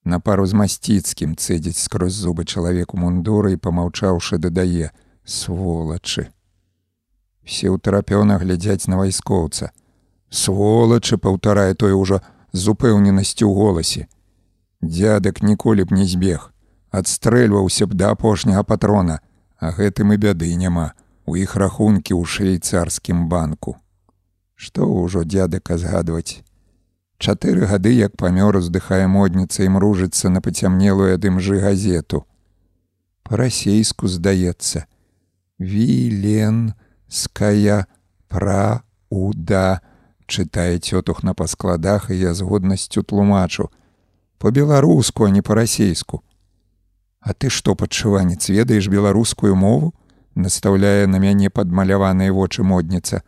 На 0.05 0.20
пару 0.20 0.47
з 0.47 0.55
масціцкім 0.55 1.32
цэдзіць 1.34 1.82
скрозь 1.82 2.20
зубы 2.22 2.45
чалавеку 2.47 3.01
мундура 3.03 3.51
і 3.51 3.59
памаўчаўшы 3.59 4.38
дадае 4.38 4.93
сволачы. 5.26 6.30
Все 7.43 7.74
ўтарапёна 7.74 8.38
глядзяць 8.38 8.86
на 8.86 9.03
вайскоўца 9.03 9.74
сволачы 10.30 11.18
паўтарае 11.18 11.74
той 11.74 11.99
ужо 11.99 12.22
з 12.53 12.62
упэўненасцю 12.70 13.51
ў 13.51 13.55
голасе. 13.59 14.07
Дзядак 14.86 15.43
ніколі 15.43 15.90
б 15.90 15.99
не 15.99 16.07
збег, 16.07 16.53
адстрэльваўся 16.95 17.90
б 17.90 17.99
да 17.99 18.14
апошняга 18.14 18.62
патрона, 18.62 19.18
а 19.59 19.74
гэтым 19.74 20.14
і 20.14 20.22
бяды 20.30 20.55
няма 20.55 20.93
у 21.26 21.36
іх 21.36 21.56
рахункі 21.56 22.14
ў 22.14 22.24
швейцарскім 22.26 23.28
банку. 23.28 23.76
Што 24.54 24.86
ўжо 24.86 25.24
дзядака 25.24 25.78
згадваць. 25.78 26.42
Чатыры 27.22 27.66
гады 27.70 27.94
як 27.94 28.16
памёр 28.18 28.58
уздыхае 28.58 29.06
модніца 29.06 29.62
і 29.62 29.68
мружыцца 29.78 30.28
на 30.28 30.40
пацямнелую 30.42 31.18
дымжы 31.18 31.62
газету. 31.62 32.26
Па-расейску 33.22 34.08
здаецца: 34.10 34.86
Віленская 35.58 36.66
прауда 38.28 39.80
чытае 40.26 40.78
цётух 40.78 41.22
на 41.22 41.34
паскладах 41.34 42.10
і 42.10 42.18
я 42.18 42.34
з 42.34 42.42
годнасцю 42.42 43.02
тлумачу 43.02 43.70
по-беларуску, 44.38 45.24
а 45.24 45.30
не 45.30 45.42
па-расейску. 45.42 46.24
А 47.20 47.34
ты 47.34 47.50
што 47.50 47.76
падшыванец 47.78 48.48
ведаеш 48.50 48.88
беларускую 48.88 49.54
мову, 49.54 49.94
настаўляе 50.34 51.06
на 51.06 51.18
мяне 51.18 51.50
падмаляваныя 51.50 52.32
вочы 52.32 52.62
модніца. 52.62 53.22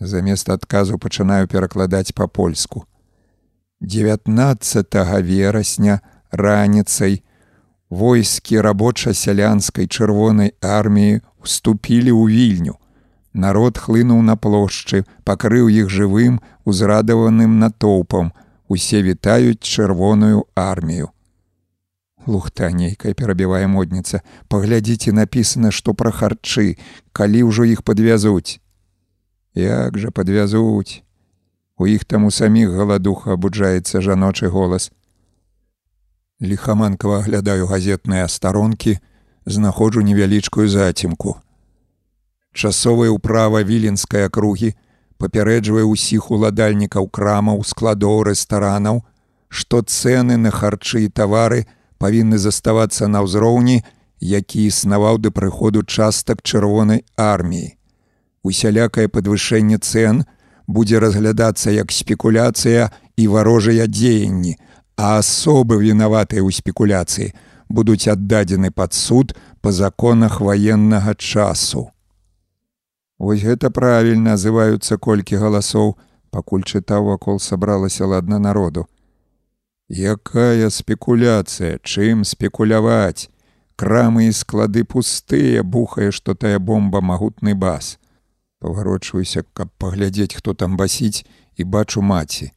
Замест 0.00 0.48
адказу 0.48 0.98
пачынаю 0.98 1.48
перакладаць 1.48 2.12
па-польску. 2.14 2.86
19 3.80 4.94
верасня 5.22 6.00
раніцай 6.30 7.22
войскі 7.90 8.60
рабоча-сялянскай 8.60 9.86
чырвонай 9.86 10.54
арміі 10.60 11.20
уступілі 11.42 12.12
ў 12.12 12.22
вільню. 12.30 12.74
Народ 13.32 13.78
хлынуў 13.78 14.22
на 14.22 14.34
плошчы, 14.36 15.04
пакрыў 15.24 15.70
іх 15.70 15.90
жывым, 15.90 16.40
узрадаваным 16.64 17.58
натоўпам. 17.58 18.32
Усе 18.68 19.02
вітаюць 19.02 19.62
чырвоную 19.62 20.46
армію. 20.54 21.10
Лухта 22.30 22.70
нейкая 22.70 23.12
перабівае 23.18 23.66
модніца. 23.66 24.22
Паглядзіце, 24.46 25.10
напісана, 25.10 25.74
што 25.74 25.94
пра 25.98 26.14
харчы, 26.14 26.78
калі 27.12 27.42
ўжо 27.50 27.66
іх 27.66 27.82
падвязуць. 27.82 28.62
Як 29.58 29.98
жа 29.98 30.14
падвязуць. 30.14 31.02
У 31.74 31.90
іх 31.90 32.04
там 32.04 32.28
у 32.28 32.30
саміх 32.30 32.70
галадуха 32.78 33.34
абуджаецца 33.34 34.04
жаночы 34.04 34.46
голас. 34.46 34.92
Ліхаманкава 36.40 37.18
аглядаю 37.18 37.66
газетныя 37.66 38.28
старонкі, 38.28 38.98
знаходжу 39.46 40.06
невялічкую 40.06 40.68
зацімку. 40.68 41.40
Часовая 42.54 43.10
ўправа 43.10 43.66
віленскай 43.66 44.30
акругі 44.30 44.76
папярэджвае 45.20 45.84
ўсіх 45.84 46.30
уладальнікаў 46.30 47.10
крамаў, 47.10 47.60
складоў 47.66 48.22
рэстаранаў, 48.30 49.02
што 49.48 49.82
цэны 49.82 50.38
на 50.40 50.54
харчы 50.54 51.04
і 51.04 51.12
тавары 51.12 51.66
павінны 52.00 52.40
заставацца 52.40 53.08
на 53.12 53.20
ўзроўні, 53.26 53.84
які 54.20 54.64
існаваў 54.66 55.20
да 55.20 55.30
прыходу 55.30 55.84
частак 55.84 56.40
чырвонай 56.42 57.04
арміі. 57.16 57.76
Усялякае 58.42 59.08
падвышэнне 59.12 59.76
цэн 59.78 60.24
будзе 60.66 61.00
разглядацца 61.04 61.70
як 61.76 61.92
спекуляцыя 61.92 62.88
і 63.16 63.28
варожыя 63.28 63.84
дзеянні, 63.86 64.56
а 64.96 65.20
асобы 65.20 65.76
вінаватыя 65.84 66.40
ў 66.40 66.50
спекуляцыі 66.56 67.32
будуць 67.68 68.08
аддадзены 68.08 68.70
пад 68.70 68.96
суд 68.96 69.36
па 69.60 69.72
законах 69.72 70.40
ваеннага 70.40 71.14
часу. 71.14 71.90
Вось 73.20 73.44
гэта 73.44 73.68
правільна 73.68 74.40
азываюцца 74.40 74.96
колькі 74.96 75.36
галасоў, 75.36 75.92
пакуль 76.32 76.64
чытаў 76.64 77.12
вакол 77.12 77.38
сабралася 77.38 78.08
ладна 78.08 78.38
народу. 78.38 78.86
Якая 79.90 80.70
спекуляцыя, 80.70 81.80
чым 81.82 82.22
спекуляваць? 82.22 83.26
Крамы 83.74 84.30
і 84.30 84.32
склады 84.32 84.84
пустыя, 84.86 85.64
бухае, 85.66 86.12
што 86.14 86.38
тая 86.38 86.60
бомба 86.62 87.00
магутны 87.00 87.56
бас. 87.58 87.98
Паварочваюся, 88.62 89.42
каб 89.52 89.74
паглядзець, 89.82 90.38
хто 90.38 90.54
там 90.54 90.76
басіць 90.76 91.26
і 91.56 91.64
бачу 91.64 92.02
маці. 92.06 92.52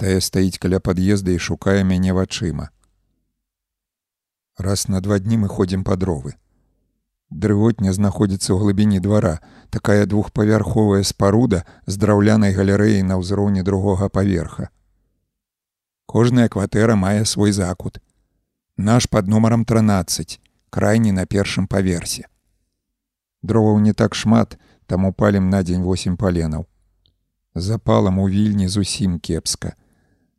Тая 0.00 0.24
стаіць 0.24 0.56
каля 0.56 0.80
пад'езда 0.80 1.36
і 1.36 1.38
шукае 1.38 1.84
мяне 1.84 2.16
вачыма. 2.16 2.70
Раз 4.56 4.88
на 4.88 5.04
два 5.04 5.20
дні 5.20 5.36
мы 5.44 5.52
ходзім 5.52 5.84
па 5.84 6.00
дровы. 6.00 6.40
Дрывотня 7.28 7.92
знаходзіцца 7.92 8.56
ў 8.56 8.58
глыбіні 8.64 9.04
двара, 9.04 9.44
такая 9.68 10.08
двухпавярховая 10.08 11.04
спаруда 11.04 11.66
з 11.84 12.00
драўлянай 12.00 12.56
галерэяй 12.56 13.04
на 13.04 13.20
ўзроўні 13.20 13.60
другога 13.68 14.08
паверха. 14.08 14.72
Кожная 16.10 16.48
кватэра 16.48 16.96
мае 16.96 17.24
свой 17.24 17.52
закут. 17.52 18.00
Наш 18.76 19.08
пад 19.08 19.28
нумарам 19.28 19.64
13, 19.64 20.40
крайні 20.68 21.12
на 21.12 21.24
першым 21.24 21.68
паверсе. 21.68 22.26
Дроваў 23.42 23.78
не 23.78 23.92
так 23.92 24.16
шмат, 24.18 24.58
таму 24.86 25.12
палім 25.12 25.46
на 25.50 25.62
дзень 25.62 25.86
8 25.86 26.16
паленаў. 26.16 26.66
Запалам 27.54 28.18
у 28.18 28.28
вільні 28.28 28.66
зусім 28.66 29.20
кепска. 29.20 29.76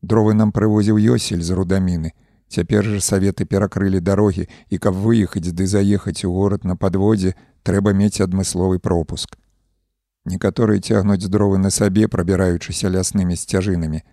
Дровы 0.02 0.34
нам 0.34 0.52
прывозіў 0.52 1.00
ёсель 1.00 1.40
з 1.40 1.56
рудаміны. 1.56 2.12
Цяпер 2.52 2.84
жа 2.84 3.00
саветы 3.00 3.48
перакрылі 3.48 4.04
дарогі 4.04 4.50
і 4.68 4.78
каб 4.78 5.00
выехаць 5.00 5.56
ды 5.56 5.68
заехаць 5.68 6.28
у 6.28 6.36
горад 6.36 6.66
на 6.68 6.76
падводзе, 6.76 7.38
трэба 7.64 7.96
мець 7.96 8.20
адмысловы 8.20 8.80
пропуск. 8.80 9.40
Некаторыя 10.26 10.84
цягнуць 10.84 11.32
дровы 11.32 11.64
на 11.64 11.70
сабе, 11.72 12.10
прабіраючыся 12.12 12.92
ляснымі 12.92 13.40
сцяжынамі 13.40 14.04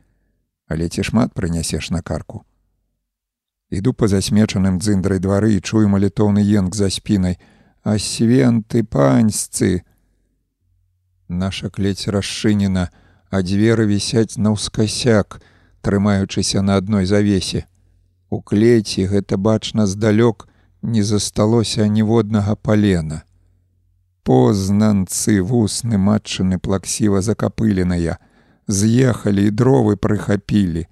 але 0.69 0.89
ці 0.89 1.03
шмат 1.03 1.35
прынясеш 1.35 1.91
на 1.91 2.03
карку. 2.03 2.45
Іду 3.71 3.93
па 3.93 4.09
засмечаным 4.09 4.79
дзындрай 4.81 5.21
двары 5.21 5.53
і 5.57 5.61
чую 5.61 5.89
малітоўны 5.93 6.41
енк 6.41 6.77
за 6.77 6.89
спінай, 6.93 7.37
а 7.83 7.99
свенты 7.99 8.85
паньсцы. 8.85 9.85
Наша 11.29 11.69
клець 11.69 12.09
расчынена, 12.09 12.89
а 13.29 13.43
дзверы 13.43 13.85
вісяць 13.85 14.41
наўскасяк, 14.41 15.41
трымаючыся 15.81 16.63
на 16.63 16.77
адной 16.81 17.05
завесе. 17.05 17.67
У 18.31 18.41
клеці 18.41 19.05
гэта 19.09 19.37
бачна 19.37 19.87
здалёк 19.87 20.49
не 20.83 21.03
засталося 21.03 21.87
ніводнага 21.89 22.57
палена. 22.57 23.23
Познанцы 24.23 25.41
вусны 25.41 25.97
матчыны 25.97 26.59
плаксіва 26.59 27.21
закапыленая, 27.21 28.19
з'ехалі 28.69 29.49
і 29.49 29.51
дровы 29.51 29.97
прыхапілі. 29.97 30.87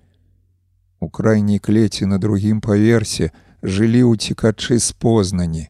У 1.01 1.09
крайняй 1.09 1.59
клеці 1.59 2.07
на 2.07 2.19
другім 2.19 2.61
паверсе 2.61 3.31
жылі 3.63 4.17
ўцікачы 4.17 4.81
з 4.81 4.93
познані. 4.97 5.69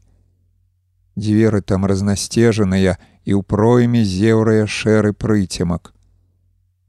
Дзверы 1.18 1.60
там 1.60 1.84
разнасцежаныя 1.84 2.96
і 3.26 3.32
ў 3.34 3.42
пройме 3.42 4.06
зеўрыя 4.06 4.70
шэры 4.70 5.12
прыцемак. 5.12 5.90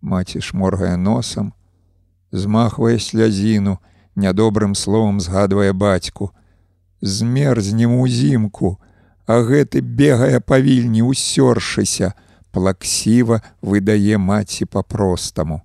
Маці 0.02 0.40
шморгае 0.40 0.96
носам, 1.02 1.54
змахвае 2.32 3.00
слязіну, 3.00 3.80
нядобрым 4.16 4.76
словам 4.76 5.20
згадвае 5.20 5.74
бацьку. 5.74 6.32
Змерзнем 7.02 7.98
узімку, 8.02 8.78
а 9.26 9.42
гэты 9.42 9.82
бегае 9.82 10.40
павільні 10.40 11.02
ўсёршыся, 11.06 12.14
плаксіва 12.52 13.42
выдае 13.62 14.18
маці 14.18 14.66
па-простаму. 14.66 15.62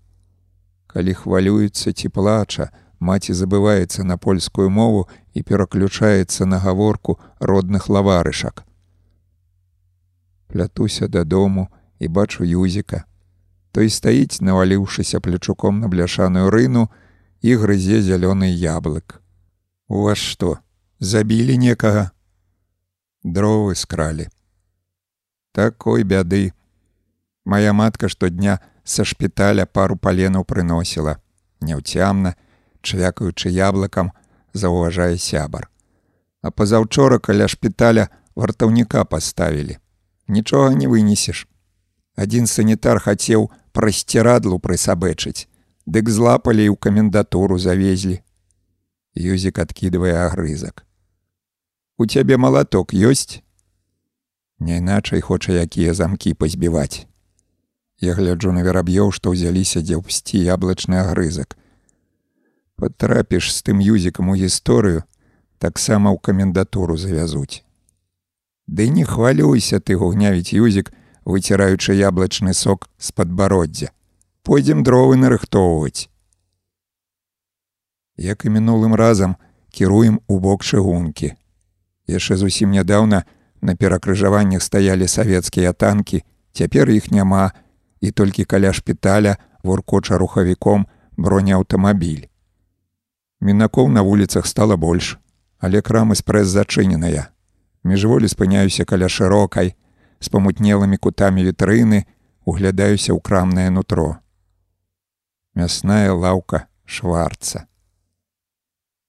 Калі 0.87 1.15
хвалюецца 1.15 1.93
ці 1.93 2.09
плача, 2.09 2.71
маці 3.01 3.35
забываецца 3.35 4.05
на 4.05 4.17
польскую 4.17 4.71
мову 4.71 5.09
і 5.35 5.43
пераключаецца 5.43 6.47
на 6.47 6.59
гаворку 6.59 7.19
родных 7.41 7.89
лаварышак. 7.89 8.65
Плятуся 10.49 11.09
дадому 11.09 11.69
і 11.99 12.09
бачу 12.09 12.45
юзіка. 12.45 13.05
Той 13.73 13.89
стаіць, 13.89 14.45
наваліўшыся 14.45 15.21
плечуком 15.21 15.81
на 15.81 15.89
бляшаную 15.89 16.51
рыну 16.53 16.89
і 17.41 17.57
грызе 17.57 18.03
зялёны 18.05 18.53
яблык. 18.53 19.23
У 19.89 20.05
вас 20.05 20.19
што, 20.19 20.59
забілі 21.01 21.57
некага? 21.57 22.11
Дровы 23.25 23.75
скралі. 23.75 24.29
Такой 25.53 26.05
бяды, 26.05 26.53
Мая 27.45 27.73
матка 27.73 28.09
штодня 28.09 28.59
са 28.85 29.05
шпіталя 29.05 29.67
пару 29.67 29.97
паленаў 29.97 30.45
прыносіла. 30.45 31.19
Няўцямна, 31.61 32.35
чвякаючы 32.83 33.51
яблыкам, 33.51 34.11
заўважае 34.55 35.19
сябар. 35.19 35.71
А 36.43 36.51
пазаўчора 36.51 37.19
каля 37.19 37.49
шпіталя 37.49 38.09
вартаўніка 38.35 39.05
паставілі. 39.05 39.79
Нічога 40.29 40.75
не 40.75 40.89
вынесеш. 40.89 41.47
Адзін 42.17 42.47
санітар 42.47 43.01
хацеў 43.01 43.51
прасцірадлу 43.73 44.59
прысабэчыць, 44.59 45.49
Дык 45.87 46.09
злапалі 46.15 46.63
і 46.63 46.71
ў 46.71 46.77
камендатуру 46.79 47.59
завезлі. 47.59 48.23
Юзік 49.19 49.59
адкідвае 49.59 50.15
агрызак. 50.15 50.87
У 51.99 52.07
цябе 52.07 52.39
малаток 52.39 52.95
ёсць? 52.95 53.43
Няйначай 54.63 55.21
хоча 55.21 55.59
якія 55.59 55.95
замкі 55.95 56.39
пазбіваць. 56.39 57.11
Я 58.03 58.15
гляджу 58.19 58.51
на 58.51 58.67
вераб'ёў, 58.67 59.15
што 59.15 59.31
ўзяліся 59.31 59.79
дзе 59.79 59.95
ўпсці 59.95 60.43
яблычны 60.43 60.99
агрызак. 61.07 61.55
Патрапіш 62.75 63.55
з 63.55 63.63
тым 63.63 63.79
юзікам 63.79 64.33
у 64.33 64.35
гісторыю, 64.35 65.07
таксама 65.63 66.11
ў 66.11 66.19
камендатуру 66.19 66.99
завязуць. 66.99 67.63
Ды 68.67 68.91
не 68.91 69.07
хвалюйся 69.07 69.79
ты 69.79 69.95
гугнявіць 69.95 70.51
юзік, 70.51 70.91
выціраючы 71.23 71.95
яблычны 71.95 72.59
сок 72.59 72.91
з 72.99 73.15
падбароддзя. 73.15 73.95
Пойдзем 74.43 74.83
дровы 74.83 75.15
нарыхтоўваць. 75.15 76.11
Як 78.19 78.43
і 78.43 78.51
мінулым 78.59 78.99
разам 78.99 79.39
кіруем 79.71 80.19
у 80.27 80.43
бок 80.43 80.67
чыгункі. 80.67 81.39
Яшчэ 82.11 82.35
зусім 82.35 82.75
нядаўна 82.75 83.23
на 83.63 83.79
перакрыжаваннях 83.79 84.63
стаялі 84.67 85.07
савецкія 85.07 85.71
танкі, 85.73 86.27
цяпер 86.51 86.91
іх 86.91 87.15
няма, 87.15 87.55
і 88.03 88.11
толькі 88.11 88.45
каля 88.45 88.73
шпіталя 88.73 89.37
воркоча 89.63 90.19
рухавіком 90.19 90.87
бронеаўтамабіль. 91.17 92.27
Мінакоў 93.41 93.89
на 93.89 94.03
вуліцах 94.03 94.47
стала 94.47 94.77
больш, 94.77 95.19
але 95.59 95.83
крамы 95.83 96.19
спрэс 96.19 96.51
зачыненая. 96.51 97.31
Міжволі 97.87 98.29
спыняюся 98.29 98.85
каля 98.85 99.09
шырокай, 99.09 99.75
з 100.19 100.29
памутнелымі 100.29 100.99
кутамі 100.99 101.47
вітрыны, 101.47 102.07
углядаюся 102.45 103.15
ў 103.15 103.19
крамнае 103.23 103.71
нутро. 103.71 104.19
Мясная 105.55 106.11
лаўка 106.15 106.67
шварца. 106.85 107.67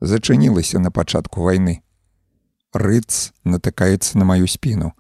Зачынілася 0.01 0.79
на 0.79 0.91
пачатку 0.91 1.45
вайны. 1.45 1.81
Рыц 2.73 3.33
натыкаецца 3.45 4.17
на 4.17 4.25
маю 4.25 4.49
спіну. 4.49 4.93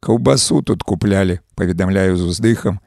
Каўбасу 0.00 0.62
тут 0.62 0.82
куплялі, 0.82 1.40
паведамляю 1.54 2.16
з 2.16 2.22
уздыхам, 2.28 2.80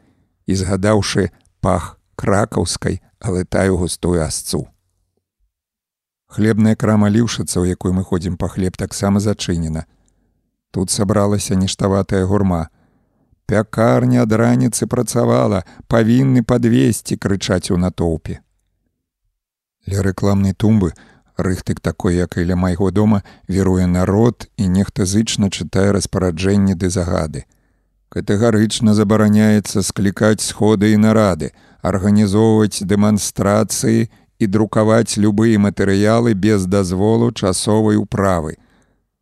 і 0.45 0.55
згадаўшы 0.55 1.29
пах 1.61 1.99
кракаўскай, 2.15 3.01
алытаю 3.19 3.77
густую 3.77 4.21
асцу. 4.23 4.67
Хлебная 6.29 6.75
крама 6.75 7.09
ліўшыцца, 7.09 7.59
у 7.61 7.65
якой 7.65 7.91
мы 7.91 8.03
ходзім 8.03 8.37
па 8.37 8.47
хлеб 8.47 8.77
таксама 8.77 9.19
зачынена. 9.19 9.85
Тут 10.71 10.91
сабралася 10.91 11.55
ніштаватая 11.55 12.25
гурма. 12.25 12.69
Пякарня 13.49 14.21
ад 14.21 14.33
раніцы 14.37 14.85
працавала, 14.85 15.63
павінны 15.89 16.45
падвесці 16.45 17.17
крычаць 17.17 17.73
у 17.73 17.77
натоўпе. 17.81 18.41
Ля 19.89 20.05
рэкламнай 20.05 20.53
тумбы 20.53 20.93
рыхтык 21.39 21.79
такой, 21.79 22.15
як 22.15 22.37
і 22.37 22.45
ля 22.45 22.55
майго 22.55 22.91
дома 22.91 23.23
веруе 23.47 23.87
народ 23.87 24.49
і 24.57 24.67
нехта 24.67 25.05
зычна 25.05 25.49
чытае 25.49 25.91
распараджэнні 25.95 26.75
ды 26.75 26.89
загады. 26.89 27.45
Катэгарычна 28.09 28.93
забараняецца 28.93 29.83
склікаць 29.85 30.41
сходы 30.41 30.93
і 30.93 30.97
нарады, 30.97 31.51
арганізоўваць 31.81 32.83
дэманстрацыі 32.83 34.09
і 34.39 34.45
друкаваць 34.47 35.17
любыя 35.17 35.59
матэрыялы 35.59 36.33
без 36.33 36.65
дазволу 36.65 37.31
часовай 37.31 37.97
управы. 37.97 38.57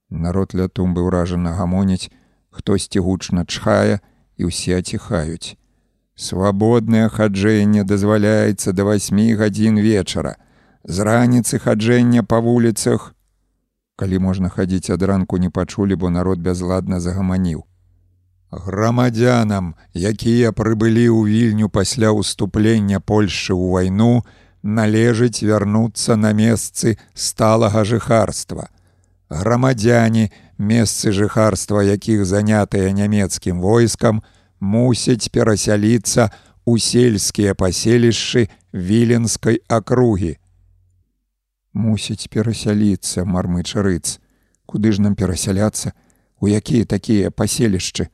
Народ 0.10 0.56
ля 0.56 0.68
тумбы 0.68 1.03
ўражана 1.03 1.53
гамоніць, 1.60 2.10
хтосьці 2.49 3.03
гучна 3.03 3.44
чхае 3.45 3.99
і 4.38 4.49
ўсе 4.49 4.80
аціхаюць. 4.80 5.57
Свабоднае 6.15 7.10
хаджэнне 7.14 7.84
дазваляецца 7.84 8.73
да 8.73 8.88
восьмі 8.88 9.35
гадзін 9.35 9.77
вечара. 9.84 10.38
З 10.84 10.99
раніцы 11.04 11.60
хаджэння 11.60 12.24
па 12.24 12.40
вуліцах, 12.40 13.14
калі 13.95 14.20
можна 14.20 14.49
хадзіць 14.49 14.94
ад 14.94 15.02
ранку 15.04 15.38
не 15.38 15.49
пачулі, 15.49 15.95
бо 15.95 16.10
народ 16.10 16.40
бязладна 16.40 16.99
загаманіў. 16.99 17.66
Грамадзянам, 18.52 19.76
якія 19.94 20.54
прыбылі 20.56 21.12
ў 21.12 21.20
вільню 21.28 21.68
пасля 21.68 22.14
ўступлення 22.16 23.04
Польшы 23.04 23.52
ў 23.52 23.74
вайну, 23.76 24.24
належыць 24.64 25.44
вярнуцца 25.44 26.16
на 26.16 26.32
месцы 26.32 26.95
сталага 27.14 27.84
жыхарства. 27.84 28.70
Грамадзяне, 29.30 30.32
месцы 30.58 31.12
жыхарства, 31.12 31.84
якіх 31.84 32.24
занятыя 32.26 32.95
нямецкім 32.95 33.60
войскам, 33.60 34.24
мусяць 34.60 35.28
перасяліцца 35.28 36.32
ў 36.64 36.80
сельскія 36.80 37.52
паселішчы 37.54 38.48
віленскай 38.72 39.60
акругі. 39.68 40.38
Мусіць 41.78 42.26
перасяліцца 42.34 43.22
мармычарыц, 43.22 44.18
куды 44.66 44.91
ж 44.91 45.02
нам 45.06 45.14
перасяляцца, 45.14 45.94
у 46.41 46.49
якія 46.49 46.90
такія 46.90 47.30
паселішчы. 47.30 48.08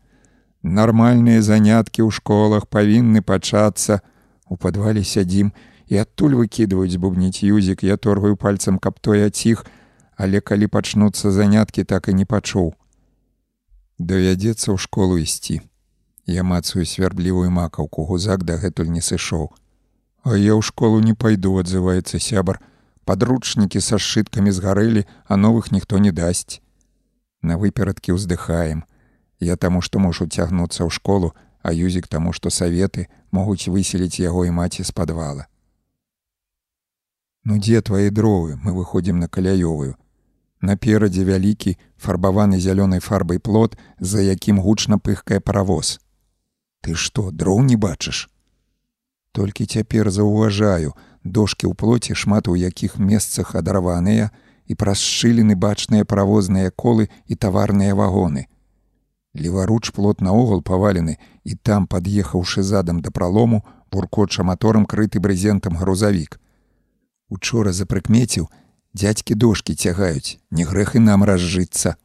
Нармальныя 0.64 1.40
заняткі 1.40 2.03
ў 2.03 2.11
школах 2.11 2.68
павінны 2.68 3.23
пачацца. 3.23 4.03
У 4.52 4.60
падвале 4.60 5.03
сядзім 5.07 5.53
і 5.88 6.02
адтуль 6.03 6.35
выкідваюць 6.40 6.99
бубніць 6.99 7.40
юзік, 7.40 7.88
я 7.88 7.95
торгаю 7.95 8.35
пальцам, 8.35 8.84
каб 8.84 8.99
той 8.99 9.23
аціх, 9.31 9.64
але 10.19 10.44
калі 10.44 10.68
пачнуцца 10.68 11.31
заняткі, 11.31 11.88
так 11.88 12.11
і 12.11 12.18
не 12.19 12.27
пачуў. 12.27 12.76
Давядзецца 13.95 14.76
ў 14.76 14.77
школу 14.77 15.15
ісці. 15.23 15.64
Я 16.27 16.44
мацаю 16.44 16.84
свярблівую 16.84 17.48
макаўку, 17.48 18.03
гузак 18.11 18.44
дагэтуль 18.44 18.91
не 18.91 18.99
сышоў. 18.99 19.56
А 20.27 20.35
я 20.35 20.52
ў 20.52 20.60
школу 20.60 20.99
не 20.99 21.15
пайду, 21.15 21.56
адзываецца 21.64 22.19
сябар. 22.19 22.60
Падручнікі 23.05 23.81
са 23.84 23.99
сшыткамі 23.99 24.51
згарэлі, 24.51 25.03
а 25.27 25.35
новых 25.35 25.71
ніхто 25.71 25.99
не 25.99 26.11
дасць. 26.11 26.61
На 27.41 27.59
выперадкі 27.59 28.15
ўздыхаем. 28.15 28.84
Я 29.39 29.55
таму, 29.57 29.81
што 29.81 29.99
мушу 29.99 30.27
цягнуцца 30.27 30.88
ў 30.88 30.89
школу, 30.89 31.35
а 31.63 31.75
юзік 31.75 32.07
таму, 32.07 32.31
што 32.31 32.49
саветы 32.49 33.07
могуць 33.31 33.67
выселіць 33.67 34.23
яго 34.23 34.45
і 34.47 34.55
маці 34.55 34.84
з 34.88 34.91
падвала. 34.91 35.47
Ну 37.43 37.59
дзе 37.59 37.81
твае 37.81 38.07
дровы, 38.09 38.55
мы 38.55 38.71
выходзім 38.71 39.19
на 39.19 39.27
каляёвую. 39.27 39.99
Наперадзе 40.63 41.27
вялікі 41.27 41.75
фарбаваны 41.99 42.55
зялёнай 42.55 43.03
фарбай 43.03 43.39
плот, 43.39 43.75
за 43.99 44.23
якім 44.23 44.63
гучна 44.63 44.95
пыхкае 44.95 45.43
паравоз. 45.43 45.99
Ты 46.80 46.95
што, 46.95 47.31
дроў 47.31 47.63
не 47.67 47.75
бачыш? 47.75 48.30
Толькі 49.35 49.67
цяпер 49.67 50.07
заўважаю, 50.11 50.95
дошкі 51.24 51.68
ў 51.68 51.74
плоце 51.74 52.16
шмат 52.16 52.48
у 52.48 52.56
якіх 52.56 53.00
месцах 53.00 53.56
адарваныя 53.56 54.32
і 54.68 54.74
праз 54.76 55.00
шчыліны 55.04 55.56
бачныя 55.56 56.06
паравозныя 56.06 56.72
колы 56.72 57.10
і 57.28 57.36
таварныя 57.36 57.95
вагоны. 57.95 58.48
Леваруч 59.34 59.91
плот 59.91 60.22
наогул 60.22 60.62
павалены 60.62 61.18
і 61.44 61.56
там, 61.56 61.88
пад'ехаўшы 61.88 62.62
задам 62.62 63.02
да 63.02 63.10
пралому, 63.12 63.66
буркоча 63.91 64.44
маторам 64.44 64.86
крыты 64.86 65.20
брызентам 65.20 65.76
грузавік. 65.76 66.40
Учора 67.30 67.74
запрыкмеціў, 67.74 68.50
дядзькі 68.94 69.34
дошки 69.36 69.74
цягаюць, 69.74 70.38
не 70.52 70.66
грэх 70.66 70.95
і 70.95 71.00
нам 71.00 71.24
разжыцца. 71.24 71.98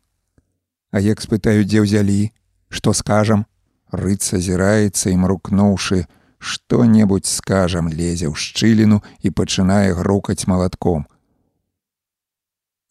А 0.90 1.00
як 1.04 1.20
спытаю, 1.20 1.68
дзе 1.68 1.84
ўзялі, 1.84 2.32
што 2.72 2.96
скажам, 2.96 3.44
рыц 3.92 4.32
азіраецца 4.32 5.12
і 5.12 5.20
мрукнуўшы, 5.20 6.08
што-небудзь 6.38 7.30
скажам, 7.30 7.88
лезе 7.88 8.30
ў 8.30 8.34
шчыліну 8.34 9.02
і 9.20 9.28
пачынае 9.30 9.94
грукаць 9.94 10.46
малатком. 10.46 11.06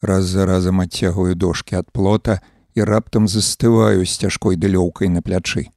Раз 0.02 0.26
за 0.26 0.46
разам 0.46 0.82
адцягую 0.82 1.36
дошки 1.36 1.76
ад 1.76 1.92
плота 1.92 2.42
і 2.76 2.84
раптам 2.84 3.28
застываю 3.28 4.06
з 4.06 4.14
цяжкой 4.14 4.56
дылёўкай 4.56 5.10
на 5.10 5.22
плячы. 5.22 5.74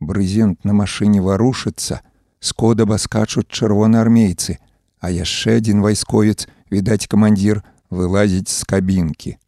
Брызент 0.00 0.64
на 0.64 0.72
машыне 0.72 1.22
варушыцца, 1.22 2.02
скодаба 2.40 2.98
скачуць 2.98 3.48
чырвонаармейцы, 3.48 4.58
а 5.00 5.10
яшчэ 5.10 5.62
адзін 5.62 5.80
вайсковец, 5.80 6.50
відаць 6.70 7.06
камандзір 7.06 7.62
вылазіць 7.88 8.50
з 8.50 8.64
кабінкі. 8.64 9.38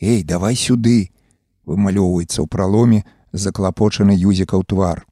Эй, 0.00 0.24
давай 0.24 0.56
сюды, 0.56 1.12
вымалёўваецца 1.64 2.42
ў 2.42 2.46
праломе 2.48 3.04
заклапочаны 3.32 4.16
юзікаў 4.16 4.64
твар. 4.64 5.06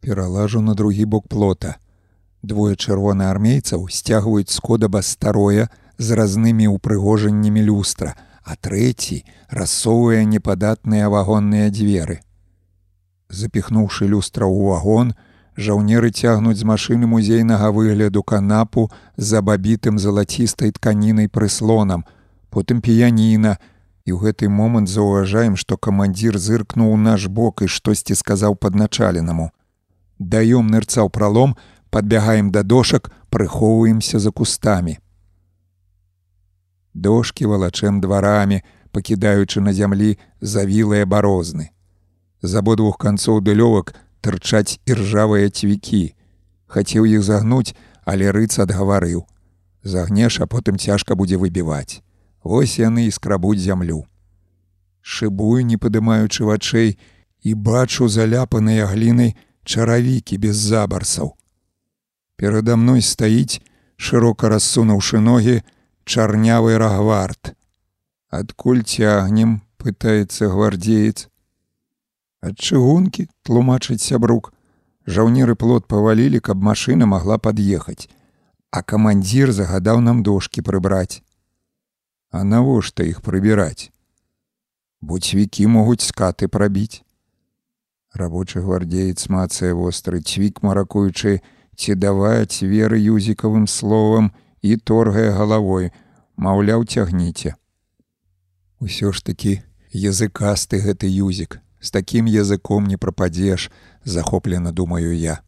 Пералажу 0.00 0.60
на 0.60 0.74
другі 0.74 1.04
бок 1.04 1.28
плота. 1.28 1.76
Двое 2.42 2.72
чырвонаармейцаў 2.74 3.84
сцягваюць 3.92 4.48
скодаба 4.48 5.02
старое 5.04 5.68
з 5.98 6.16
разнымі 6.16 6.72
ўпрыгожаннямі 6.72 7.60
люстра, 7.60 8.16
а 8.40 8.56
трэці 8.56 9.24
рассоўвае 9.52 10.24
непадатныя 10.24 11.12
вагонныя 11.12 11.68
дзверы. 11.68 12.24
Запіхнуўшы 13.28 14.08
люстра 14.08 14.48
ў 14.48 14.72
вагон, 14.72 15.12
жаўнеры 15.60 16.08
цягнуць 16.16 16.56
з 16.56 16.64
машыны 16.64 17.04
музейнага 17.04 17.68
выгляду 17.68 18.24
канапу 18.24 18.88
за 19.20 19.44
бабітым 19.44 20.00
залацістай 20.00 20.72
тканінай 20.72 21.28
прыслонам, 21.28 22.08
потым 22.48 22.80
піяніна, 22.80 23.60
і 24.08 24.16
ў 24.16 24.32
гэты 24.32 24.48
момант 24.48 24.88
заўважаем, 24.88 25.60
што 25.60 25.76
камандзір 25.76 26.40
зыркнуў 26.40 26.96
наш 26.96 27.28
бок 27.28 27.60
і 27.60 27.68
штосьці 27.68 28.16
сказаў 28.16 28.56
падначаленаму. 28.56 29.52
Даём 30.20 30.68
нырцаў 30.68 31.08
пралом, 31.08 31.56
подбягаем 31.88 32.52
да 32.52 32.62
дошак, 32.62 33.10
прыхоўваемся 33.30 34.18
за 34.18 34.30
кустамі. 34.30 34.98
Дошкі 36.92 37.46
валачэм 37.48 38.00
дварамі, 38.04 38.60
пакідаючы 38.92 39.64
на 39.64 39.72
зямлі 39.72 40.18
завілыя 40.40 41.06
барозны. 41.06 41.72
З 42.42 42.60
абодвух 42.60 43.00
канцоў 43.00 43.40
дылёвак 43.40 43.96
тырчаць 44.20 44.76
іржавыя 44.84 45.48
цвікі. 45.48 46.12
Хацеў 46.68 47.08
іх 47.08 47.22
загнуць, 47.24 47.72
але 48.04 48.28
рыц 48.28 48.60
адгаварыў. 48.60 49.24
Загнеш, 49.82 50.40
а 50.40 50.46
потым 50.46 50.76
цяжка 50.76 51.16
будзе 51.16 51.40
выбіваць. 51.40 52.04
Вось 52.44 52.76
яны 52.78 53.08
і 53.08 53.10
скрабуць 53.10 53.60
зямлю. 53.60 54.04
Шыбую, 55.00 55.64
не 55.64 55.80
падымаючы 55.80 56.44
вачэй, 56.44 56.98
і 57.40 57.54
бачу 57.54 58.08
заляпаныя 58.08 58.84
глінай 58.84 59.36
чаравікі 59.70 60.38
без 60.42 60.58
забарсаў. 60.58 61.36
Перада 62.34 62.74
мной 62.74 63.02
стаіць, 63.06 63.62
шырока 63.94 64.50
рассунуўшы 64.50 65.20
ногі, 65.22 65.60
чарнявы 66.04 66.78
рагвард. 66.82 67.54
Адкуль 68.34 68.82
цягнем, 68.82 69.60
пытаецца 69.78 70.50
гвардзеец. 70.50 71.28
Ад 72.42 72.56
чыгункі 72.58 73.28
тлумачыць 73.46 74.02
сябрук. 74.02 74.50
Жаўнеры 75.06 75.54
плот 75.54 75.86
павалілі, 75.86 76.40
каб 76.40 76.62
машына 76.62 77.06
магла 77.06 77.38
пад'ехаць, 77.38 78.08
а 78.70 78.82
камандзір 78.82 79.52
загадаў 79.52 80.00
нам 80.00 80.22
дошки 80.22 80.62
прыбраць. 80.62 81.22
А 82.30 82.44
навошта 82.44 83.06
іх 83.06 83.22
прыбіраць? 83.22 83.90
Буцвікі 85.00 85.66
могуць 85.66 86.04
скаты 86.06 86.46
прабіць. 86.48 87.02
Рабочы 88.14 88.60
гвардзеец 88.60 89.28
мацае 89.30 89.72
востры 89.74 90.20
цвік 90.20 90.62
маракуючы, 90.66 91.40
ці 91.78 91.94
даваць 91.94 92.62
веры 92.66 92.98
юзікавым 92.98 93.66
словам 93.70 94.32
і 94.62 94.76
торгае 94.76 95.30
галавой, 95.32 95.92
маўляў, 96.36 96.84
цягніце. 96.84 97.54
Усё 98.80 99.12
ж 99.12 99.24
такі 99.24 99.62
языкасты 99.94 100.80
гэты 100.82 101.06
юзік, 101.06 101.60
з 101.80 101.90
такім 101.90 102.26
языком 102.26 102.86
не 102.90 102.96
прападзеш, 102.96 103.70
захоплена 104.04 104.72
думаю 104.72 105.16
я. 105.16 105.40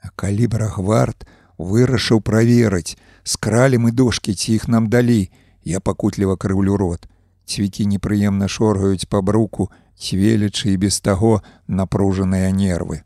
А 0.00 0.08
калі 0.16 0.46
брагвард 0.46 1.28
вырашыў 1.58 2.20
праверыць, 2.20 2.96
скралі 3.24 3.78
мы 3.78 3.92
дошки 3.92 4.32
ці 4.32 4.54
іх 4.56 4.68
нам 4.68 4.88
далі, 4.88 5.28
Я 5.66 5.80
пакутліва 5.80 6.36
крыўлю 6.38 6.76
рот. 6.78 7.08
Цвікі 7.46 7.86
непрыемна 7.86 8.48
шоргаюць 8.48 9.08
па 9.08 9.22
бруку, 9.22 9.70
цвелечы 9.94 10.74
і 10.74 10.76
без 10.76 11.00
таго 11.00 11.42
напружаныя 11.66 12.50
нервы. 12.50 13.02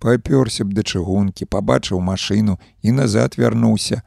Папёрся 0.00 0.64
б 0.64 0.72
да 0.72 0.82
чыгункі, 0.82 1.44
пабачыў 1.44 2.00
машыну 2.00 2.58
і 2.82 2.92
назад 2.92 3.36
вярнуўся. 3.36 4.02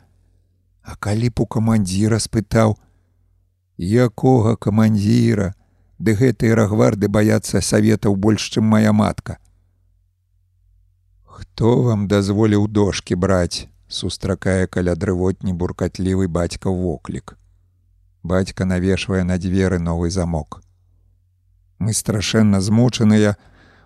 А 0.82 0.96
калі 0.96 1.30
б 1.30 1.42
у 1.42 1.46
камандзіра 1.46 2.18
спытаў: 2.18 2.78
«Якога 3.78 4.56
камандзіра, 4.58 5.54
Ды 6.00 6.16
гэтыя 6.16 6.56
рагварды 6.56 7.10
баяцца 7.12 7.60
саветаў 7.60 8.16
больш, 8.16 8.48
чым 8.56 8.64
моя 8.74 8.94
матка. 8.96 9.36
Хто 11.26 11.76
вам 11.88 12.08
дазволіў 12.08 12.68
дошки 12.68 13.20
браць? 13.20 13.68
сустракае 13.90 14.68
каля 14.68 14.94
дрывотні 14.96 15.52
буркатлівы 15.60 16.28
бацька 16.28 16.70
воклік. 16.70 17.39
Бацька 18.30 18.66
навешвае 18.66 19.24
на 19.24 19.38
дзверы 19.42 19.80
новы 19.80 20.12
замок. 20.14 20.62
Мы 21.80 21.94
страшэнна 21.94 22.62
змучаныя, 22.62 23.38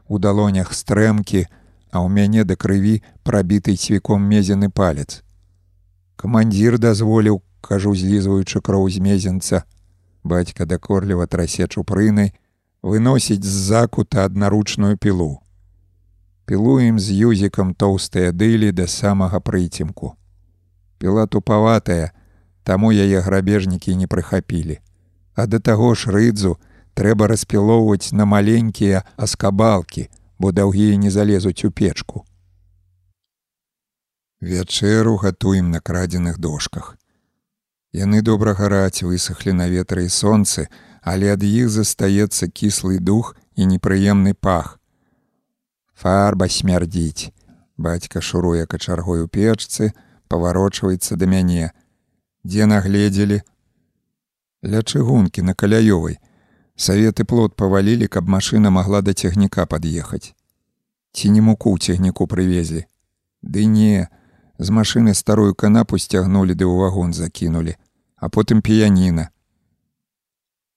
у 0.07 0.19
далонях 0.19 0.73
стрэмкі, 0.75 1.47
а 1.93 2.03
ў 2.03 2.07
мяне 2.11 2.43
да 2.43 2.57
крыві 2.59 2.99
прабіты 3.23 3.75
цвіком 3.79 4.25
мезены 4.27 4.67
палец. 4.67 5.23
Камандзір 6.19 6.75
дазволіў, 6.75 7.39
кажу, 7.61 7.95
злізваючы 7.95 8.59
кроў 8.59 8.89
з 8.91 8.99
мезенца. 9.05 9.63
Бацька 10.23 10.67
дакорліва 10.67 11.27
трасе 11.27 11.67
чупрынай, 11.67 12.33
выносіць 12.83 13.47
з 13.47 13.53
закута 13.69 14.25
аднаручную 14.25 14.97
пілу. 14.97 15.39
Пілуем 16.43 16.99
з 16.99 17.15
юзікам 17.31 17.71
тоўстыя 17.79 18.35
дылі 18.35 18.75
да 18.75 18.91
самага 18.91 19.39
прыцемку. 19.39 20.17
Піла 20.99 21.27
тупаватая, 21.31 22.11
таму 22.63 22.91
яе 22.91 23.19
грабежнікі 23.19 23.95
не 23.95 24.07
прыхапілі. 24.07 24.79
А 25.35 25.45
да 25.47 25.59
таго 25.59 25.93
ж 25.95 26.11
рыдзу 26.11 26.57
трэба 26.93 27.27
распілоўваць 27.27 28.13
на 28.13 28.25
маленькія 28.25 29.03
аскабалкі, 29.17 30.09
бо 30.39 30.51
даўгія 30.51 30.97
не 30.97 31.09
залезуць 31.09 31.65
у 31.65 31.71
печку. 31.71 32.25
Вячэру 34.41 35.15
гатуем 35.17 35.71
на 35.71 35.79
крадзеных 35.79 36.37
дошках. 36.37 36.97
Яны 37.93 38.21
добра 38.21 38.53
гараць 38.53 39.03
высохлі 39.03 39.53
на 39.53 39.69
ветры 39.69 40.05
і 40.05 40.09
сонцы, 40.09 40.67
але 41.01 41.31
ад 41.33 41.43
іх 41.43 41.69
застаецца 41.69 42.49
кіслы 42.49 42.99
дух 42.99 43.35
і 43.55 43.69
непрыемны 43.69 44.33
пах. 44.33 44.79
Фарба 45.93 46.49
смярдзіць. 46.49 47.31
Бацька 47.77 48.21
шуруе 48.21 48.65
качаргой 48.65 49.23
у 49.23 49.27
печцы, 49.27 49.93
паварочваецца 50.27 51.15
да 51.15 51.25
мяне. 51.25 51.71
Дзе 52.43 52.65
нагледзелі? 52.67 53.39
Ля 54.67 54.79
чыгункі 54.83 55.41
на 55.47 55.55
каляёвай. 55.55 56.19
Саветы 56.75 57.23
плот 57.23 57.55
павалілі, 57.55 58.07
каб 58.11 58.27
машына 58.27 58.67
магла 58.67 58.99
да 59.01 59.13
цягніка 59.13 59.63
пад'ехаць. 59.65 60.35
Ці 61.15 61.29
не 61.31 61.41
муку 61.41 61.77
цягніку 61.77 62.27
прывезлі. 62.27 62.83
Ды 63.41 63.63
не, 63.63 64.07
з 64.59 64.75
машыны 64.75 65.13
старую 65.13 65.55
канапу 65.55 65.95
сцягнулі 65.95 66.51
ды 66.51 66.67
ў 66.67 66.83
вагон 66.83 67.13
закінулі, 67.13 67.77
а 68.17 68.27
потым 68.27 68.59
піяніна. 68.59 69.29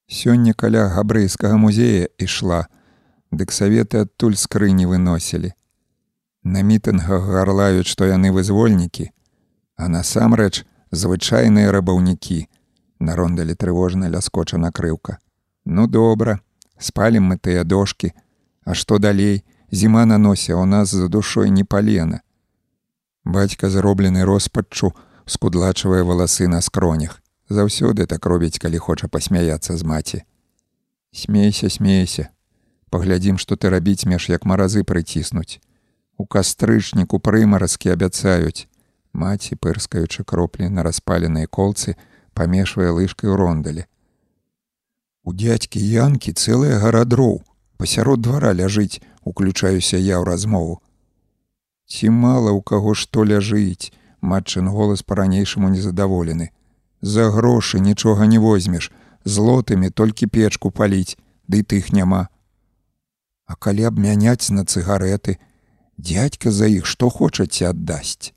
Сёння 0.06 0.54
каля 0.54 0.86
габрэйскага 0.94 1.58
музея 1.58 2.06
ішла, 2.18 2.70
дык 3.34 3.50
саветы 3.50 4.06
адтуль 4.06 4.38
скрыні 4.38 4.86
выносілі. 4.86 5.50
На 6.46 6.62
мітынгах 6.62 7.26
гарлаюць, 7.26 7.90
што 7.90 8.06
яны 8.06 8.30
вызвольнікі, 8.30 9.10
а 9.74 9.90
насамрэч 9.90 10.62
звычайныя 10.90 11.72
рабаўнікі. 11.72 12.46
На 12.98 13.16
рондалі 13.16 13.54
трывожна 13.54 14.08
ляскоча 14.08 14.58
накрыўка. 14.58 15.18
Ну 15.64 15.86
добра, 15.86 16.40
спалім 16.78 17.32
мы 17.32 17.38
тыя 17.38 17.64
дошки, 17.64 18.14
А 18.66 18.74
што 18.74 18.98
далей, 18.98 19.44
зіма 19.70 20.06
на 20.06 20.18
носе 20.18 20.54
у 20.54 20.64
нас 20.64 20.90
за 20.90 21.08
душой 21.08 21.50
не 21.50 21.64
палена. 21.64 22.20
Бацька 23.24 23.70
зроблены 23.70 24.24
роспаччу 24.24 24.92
скудлачвае 25.26 26.02
валасы 26.02 26.48
на 26.48 26.60
скронях. 26.60 27.22
Заўсёды 27.48 28.06
так 28.06 28.26
робіць, 28.26 28.58
калі 28.58 28.78
хоча 28.78 29.08
пасмяяцца 29.08 29.76
з 29.76 29.82
маці. 29.82 30.22
Смейся, 31.14 31.70
смейся. 31.70 32.28
Паглядзім, 32.90 33.38
што 33.38 33.54
ты 33.54 33.70
рабіць 33.70 34.06
меж 34.06 34.28
як 34.28 34.44
маразы 34.44 34.82
прыціснуць. 34.82 35.62
У 36.18 36.26
кастрычніку 36.26 37.20
прымаразкі 37.22 37.94
абяцаюць. 37.94 38.66
Маці, 39.16 39.56
пырскаючы 39.56 40.24
кроплі 40.28 40.68
на 40.68 40.84
распаленыя 40.84 41.48
колцы, 41.48 41.96
памешвае 42.36 42.92
лыжкай 42.92 43.32
у 43.32 43.36
рондалі. 43.40 43.88
У 45.24 45.32
дядькі 45.32 45.80
янкі 45.80 46.36
цэлая 46.36 46.76
гара 46.84 47.04
дроў, 47.08 47.40
пасярод 47.80 48.20
двара 48.20 48.52
ляжыць, 48.52 49.00
уключаюся 49.24 49.96
я 49.96 50.20
ў 50.20 50.28
размову. 50.28 50.84
Ці 51.88 52.12
мала 52.12 52.52
ў 52.52 52.60
каго 52.60 52.92
што 52.92 53.24
ляжыць, 53.24 53.90
матчын 54.20 54.68
голас 54.68 55.02
па-ранейшаму 55.02 55.72
незадаволены. 55.72 56.52
За 57.00 57.32
грошы 57.32 57.80
нічога 57.80 58.28
не 58.28 58.38
возьмеш, 58.38 58.92
злотымі 59.24 59.90
толькі 59.90 60.28
печку 60.28 60.70
паліць, 60.70 61.16
ды 61.48 61.64
тых 61.64 61.88
няма. 61.96 62.28
А 63.48 63.56
калі 63.56 63.88
абмяняць 63.88 64.52
на 64.52 64.68
цыгареты, 64.68 65.40
дядька 65.96 66.50
за 66.52 66.68
іх 66.68 66.84
што 66.84 67.08
хочаце 67.08 67.72
аддасць. 67.72 68.35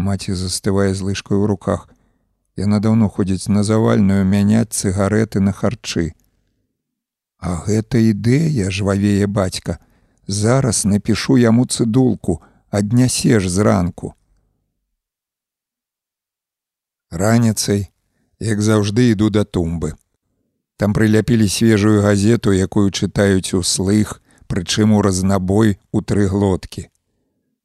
Маці 0.00 0.32
застывае 0.32 0.94
з 0.94 1.04
лыжкой 1.10 1.36
у 1.36 1.46
руках. 1.46 1.88
Яна 2.56 2.80
даўно 2.80 3.08
ходзіць 3.12 3.52
на 3.52 3.62
завальную 3.62 4.24
мяняць 4.24 4.72
цыгареты 4.72 5.44
на 5.44 5.52
харчы. 5.52 6.12
А 7.38 7.60
гэта 7.68 8.00
ідэя 8.00 8.72
жвавее 8.72 9.26
бацька, 9.26 9.78
Зараз 10.30 10.84
напишу 10.84 11.36
яму 11.36 11.66
цыдулку, 11.66 12.40
аднясеш 12.70 13.48
зранку. 13.48 14.14
Раніцай, 17.10 17.90
як 18.38 18.62
заўжды 18.62 19.10
іду 19.10 19.30
да 19.30 19.42
тумбы. 19.42 19.98
Там 20.76 20.94
прыляпілі 20.94 21.48
свежую 21.50 22.02
газету, 22.06 22.54
якую 22.54 22.94
чытаюць 22.94 23.58
услых, 23.58 24.22
прычым 24.46 24.94
у 24.94 25.02
разнабой 25.02 25.80
у 25.90 26.00
тры 26.00 26.30
глоткі. 26.30 26.86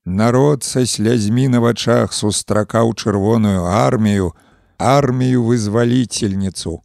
Народ 0.05 0.63
са 0.63 0.85
слязьмі 0.85 1.47
на 1.47 1.59
вачах 1.59 2.13
сустракаў 2.13 2.93
чырвоную 2.93 3.65
армію, 3.65 4.33
армію 4.77 5.41
вызваліцельніцу. 5.43 6.81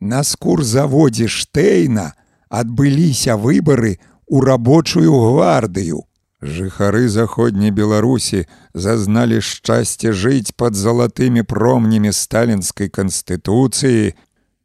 На 0.00 0.24
скур 0.24 0.64
заводзе 0.64 1.28
Штэйна 1.30 2.14
адбыліся 2.50 3.36
выбары 3.38 4.02
у 4.26 4.40
рабочую 4.40 5.14
гвардыю. 5.14 6.02
Жыхары 6.42 7.08
заходняй 7.08 7.70
Беларусі 7.70 8.50
зазналі 8.74 9.38
шчасце 9.38 10.10
жыць 10.10 10.50
пад 10.58 10.74
залатымі 10.74 11.46
промнямі 11.46 12.10
сталінскай 12.10 12.90
канстытуцыі, 12.90 14.18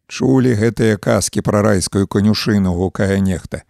чулі 0.10 0.57
гэтыя 0.57 0.98
казкі 0.98 1.45
пра 1.45 1.61
райскую 1.61 2.10
конюшыну 2.10 2.73
гукае 2.73 3.22
нехта. 3.22 3.61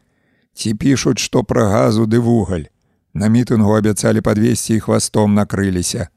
Ці 0.56 0.74
пішуць, 0.80 1.20
што 1.20 1.44
пра 1.44 1.68
газу 1.68 2.08
ды 2.08 2.24
вугаль. 2.24 2.72
На 3.14 3.28
мітынгу 3.28 3.74
абяцалі 3.74 4.22
падвесці 4.22 4.76
і 4.76 4.80
хвастом 4.86 5.34
накрыліся. 5.34 6.10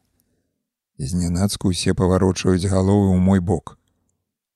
Знянацку 0.99 1.73
усе 1.73 1.95
паварочаюць 1.97 2.69
галовы 2.69 3.17
ў 3.17 3.19
мой 3.19 3.41
бок. 3.41 3.79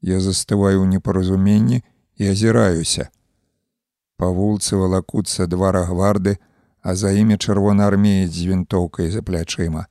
Я 0.04 0.20
застываю 0.20 0.84
ў 0.84 0.86
непаразуменні 0.86 1.80
і 2.20 2.28
азіраюся. 2.28 3.08
Па 4.20 4.28
вулцы 4.28 4.76
валакуцца 4.76 5.48
два 5.48 5.72
рагварды, 5.72 6.36
а 6.84 6.94
за 6.94 7.10
імі 7.10 7.40
чырвонаармеец 7.40 8.30
з 8.30 8.52
вінтоўкай 8.52 9.10
за 9.10 9.24
плячыма. 9.24 9.88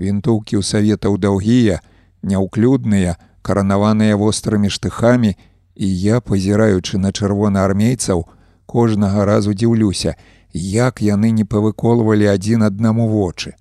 Вінтоўкі 0.00 0.56
ў 0.56 0.64
саветаў 0.64 1.20
даўгія, 1.20 1.84
няўклюдныя, 2.24 3.20
каранаваныя 3.44 4.16
вострымі 4.16 4.72
штыхамі, 4.72 5.36
і 5.76 5.86
я, 6.00 6.20
пазіраючы 6.20 6.98
на 6.98 7.12
чырвонаармейцаў, 7.12 8.24
кожнага 8.66 9.24
разу 9.28 9.52
дзіўлюся, 9.52 10.16
як 10.52 11.02
яны 11.02 11.30
не 11.30 11.44
павыколвалі 11.44 12.28
адзін 12.28 12.62
аднаму 12.68 13.08
вочы. 13.08 13.54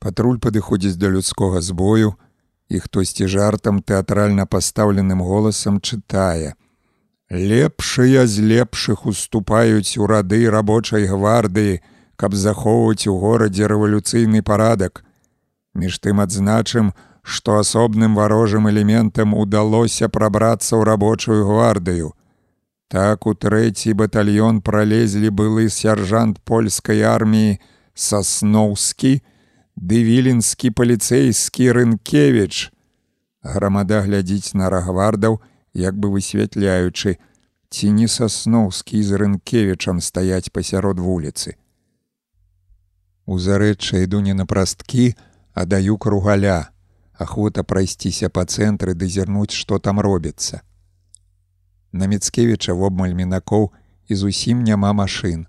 Патруль 0.00 0.38
падыходзіць 0.40 0.96
да 0.96 1.08
людскога 1.12 1.60
збою, 1.60 2.14
і 2.70 2.78
хтосьці 2.80 3.26
жартам 3.26 3.82
тэатральна 3.82 4.46
пастаўленым 4.46 5.20
голасам 5.20 5.80
чытае: 5.80 6.54
Лепшыя 7.30 8.26
з 8.26 8.40
лепшых 8.40 9.06
уступаюць 9.06 9.98
у 9.98 10.06
рады 10.06 10.48
рабочай 10.50 11.06
гвардыі, 11.06 11.80
каб 12.16 12.34
захоўваць 12.34 13.06
у 13.06 13.18
горадзе 13.18 13.66
рэвалюцыйны 13.66 14.42
парадак. 14.42 15.04
Між 15.74 15.98
тым 15.98 16.20
адзначым, 16.20 16.92
што 17.22 17.58
асобным 17.58 18.14
варожым 18.14 18.68
элементам 18.70 19.34
удалося 19.34 20.08
прабрацца 20.08 20.76
ў 20.76 20.84
рабочую 20.84 21.44
гвардыю. 21.46 22.14
Так 22.90 23.26
у 23.30 23.36
трэці 23.38 23.92
батальён 23.94 24.58
пралезлі 24.66 25.30
былы 25.30 25.70
сяржант 25.70 26.40
польскай 26.42 27.06
арміі 27.06 27.60
сасноўскі, 27.94 29.12
дывілінскі 29.78 30.74
паліцэйскі 30.74 31.70
рынкевіч. 31.70 32.74
Грамада 33.46 34.02
глядзіць 34.02 34.58
на 34.58 34.70
рагвардаў, 34.74 35.38
як 35.72 35.94
бы 36.02 36.10
высвятляючы, 36.10 37.14
ці 37.70 37.90
не 37.94 38.08
сасноўскі 38.10 39.02
з 39.06 39.20
рынкевічам 39.22 40.02
стаяць 40.02 40.50
пасярод 40.50 40.98
вуліцы. 40.98 41.54
У 43.22 43.38
зарэчча 43.38 44.02
іду 44.02 44.18
не 44.18 44.34
на 44.34 44.50
прасткі, 44.50 45.14
а 45.54 45.62
даю 45.62 45.94
кругаля, 45.94 46.74
ахвота 47.14 47.62
прайсціся 47.62 48.34
па 48.34 48.42
цэнтры 48.50 48.98
ды 48.98 49.06
зірнуць, 49.06 49.54
што 49.54 49.78
там 49.78 50.02
робіцца. 50.02 50.66
На 51.92 52.06
Мецкевіча 52.06 52.72
вобмаль 52.72 53.14
мінакоў 53.14 53.70
і 54.08 54.14
зусім 54.14 54.62
няма 54.62 54.92
машын. 54.92 55.46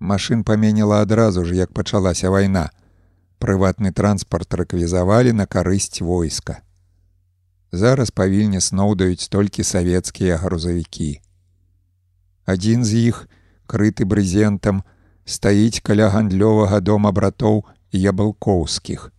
Машын 0.00 0.44
паменіла 0.44 1.02
адразу 1.02 1.44
ж, 1.44 1.54
як 1.54 1.72
пачалася 1.72 2.30
вайна. 2.30 2.70
Прыватны 3.38 3.92
транспарт 3.92 4.54
рэквізавалі 4.54 5.32
на 5.32 5.44
карысць 5.46 6.00
войска. 6.00 6.60
Зараз 7.72 8.10
павільні 8.10 8.60
сноўдаюць 8.60 9.28
толькі 9.28 9.64
савецкія 9.64 10.36
грузавікі. 10.36 11.20
Адзін 12.46 12.84
з 12.84 13.08
іх, 13.10 13.28
крыты 13.66 14.04
брызентам, 14.04 14.84
стаіць 15.24 15.80
каля 15.80 16.08
гандлёвага 16.08 16.80
дома 16.80 17.12
братоў 17.12 17.64
ябалкоўскіх. 17.92 19.10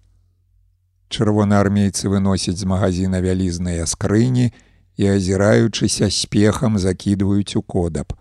Чырвонаармейцы 1.10 2.10
выносяць 2.10 2.58
з 2.58 2.66
магазина 2.66 3.22
вялізныя 3.22 3.86
скрыні 3.86 4.54
і, 4.98 5.08
азіраючыся 5.08 6.10
спехам 6.12 6.78
закідваюць 6.78 7.56
у 7.56 7.62
кодаб. 7.62 8.14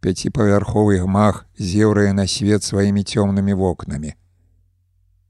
Пяціпавярховы 0.00 0.98
гмах 1.02 1.46
зеўрае 1.58 2.12
на 2.12 2.26
свет 2.26 2.62
сваімі 2.62 3.02
цёмнымі 3.02 3.54
вокнамі. 3.54 4.14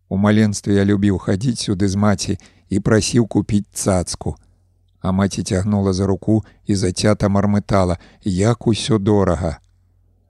У 0.08 0.16
маленстве 0.16 0.74
я 0.74 0.84
любіў 0.84 1.18
хадзіць 1.18 1.60
сюды 1.68 1.88
з 1.88 1.96
маці 1.96 2.38
і 2.68 2.80
прасіў 2.80 3.26
купіць 3.26 3.68
цацку. 3.72 4.36
А 5.00 5.12
маці 5.12 5.42
цягнула 5.42 5.92
за 5.92 6.06
руку 6.06 6.44
і 6.66 6.74
зацята 6.74 7.28
мармытала, 7.28 7.96
як 8.24 8.66
усё 8.66 8.98
дорага. 8.98 9.58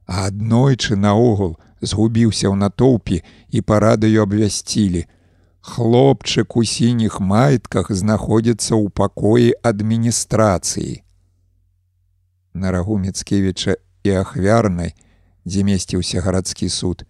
А 0.06 0.26
аднойчы 0.26 0.96
наогул 0.96 1.56
згубіўся 1.80 2.50
ў 2.50 2.55
натоўпе 2.55 3.22
і 3.50 3.62
па 3.62 3.80
радыё 3.80 4.22
абвясцілі. 4.22 5.06
Хлопчык 5.68 6.56
у 6.56 6.64
сініх 6.64 7.20
майтках 7.20 7.90
знаходзіцца 7.92 8.72
ў 8.72 8.88
пакоі 8.88 9.52
адміністрацыі. 9.70 11.04
На 12.56 12.72
рагу 12.72 12.96
Мецкевіча 12.96 13.76
і 14.08 14.14
ахвярнай, 14.22 14.94
дзе 15.44 15.66
месціўся 15.68 16.24
гарадскі 16.24 16.72
суд, 16.72 17.04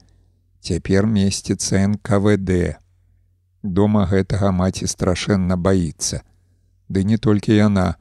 цяпер 0.59 1.07
месціцца 1.07 1.87
НКВД. 1.87 2.83
Дома 3.63 4.03
гэтага 4.11 4.51
маці 4.51 4.91
страшэнна 4.91 5.55
баіцца. 5.55 6.27
Ды 6.91 7.07
не 7.07 7.17
толькі 7.17 7.55
яна, 7.55 7.95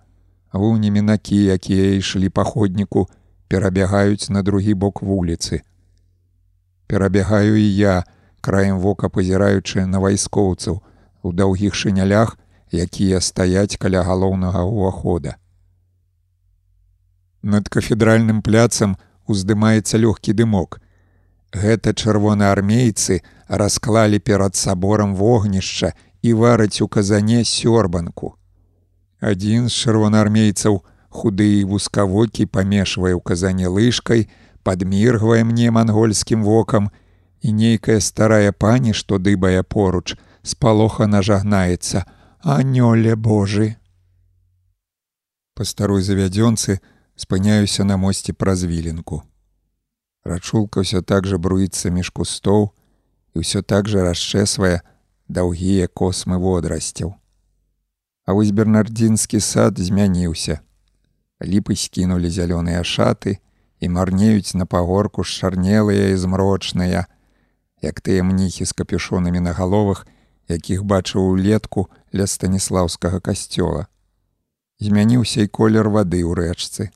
Гуні 0.58 0.90
мінакі, 0.92 1.38
якія 1.54 2.02
ішлі 2.02 2.34
па 2.34 2.44
ходніку, 2.44 3.06
перабягаюць 3.48 4.34
на 4.34 4.42
другі 4.42 4.74
бок 4.74 5.06
вуліцы. 5.06 5.62
Перабягаю 6.88 7.62
і 7.62 7.68
я, 7.76 8.04
краем 8.48 8.80
вока 8.80 9.10
пазіраючы 9.12 9.84
на 9.92 10.00
вайскоўцаў 10.00 10.80
у 11.20 11.32
даўгіх 11.36 11.76
шынялях, 11.76 12.38
якія 12.72 13.20
стаяць 13.20 13.76
каля 13.76 14.04
галоўнага 14.08 14.64
ўвахода. 14.64 15.36
Над 17.44 17.68
кафедральным 17.68 18.40
пляцам 18.42 18.96
уздымаецца 19.28 20.00
лёгкі 20.00 20.32
дымок. 20.32 20.80
Гэта 21.52 21.92
чырвонаармейцы 21.92 23.20
расклалі 23.48 24.20
перад 24.20 24.56
саборам 24.56 25.16
вогнішча 25.16 25.92
і 26.24 26.34
вараць 26.40 26.80
у 26.80 26.88
казане 26.88 27.44
сёрбанку. 27.44 28.36
Адзін 29.20 29.68
з 29.68 29.76
чырвонаармейцаў, 29.76 30.80
худы 31.10 31.50
і 31.60 31.68
вускавокі 31.74 32.48
памешвае 32.48 33.12
ў 33.12 33.20
казане 33.20 33.68
лыжкай, 33.68 34.30
падміргвае 34.64 35.44
мне 35.44 35.68
мангольскім 35.72 36.48
вокам, 36.48 36.92
і 37.42 37.54
нейкая 37.54 38.00
старая 38.00 38.52
пані, 38.52 38.94
што 38.94 39.18
дыбае 39.18 39.64
поруч, 39.64 40.16
спалоха 40.44 41.08
нажагнаецца: 41.08 42.06
Анёле 42.42 43.16
Божы. 43.16 43.78
Па 45.56 45.64
старой 45.66 46.02
завядзёнцы 46.02 46.82
спыняюся 47.16 47.84
на 47.84 47.98
мосце 47.98 48.34
праз 48.34 48.64
віленку. 48.64 49.24
Рачулка 50.24 50.84
ўсё 50.86 51.02
так 51.02 51.26
жа 51.26 51.38
бруіцца 51.42 51.90
між 51.90 52.12
кустоў 52.14 52.70
і 53.34 53.42
ўсё 53.42 53.64
так 53.64 53.88
жа 53.88 54.06
расчэсвае 54.06 54.86
даўгія 55.28 55.88
космы 55.88 56.38
водрасцяў. 56.38 57.16
А 58.28 58.34
вось 58.38 58.52
бернардзінскі 58.52 59.40
сад 59.40 59.80
змяніўся. 59.80 60.60
Ліпы 61.42 61.76
скінулі 61.76 62.30
зялёныя 62.30 62.84
шаты 62.84 63.40
і 63.80 63.90
марнеюць 63.90 64.54
на 64.54 64.66
пагорку 64.66 65.24
шарнелыя 65.24 66.12
і 66.12 66.20
змрочныя, 66.22 67.08
як 67.82 68.02
тыя 68.02 68.24
мніхі 68.24 68.66
з 68.66 68.72
капюшонамі 68.72 69.40
на 69.40 69.54
галовах, 69.54 70.08
якіх 70.48 70.84
бачыў 70.84 71.34
улетку 71.34 71.90
ля 72.14 72.28
станіслаўскага 72.28 73.20
касцёла. 73.20 73.88
Змяніўся 74.80 75.42
і 75.42 75.48
колер 75.48 75.90
вады 75.90 76.22
ў 76.24 76.34
рэчцы. 76.38 76.90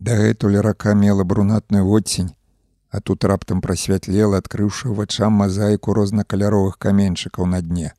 Дагэтуль 0.00 0.60
рака 0.60 0.94
мела 0.94 1.24
брунатную 1.24 1.84
водцень, 1.86 2.34
а 2.90 3.00
тут 3.00 3.24
раптам 3.24 3.60
прасвятлела, 3.60 4.38
адкрыўшы 4.38 4.92
вачам 4.94 5.32
мазаіку 5.32 5.94
рознакаляровых 5.94 6.78
каменьчыкаў 6.78 7.46
на 7.46 7.60
дне. 7.62 7.92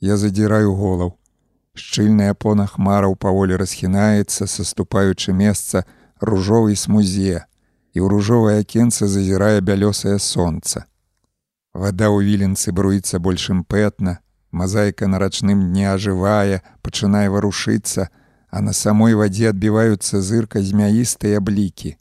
Я 0.00 0.16
задзіраю 0.16 0.74
голаў. 0.74 1.16
Шчыльная 1.76 2.34
пона 2.34 2.66
хмараў 2.66 3.14
паволі 3.14 3.56
расхінаецца, 3.60 4.46
саступаючы 4.46 5.32
месца 5.32 5.84
ружовай 6.20 6.76
смузе, 6.76 7.46
і 7.94 7.98
ў 8.00 8.06
ружовае 8.10 8.60
акенца 8.64 9.06
зазірае 9.06 9.60
бялёсае 9.60 10.18
сонца. 10.18 10.89
Вада 11.74 12.10
ў 12.10 12.26
віленцы 12.26 12.72
бруіцца 12.74 13.22
больш 13.22 13.50
імпэтна, 13.54 14.18
мазаіка 14.50 15.06
на 15.06 15.18
рачным 15.22 15.70
дне 15.70 15.86
ажывае, 15.92 16.62
пачынае 16.82 17.30
варушыцца, 17.30 18.10
а 18.50 18.60
на 18.60 18.72
самой 18.72 19.14
вадзе 19.14 19.50
адбіваюцца 19.54 20.20
зырка 20.20 20.62
змяістыя 20.62 21.38
блікі. 21.38 21.94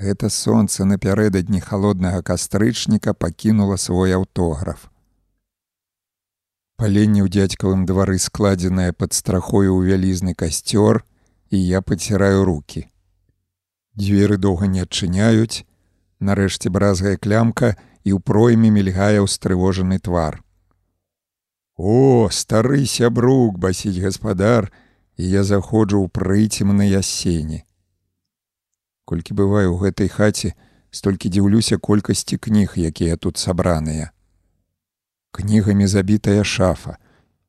Гэта 0.00 0.30
сонца 0.32 0.88
напярэдадні 0.88 1.60
халоднага 1.60 2.22
кастрычніка 2.22 3.14
пакінула 3.14 3.76
свой 3.76 4.16
аўтограф. 4.16 4.88
Паленне 6.80 7.22
ў 7.22 7.28
дзядзькавым 7.30 7.84
двары 7.86 8.18
складзенае 8.18 8.90
пад 8.92 9.12
страхою 9.12 9.76
ў 9.78 9.94
вялізны 9.94 10.34
касцёр, 10.34 11.04
і 11.52 11.60
я 11.60 11.82
паціраю 11.82 12.42
руки. 12.44 12.88
Дзверы 13.94 14.40
доўга 14.40 14.66
не 14.66 14.82
адчыняюць, 14.82 15.62
нарэшце 16.18 16.72
бразгая 16.74 17.16
клямка 17.16 17.76
і 18.04 18.12
ў 18.12 18.20
пройме 18.20 18.70
мільгае 18.70 19.24
ўстрывожаны 19.24 19.98
твар. 19.98 20.40
О, 21.76 22.28
стары 22.30 22.84
сябрук, 22.86 23.58
басіць 23.58 23.98
гаспадар, 23.98 24.70
і 25.16 25.24
я 25.24 25.42
заходжу 25.42 26.04
ў 26.04 26.08
прыцемныя 26.12 27.02
сені. 27.02 27.64
Колькі 29.04 29.34
бываю 29.34 29.74
ў 29.74 29.88
гэтай 29.88 30.08
хаце, 30.08 30.54
столькі 30.94 31.32
дзіўлюся 31.32 31.80
колькасці 31.80 32.38
кніг, 32.38 32.78
якія 32.78 33.16
тут 33.16 33.36
сабраныя 33.36 34.14
кнігамі 35.34 35.86
забітая 35.86 36.44
шафа. 36.44 36.96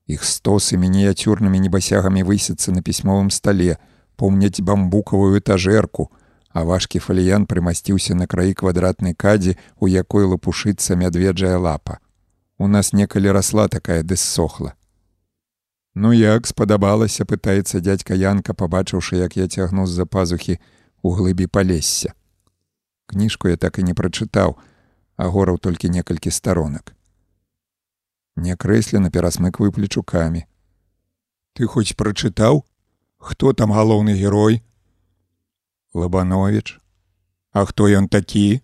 Іх 0.10 0.26
стосы 0.26 0.77
мініяцюрнымі 0.82 1.61
небасягамі 1.61 2.26
высяцца 2.26 2.73
на 2.73 2.82
пісьмовым 2.82 3.30
стале, 3.30 3.77
помняць 4.18 4.61
бамбукавую 4.61 5.38
этажэрку, 5.38 6.10
а 6.56 6.64
важкі 6.64 7.02
фаліян 7.03 7.44
прымасціўся 7.52 8.15
на 8.15 8.27
краі 8.32 8.56
квадратнай 8.56 9.14
кадзі, 9.14 9.57
у 9.76 9.91
якой 9.91 10.23
лапушыцца 10.32 10.95
мядведжая 10.95 11.60
лапа. 11.60 11.99
У 12.57 12.72
нас 12.72 12.94
некалі 12.94 13.36
расла 13.36 13.68
такая 13.68 14.02
дэссохла. 14.07 14.73
Ну 15.95 16.15
як 16.15 16.48
спадабалася, 16.48 17.27
пытаецца 17.27 17.84
дядька 17.84 18.15
Янка, 18.15 18.56
пабачыўшы, 18.56 19.19
як 19.19 19.36
я 19.36 19.48
цягну 19.48 19.86
з-за 19.86 20.06
пазухі 20.06 20.60
у 21.03 21.11
глыбі 21.11 21.48
палесся. 21.48 22.15
Кніжку 23.06 23.52
я 23.52 23.57
так 23.57 23.80
і 23.80 23.84
не 23.84 23.94
прачытаў, 23.94 24.56
а 25.18 25.27
гораў 25.27 25.60
толькі 25.60 25.91
некалькі 25.91 26.32
старонак 26.32 26.95
някрэслена 28.36 29.10
перасмыкваю 29.11 29.72
плечукамі. 29.72 30.45
Ты 31.56 31.68
хоць 31.68 31.95
прачытаў, 31.95 32.65
хто 33.18 33.53
там 33.53 33.72
галоўны 33.72 34.14
герой? 34.14 34.61
Лабанович, 35.96 36.80
А 37.56 37.64
хто 37.66 37.88
ён 37.88 38.10
такі? 38.12 38.60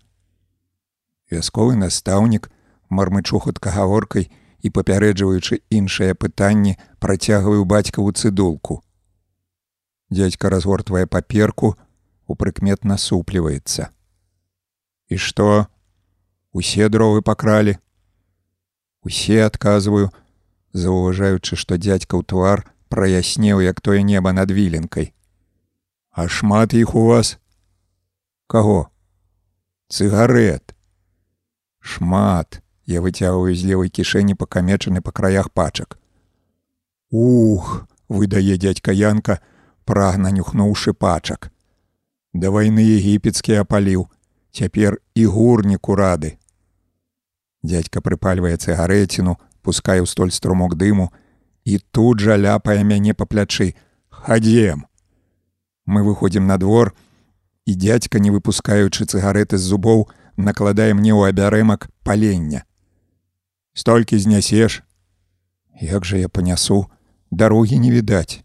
Вясковы 1.32 1.80
настаўнік, 1.80 2.52
мармычухат 2.92 3.56
кагаворкай 3.56 4.28
і 4.60 4.68
папярэджваючы 4.76 5.64
іншыя 5.72 6.12
пытанні, 6.12 6.76
працягваю 7.00 7.64
бацькаву 7.64 8.12
цыдулку. 8.12 8.84
Дядька 10.12 10.52
разгортвае 10.52 11.08
паперку, 11.08 11.80
у 12.28 12.36
прыкмет 12.36 12.84
насупліваецца. 12.84 13.96
І 15.08 15.16
што? 15.16 15.72
Усе 16.52 16.92
дровы 16.92 17.24
пакралі, 17.24 17.80
Усе 19.08 19.46
адказваю, 19.48 20.12
заўважаючы, 20.74 21.56
што 21.56 21.80
дзядзька 21.80 22.20
ў 22.20 22.28
твар 22.28 22.68
праяснеў, 22.92 23.64
як 23.64 23.80
тое 23.82 24.04
неба 24.04 24.36
над 24.36 24.52
віленкай. 24.52 25.16
А 26.12 26.28
шмат 26.28 26.74
іх 26.74 26.96
у 26.96 27.06
вас? 27.06 27.40
Каго? 28.48 28.92
Цыгарэт. 29.88 30.76
Шмат, 31.80 32.62
я 32.86 33.00
выцягваю 33.02 33.56
з 33.56 33.64
левой 33.64 33.90
кішэні 33.90 34.36
пакамечаны 34.36 35.00
па 35.00 35.12
краях 35.12 35.52
пачак. 35.52 35.98
Ух, 37.12 37.88
выдае 38.10 38.58
дядька 38.58 38.92
Янка, 38.92 39.40
прагна 39.86 40.36
нюхнуўшы 40.36 40.94
пачак. 40.94 41.52
Да 42.34 42.52
вайны 42.52 42.84
егіпецкі 42.84 43.64
апаліў, 43.64 44.08
цяпер 44.52 45.00
і 45.16 45.26
гурніку 45.26 45.96
рады. 45.96 46.36
Дядька 47.64 48.04
прыпальвае 48.04 48.60
цыгарэціну, 48.60 49.40
пускае 49.64 50.04
ў 50.04 50.08
столь 50.12 50.36
струмок 50.36 50.76
дыму 50.76 51.12
і 51.64 51.80
тут 51.96 52.20
жа 52.20 52.36
ляпае 52.36 52.84
мяне 52.84 53.14
па 53.14 53.26
плячы. 53.26 53.76
Хадзем. 54.10 54.91
Мы 55.86 56.04
выходзім 56.04 56.48
на 56.48 56.58
двор, 56.58 56.94
і 57.66 57.76
дядька, 57.76 58.20
не 58.20 58.32
выпускаючы 58.32 59.06
цыгарэты 59.06 59.58
з 59.58 59.66
зубоў, 59.66 60.10
накладае 60.38 60.94
мне 60.94 61.14
ў 61.14 61.30
абярэмак 61.30 61.90
палення. 62.04 62.64
Столькі 63.74 64.18
знясеш. 64.18 64.84
Як 65.80 66.06
жа 66.06 66.18
я 66.18 66.30
панясу, 66.30 66.92
дарогі 67.32 67.80
не 67.80 67.92
відаць. 67.92 68.44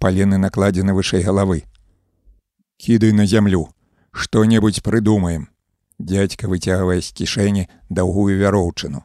Палены 0.00 0.38
накладзены 0.38 0.96
вышэй 0.96 1.22
галавы. 1.22 1.68
Кідай 2.80 3.12
на 3.12 3.26
зямлю, 3.26 3.68
што-небудзь 4.12 4.80
прыдумаем. 4.80 5.48
Дядька 5.98 6.48
выцягвае 6.48 7.04
з 7.04 7.12
кішэні 7.12 7.68
даўгую 7.92 8.40
вяроўчыну. 8.40 9.04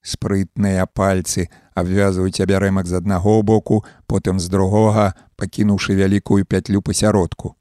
Спрытныя 0.00 0.86
пальцы 0.88 1.52
абвязваюць 1.80 2.40
абярэмак 2.40 2.86
з 2.86 3.00
аднаго 3.00 3.42
боку, 3.42 3.84
потым 4.06 4.40
з 4.40 4.48
другога, 4.48 5.14
пакінуўшы 5.36 5.96
вялікую 5.96 6.44
пятлю 6.44 6.82
пасяродку. 6.82 7.56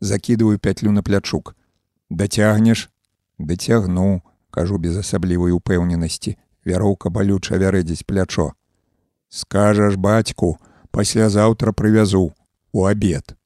Закідываю 0.00 0.58
пятлю 0.58 0.92
на 0.92 1.02
плячук. 1.02 1.56
Дацягнеш, 2.10 2.90
дацягну, 3.38 4.22
кажу 4.50 4.78
без 4.78 4.96
асаблівай 4.96 5.52
упэўненасці, 5.52 6.36
вяроўка 6.64 7.10
балюча 7.10 7.60
вярэдзіць 7.60 8.06
плячо. 8.06 8.52
Скажаш 9.28 9.96
бацьку, 9.96 10.58
паслязаўтра 10.90 11.72
прывязу 11.72 12.32
у 12.72 12.84
абед. 12.84 13.36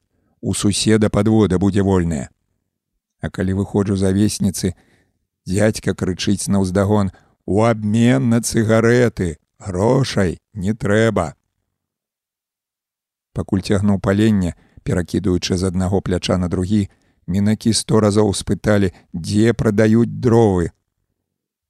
У 0.40 0.54
суседа 0.54 1.10
падвода 1.10 1.58
будзе 1.58 1.82
вольная. 1.82 2.30
А 3.20 3.30
калі 3.30 3.56
выходжу 3.60 3.96
за 3.96 4.12
весніцы, 4.12 4.74
дядька 5.46 5.94
крычыць 5.94 6.48
на 6.48 6.60
ўздагон: 6.60 7.10
«У 7.46 7.64
абмен 7.64 8.28
на 8.28 8.40
цыгареты, 8.40 9.36
грошай 9.66 10.38
не 10.52 10.74
трэба. 10.74 11.34
Пакуль 13.34 13.64
цягнуў 13.66 13.98
паленне, 13.98 14.54
перакідуючы 14.84 15.56
з 15.58 15.70
аднаго 15.72 16.00
пляча 16.00 16.38
на 16.38 16.48
другі, 16.48 16.88
мінакі 17.26 17.72
сто 17.72 18.00
разоў 18.00 18.34
спыталі, 18.34 18.92
дзе 19.12 19.52
прадаюць 19.52 20.20
дровы. 20.26 20.70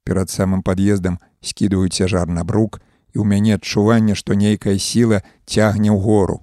Перад 0.04 0.28
самым 0.28 0.62
пад'ездам 0.62 1.18
скідваюць 1.40 1.96
цяжар 1.96 2.28
на 2.28 2.44
брук, 2.44 2.82
і 3.14 3.22
ў 3.22 3.24
мяне 3.24 3.54
адчуванне, 3.56 4.18
што 4.18 4.34
нейкая 4.34 4.76
сіла 4.76 5.22
цягне 5.46 5.94
ў 5.94 5.98
гору. 6.02 6.42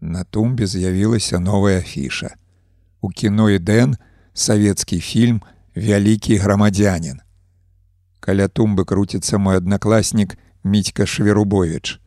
На 0.00 0.24
тумбе 0.24 0.66
з'явілася 0.66 1.38
новая 1.38 1.80
фіша. 1.84 2.34
У 3.00 3.10
кіно 3.10 3.46
Дэн 3.58 3.96
савецкі 4.32 5.00
фільм 5.00 5.42
вялікі 5.76 6.36
грамадзянин. 6.36 7.20
Каля 8.20 8.48
тумбы 8.48 8.84
круціцца 8.84 9.38
мой 9.38 9.56
аднакласнік 9.56 10.36
міцька 10.64 11.06
Шверубович. 11.06 12.00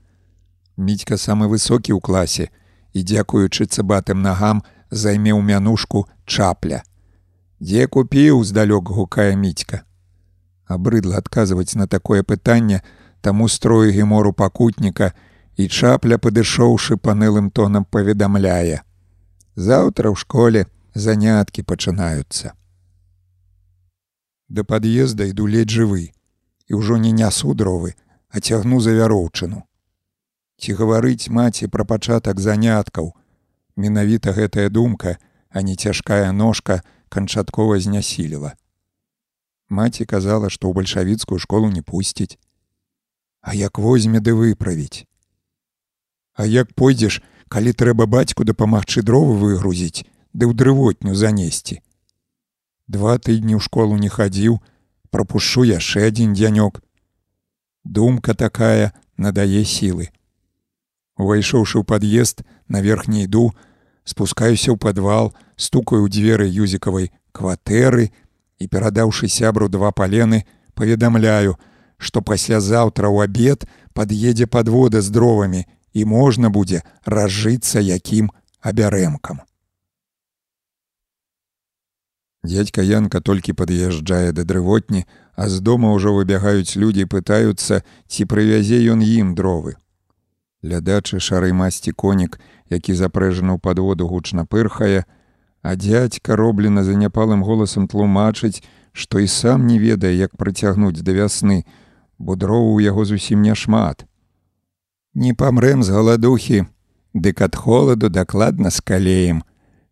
Міцька 0.77 1.18
самы 1.18 1.49
высокі 1.49 1.94
ў 1.94 1.99
класе 2.02 2.49
і 2.94 3.02
дзякуючы 3.02 3.65
цыбатым 3.65 4.22
нагам 4.22 4.61
займеў 4.90 5.41
мянушку 5.41 6.06
чапля. 6.26 6.84
Дзе 7.60 7.88
купіў 7.88 8.44
здалёк 8.45 8.94
гукае 8.94 9.34
міцька 9.35 9.84
абрыдла 10.73 11.18
адказваць 11.18 11.76
на 11.76 11.88
такое 11.88 12.23
пытанне 12.23 12.81
таму 13.22 13.48
строю 13.48 13.91
гемору 13.91 14.34
пакутніка 14.34 15.14
і 15.56 15.68
чапля 15.68 16.18
падышоўшы 16.18 16.98
панылым 16.98 17.49
тонам 17.52 17.85
паведамляе 17.85 18.81
заўтра 19.56 20.10
ў 20.10 20.15
школе 20.18 20.65
заняткі 20.94 21.64
пачынаюцца 21.64 22.53
да 24.53 24.65
пад'езда 24.71 25.30
іду 25.34 25.49
ледзь 25.55 25.75
жывы 25.75 26.05
і 26.69 26.80
ўжо 26.80 27.01
не 27.05 27.11
нясу 27.19 27.53
дровы 27.57 27.93
а 28.30 28.39
цягну 28.39 28.80
за 28.88 28.95
вяроўчыну 28.97 29.61
ці 30.61 30.80
гаварыць 30.81 31.30
маці 31.38 31.71
пра 31.75 31.85
пачатак 31.93 32.41
заняткаў 32.47 33.13
менавіта 33.85 34.38
гэтая 34.41 34.67
думка 34.80 35.17
а 35.49 35.61
не 35.69 35.75
цяжкая 35.75 36.34
ножка 36.43 36.81
канчаткова 37.09 37.80
знясіліла 37.80 38.53
Маці 39.73 40.05
казала, 40.05 40.49
што 40.53 40.69
ў 40.69 40.77
бальшавіцкую 40.77 41.39
школу 41.39 41.69
не 41.73 41.81
пусціць. 41.81 42.38
А 43.41 43.55
як 43.57 43.80
возьме 43.80 44.19
ды 44.19 44.35
выправіць. 44.38 45.05
А 46.34 46.45
як 46.45 46.73
пойдзеш, 46.73 47.21
калі 47.49 47.73
трэба 47.73 48.05
бацьку 48.05 48.45
дапамагчы 48.45 49.01
дровы 49.01 49.35
выгрузіць, 49.41 50.05
ды 50.34 50.47
ў 50.47 50.53
дрывотню 50.53 51.17
занесці. 51.17 51.81
Два 52.88 53.18
тыдні 53.18 53.55
ў 53.57 53.61
школу 53.64 53.97
не 53.97 54.10
хадзіў, 54.10 54.60
прапушчу 55.10 55.64
яшчэ 55.68 56.10
адзін 56.10 56.34
дзянёк. 56.34 56.81
Думка 57.84 58.34
такая 58.34 58.91
надае 59.18 59.64
сілы. 59.64 60.10
Увайшоўшы 61.18 61.80
ў 61.80 61.85
пад'езд 61.85 62.43
на 62.68 62.81
верхні 62.81 63.23
іду, 63.30 63.53
спускаюся 64.03 64.73
ў 64.73 64.77
падвал, 64.77 65.31
стукаю 65.55 66.03
ў 66.03 66.10
дзверы 66.10 66.49
юзікавай 66.49 67.11
кватэры, 67.31 68.11
і 68.64 68.68
перадаўшы 68.68 69.27
сябру 69.27 69.69
два 69.69 69.91
палены 69.91 70.43
паведамляю 70.73 71.60
што 71.97 72.22
паслязаўтра 72.22 73.07
ў 73.07 73.27
абед 73.27 73.65
пад'едзе 73.97 74.47
падвода 74.47 75.01
з 75.01 75.14
дровамі 75.15 75.64
і 75.93 76.05
можна 76.10 76.51
будзе 76.57 76.84
разжыцца 77.15 77.84
якім 77.84 78.31
абярэмкам 78.72 79.43
дядька 82.43 82.81
янка 82.81 83.21
толькі 83.21 83.57
пад'язджае 83.59 84.31
да 84.31 84.43
дрывотні 84.43 85.05
а 85.35 85.49
з 85.49 85.59
дома 85.59 85.93
ўжо 85.95 86.13
выбягаюць 86.17 86.75
людзі 86.75 87.09
пытаюцца 87.15 87.81
ці 88.07 88.29
прывязе 88.29 88.83
ён 88.93 89.01
ім 89.01 89.33
дровы 89.35 89.75
лядачы 90.61 91.19
шарай 91.19 91.51
масці 91.51 91.91
конік 91.91 92.39
які 92.69 92.93
запрэжаны 92.93 93.55
ў 93.55 93.59
падводу 93.59 94.07
гучна 94.07 94.45
пырхае 94.45 95.03
А 95.63 95.77
дядька 95.77 96.35
роблена 96.35 96.83
заняпалым 96.83 97.41
голасам 97.41 97.87
тлумачыць, 97.87 98.61
што 98.91 99.19
і 99.23 99.27
сам 99.31 99.65
не 99.65 99.79
ведае, 99.79 100.11
як 100.11 100.35
прыцягнуць 100.35 100.99
да 100.99 101.15
вясны, 101.15 101.63
бо 102.19 102.35
дрову 102.35 102.75
ў 102.75 102.91
яго 102.91 103.07
зусім 103.07 103.39
няшмат. 103.41 104.03
Не 105.15 105.31
памрэм 105.33 105.83
з 105.83 105.89
галадухі, 105.89 106.67
Дык 107.13 107.41
ад 107.45 107.55
холаду 107.55 108.09
дакладна 108.09 108.69
з 108.73 108.81
калеем, 108.81 109.43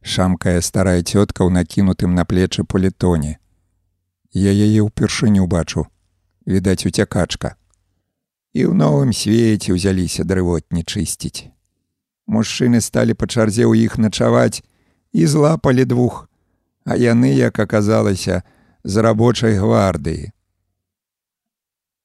шамкая 0.01 0.61
старая 0.61 1.01
цётка 1.01 1.45
ў 1.45 1.49
накінутым 1.53 2.15
на 2.15 2.25
плечы 2.25 2.63
політоне. 2.63 3.37
Я 4.33 4.51
яе 4.51 4.81
ўпершыню 4.81 5.47
бачу, 5.47 5.87
відаць 6.45 6.85
уцякачка. 6.85 7.55
І 8.53 8.67
ў 8.67 8.73
новым 8.73 9.13
свеце 9.13 9.71
ўзяліся 9.77 10.27
дрывотні 10.27 10.83
чысціць. 10.83 11.51
Мужчыны 12.27 12.81
сталі 12.81 13.13
па 13.13 13.27
чарзе 13.27 13.67
ў 13.67 13.85
іх 13.85 13.97
начаваць, 13.97 14.63
і 15.11 15.25
злапалі 15.27 15.85
двух, 15.85 16.29
а 16.85 16.95
яны, 16.95 17.35
як 17.35 17.59
аказалася, 17.59 18.43
з 18.83 18.97
рабочай 18.97 19.59
гвардыі. 19.59 20.31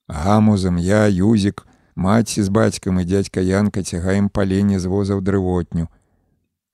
Гамузам 0.09 0.79
я, 0.79 1.07
юзік, 1.07 1.67
маці 1.95 2.43
з 2.43 2.49
бацькам 2.49 3.01
і 3.01 3.05
дядька 3.05 3.41
Янка 3.41 3.83
цягаем 3.83 4.29
паленне 4.29 4.79
з 4.79 4.87
воза 4.87 5.15
ў 5.19 5.23
дрывотню. 5.23 5.89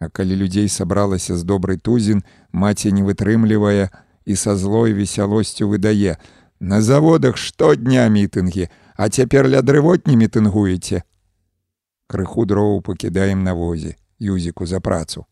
А 0.02 0.08
калі 0.10 0.34
людзей 0.36 0.68
сабралася 0.68 1.36
з 1.38 1.46
добрый 1.46 1.78
тузін, 1.78 2.24
маці 2.50 2.90
не 2.90 3.06
вытрымлівае 3.06 3.90
і 4.26 4.34
са 4.34 4.56
злой 4.58 4.92
весялосцю 4.98 5.68
выдае: 5.70 6.18
На 6.58 6.82
заводах 6.82 7.36
штодня 7.38 8.08
мітынгі, 8.10 8.66
а 8.98 9.08
цяпер 9.08 9.46
ля 9.46 9.62
дрывотні 9.62 10.18
мітынгуеце. 10.18 11.06
Крыху 12.10 12.46
дроў 12.50 12.82
пакідаем 12.82 13.44
на 13.46 13.54
возе, 13.54 13.94
юзіку 14.18 14.66
за 14.66 14.80
працу. 14.80 15.26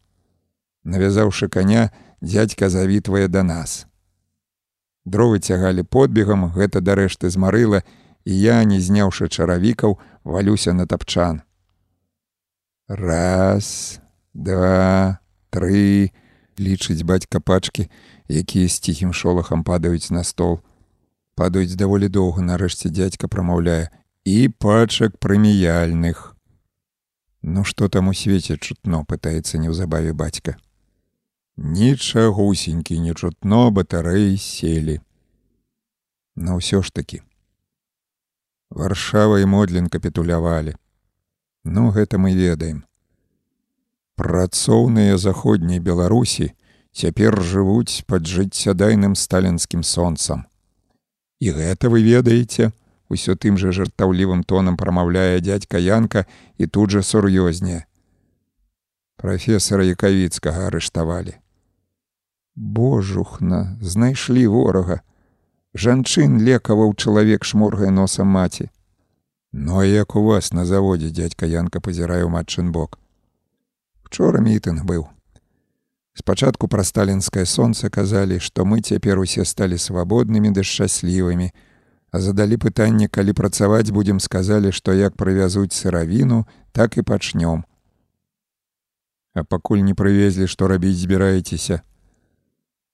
Навязаўшы 0.84 1.48
коня, 1.48 1.90
дядька 2.20 2.70
завітвае 2.70 3.26
да 3.26 3.42
нас. 3.42 3.86
Дровы 5.04 5.40
цягалі 5.40 5.82
подбегам, 5.82 6.46
гэта 6.54 6.78
дарэшты 6.78 7.26
змарыла, 7.30 7.82
і 8.24 8.38
я, 8.38 8.62
не 8.62 8.78
зняўшы 8.78 9.26
чаравікаў, 9.26 9.98
валюся 10.22 10.72
на 10.72 10.86
тапчан. 10.86 11.42
Раз, 12.86 13.98
два, 14.34 15.18
тры, 15.50 16.12
лічыць 16.58 17.02
бацька 17.02 17.40
пачкі, 17.40 17.88
якія 18.28 18.68
з 18.68 18.78
ціхім 18.78 19.12
шолахам 19.12 19.64
падаюць 19.64 20.10
на 20.10 20.24
стол. 20.24 20.60
Падаюць 21.34 21.74
даволі 21.74 22.08
доўга, 22.08 22.42
нарэшце 22.42 22.90
дядька 22.90 23.28
прамаўляе 23.28 23.88
і 24.24 24.48
пачак 24.48 25.16
прэміяльных. 25.18 26.36
Ну 27.42 27.64
што 27.64 27.88
там 27.88 28.08
у 28.08 28.14
свеце 28.14 28.56
чутно, 28.56 29.04
пытаецца 29.04 29.56
неўзабаве 29.58 30.12
бацька. 30.12 30.56
Нічагусенькі 31.56 33.00
не 33.00 33.14
чутно 33.14 33.70
батарэі 33.70 34.36
селі. 34.36 35.00
На 36.36 36.60
ўсё 36.60 36.84
ж 36.84 36.92
такі. 36.92 37.24
Варшава 38.70 39.40
і 39.40 39.48
Модлін 39.48 39.88
капітулявалі. 39.88 40.76
Ну 41.64 41.90
гэта 41.90 42.16
мы 42.20 42.36
ведаем. 42.36 42.84
Працоўныя 44.20 45.16
заходняй 45.16 45.78
Беларусі 45.80 46.50
цяпер 46.92 47.38
жывуць 47.40 48.04
пад 48.04 48.26
жыццядайным 48.28 49.14
сталінскім 49.16 49.80
сонцам. 49.80 50.42
І 51.40 51.56
гэта 51.56 51.88
вы 51.88 52.04
ведаеце, 52.04 52.68
усё 53.08 53.32
тым 53.32 53.56
жа 53.56 53.72
жартаўлівым 53.72 54.44
тонам 54.44 54.76
прамаўляе 54.76 55.40
дядька 55.40 55.80
Янка 55.80 56.26
і 56.58 56.68
тут 56.68 56.92
жа 56.92 57.00
сур'ёзнее. 57.00 57.88
Прафесара 59.16 59.88
Якавіцкага 59.88 60.68
арыштавалі. 60.68 61.40
Божухна, 62.54 63.80
знайшлі 63.80 64.46
ворага. 64.52 65.00
Жанчын 65.72 66.36
лекаваў 66.44 66.92
чалавек 66.92 67.48
шморгае 67.48 67.88
носам 67.88 68.28
маці. 68.36 68.68
Ну 69.52 69.80
а 69.80 69.88
як 69.88 70.12
у 70.14 70.28
вас 70.28 70.52
на 70.52 70.68
заводзе 70.68 71.08
дядька 71.08 71.48
Янка 71.48 71.80
пазірае 71.80 72.20
ў 72.20 72.28
матчын 72.28 72.68
бок. 72.68 73.00
Учора 74.10 74.40
мітынг 74.42 74.82
быў. 74.82 75.06
Спачатку 76.18 76.66
пра 76.66 76.82
сталінскае 76.82 77.44
сонца 77.46 77.86
казалі, 77.94 78.40
што 78.42 78.64
мы 78.66 78.82
цяпер 78.82 79.20
усе 79.22 79.44
сталі 79.46 79.78
свабоднымі 79.78 80.50
ды 80.50 80.64
шчаслівымі, 80.66 81.46
а 82.10 82.18
задалі 82.18 82.58
пытанне, 82.58 83.06
калі 83.06 83.32
працаваць 83.38 83.94
будзем 83.94 84.18
сказалі, 84.18 84.72
што 84.74 84.90
як 84.98 85.14
прывязуць 85.14 85.70
сыравіну, 85.70 86.42
так 86.72 86.98
і 86.98 87.06
пачнём. 87.06 87.62
А 89.38 89.44
пакуль 89.44 89.86
не 89.86 89.94
прывезлі, 89.94 90.50
што 90.50 90.66
рабіць 90.66 90.98
збіраецеся, 90.98 91.86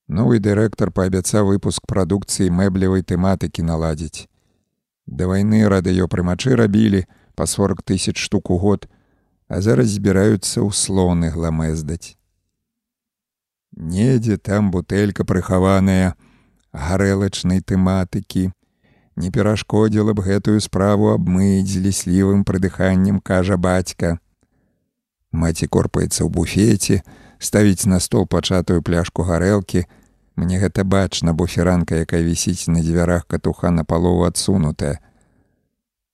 Новы 0.06 0.38
дырэктар 0.38 0.92
паабяцаў 0.92 1.48
выпуск 1.48 1.88
прадукцыі 1.88 2.52
мэблевай 2.52 3.00
тэматыкі 3.02 3.64
наладзіць. 3.64 4.28
Да 5.06 5.32
вайны 5.32 5.64
радыёпрымачы 5.64 6.60
рабілі 6.60 7.06
па 7.34 7.48
40 7.48 7.82
тысяч 7.82 8.20
штук 8.20 8.50
у 8.50 8.58
год, 8.58 8.86
а 9.48 9.60
зараз 9.60 9.94
збіраюцца 9.94 10.62
ў 10.62 10.70
слоны 10.72 11.30
гламездаць. 11.30 12.16
Недзе 13.76 14.36
там 14.36 14.70
бутэлька 14.70 15.24
прыхаваная 15.24 16.14
гарэлачнай 16.72 17.60
тэматыкі. 17.60 18.50
Не 19.16 19.28
перашкодзіла 19.32 20.12
б 20.12 20.24
гэтую 20.24 20.60
справу 20.60 21.12
абмыць 21.12 21.76
ліслівым 21.76 22.44
прыдыханнем, 22.44 23.20
кажа 23.20 23.56
бацька. 23.56 24.18
Маці 25.32 25.68
корпаецца 25.68 26.24
ў 26.24 26.28
буфеце, 26.28 27.00
ставіць 27.38 27.88
на 27.88 28.00
стол 28.00 28.26
пачатую 28.26 28.82
пляшку 28.82 29.24
гарэлкі, 29.24 29.86
Мне 30.36 30.58
гэта 30.60 30.84
бачна, 30.84 31.32
бо 31.32 31.46
фіранка, 31.48 31.96
якая 32.04 32.20
вісіць 32.22 32.68
на 32.68 32.84
дзвярах 32.84 33.24
катуха 33.26 33.70
на 33.70 33.84
палову 33.84 34.28
адсунутая. 34.28 35.00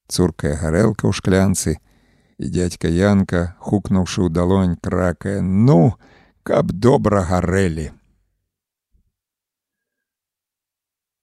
Цуркая 0.06 0.54
гарэлка 0.54 1.10
ў 1.10 1.12
шклянцы, 1.12 1.82
і 2.42 2.48
дядька 2.50 2.90
Янка, 2.90 3.54
хукнуўшы 3.62 4.26
ў 4.26 4.28
далонь 4.34 4.74
кракае: 4.74 5.38
ну, 5.42 5.94
каб 6.42 6.74
добра 6.74 7.22
гарэлі. 7.22 7.94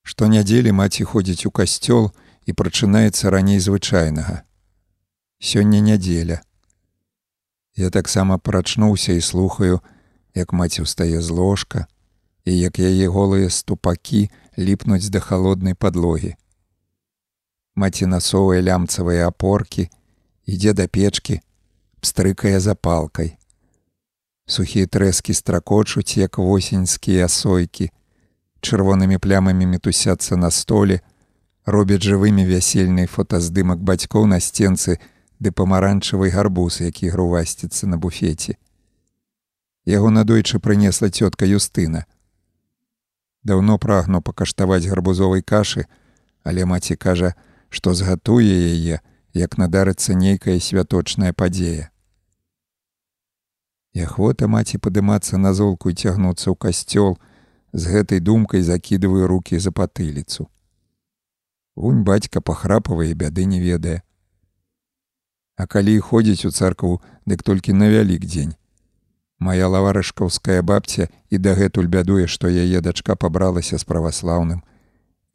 Штонядзелі 0.08 0.72
маці 0.72 1.04
ходзіць 1.04 1.44
у 1.46 1.52
касцёл 1.52 2.16
і 2.48 2.56
прачынаецца 2.56 3.30
раней 3.30 3.60
звычайнага. 3.60 4.48
Сёння 5.44 5.84
нядзеля. 5.84 6.40
Я 7.76 7.92
таксама 7.92 8.40
прачнуўся 8.40 9.14
і 9.14 9.22
слухаю, 9.22 9.84
як 10.36 10.56
маці 10.56 10.88
ўстае 10.88 11.20
з 11.20 11.30
ложка, 11.30 11.88
і 12.48 12.56
як 12.56 12.80
яе 12.80 13.12
голыя 13.12 13.52
ступакі 13.52 14.32
ліпнуць 14.56 15.12
да 15.12 15.20
халоднай 15.20 15.76
падлогі. 15.76 16.40
Маці 17.76 18.08
насовыя 18.08 18.64
лямцавыя 18.64 19.28
апоркі, 19.28 19.92
ідзе 20.50 20.74
да 20.74 20.88
печкі, 20.90 21.42
пстрыкае 22.02 22.58
запалкай. 22.60 23.38
Сухія 24.50 24.90
трэскі 24.90 25.38
стракочуць, 25.38 26.18
як 26.18 26.42
восеньскія 26.42 27.30
асойкі, 27.30 27.94
чырвонымі 28.66 29.22
плямамі 29.22 29.70
мітусяцца 29.70 30.36
на 30.42 30.50
столе, 30.50 31.02
робяць 31.66 32.02
жывымі 32.02 32.46
вясельнай 32.50 33.06
фотаздымак 33.06 33.78
бацькоў 33.86 34.26
на 34.26 34.40
сценцы 34.42 34.98
ды 35.38 35.52
памаранчавай 35.54 36.34
гарбуз, 36.34 36.82
які 36.82 37.14
грувасціцца 37.14 37.86
на 37.88 38.02
буфеце. 38.02 38.58
Яго 39.86 40.10
надойчы 40.10 40.58
прынесла 40.60 41.14
цётка 41.14 41.46
Юстына. 41.46 42.06
Даўно 43.46 43.78
прагну 43.78 44.22
пакаштаваць 44.22 44.90
гарбузовай 44.90 45.46
кашы, 45.46 45.86
але 46.44 46.66
маці 46.66 46.98
кажа, 46.98 47.36
што 47.70 47.94
згатуе 47.94 48.58
яе, 48.74 49.00
як 49.34 49.58
надарыцца 49.58 50.14
нейкая 50.14 50.60
святочная 50.60 51.34
падзея. 51.34 51.90
І 53.94 54.06
ахвота 54.06 54.48
маці 54.48 54.78
падымацца 54.78 55.38
на 55.38 55.54
золку 55.54 55.90
і 55.90 55.98
цягнуцца 55.98 56.50
ў 56.52 56.56
касцёл, 56.56 57.18
з 57.74 57.84
гэтай 57.86 58.20
думкай 58.20 58.62
закідываю 58.62 59.28
рукі 59.28 59.60
за 59.60 59.72
патыліцу. 59.72 60.50
Вунь 61.76 62.04
бацька 62.04 62.42
пахрапавае 62.42 63.14
бяды 63.14 63.46
не 63.46 63.62
ведае. 63.62 64.02
А 65.56 65.68
калі 65.68 66.00
ходзіць 66.00 66.46
у 66.46 66.52
царкву, 66.52 67.02
дык 67.26 67.44
толькі 67.44 67.74
на 67.74 67.90
вялік 67.90 68.26
дзень, 68.26 68.56
Мая 69.40 69.68
лаварышкаўская 69.72 70.62
бабця 70.62 71.08
і 71.32 71.40
дагэтуль 71.40 71.88
бядуе, 71.88 72.28
што 72.28 72.52
яе 72.52 72.82
дачка 72.84 73.16
пабралася 73.16 73.80
з 73.80 73.88
праваслаўным 73.88 74.60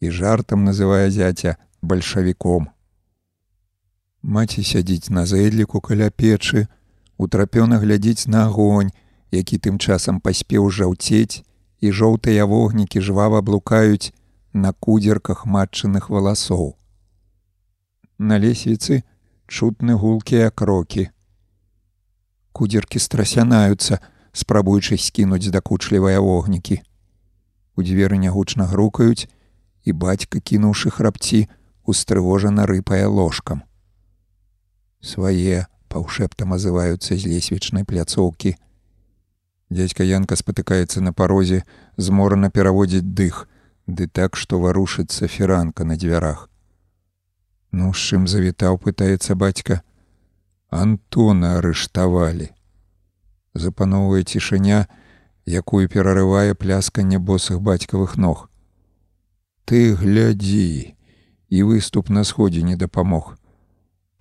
і 0.05 0.11
жартам 0.12 0.65
называе 0.69 1.09
зяця 1.09 1.57
бальшавіком. 1.81 2.69
Маці 4.24 4.64
сядзіць 4.64 5.12
на 5.12 5.26
зэдліку 5.28 5.84
каля 5.84 6.09
печы, 6.09 6.66
утрапёна 7.20 7.76
глядзіць 7.78 8.24
на 8.26 8.46
агонь, 8.48 8.92
які 9.30 9.59
тым 9.60 9.76
часам 9.78 10.20
паспеў 10.20 10.70
жаўцець, 10.72 11.44
і 11.84 11.92
жоўтыя 11.92 12.48
вогнікі 12.48 13.05
жвава 13.05 13.42
блукаюць 13.44 14.16
на 14.52 14.72
кудзерках 14.72 15.44
матчыных 15.44 16.09
валасоў. 16.09 16.72
На 18.16 18.40
лесвіцы 18.40 19.05
чутны 19.46 19.92
гулкія 19.92 20.48
крокі 20.48 21.10
кудзеркі 22.55 23.02
страсянаюцца, 23.02 23.98
спрабуючы 24.32 24.96
скінуць 24.96 25.51
дакучлівыя 25.51 26.22
вогнікі. 26.22 26.80
У 27.76 27.82
дзверы 27.82 28.16
нягучна 28.22 28.70
грукаюць, 28.70 29.26
і 29.84 29.92
бацька, 29.92 30.40
кінуўшы 30.40 30.94
храпці, 30.94 31.44
устрывожана 31.84 32.64
рыпае 32.70 33.05
ложкам. 33.10 33.66
Свае 35.05 35.66
паўшэптам 35.93 36.56
азываюцца 36.56 37.12
з 37.12 37.28
лесвічнай 37.28 37.85
пляцоўкі. 37.85 38.55
Дядзька 39.68 40.06
Янка 40.09 40.36
спатыкаецца 40.40 41.05
на 41.05 41.12
парозе, 41.12 41.60
зморана 41.97 42.48
пераводзіць 42.48 43.05
дых, 43.05 43.44
ды 43.86 44.09
так, 44.09 44.40
што 44.40 44.60
варушыцца 44.64 45.28
фіранка 45.28 45.85
на 45.85 46.01
дзвярах. 46.01 46.48
Ну 47.70 47.93
з 47.93 48.01
чым 48.01 48.26
завітаў, 48.31 48.81
пытаецца 48.81 49.36
бацька, 49.36 49.82
Антона 50.70 51.59
арыштавалі. 51.60 52.48
Запановвае 53.55 54.24
цішыня, 54.24 54.89
якую 55.47 55.86
перарывае 55.93 56.55
плясканне 56.55 57.18
босых 57.18 57.60
бацькавых 57.60 58.16
ног. 58.16 58.48
Ты 59.64 59.94
глядзі, 59.94 60.97
і 61.48 61.62
выступ 61.62 62.10
на 62.10 62.24
сходзе 62.24 62.62
не 62.62 62.76
дапамог. 62.76 63.36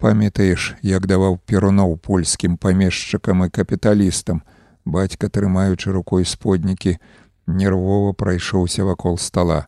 Памятаеш, 0.04 0.74
як 0.84 1.08
даваў 1.08 1.40
перуноў 1.48 1.96
польскім 1.98 2.58
памешчыкам 2.60 3.46
і 3.46 3.50
капіталістам, 3.50 4.44
бацька, 4.84 5.30
трымаючы 5.32 5.96
рукой 5.96 6.28
споднікі, 6.28 6.98
нервова 7.48 8.12
прайшоўся 8.12 8.84
вакол 8.84 9.18
стола. 9.18 9.68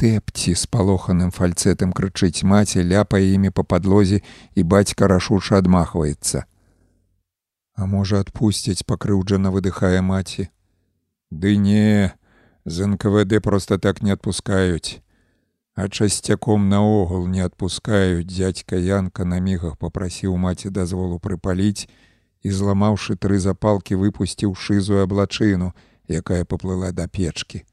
Тэпці 0.00 0.56
спалоханым 0.56 1.28
фальцэтам 1.28 1.92
крычыць 1.92 2.40
маці 2.40 2.80
ляпае 2.80 3.26
імі 3.36 3.52
па 3.52 3.68
падлозе 3.68 4.24
і 4.56 4.64
бацька 4.64 5.12
рашуча 5.12 5.60
адмахваецца 5.60 6.48
а 7.80 7.86
можа 7.88 8.20
адпусціць 8.20 8.84
пакрыўджана 8.84 9.50
выдыхае 9.54 10.00
маці? 10.04 10.48
Ды 11.30 11.56
не 11.56 12.12
з 12.68 12.86
нквд 12.86 13.40
просто 13.40 13.78
так 13.78 14.02
не 14.02 14.12
адпускаюць 14.12 15.00
а 15.74 15.88
часцяком 15.88 16.68
наогул 16.68 17.26
не 17.26 17.40
адпускаюць 17.40 18.26
дзядзька 18.26 18.76
янка 18.76 19.24
на 19.24 19.38
мігах 19.40 19.76
попрасіў 19.76 20.36
маці 20.36 20.70
дазволу 20.70 21.18
прыпаліць 21.18 21.88
і 22.42 22.50
зламаўшы 22.50 23.16
тры 23.16 23.38
запалкі 23.38 24.00
выпусціў 24.00 24.54
шызую 24.54 25.02
аблачыну 25.02 25.72
якая 26.08 26.44
паплыла 26.44 26.92
да 26.92 27.06
печкі. 27.06 27.64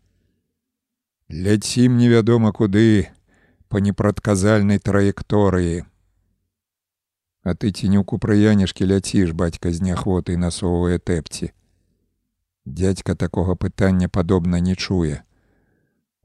Ляцім 1.30 1.98
невядома 1.98 2.54
куды 2.54 3.10
по 3.68 3.78
непрадказальнай 3.78 4.80
траекторыі. 4.80 5.84
А 7.44 7.56
ты 7.56 7.72
цінюку 7.72 8.20
прыянешкі 8.20 8.86
ляціш 8.86 9.32
бацька 9.32 9.72
з 9.72 9.82
неахвотай 9.82 10.38
насоўвае 10.38 11.00
тэпці. 11.00 11.52
Дядзька 12.66 13.16
такога 13.16 13.56
пытання 13.56 14.08
падобна 14.08 14.60
не 14.60 14.76
чуе 14.76 15.24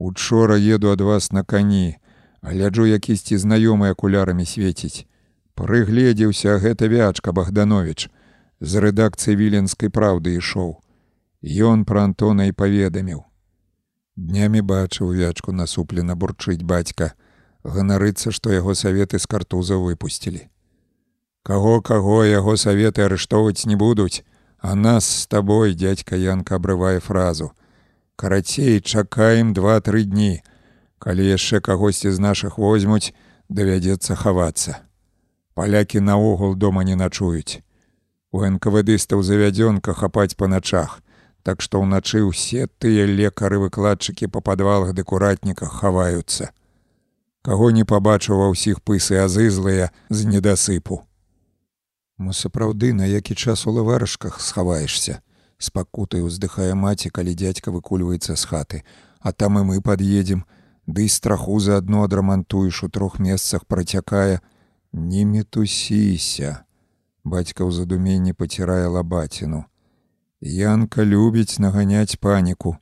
учора 0.03 0.57
еду 0.59 0.91
ад 0.91 1.01
вас 1.01 1.33
на 1.33 1.45
кані 1.45 1.97
гляджу 2.43 2.87
якісьці 2.87 3.39
знаёмы 3.39 3.95
акулярамі 3.95 4.45
свеціць. 4.45 5.07
Прыгледзеўся 5.55 6.59
гэта 6.59 6.91
вячка 6.91 7.33
богданович 7.33 8.11
з 8.61 8.73
рэдакцыі 8.83 9.39
віленскай 9.39 9.95
праўды 9.95 10.35
ішоў. 10.43 10.83
Ён 11.43 11.85
пра 11.85 12.05
антона 12.11 12.51
і 12.51 12.53
паведаміў. 12.53 13.23
Днямі 14.17 14.61
бачыў 14.61 15.15
вячку 15.15 15.53
насуплена 15.53 16.15
бурчыць 16.19 16.63
бацька, 16.63 17.15
ганарыцца, 17.65 18.35
што 18.35 18.53
яго 18.53 18.75
саветы 18.75 19.19
з 19.23 19.27
картуза 19.27 19.79
выпусцілі. 19.79 20.49
Каго 21.43 21.81
каго 21.81 22.23
яго 22.25 22.57
саветы 22.57 23.03
арыштоўваць 23.07 23.67
не 23.67 23.77
будуць, 23.77 24.23
а 24.59 24.75
нас 24.75 25.07
з 25.07 25.27
табой 25.27 25.75
дядька 25.75 26.17
Янка 26.17 26.57
абрывае 26.57 27.01
фразу. 27.01 27.53
Карацей, 28.23 28.81
чакаем 28.81 29.51
два-тры 29.53 30.05
дні. 30.07 30.47
Калі 31.03 31.25
яшчэ 31.27 31.59
кагосьці 31.59 32.15
з 32.15 32.23
нашых 32.23 32.55
возьмуць, 32.55 33.11
давядзецца 33.51 34.15
хавацца. 34.15 34.79
Палякі 35.59 35.99
наогул 35.99 36.55
дома 36.55 36.85
не 36.87 36.95
начуюць. 36.95 37.67
У 38.31 38.47
энкавадыстаў 38.47 39.27
завядзёнка 39.27 39.91
хапаць 39.99 40.39
па 40.39 40.47
начах. 40.47 41.03
Так 41.43 41.67
што 41.67 41.83
ўначы 41.83 42.23
ўсе 42.23 42.71
тыя 42.79 43.11
лекары 43.11 43.59
выкладчыкі 43.59 44.31
па 44.31 44.39
падвалах 44.39 44.95
дэкуратніках 44.95 45.83
хаваюцца. 45.83 46.55
Каго 47.43 47.75
не 47.75 47.83
пабачыў 47.83 48.39
ва 48.39 48.55
ўсіх 48.55 48.87
пысы 48.87 49.19
азызлыя 49.19 49.91
з 50.15 50.31
недасыпу. 50.31 51.03
Мы 52.23 52.39
сапраўды 52.39 52.95
на 52.95 53.03
які 53.03 53.35
час 53.35 53.67
у 53.67 53.75
лаварышках 53.75 54.39
схаваешся, 54.39 55.19
спакутай 55.63 56.27
уздыхае 56.27 56.75
маці, 56.75 57.15
калі 57.15 57.39
дзядзька 57.39 57.71
выкульваецца 57.71 58.35
з 58.35 58.45
хаты, 58.51 58.79
а 59.21 59.33
там 59.33 59.63
і 59.63 59.63
мы 59.71 59.79
пад'едзем, 59.81 60.43
Ды 60.87 61.09
страху 61.09 61.61
заадно 61.61 62.03
адрамантуеш 62.03 62.83
у 62.83 62.89
трох 62.89 63.19
месцах 63.19 63.67
працякае, 63.67 64.41
не 64.93 65.25
метусіся. 65.25 66.67
Бацька 67.25 67.63
ў 67.63 67.71
задуменні 67.71 68.35
пацірае 68.35 68.91
лабаціну. 68.91 69.65
Янка 70.43 71.07
любіць 71.07 71.63
наганяць 71.63 72.19
паніку. 72.19 72.77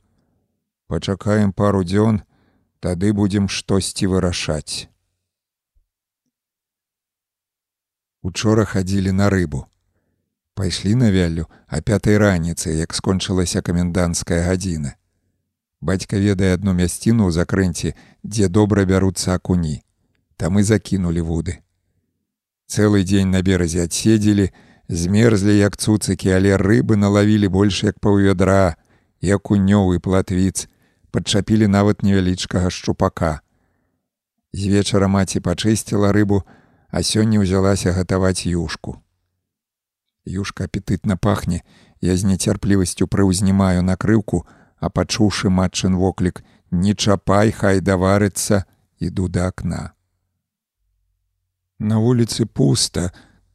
Пачакаем 0.89 1.53
пару 1.53 1.85
дзён, 1.85 2.25
тады 2.81 3.13
будзем 3.13 3.45
штосьці 3.47 4.09
вырашаць. 4.09 4.89
Учора 8.25 8.65
хадзілі 8.65 9.13
на 9.13 9.29
рыбу. 9.29 9.70
Пайшлі 10.53 10.95
на 10.95 11.11
вяллю 11.11 11.47
а 11.67 11.79
пятай 11.81 12.17
раніцы, 12.17 12.75
як 12.75 12.93
скончылася 12.93 13.61
каменданцкая 13.61 14.43
гадзіна. 14.43 14.95
Бацька 15.81 16.19
ведае 16.19 16.53
адну 16.53 16.73
мясціну 16.75 17.27
ў 17.27 17.31
закрэнці, 17.31 17.95
дзе 18.23 18.51
добра 18.51 18.83
бяруцца 18.85 19.33
акуні. 19.39 19.81
Там 20.35 20.59
і 20.59 20.63
закінулі 20.63 21.21
вуды. 21.23 21.63
Цэлы 22.67 23.03
дзень 23.07 23.31
на 23.31 23.41
беразе 23.41 23.87
адседзелі, 23.87 24.51
змерзлі 24.87 25.55
як 25.57 25.77
цуцыкі, 25.77 26.29
але 26.35 26.59
рыбы 26.59 26.99
налавілі 26.99 27.47
больш 27.47 27.83
як 27.83 27.99
паўвядра, 27.99 28.75
і 29.21 29.99
платвіц, 29.99 30.67
падчапілі 31.11 31.67
нават 31.67 32.03
невялічкага 32.03 32.69
шчупака. 32.69 33.41
З 34.53 34.67
вечара 34.67 35.07
маці 35.07 35.39
пачысціла 35.39 36.11
рыбу, 36.11 36.43
а 36.91 36.99
сёння 36.99 37.39
ўзялася 37.39 37.95
гатаваць 37.95 38.43
юшку. 38.45 38.99
Юшка 40.25 40.65
апетытна 40.65 41.17
пахне, 41.17 41.63
я 42.01 42.15
з 42.17 42.25
нецярплівасцю 42.25 43.07
прыўзнімаю 43.07 43.81
накрыўку, 43.81 44.45
а 44.77 44.89
пачуўшы 44.89 45.49
матчын 45.49 45.95
воклік 45.97 46.43
не 46.71 46.93
чапай 46.93 47.51
хай 47.51 47.81
даварыцца 47.81 48.65
іду 48.99 49.27
да 49.27 49.47
акна. 49.47 49.93
На 51.79 51.97
вуліцы 51.97 52.45
пуста. 52.45 53.11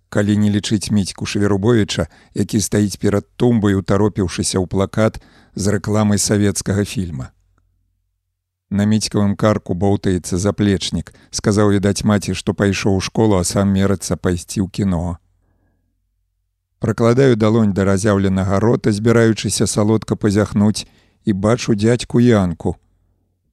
Калі 0.09 0.37
не 0.39 0.51
лічыць 0.51 0.91
міцьку 0.95 1.27
шверубовича 1.27 2.07
які 2.35 2.61
стаіць 2.61 2.97
перад 2.97 3.27
тумбай 3.37 3.75
утаропіўшыся 3.75 4.59
ў 4.63 4.67
плакат 4.71 5.19
з 5.55 5.75
рэкламай 5.75 6.19
савецкага 6.19 6.85
фільма. 6.87 7.35
На 8.71 8.87
міцькавым 8.87 9.35
карку 9.37 9.75
боўтаецца 9.75 10.39
заплечнік. 10.39 11.15
Сказаў 11.31 11.75
відаць 11.75 12.07
маці 12.07 12.35
што 12.35 12.55
пайшоў 12.55 12.99
у 12.99 13.03
школу 13.03 13.39
а 13.39 13.45
сам 13.45 13.75
мерацца 13.75 14.17
пайсці 14.17 14.63
ў 14.63 14.71
кіно 14.71 15.19
пракладаю 16.79 17.37
далонь 17.37 17.73
да 17.73 17.85
разяўленага 17.85 18.61
рота 18.61 18.93
збіраючыся 18.93 19.67
салодка 19.67 20.17
пазяхнуць 20.17 20.87
і 21.25 21.33
бачу 21.33 21.75
дядьку 21.75 22.21
янку. 22.21 22.77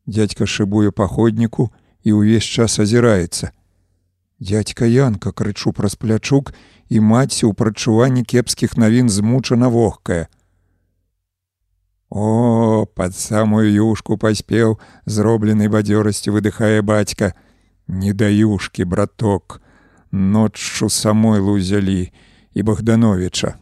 Дядька 0.06 0.46
шыбуе 0.46 0.92
паходніку 0.92 1.72
і 2.04 2.20
ўвесь 2.20 2.44
час 2.44 2.80
азіраецца. 2.80 3.52
Дядька 4.40 4.86
янка 4.86 5.32
крычу 5.32 5.72
праз 5.72 5.96
плячук 5.96 6.54
і 6.90 7.00
маці 7.00 7.48
ў 7.48 7.54
прачуванні 7.56 8.24
кепскіх 8.28 8.76
навін 8.78 9.10
змучана 9.10 9.72
вогкая. 9.72 10.28
О, 12.10 12.86
пад 12.86 13.16
самую 13.16 13.72
юшку 13.72 14.18
паспеў, 14.22 14.78
зробленай 15.06 15.72
бадзёрасцю 15.72 16.36
выдыхае 16.36 16.84
бацька. 16.86 17.34
Не 17.88 18.14
да 18.14 18.30
юшкі, 18.30 18.86
браток, 18.86 19.62
ноччу 20.12 20.90
самой 20.90 21.40
лузялі 21.40 22.14
і 22.54 22.64
Богдановича. 22.64 23.56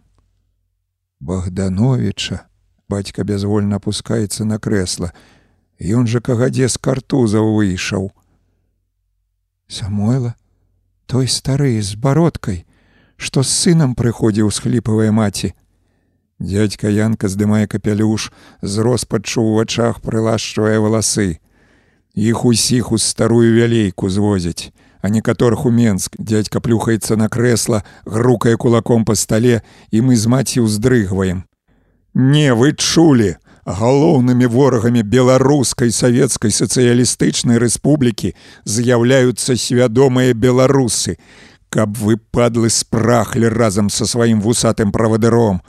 Богдановича 1.20 2.46
бацька 2.92 3.24
бязвольна 3.24 3.80
опускаецца 3.80 4.44
на 4.44 4.60
крэсла. 4.60 5.16
Ён 5.80 6.10
жа 6.12 6.20
кагадзе 6.20 6.68
з 6.68 6.78
картузаў 6.78 7.56
выйшаў. 7.56 8.12
Самойла, 9.72 10.36
той 11.08 11.32
стары 11.32 11.80
з 11.80 11.96
бародкай, 11.96 12.66
што 13.16 13.44
з 13.48 13.56
сынам 13.64 13.96
прыходзіў 13.96 14.52
схліпавая 14.52 15.16
маці. 15.16 15.54
Дядька 16.42 16.92
Янка 16.92 17.32
здымае 17.32 17.66
капялюш, 17.72 18.30
з 18.62 18.74
роспаччу 18.84 19.40
ў 19.40 19.62
вачах 19.62 20.02
прылашчвае 20.04 20.78
валасы. 20.84 21.40
Іх 22.12 22.44
усіх 22.46 22.92
у 22.92 22.98
старую 23.00 23.56
вялейку 23.56 24.10
звозяць, 24.10 24.74
а 25.02 25.10
некаторых 25.10 25.66
у 25.66 25.72
Менск. 25.72 26.16
Дядька 26.18 26.62
плюхаецца 26.62 27.16
на 27.16 27.30
крэсла, 27.30 27.84
грукае 28.06 28.58
кулаком 28.58 29.06
па 29.06 29.16
стале, 29.16 29.62
і 29.92 30.02
мы 30.02 30.16
з 30.16 30.28
маці 30.28 30.66
ўздрыгваем. 30.66 31.44
Не 32.14 32.54
вы 32.54 32.74
чулі 32.74 33.38
галоўнымі 33.66 34.48
ворагамі 34.48 35.04
беларускай 35.04 35.92
савецкай 35.92 36.52
сацыялістычнай 36.52 37.62
рэспублікі 37.62 38.34
з'яўляюцца 38.66 39.56
свядомыя 39.56 40.34
беларусы, 40.34 41.18
каб 41.70 41.96
вы 41.98 42.18
падлы 42.18 42.70
спрахлі 42.70 43.48
разам 43.48 43.90
са 43.90 44.06
сваім 44.06 44.42
вусатым 44.42 44.92
правадыром. 44.92 45.62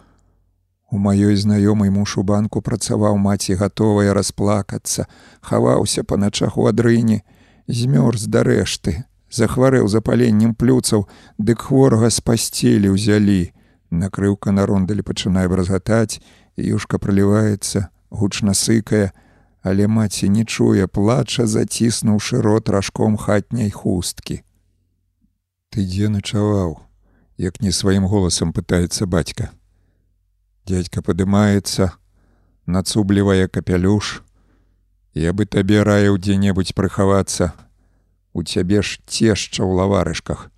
У 0.91 0.99
маёй 0.99 1.37
знаёмай 1.37 1.91
муж 1.91 2.19
у 2.19 2.23
банку 2.23 2.61
працаваў 2.61 3.17
маці 3.17 3.55
гатовая 3.55 4.13
расплакацца, 4.13 5.07
хаваўся 5.41 6.05
па 6.05 6.17
начах 6.17 6.59
у 6.59 6.67
адрыне, 6.67 7.23
змёрз 7.69 8.27
да 8.27 8.43
рэшты, 8.43 9.05
захварэў 9.33 9.89
запаленнем 9.89 10.55
плюцаў, 10.55 11.09
дык 11.39 11.67
хворага 11.73 12.13
з 12.13 12.21
пасцелі 12.21 12.93
ўзялі. 12.93 13.53
Накрыўка 13.91 14.53
на 14.53 14.69
рондалі 14.69 15.03
пачынае 15.03 15.49
бразгатаць 15.49 16.21
юшка 16.57 17.01
проліваецца 17.01 17.89
гучна 18.13 18.53
сыкае 18.53 19.13
але 19.63 19.87
маці 19.87 20.29
не 20.29 20.45
чуе 20.45 20.87
плача 20.87 21.47
заціснуўшы 21.47 22.43
рот 22.43 22.69
ражком 22.69 23.17
хатняй 23.17 23.71
хусткі. 23.71 24.43
Ты 25.71 25.87
дзе 25.87 26.11
начаваў 26.11 26.83
як 27.39 27.63
не 27.63 27.73
сваім 27.73 28.07
голасам 28.11 28.53
пытаецца 28.53 29.07
бацька. 29.07 29.51
Дядька 30.67 31.03
падымаецца 31.03 31.95
нацублівае 32.67 33.47
капялюш. 33.49 34.23
Я 35.15 35.33
бы 35.33 35.47
табе 35.47 35.83
раіў 35.87 36.19
дзе-небудзь 36.19 36.75
прыхавацца 36.75 37.55
у 38.33 38.43
цябе 38.43 38.83
ж 38.83 39.01
цешча 39.07 39.63
ў 39.63 39.71
лаварышках 39.77 40.49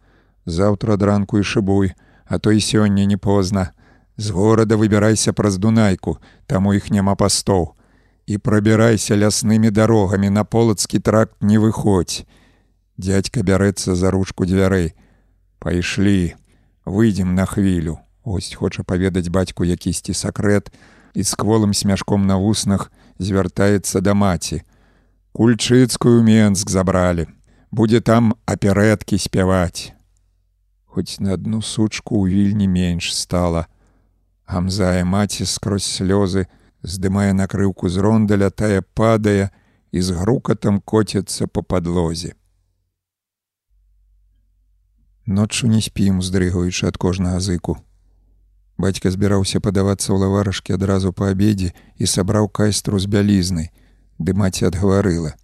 заўтра 0.47 0.97
дранку 0.97 1.39
і 1.39 1.45
шыбуй 1.45 1.95
а 2.25 2.39
то 2.39 2.53
і 2.53 2.61
сёння 2.61 3.05
не 3.05 3.17
позна. 3.17 3.73
З 4.17 4.31
горада 4.31 4.77
выбірайся 4.77 5.33
праз 5.33 5.59
дунайку, 5.59 6.19
таму 6.47 6.75
іх 6.75 6.91
няма 6.91 7.15
пастоў. 7.15 7.75
І 8.27 8.39
прабірайся 8.39 9.17
ляснымі 9.17 9.71
дарогамі 9.71 10.31
на 10.31 10.45
полацкі 10.45 10.99
тракт 10.99 11.37
не 11.41 11.59
выходзь. 11.59 12.25
Дядька 12.97 13.43
бярэцца 13.43 13.95
за 13.95 14.11
ручку 14.11 14.47
дзвярэй. 14.47 14.95
Пайшлі, 15.59 16.35
выйдзем 16.87 17.35
на 17.35 17.45
хвілю. 17.45 17.99
Оось 18.25 18.55
хоча 18.55 18.83
паведаць 18.83 19.29
бацьку 19.29 19.65
якісьці 19.65 20.15
сакрэт 20.15 20.73
і 21.15 21.23
з 21.23 21.35
кволым 21.35 21.75
смяшком 21.75 22.27
на 22.27 22.41
вуснах 22.41 22.93
звяртаецца 23.19 24.01
да 24.01 24.15
маці. 24.15 24.63
Кульчыцкую 25.33 26.23
Менск 26.23 26.71
забралі. 26.71 27.29
Будзе 27.75 27.99
там 28.01 28.35
аперэткі 28.47 29.19
спяваць 29.19 29.95
хоць 30.95 31.19
на 31.19 31.35
адну 31.35 31.59
сучку 31.59 32.23
ў 32.23 32.31
вільні 32.31 32.69
менш 32.71 33.11
стала. 33.19 33.67
Гамзае 34.47 35.03
маці 35.03 35.43
скрозь 35.43 35.89
слёзы, 35.91 36.47
здымае 36.87 37.33
накрыўку 37.35 37.91
з 37.91 37.99
рондаля, 37.99 38.51
тая 38.55 38.79
падае 38.95 39.51
і 39.91 39.99
з 40.07 40.15
грукатам 40.15 40.79
коціцца 40.79 41.51
па 41.51 41.67
падлозе. 41.67 42.39
Ноччу 45.27 45.67
не 45.67 45.83
спім, 45.83 46.23
уздрыгаючы 46.23 46.87
ад 46.87 46.97
кожнага 46.97 47.43
зыку. 47.43 47.81
Бацька 48.79 49.11
збіраўся 49.11 49.59
падавацца 49.59 50.15
ў 50.15 50.23
лаварашкі 50.23 50.79
адразу 50.79 51.11
па 51.11 51.35
абедзе 51.35 51.75
і 51.99 52.07
сабраў 52.07 52.47
кайстру 52.47 53.03
з 53.03 53.11
бялізнай, 53.11 53.75
ды 54.23 54.31
маці 54.31 54.71
адгаварыла. 54.71 55.35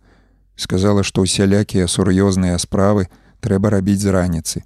Сказала, 0.60 1.00
што 1.00 1.24
ўсялякія 1.24 1.88
сур'ёзныя 1.88 2.58
справы 2.60 3.08
трэба 3.40 3.72
рабіць 3.72 4.04
з 4.04 4.12
раніцы. 4.12 4.60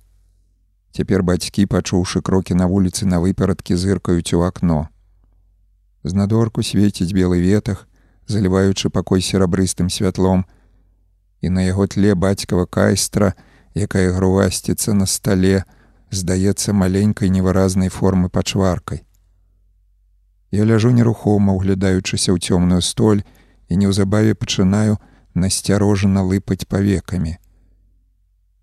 Цяпер 0.91 1.23
бацькі, 1.23 1.71
пачуўшы 1.71 2.19
крокі 2.19 2.59
на 2.59 2.67
вуліцы 2.67 3.07
на 3.07 3.23
выперадкі 3.23 3.79
зыркаюць 3.79 4.35
у 4.35 4.43
акно. 4.43 4.91
Знадорку 6.03 6.67
свеціць 6.67 7.15
белы 7.15 7.39
ветах, 7.39 7.87
заліваючы 8.27 8.91
пакой 8.91 9.23
серабрыстым 9.23 9.87
святлом, 9.87 10.45
і 11.41 11.55
на 11.55 11.63
яго 11.63 11.87
тле 11.87 12.19
бацькава 12.19 12.67
кайстра, 12.67 13.39
якая 13.79 14.11
грувасціцца 14.11 14.99
на 14.99 15.07
стале, 15.07 15.63
здаецца 16.11 16.75
маленькай 16.75 17.31
невыразнай 17.31 17.89
формы 17.89 18.29
пачваркай. 18.35 19.07
Я 20.51 20.67
ляжу 20.67 20.91
нерухома, 20.91 21.55
углядаючыся 21.55 22.35
ў 22.35 22.39
цёмную 22.43 22.83
столь 22.83 23.23
і 23.71 23.79
неўзабаве 23.79 24.35
пачынаю 24.35 24.99
насцярожана 25.35 26.23
лыпаць 26.23 26.67
павекамі. 26.67 27.37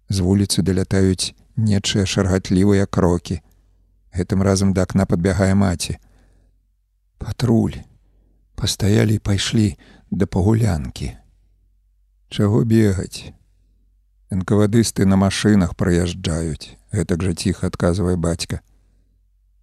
З 0.10 0.18
вуліцы 0.26 0.64
далятаюць 0.64 1.36
нечыя 1.56 2.06
шаргатлівыя 2.06 2.88
крокі. 2.88 3.40
Гэтым 4.16 4.44
разам 4.44 4.74
да 4.74 4.84
акна 4.88 5.06
падбягае 5.06 5.54
маці. 5.56 6.00
Патруль 7.18 7.80
пастаялі 8.62 9.16
і 9.16 9.20
пайшлі 9.20 9.68
да 10.12 10.26
пагулянкі. 10.30 11.18
Чаго 12.30 12.62
бегаць? 12.64 13.34
Энкавадысты 14.32 15.04
на 15.10 15.18
машынах 15.18 15.74
праязджаюць, 15.76 16.78
гэтак 16.94 17.26
жа 17.26 17.34
ціха 17.34 17.68
адказвае 17.68 18.16
бацька. 18.16 18.62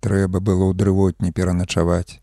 Трэба 0.02 0.42
было 0.42 0.66
ў 0.68 0.74
дрывотні 0.74 1.30
пераначаваць. 1.32 2.18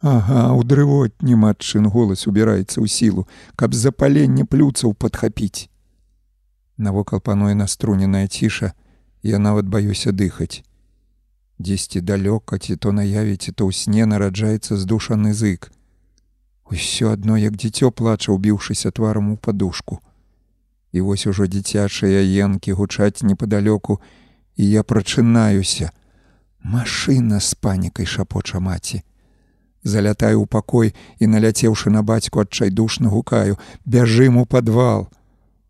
Ага, 0.00 0.54
у 0.56 0.62
дрывотні 0.64 1.36
матчын 1.36 1.84
голас 1.92 2.24
убіраецца 2.24 2.80
ў 2.80 2.88
сілу, 2.88 3.28
каб 3.52 3.76
запаленне 3.76 4.48
плюцаў 4.48 4.96
падхапіць. 4.96 5.68
Навокал 6.80 7.20
пануе 7.20 7.52
наструненая 7.52 8.24
ціша, 8.24 8.72
я 9.20 9.38
нават 9.38 9.68
баюся 9.68 10.12
дыхаць. 10.16 10.64
Дзесьці 11.60 12.00
далёка 12.00 12.56
ці 12.56 12.80
то 12.80 12.96
наявіце, 12.96 13.52
то 13.52 13.68
ў 13.68 13.76
сне 13.76 14.08
нараджаецца 14.08 14.80
здушаны 14.80 15.36
зык. 15.36 15.68
Усё 16.64 17.12
адно 17.12 17.36
як 17.36 17.60
дзіцё 17.60 17.92
плача, 17.92 18.32
убіўшыся 18.32 18.88
тварам 18.96 19.32
у 19.32 19.36
падушку. 19.36 20.00
І 20.96 21.04
вось 21.04 21.26
ужо 21.26 21.44
дзіцячыя 21.44 22.24
енкі 22.24 22.72
гучаць 22.72 23.20
непадалёку, 23.20 24.00
і 24.56 24.64
я 24.64 24.80
прачынаюся. 24.80 25.92
Машына 26.64 27.44
з 27.44 27.52
панікай 27.52 28.06
шапоча 28.06 28.64
маці. 28.64 29.04
Залятаю 29.82 30.44
ў 30.44 30.46
пакой 30.46 30.92
і 31.18 31.24
наляцеўшы 31.26 31.88
на 31.88 32.02
бацьку 32.02 32.44
адчайдушна 32.44 33.08
гукаю: 33.08 33.56
бяжым 33.84 34.36
у 34.36 34.44
падвал. 34.44 35.08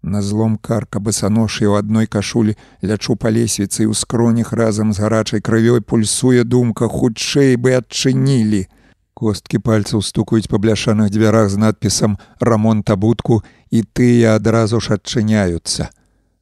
На 0.03 0.23
злом 0.23 0.57
карка 0.57 0.99
босаноші 0.99 1.69
ў 1.69 1.85
адной 1.85 2.07
кашулі 2.09 2.57
лячу 2.82 3.15
па 3.15 3.31
лесвіцы 3.31 3.87
ў 3.87 3.95
скронях 3.95 4.53
разам 4.57 4.91
з 4.97 4.99
гарачай 5.05 5.45
крывёй 5.45 5.85
пульсуе 5.85 6.43
думка 6.43 6.89
хутчэй 6.89 7.55
бы 7.61 7.77
адчынілі. 7.78 8.66
Косткі 9.15 9.61
пальцаў 9.61 10.01
стукаюць 10.01 10.49
па 10.49 10.57
бляшаных 10.57 11.12
дзвярах 11.12 11.53
з 11.53 11.61
надпісам 11.61 12.16
рамонт 12.41 12.89
абутку 12.91 13.45
і 13.70 13.85
тыя 13.85 14.41
адразу 14.41 14.81
ж 14.81 14.97
адчыняюцца. 14.97 15.93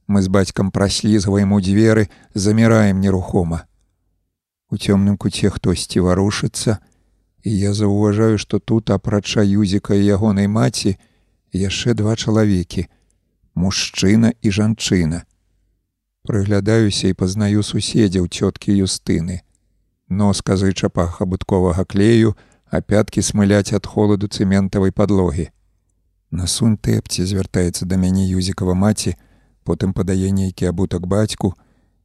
Мы 0.07 0.23
з 0.23 0.31
бацькам 0.31 0.70
праслізваем 0.70 1.53
у 1.53 1.61
дзверы, 1.61 2.09
заміраем 2.32 3.03
нерухома. 3.03 3.66
У 4.70 4.78
цёмным 4.78 5.19
куце 5.19 5.51
хтосьці 5.51 6.01
варушыцца, 6.01 6.78
і 7.48 7.58
я 7.58 7.72
заўважаю, 7.72 8.36
што 8.38 8.58
тут 8.58 8.90
апрача 8.90 9.40
юзіка 9.40 9.96
і 9.96 10.04
ягонай 10.04 10.48
маці 10.52 10.96
яшчэ 11.56 11.94
два 11.96 12.16
чалавекі 12.16 12.84
мужчына 13.58 14.32
і 14.42 14.50
жанчына. 14.52 15.24
Прыглядаюся 16.28 17.08
і 17.08 17.16
пазнаю 17.16 17.64
суседзяў 17.64 18.28
цёткі 18.28 18.76
юстыны. 18.84 19.40
Нос 20.08 20.44
казыча 20.44 20.88
пах 20.88 21.22
абутковага 21.24 21.84
клею, 21.84 22.36
а 22.68 22.80
пяткі 22.80 23.24
смыляць 23.24 23.72
ад 23.72 23.88
холаду 23.88 24.28
цэментавай 24.28 24.92
падлогі. 24.92 25.48
Насунь 26.30 26.76
тэпці 26.76 27.24
звяртаецца 27.24 27.88
да 27.88 27.96
мяне 27.96 28.28
юзікава 28.28 28.76
маці, 28.76 29.16
потым 29.64 29.96
падае 29.96 30.30
нейкі 30.36 30.68
абутак 30.68 31.08
бацьку, 31.08 31.54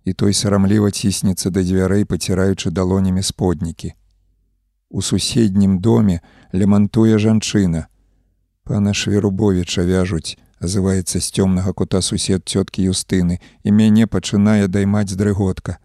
і 0.08 0.14
той 0.14 0.34
сарамліва 0.34 0.92
ціснецца 0.92 1.52
да 1.52 1.64
дзвярэй, 1.64 2.08
паціраючы 2.08 2.72
далонямі 2.72 3.24
споднікі. 3.24 3.92
У 4.94 5.02
суседнім 5.02 5.80
доме 5.80 6.22
лямантуе 6.54 7.18
жанчына. 7.18 7.88
Пана 8.64 8.94
Шверубовіча 8.94 9.82
вяжуць, 9.90 10.38
азываецца 10.62 11.18
з 11.18 11.34
цёмнага 11.34 11.74
кута 11.74 12.02
сусед 12.06 12.46
цёткі 12.46 12.86
юстыны 12.94 13.40
і 13.66 13.74
мяне 13.74 14.06
пачынае 14.06 14.70
даймаць 14.70 15.18
дрыготка. 15.18 15.82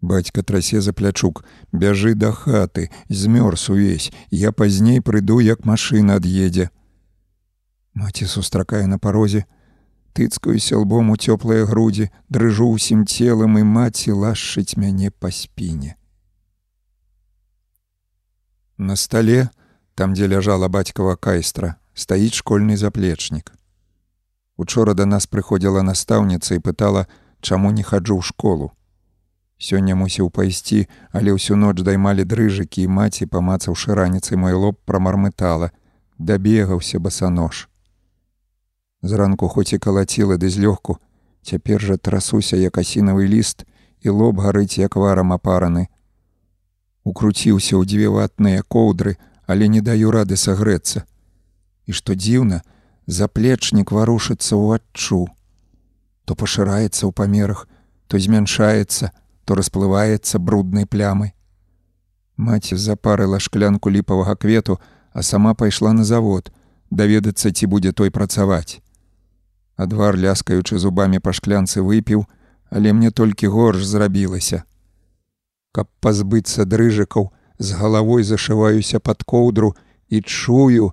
Бацька 0.00 0.46
трасе 0.46 0.80
за 0.80 0.94
плячук, 0.94 1.42
бяжы 1.72 2.14
да 2.14 2.30
хаты, 2.30 2.94
змёрз 3.10 3.68
увесь, 3.74 4.12
я 4.30 4.52
пазней 4.52 5.02
прыйду, 5.02 5.42
як 5.42 5.66
машына 5.66 6.22
ад'едзе. 6.22 6.70
Маці 7.94 8.30
сустракае 8.30 8.86
на 8.86 9.02
парозе, 9.02 9.46
тыцкаюся 10.14 10.78
лбом 10.78 11.10
у 11.10 11.18
цёплыя 11.18 11.66
грудзі, 11.66 12.14
дрыжу 12.30 12.70
ўсім 12.70 13.02
целам 13.02 13.58
і 13.58 13.66
маці 13.66 14.14
лашчыць 14.14 14.78
мяне 14.78 15.10
па 15.10 15.34
спіне. 15.34 15.97
На 18.78 18.94
стале, 18.94 19.50
там 19.94 20.14
дзе 20.14 20.28
ляжала 20.30 20.68
бацькава 20.68 21.16
кайстра, 21.16 21.74
стаіць 21.94 22.38
школьны 22.38 22.76
заплечнік. 22.78 23.50
Учора 24.56 24.94
да 24.94 25.06
нас 25.06 25.26
прыходзіла 25.26 25.82
настаўніца 25.82 26.54
і 26.54 26.62
пытала, 26.62 27.06
чаму 27.42 27.74
не 27.74 27.82
хаджу 27.82 28.18
ў 28.18 28.22
школу. 28.22 28.70
Сёння 29.58 29.98
мусіў 29.98 30.30
пайсці, 30.30 30.86
але 31.10 31.34
ўсю 31.34 31.58
ноч 31.58 31.82
даймалі 31.82 32.22
дрыжыкі 32.22 32.86
і 32.86 32.92
маці, 32.94 33.26
памацаўшы 33.26 33.98
раніцай 33.98 34.38
мой 34.38 34.54
лоб 34.54 34.78
прамармытала, 34.86 35.74
дабегаўся 36.22 37.02
басанож. 37.02 37.66
Зранку 39.02 39.50
хоць 39.50 39.74
і 39.74 39.82
калаціла 39.82 40.38
ды 40.38 40.46
злёгку, 40.54 41.02
цяпер 41.42 41.82
жа 41.82 41.98
трасуся 41.98 42.54
як 42.54 42.78
асінавы 42.78 43.26
ліст 43.26 43.66
і 44.06 44.14
лоб 44.14 44.38
гарыць 44.38 44.78
як 44.78 44.94
варам 44.94 45.34
апараны. 45.34 45.90
Укруціўся 47.08 47.80
ў 47.80 47.88
дзве 47.88 48.08
ватныя 48.12 48.60
коўдры, 48.74 49.16
але 49.48 49.68
не 49.72 49.80
даю 49.80 50.12
рады 50.12 50.36
сагрэцца. 50.36 51.08
І 51.88 51.96
што 51.96 52.12
дзіўна, 52.12 52.60
заплечнік 53.08 53.92
варушыцца 53.96 54.52
ў 54.52 54.76
адчу. 54.76 55.24
То 56.28 56.36
пашыраецца 56.36 57.08
ў 57.08 57.12
памерах, 57.16 57.64
то 58.12 58.20
змяншаецца, 58.20 59.08
то 59.48 59.56
расплываецца 59.56 60.36
бруднай 60.36 60.84
плямай. 60.84 61.32
Маці 62.36 62.76
запарыла 62.76 63.40
шклянку 63.40 63.88
ліпавага 63.88 64.36
квету, 64.36 64.76
а 65.16 65.24
сама 65.24 65.54
пайшла 65.54 65.96
на 65.96 66.04
завод, 66.04 66.52
даведацца, 66.90 67.50
ці 67.50 67.72
будзе 67.72 67.96
той 67.96 68.12
працаваць. 68.12 68.84
Адвар, 69.80 70.20
ляскаючы 70.20 70.76
зубамі 70.76 71.24
па 71.24 71.32
шклянцы 71.32 71.80
выпіў, 71.80 72.28
але 72.68 72.92
мне 72.92 73.10
толькі 73.10 73.48
горш 73.48 73.88
зрабілася. 73.88 74.68
Каб 75.72 75.88
пазбыцца 76.00 76.64
дрыжыкаў, 76.64 77.30
з 77.58 77.74
галавой 77.74 78.22
зашываюся 78.22 79.00
пад 79.00 79.22
коўдру 79.22 79.74
і 80.08 80.22
чую, 80.22 80.92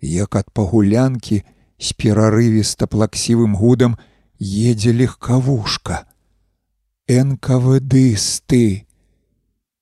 як 0.00 0.36
ад 0.36 0.50
пагулянкі, 0.52 1.42
з 1.78 1.92
перарывіста 1.92 2.86
плаксівым 2.86 3.54
гудам 3.54 3.98
едзе 4.40 4.92
легкавушка. 4.92 6.06
НКВДсты. 7.08 8.86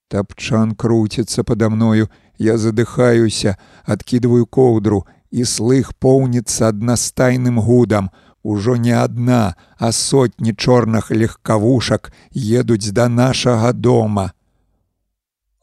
Тапчан 0.08 0.74
круціцца 0.74 1.44
пада 1.44 1.68
мною, 1.68 2.10
я 2.38 2.58
задыхаюся, 2.58 3.56
адкідваю 3.84 4.46
коўдру, 4.46 5.06
і 5.30 5.44
слых 5.48 5.94
поўніцца 5.96 6.68
аднастайным 6.68 7.60
гудам. 7.60 8.10
Ужо 8.42 8.76
не 8.76 8.92
адна, 8.92 9.54
а 9.78 9.92
сотні 9.92 10.54
чорных 10.54 11.10
легкавушак 11.10 12.12
едуць 12.34 12.90
да 12.90 13.08
нашага 13.08 13.72
дома. 13.72 14.32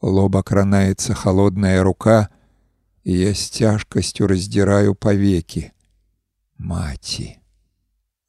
Лоба 0.02 0.42
кранаецца 0.42 1.14
холодная 1.14 1.82
рука, 1.82 2.28
і 3.04 3.18
я 3.18 3.34
з 3.34 3.50
цяжкасцю 3.52 4.26
раздзіраю 4.26 4.94
павекі. 4.94 5.70
Маці 6.56 7.36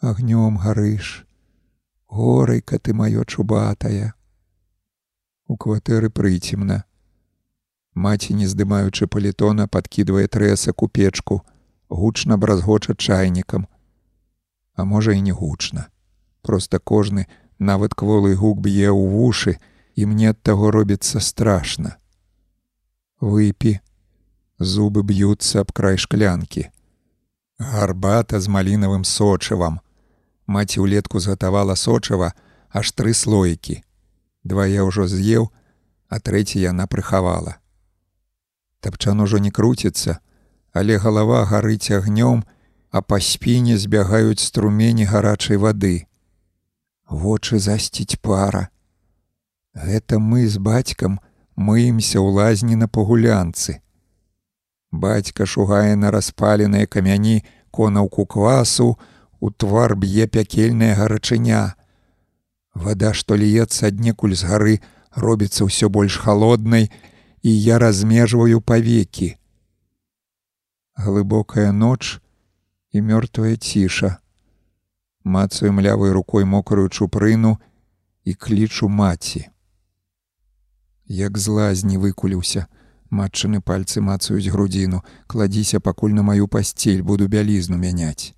агнём 0.01 0.59
гарыш 0.59 1.23
горайка 2.07 2.79
ты 2.79 2.93
маё 2.93 3.23
чубатая. 3.23 4.13
У 5.47 5.55
кватэры 5.55 6.09
прыцемна. 6.09 6.83
Маці 7.95 8.35
не 8.35 8.47
здымаючы 8.47 9.07
палітона 9.07 9.67
подкидывае 9.67 10.27
трэсак 10.27 10.83
у 10.83 10.87
печку 10.87 11.43
гучна 11.87 12.35
бразгоча 12.37 12.95
чайнікам 12.95 13.67
а 14.81 14.85
можа 14.89 15.13
і 15.13 15.21
не 15.21 15.37
гучна 15.37 15.87
просто 16.41 16.81
кожны 16.81 17.29
нават 17.71 17.93
кволы 17.93 18.33
гук 18.35 18.59
б'е 18.65 18.89
ў 18.89 19.01
вушы 19.15 19.57
і 19.95 20.09
мне 20.09 20.33
ад 20.33 20.41
таго 20.41 20.73
робіцца 20.73 21.21
страшна 21.21 21.95
выпі 23.21 23.77
зубы 24.75 25.05
б'юцца 25.05 25.65
аб 25.65 25.71
край 25.77 26.01
шклянкі 26.01 26.69
гарбата 27.61 28.39
з 28.39 28.47
малінавым 28.47 29.05
сочывам. 29.05 29.79
Маці 30.47 30.81
ўлетку 30.81 31.21
згатавала 31.21 31.77
сочыва 31.77 32.33
аж 32.69 32.91
тры 32.91 33.13
слоікі. 33.13 33.83
Два 34.43 34.65
я 34.65 34.83
ўжо 34.83 35.05
з'еў, 35.07 35.53
а 36.09 36.19
трэці 36.19 36.59
яна 36.59 36.89
прыхавала. 36.89 37.61
Тапчан 38.81 39.21
ужо 39.21 39.37
не 39.37 39.51
круціцца, 39.53 40.19
але 40.73 40.97
галава 40.97 41.45
гарыць 41.45 41.93
агнём, 41.93 42.43
а 42.91 43.01
па 43.01 43.19
спіне 43.23 43.77
збягаюць 43.77 44.43
струмені 44.43 45.07
гарачай 45.07 45.57
вады. 45.57 46.07
Вочы 47.07 47.59
засціць 47.59 48.19
пара. 48.19 48.67
Гэта 49.73 50.19
мы 50.19 50.47
з 50.47 50.59
бацькам 50.59 51.19
мыемся 51.55 52.19
ў 52.19 52.35
лазні 52.35 52.75
на 52.75 52.91
пагулянцы. 52.91 53.79
Бацька 54.91 55.47
шугае 55.47 55.95
на 55.95 56.11
распаленыя 56.11 56.87
камяні 56.87 57.43
конаўку 57.71 58.25
квасу, 58.25 58.99
у 59.39 59.49
твар 59.49 59.95
б'е 59.95 60.27
пякельная 60.27 60.95
гарачыня. 60.95 61.75
Вада, 62.75 63.13
што 63.13 63.39
льецца 63.39 63.87
аднекуль 63.87 64.35
з 64.35 64.43
гары, 64.47 64.75
робіцца 65.15 65.63
ўсё 65.63 65.87
больш 65.87 66.19
халоднай, 66.19 66.91
і 67.41 67.51
я 67.51 67.79
размежваю 67.79 68.59
павекі. 68.61 69.39
Глыбокая 70.99 71.71
ноч 71.71 72.19
і 72.91 73.01
мёртвая 73.01 73.55
ціша. 73.55 74.17
Мацаю 75.23 75.71
млявай 75.73 76.11
рукой 76.11 76.45
мокрую 76.45 76.89
чупрыну 76.89 77.57
і 78.23 78.33
клічу 78.33 78.89
маці. 78.89 79.49
Як 81.05 81.37
злазні 81.37 81.97
выкуліўся, 81.97 82.67
матчыны 83.11 83.59
пальцы 83.59 84.01
мацаюць 84.01 84.47
грудзіну, 84.47 85.03
кладзіся 85.27 85.79
пакуль 85.79 86.15
на 86.15 86.23
маю 86.23 86.47
пасцель 86.47 87.03
буду 87.03 87.27
бялізну 87.27 87.77
мяняць. 87.77 88.33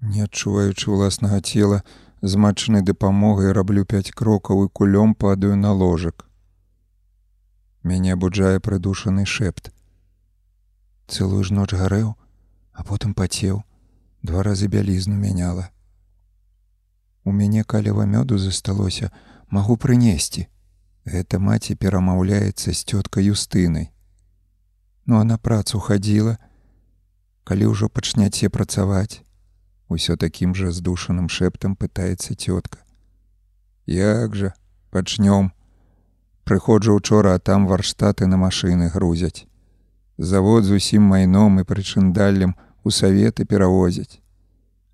Не 0.00 0.24
адчуваючы 0.24 0.90
ўласнага 0.90 1.40
цела, 1.40 1.82
з 2.22 2.36
матчынай 2.36 2.82
дапамогай 2.82 3.52
раблю 3.52 3.84
пяць 3.84 4.14
крокаў 4.14 4.66
і 4.66 4.68
кулём 4.68 5.14
падаю 5.14 5.56
на 5.56 5.72
ложак. 5.72 6.26
Мяне 7.82 8.14
абуджае 8.14 8.60
прыдушаны 8.60 9.26
шэпт. 9.26 9.72
Цэлую 11.08 11.42
ж 11.42 11.50
ноч 11.50 11.74
гарэў, 11.74 12.14
а 12.82 12.84
потым 12.84 13.14
пацеў, 13.14 13.62
два 14.26 14.42
разы 14.42 14.66
бялізну 14.66 15.14
мяняла. 15.14 15.70
У 17.22 17.30
мяне 17.30 17.62
калева 17.62 18.02
мёду 18.10 18.38
засталося, 18.42 19.12
магу 19.54 19.76
прынесці. 19.78 20.48
Гэта 21.06 21.38
маці 21.38 21.76
перамаўляецца 21.78 22.74
з 22.74 22.80
цёткай 22.82 23.30
юстынай. 23.30 23.92
Ну 25.06 25.20
а 25.20 25.22
на 25.22 25.38
працу 25.38 25.78
хадзіла, 25.78 26.38
калі 27.44 27.70
ўжо 27.70 27.86
пачняце 27.86 28.50
працаваць, 28.50 29.22
Усё 29.92 30.16
такім 30.16 30.54
жа 30.58 30.72
здушаным 30.72 31.28
шэптам 31.28 31.76
пытаецца 31.76 32.34
цётка. 32.34 32.80
Як 33.86 34.34
жа, 34.34 34.54
пачнём. 34.90 35.52
Прыходжу 36.42 36.96
учора, 36.96 37.34
а 37.36 37.38
там 37.38 37.66
варштаты 37.68 38.26
на 38.26 38.40
машыны 38.40 38.88
грузяць. 38.88 39.46
Завод 40.16 40.64
з 40.64 40.80
усім 40.80 41.02
майном 41.12 41.60
і 41.60 41.68
прычындаллем 41.68 42.56
у 42.84 42.90
саветы 42.90 43.44
перавозяць. 43.44 44.20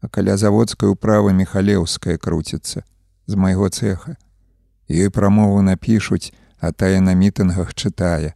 А 0.01 0.09
каля 0.09 0.37
заводскай 0.37 0.89
управы 0.89 1.33
міхалеўская 1.33 2.19
круціцца 2.19 2.85
з 3.27 3.35
майго 3.35 3.69
цеха. 3.69 4.17
Ёй 4.89 5.11
прамову 5.11 5.61
напішуць, 5.63 6.33
а 6.61 6.73
тая 6.73 7.01
на 7.01 7.15
мітынгах 7.15 7.75
чытае. 7.75 8.33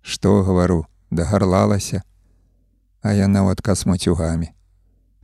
Што 0.00 0.42
гавару, 0.42 0.86
дагарлалася, 1.10 2.02
а 3.02 3.12
яна 3.12 3.44
ў 3.44 3.52
адказ 3.52 3.84
мацюгамі. 3.84 4.48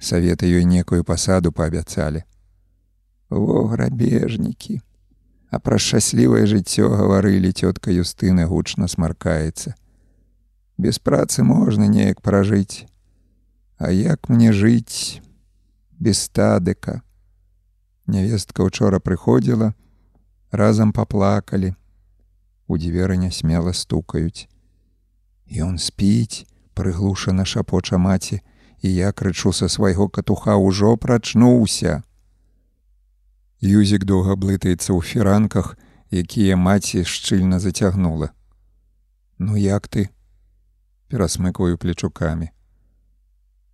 Саветы 0.00 0.48
ёй 0.48 0.64
некую 0.64 1.04
пасаду 1.04 1.52
паабяцалі. 1.52 2.24
Во 3.30 3.64
грабежнікі. 3.68 4.80
А 5.50 5.58
пра 5.58 5.78
шчаслівае 5.78 6.46
жыццё 6.46 6.90
гаварылі 6.92 7.50
цётка 7.52 7.90
Юстына 7.90 8.46
гучна 8.46 8.86
смаркаецца. 8.88 9.74
Без 10.78 10.98
працы 10.98 11.42
можна 11.42 11.88
неяк 11.88 12.20
пражыць. 12.20 12.89
А 13.81 13.89
як 13.90 14.28
мне 14.28 14.52
жыць 14.52 15.24
без 15.97 16.20
стадыка? 16.28 17.01
Нявестка 18.05 18.61
учора 18.61 19.01
прыходзіла, 19.01 19.73
разам 20.52 20.93
паплакалі. 20.93 21.73
У 22.69 22.77
дзверы 22.77 23.16
нясмела 23.16 23.73
стукаюць. 23.73 24.52
Ён 25.48 25.81
спіць, 25.81 26.44
прыглушана 26.77 27.48
шапоча 27.48 27.97
маці, 27.97 28.44
і 28.85 28.93
я 28.93 29.16
крычу 29.16 29.57
са 29.57 29.73
свайго 29.73 30.12
катуха 30.12 30.61
ўжо 30.61 31.01
прачнуўся. 31.01 32.05
Юзік 33.65 34.05
доўга 34.05 34.36
блытаецца 34.36 34.93
ў 34.93 35.01
фіранках, 35.01 35.81
якія 36.12 36.61
маці 36.61 37.09
шчыльна 37.09 37.57
зацягнула. 37.65 38.36
Ну 39.40 39.57
як 39.57 39.89
ты? 39.89 40.12
перасмыкаю 41.09 41.81
плечукамі. 41.81 42.52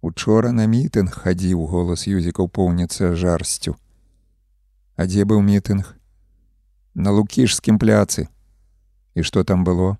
Учора 0.07 0.53
на 0.55 0.65
мітынг 0.70 1.15
хадзіў 1.23 1.62
голас 1.70 2.07
юзікаў 2.07 2.47
поўніцца 2.57 3.09
жарсцю. 3.19 3.73
А 4.95 5.07
дзе 5.11 5.24
быў 5.27 5.41
мітынг? 5.43 5.89
На 6.95 7.11
лукішскім 7.16 7.81
пляцы. 7.83 8.28
І 9.19 9.27
што 9.27 9.43
там 9.43 9.65
было? 9.65 9.97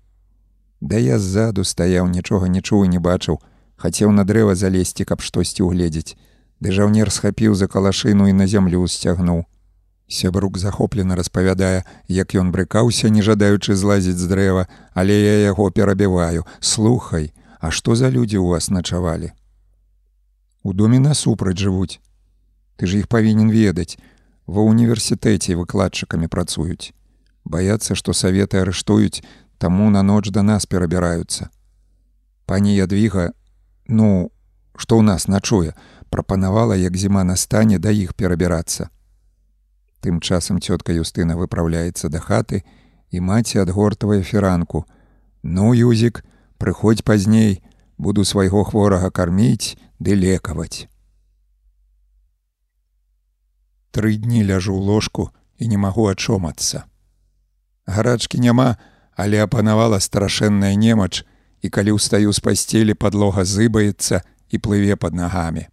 Да 0.79 0.95
я 0.95 1.19
ззаду 1.19 1.65
стаяў, 1.67 2.07
нічога 2.07 2.47
не 2.47 2.61
чуў 2.61 2.85
і 2.85 2.91
не 2.93 3.01
бачыў, 3.03 3.41
хацеў 3.75 4.13
на 4.15 4.23
дрэва 4.23 4.55
залезці, 4.55 5.03
каб 5.09 5.25
штосьці 5.25 5.67
ўгледзець. 5.67 6.15
Ды 6.63 6.71
жаўнер 6.77 7.11
схапіў 7.11 7.57
за 7.59 7.67
калашыну 7.67 8.29
і 8.31 8.37
на 8.37 8.47
зямлю 8.47 8.87
сцягнуў. 8.87 9.43
Сябрук 10.07 10.57
захоплена 10.57 11.19
распавядае, 11.19 11.83
як 12.07 12.31
ён 12.31 12.55
брыкаўся, 12.55 13.11
не 13.11 13.21
жадаючы 13.21 13.75
злазіць 13.75 14.21
з 14.23 14.31
дрэва, 14.31 14.63
але 14.93 15.19
я 15.19 15.35
яго 15.51 15.67
перабіваю. 15.71 16.47
Слухай, 16.61 17.33
А 17.59 17.71
што 17.71 17.95
за 17.97 18.09
людзі 18.13 18.37
ў 18.37 18.53
вас 18.53 18.69
начавалі? 18.69 19.33
У 20.63 20.73
доме 20.73 20.99
насупраць 20.99 21.57
жывуць. 21.57 21.99
Ты 22.77 22.87
ж 22.87 23.01
іх 23.01 23.07
павінен 23.07 23.49
ведаць. 23.51 23.97
Ва 24.47 24.63
ўніверсітэце 24.63 25.57
выкладчыкамі 25.59 26.27
працуюць. 26.27 26.93
Баяцца, 27.43 27.95
што 27.95 28.13
саветы 28.13 28.61
арыштуюць, 28.61 29.23
таму 29.57 29.89
на 29.89 30.03
ноч 30.03 30.29
да 30.29 30.43
нас 30.43 30.65
перабіраюцца. 30.65 31.49
Пані 32.45 32.75
Ядвіга 32.75 33.33
ну 33.87 34.31
што 34.77 34.99
ў 34.99 35.01
нас 35.01 35.27
начуе 35.27 35.73
прапанавала 36.09 36.75
як 36.75 36.97
зіма 36.97 37.23
настане 37.23 37.79
да 37.79 37.91
іх 37.91 38.13
перабірацца 38.13 38.91
тым 40.03 40.19
часам 40.19 40.59
цётка 40.59 40.93
юстына 40.93 41.39
выпраўляецца 41.39 42.11
да 42.11 42.19
хаты 42.19 42.63
і 43.09 43.23
маці 43.23 43.63
адгортавае 43.63 44.21
фіранку 44.21 44.85
ну 45.43 45.73
юзік 45.73 46.23
прыходзь 46.59 47.03
пазней 47.07 47.63
буду 47.97 48.27
свайго 48.27 48.63
хворага 48.67 49.09
карміць 49.09 49.79
ды 49.99 50.15
лекаваць 50.15 50.89
тры 53.91 54.17
дні 54.17 54.43
ляжу 54.43 54.77
ў 54.77 54.81
ложку 54.91 55.31
і 55.57 55.71
не 55.73 55.77
магу 55.77 56.05
ачомацца 56.11 56.85
гарачкі 57.87 58.39
няма 58.43 58.69
але 59.17 59.41
апанавала 59.41 59.99
страшэнная 59.99 60.75
немач 60.77 61.25
і 61.65 61.69
калі 61.73 61.97
ўстаю 61.97 62.29
з 62.29 62.39
пасцелі 62.39 62.93
падлога 62.93 63.41
зыбаецца 63.43 64.21
і 64.53 64.55
плыве 64.61 64.95
под 64.95 65.17
нагамі. 65.17 65.65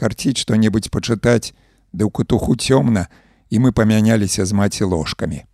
Карціць 0.00 0.40
што-небудзь 0.42 0.88
пачытаць, 0.88 1.52
ды 1.92 2.08
ў 2.08 2.10
кутуху 2.10 2.56
цёмна, 2.56 3.06
і 3.52 3.60
мы 3.60 3.76
памяняліся 3.76 4.48
з 4.48 4.56
маці 4.56 4.88
ложкамі. 4.88 5.44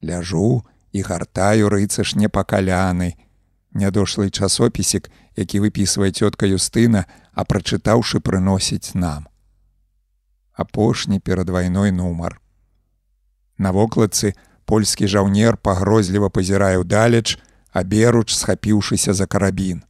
Ляжу 0.00 0.62
і 0.94 1.02
гартаю 1.02 1.68
рыцаш 1.68 2.14
непакаляны, 2.14 3.18
нядошлы 3.78 4.30
часопісік, 4.30 5.08
які 5.38 5.62
выпісвае 5.62 6.10
цётка 6.10 6.50
Юстына, 6.50 7.06
а 7.32 7.46
прачытаўшы 7.46 8.18
прыносіць 8.20 8.98
нам. 8.98 9.30
Апошні 10.52 11.22
перад 11.22 11.50
вайной 11.50 11.94
нумар. 11.94 12.40
На 13.58 13.70
вокладцы 13.70 14.34
польскі 14.66 15.06
жаўнер 15.06 15.56
пагрозліва 15.56 16.28
пазірае 16.28 16.82
ўдалеч, 16.82 17.38
аберуч 17.70 18.34
схапіўшыся 18.34 19.14
за 19.14 19.26
карабін. 19.26 19.86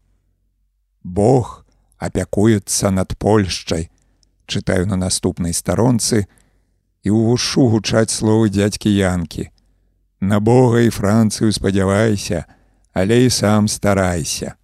Бог 1.03 1.65
апякуецца 1.97 2.91
над 2.91 3.17
Польшчай, 3.19 3.89
чытаю 4.47 4.87
на 4.87 4.97
наступнай 4.97 5.53
старонцы 5.53 6.29
і 7.03 7.09
ў 7.09 7.21
вушу 7.33 7.69
гучаць 7.73 8.13
словы 8.13 8.53
дзядзькі 8.53 8.93
янкі. 8.93 9.49
На 10.21 10.41
Бога 10.41 10.83
і 10.83 10.91
Францыю 10.91 11.53
спадзявайся, 11.53 12.45
але 12.99 13.25
і 13.25 13.31
сам 13.31 13.69
старайся. 13.69 14.55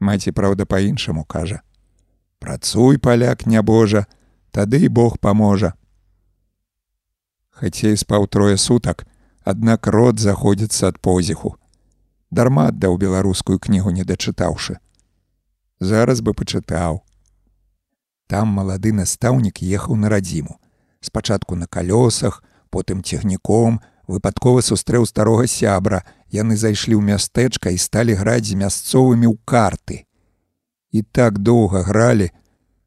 Маці 0.00 0.32
праўда 0.32 0.66
па-іншаму 0.66 1.24
кажа: 1.24 1.62
Працуй 2.38 2.98
паляк 2.98 3.46
нябожа, 3.46 4.06
тады 4.50 4.82
і 4.86 4.88
Бог 4.88 5.18
паможа. 5.18 5.72
Хацей 7.50 7.96
спаў 7.96 8.26
трое 8.26 8.56
сутак, 8.56 9.06
аднак 9.44 9.86
род 9.86 10.18
заходзіцца 10.18 10.94
ад 10.94 10.98
позіху 10.98 11.58
дарма 12.32 12.66
аддаў 12.72 12.96
беларускую 12.96 13.60
кнігу 13.60 13.92
не 13.92 14.04
дачытаўшы. 14.08 14.80
Зараз 15.80 16.24
бы 16.24 16.32
пачытаў. 16.32 17.04
Там 18.26 18.54
малады 18.56 18.92
настаўнік 18.96 19.60
ехаў 19.60 20.00
на 20.00 20.08
радзіму. 20.08 20.56
Спачатку 21.04 21.58
на 21.60 21.66
калёсах, 21.66 22.40
потым 22.70 23.02
цягніком, 23.04 23.80
выпадкова 24.06 24.60
сустрэў 24.60 25.06
старога 25.06 25.46
сябра, 25.46 26.02
яны 26.30 26.56
зайшлі 26.56 26.98
ў 26.98 27.02
мястэчка 27.14 27.70
і 27.70 27.78
сталі 27.78 28.18
граць 28.18 28.48
з 28.48 28.58
мясцовымі 28.58 29.26
ў 29.30 29.36
карты. 29.44 30.04
І 30.92 31.02
так 31.02 31.38
доўга 31.38 31.82
гралі, 31.88 32.30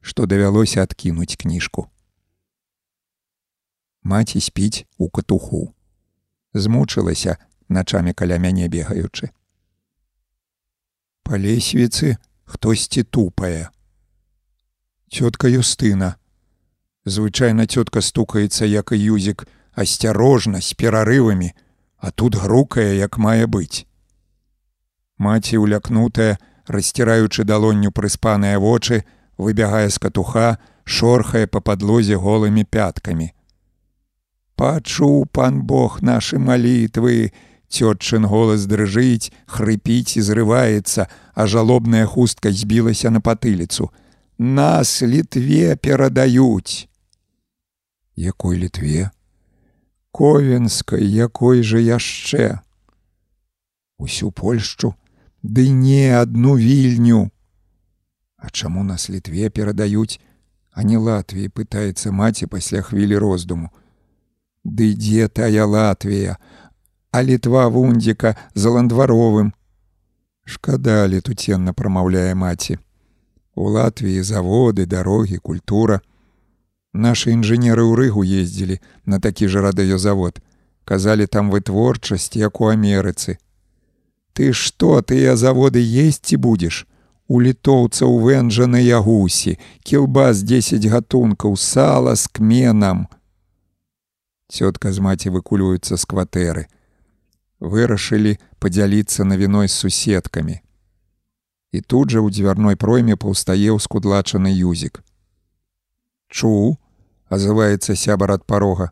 што 0.01 0.25
давялося 0.25 0.83
адкінуць 0.83 1.35
кніжку. 1.37 1.89
Маці 4.03 4.39
спіць 4.39 4.85
у 4.97 5.09
катуху. 5.09 5.73
Змучылася, 6.53 7.37
начамі 7.69 8.13
каля 8.13 8.37
мяне 8.37 8.69
бегаючы. 8.69 9.33
Па 11.25 11.41
лесвіцы 11.41 12.17
хтосьці 12.45 13.03
тупае. 13.03 13.73
Цётка 15.09 15.49
Юстына. 15.49 16.21
Звычайна 17.05 17.65
цётка 17.65 18.01
стукаецца, 18.01 18.65
як 18.65 18.93
і 18.93 18.97
юзік, 18.97 19.49
асцярожна 19.75 20.61
з 20.61 20.73
перарывамі, 20.73 21.51
а 21.97 22.11
тут 22.11 22.35
грукае, 22.35 22.97
як 22.97 23.17
мае 23.17 23.47
быць. 23.47 23.85
Маці 25.17 25.57
улякнутая, 25.57 26.37
расціраючы 26.67 27.43
далонню 27.43 27.91
прыспаныя 27.91 28.59
вочы, 28.59 29.03
выбягае 29.37 29.89
з 29.89 29.99
катуха, 29.99 30.57
шорхае 30.83 31.47
па 31.47 31.61
падлозе 31.61 32.15
голымі 32.15 32.63
пяткамі. 32.63 33.31
Пачуў 34.55 35.27
пан 35.31 35.61
Бог 35.67 36.01
нашы 36.01 36.39
малітвы, 36.39 37.31
Цётчын 37.75 38.25
голас 38.29 38.67
дрыжыць, 38.69 39.33
хрыпіць 39.49 40.15
і 40.15 40.21
зрываецца, 40.21 41.07
а 41.33 41.47
жалобная 41.47 42.05
хустка 42.05 42.51
збілася 42.51 43.09
на 43.09 43.19
патыліцу. 43.19 43.89
Нас 44.37 45.01
літве 45.01 45.75
перадаюць. 45.75 46.87
Якой 48.15 48.57
літве? 48.57 49.09
Ковенскай, 50.15 51.03
якой 51.03 51.59
жа 51.59 51.75
яшчэ? 51.75 52.63
Усю 53.99 54.31
Польшчу, 54.31 54.95
Ды 55.43 55.67
не 55.69 56.07
адну 56.15 56.55
вільню. 56.55 57.31
А 58.37 58.49
чаму 58.49 58.83
нас 58.83 59.09
літве 59.09 59.49
перадаюць, 59.49 60.21
а 60.71 60.87
не 60.87 60.95
Латвіі 60.95 61.51
пытаецца 61.51 62.15
маці 62.15 62.47
пасля 62.47 62.81
хвілі 62.81 63.17
роздуму. 63.17 63.75
Ды 64.63 64.95
дзе 64.95 65.27
тая 65.27 65.65
Латвія, 65.67 66.39
а 67.11 67.23
літва 67.23 67.67
вундзіка 67.67 68.35
за 68.55 68.71
ландваровым. 68.71 69.51
Шкада 70.45 71.11
летуценна 71.11 71.73
прамаўляе 71.73 72.35
маці. 72.35 72.79
У 73.55 73.67
Латвіі 73.67 74.23
заводы, 74.23 74.85
дарогі, 74.87 75.43
культура. 75.43 75.99
Нашы 76.95 77.35
інжынеры 77.35 77.83
ў 77.83 77.93
рыгу 77.99 78.23
ездзілі 78.23 78.79
на 79.03 79.19
такі 79.19 79.51
ж 79.51 79.59
радыёзавод. 79.59 80.39
Казалі 80.87 81.27
там 81.27 81.51
вытворчасць, 81.51 82.39
як 82.39 82.61
у 82.61 82.71
Амерыцы. 82.71 83.35
Ты 84.31 84.53
што, 84.55 85.01
тыя 85.01 85.35
заводы 85.35 85.83
есці 85.83 86.39
будзеш? 86.39 86.87
У 87.27 87.41
літоўцаў 87.41 88.15
вэнжаныя 88.21 89.01
гусі, 89.03 89.57
кілба 89.83 90.31
з 90.31 90.43
10 90.43 90.85
гатункаў, 90.85 91.57
сала 91.57 92.15
з 92.15 92.31
кменам. 92.31 93.07
Цётка 94.47 94.93
з 94.93 95.03
маці 95.03 95.33
выкульваюцца 95.35 95.97
з 95.97 96.03
кватэры 96.05 96.69
вырашылі 97.59 98.37
падзяліцца 98.59 99.25
навіной 99.25 99.67
з 99.67 99.73
суседкамі. 99.73 100.61
І 101.71 101.81
тут 101.81 102.11
жа 102.11 102.21
ў 102.23 102.31
дзвярной 102.31 102.75
пройме 102.79 103.19
паўстае 103.19 103.75
ўскудлачаны 103.75 104.51
юзік. 104.51 105.03
Чу, 106.29 106.77
азываецца 107.29 107.95
сябар 107.95 108.31
ад 108.37 108.45
парога. 108.45 108.91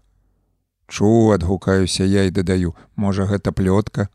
Чу, 0.88 1.32
адгукаюся 1.32 2.04
я 2.04 2.24
і 2.26 2.32
дадаю, 2.32 2.76
можа 2.96 3.26
гэта 3.26 3.52
плётка. 3.52 4.10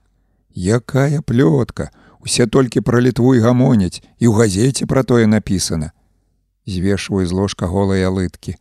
Якая 0.54 1.22
плётка, 1.22 1.90
Усе 2.18 2.46
толькі 2.46 2.80
пра 2.82 3.00
літву 3.00 3.34
і 3.38 3.40
гамоняць 3.40 4.02
і 4.18 4.26
ў 4.26 4.34
газеце 4.34 4.86
пра 4.90 5.06
тое 5.06 5.30
напісана. 5.30 5.94
Звешваю 6.66 7.24
з 7.26 7.32
ложка 7.32 7.70
голыя 7.70 8.10
лыткі. 8.10 8.58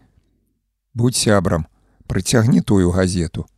Будь 0.94 1.18
сябрам, 1.18 1.66
прыцягні 2.06 2.62
тую 2.62 2.94
газету. 2.94 3.50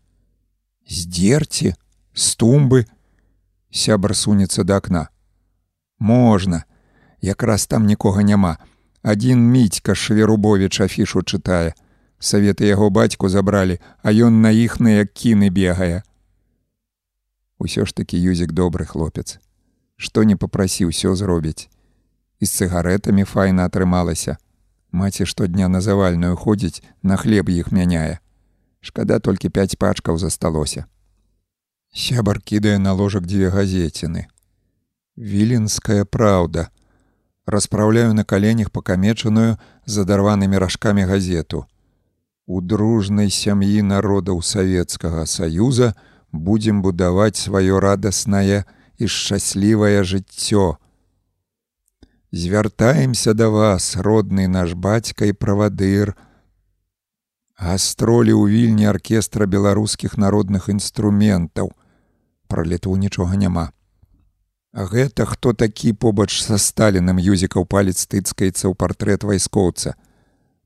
Здзерці, 0.87 1.75
з 2.15 2.35
тумбы 2.39 2.87
сябр 3.71 4.15
сунецца 4.15 4.63
да 4.63 4.79
акна 4.81 5.09
можна 5.99 6.63
якраз 7.21 7.67
там 7.67 7.85
нікога 7.85 8.23
няма 8.23 8.57
адзін 9.03 9.39
міцька 9.39 9.95
шверубович 9.95 10.81
афішу 10.81 11.21
чытае 11.21 11.75
саветы 12.19 12.69
яго 12.69 12.89
бацьку 12.89 13.29
забралі 13.29 13.79
а 14.03 14.11
ён 14.11 14.41
на 14.45 14.51
іхныя 14.51 15.05
кіны 15.05 15.49
бегае 15.49 16.03
усё 17.59 17.85
ж 17.85 17.95
такі 17.95 18.19
юзік 18.19 18.51
добры 18.51 18.85
хлопец 18.85 19.39
што 19.95 20.23
не 20.23 20.35
папрасі 20.35 20.89
ўсё 20.91 21.15
зробіць 21.15 21.67
і 22.39 22.45
з 22.45 22.51
цыгаретамі 22.51 23.23
файна 23.23 23.65
атрымалася 23.71 24.37
маці 24.91 25.25
штодня 25.25 25.67
на 25.67 25.81
завальную 25.81 26.35
ходзіць 26.35 26.83
на 27.01 27.17
хлеб 27.17 27.49
іх 27.49 27.71
мяняе 27.71 28.19
шкада 28.79 29.19
толькі 29.19 29.49
пяць 29.49 29.75
пачкаў 29.75 30.17
засталося 30.17 30.87
Сябар 31.93 32.39
кідае 32.39 32.77
на 32.77 32.93
ложак 32.93 33.25
дзве 33.25 33.49
газеціны. 33.49 34.27
Віленская 35.17 36.05
праўда. 36.05 36.69
Распраўляю 37.45 38.13
на 38.13 38.23
каленях 38.23 38.69
пакамечаную 38.69 39.57
задарванымі 39.85 40.57
ражкамі 40.57 41.03
газету. 41.09 41.65
У 42.49 42.61
дружнай 42.65 43.29
сям'і 43.29 43.81
народаў 43.85 44.39
савецкага 44.41 45.25
саюза 45.29 45.93
будзем 46.33 46.81
будаваць 46.81 47.37
сваё 47.37 47.77
радаснае 47.77 48.63
і 48.97 49.05
шчаслівае 49.05 50.01
жыццё. 50.01 50.81
Звяртаемся 52.31 53.33
да 53.37 53.49
вас, 53.53 53.93
родны 53.97 54.47
наш 54.47 54.73
бацька 54.73 55.29
і 55.29 55.37
правадыр, 55.37 56.15
Гастролі 57.59 58.31
ў 58.31 58.49
вільні 58.49 58.87
аркестра 58.87 59.45
беларускіх 59.45 60.15
народных 60.17 60.69
інструментаў. 60.73 61.69
Пра 62.47 62.63
літву 62.63 62.95
нічога 62.95 63.35
няма. 63.35 63.65
А 64.71 64.87
гэта 64.87 65.27
хто 65.27 65.51
такі 65.53 65.91
побач 65.91 66.31
са 66.39 66.57
сталіным 66.57 67.19
юзікаў 67.19 67.67
палец 67.67 68.07
тыцкаецца 68.07 68.71
ў 68.71 68.73
партрэт 68.73 69.27
вайскоўца. 69.27 69.93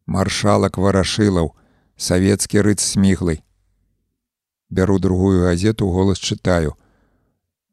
Маршалак 0.06 0.78
варашылаў, 0.78 1.52
савецкі 1.98 2.61
рыц 2.61 2.80
сміглай. 2.82 3.44
Бяру 4.70 4.99
другую 4.99 5.44
газету 5.44 5.90
голас 5.90 6.18
чытаю. 6.18 6.74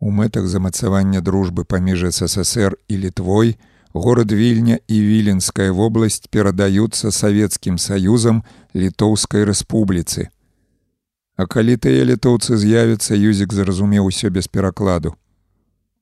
У 0.00 0.10
мэтах 0.10 0.46
замацавання 0.46 1.20
дружбы 1.20 1.64
паміж 1.64 2.12
ССР 2.12 2.76
і 2.88 2.96
літвой, 2.96 3.56
город 3.92 4.32
Вільня 4.32 4.78
і 4.88 5.00
Віленская 5.00 5.72
вобласць 5.72 6.26
перадаюцца 6.30 7.10
Савецкім 7.10 7.78
саюзам 7.78 8.44
літоўскай 8.74 9.44
рэспубліцы. 9.44 10.28
А 11.36 11.46
калі 11.46 11.76
тыя 11.76 12.04
літоўцы 12.04 12.56
з'явяцца, 12.56 13.16
юзік 13.16 13.52
зразумеў 13.52 14.08
усё 14.12 14.30
без 14.30 14.48
перакладу. 14.48 15.16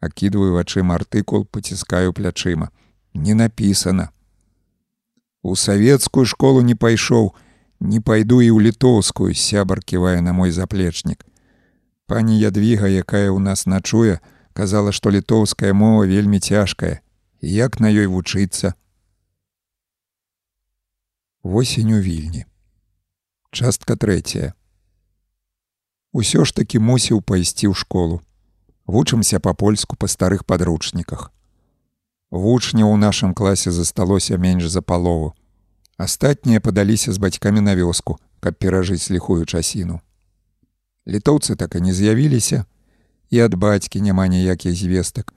Акідваю 0.01 0.55
вачыма 0.55 0.95
артыкул, 0.95 1.47
паціскаю 1.47 2.13
плячыма. 2.13 2.71
Не 3.15 3.35
напісана. 3.35 4.11
У 5.43 5.55
савецкую 5.57 6.27
школу 6.27 6.63
не 6.63 6.75
пайшоў, 6.75 7.35
не 7.81 8.01
пайду 8.01 8.41
і 8.43 8.51
ў 8.51 8.71
літоўскую 8.71 9.35
сябар 9.35 9.81
ківае 9.83 10.21
на 10.21 10.33
мой 10.33 10.51
заплечнік. 10.51 11.27
Пані 12.07 12.39
ядвіга, 12.39 12.89
якая 12.89 13.29
ў 13.31 13.39
нас 13.39 13.67
начуе, 13.67 14.21
казала, 14.53 14.93
што 14.93 15.11
літоўская 15.11 15.73
мова 15.73 16.07
вельмі 16.07 16.41
цяжкая 16.41 17.01
як 17.41 17.81
на 17.81 17.87
ёй 17.87 18.07
вучыцца. 18.07 18.75
Восень 21.43 21.93
у 21.93 22.01
вільні. 22.01 22.47
Частка 23.51 23.95
трэцяя. 23.95 24.55
Усё 26.13 26.45
ж 26.45 26.55
такі 26.55 26.83
мусіў 26.83 27.23
пайсці 27.23 27.71
ў 27.71 27.75
школу. 27.79 28.21
Вучымся 28.87 29.39
па-польску 29.39 29.95
па 29.97 30.09
старых 30.11 30.45
падручніках. 30.45 31.31
Вучняў 32.31 32.91
у 32.91 32.97
нашым 32.97 33.35
класе 33.35 33.71
засталося 33.71 34.37
менш 34.37 34.67
за 34.67 34.83
палову. 34.83 35.38
Астатнія 35.99 36.61
падаліся 36.61 37.13
з 37.13 37.19
бацькамі 37.19 37.61
на 37.61 37.77
вёску, 37.77 38.17
каб 38.41 38.55
перажыць 38.55 39.11
ліхую 39.11 39.45
часіну. 39.45 40.01
Літоўцы 41.05 41.57
так 41.57 41.75
і 41.75 41.81
не 41.81 41.93
з'явіліся, 41.93 42.65
і 43.31 43.41
ад 43.45 43.55
бацькі 43.55 44.01
няма 44.01 44.27
ніякіх 44.27 44.75
звестак. 44.75 45.35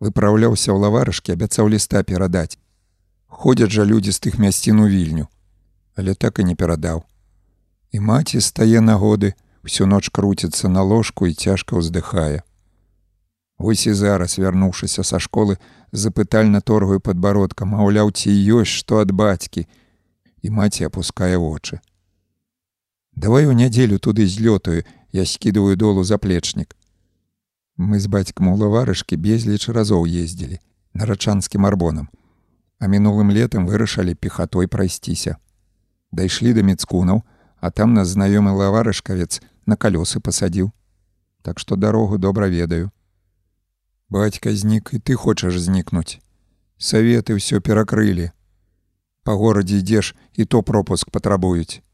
Выпраўляўся 0.00 0.72
ў 0.72 0.78
лаварышкі 0.82 1.38
абяцаў 1.38 1.68
ліста 1.68 2.02
перадаць. 2.02 2.58
Ходзяць 3.26 3.70
жа 3.70 3.84
людзі 3.84 4.10
з 4.10 4.18
тых 4.26 4.38
мясцін 4.42 4.80
у 4.80 4.88
вільню 4.88 5.28
але 5.98 6.14
так 6.14 6.38
і 6.38 6.44
не 6.44 6.54
перадаў. 6.54 7.02
І 7.90 8.00
маці 8.00 8.40
стае 8.40 8.80
нагоды 8.80 9.34
всю 9.66 9.86
ноч 9.90 10.08
круціцца 10.14 10.68
на 10.68 10.82
ложку 10.82 11.26
і 11.26 11.34
цяжка 11.34 11.74
ўздыхае. 11.74 12.46
Ось 13.58 13.86
і 13.90 13.92
зараз 13.98 14.38
вярнуўшыся 14.38 15.02
са 15.02 15.18
школы 15.18 15.58
запытальна 15.90 16.62
торгаю 16.62 17.02
подбародка 17.02 17.66
маўляў 17.66 18.14
ці 18.14 18.30
ёсць 18.30 18.78
што 18.78 19.02
ад 19.02 19.10
бацькі 19.10 19.66
і 20.42 20.50
маці 20.50 20.86
опускае 20.86 21.36
вочы 21.36 21.80
давай 23.12 23.46
у 23.46 23.52
нядзелю 23.52 23.98
туды 23.98 24.26
злётаю 24.26 24.84
я 25.12 25.24
скідываю 25.24 25.76
долу 25.76 26.04
заплечнік 26.04 26.78
Мы 27.78 28.00
з 28.02 28.10
бацькам 28.10 28.48
у 28.50 28.56
лаварышкі 28.58 29.14
безліч 29.14 29.70
разоў 29.70 30.06
ездзілі 30.10 30.58
на 30.98 31.06
рачанскім 31.06 31.66
арбонам, 31.66 32.08
а 32.82 32.90
мінулым 32.90 33.30
летам 33.30 33.70
вырашалі 33.70 34.18
пехатой 34.18 34.66
прайсціся. 34.66 35.36
Дайшлі 36.10 36.54
да 36.58 36.66
мецкунаў, 36.66 37.22
а 37.62 37.70
там 37.70 37.94
нас 37.94 38.10
знаёмы 38.10 38.50
лаварышкавец 38.50 39.38
на 39.66 39.78
калёсы 39.78 40.18
пасадзіў. 40.18 40.72
Так 41.42 41.62
што 41.62 41.76
дарогу 41.76 42.18
добра 42.18 42.50
ведаю. 42.50 42.90
Бацька 44.10 44.50
знік 44.50 44.90
і 44.92 44.98
ты 44.98 45.14
хочаш 45.14 45.54
знікнуць. 45.54 46.18
Саветы 46.82 47.38
ўсё 47.38 47.62
перакрылі. 47.62 48.34
Па 49.28 49.34
горадзе 49.36 49.84
ідзеш 49.84 50.14
і 50.40 50.44
то 50.48 50.62
пропуск 50.62 51.10
патрабуюць. 51.12 51.84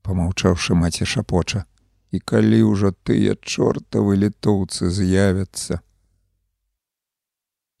Памаўчаўшы 0.00 0.72
маці 0.72 1.04
шапоча 1.04 1.66
І 2.16 2.20
калі 2.30 2.60
ўжо 2.72 2.90
тыя 3.04 3.34
чортавы 3.36 4.16
літоўцы 4.16 4.88
з'явяцца. 4.88 5.80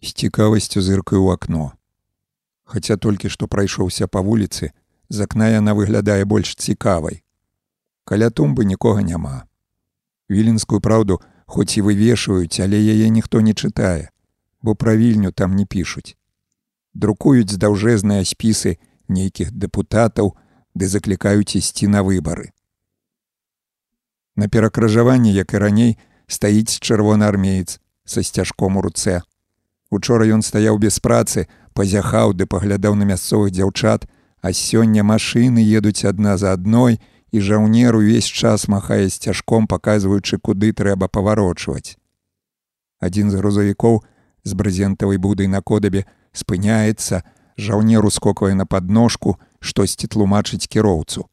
З 0.04 0.12
цікавасцю 0.12 0.84
зыркаю 0.84 1.22
ў 1.24 1.40
акно. 1.40 1.72
Хаця 2.68 2.98
толькі 3.00 3.32
што 3.32 3.48
прайшоўся 3.48 4.10
па 4.12 4.20
вуліцы, 4.20 4.68
з 5.08 5.24
акна 5.24 5.48
яна 5.54 5.72
выглядае 5.72 6.28
больш 6.28 6.52
цікавай. 6.60 7.24
Каля 8.04 8.28
тумбы 8.28 8.68
нікога 8.68 9.00
няма. 9.00 9.48
Віленскую 10.28 10.84
праўду 10.84 11.22
хоць 11.46 11.80
і 11.80 11.86
вывешваюць, 11.88 12.60
але 12.60 12.76
яе 12.76 13.08
ніхто 13.08 13.40
не 13.40 13.56
чытае, 13.56 14.12
бо 14.60 14.76
пра 14.76 15.00
вільню 15.00 15.32
там 15.32 15.56
не 15.56 15.64
пішуць. 15.64 16.15
Друкуюць 16.96 17.60
даўжэзныя 17.60 18.24
спісы 18.24 18.78
нейкіх 19.12 19.52
дэпутатаў, 19.52 20.32
ды 20.72 20.88
заклікаюць 20.88 21.56
ісці 21.60 21.92
на 21.92 22.00
выбары. 22.00 22.56
На 24.36 24.48
перакрыжаванні, 24.48 25.32
як 25.32 25.52
і 25.52 25.60
раней, 25.60 25.92
стаіць 26.26 26.80
чырвонаармеец 26.80 27.80
са 28.04 28.22
сцяжком 28.22 28.80
у 28.80 28.84
руцэ. 28.86 29.20
Учора 29.90 30.24
ён 30.24 30.40
стаяў 30.40 30.80
без 30.80 30.96
працы, 31.00 31.46
пазяхаў 31.76 32.32
ды 32.32 32.48
паглядаў 32.48 32.96
на 32.96 33.04
мясцовых 33.04 33.52
дзяўчат, 33.52 34.08
а 34.40 34.52
сёння 34.56 35.04
машыны 35.04 35.60
едуць 35.60 36.08
адна 36.08 36.36
за 36.40 36.56
адной, 36.56 37.00
і 37.28 37.40
жаўнер 37.40 37.96
увесь 37.96 38.24
час 38.24 38.68
махае 38.72 39.12
сцяжком, 39.12 39.68
паказваючы, 39.68 40.38
куды 40.38 40.72
трэба 40.72 41.08
паварочваць. 41.12 42.00
Адзін 43.00 43.30
з 43.30 43.36
грузавікоў 43.36 44.00
з 44.44 44.54
брызентавай 44.54 45.18
будай 45.20 45.46
на 45.46 45.60
кодабе 45.60 46.06
спыняецца, 46.36 47.24
жаўнер 47.56 48.04
ускоквае 48.04 48.54
на 48.54 48.66
падножку, 48.68 49.38
штосьці 49.60 50.06
тлумачыць 50.12 50.68
кіроўцу. 50.68 51.26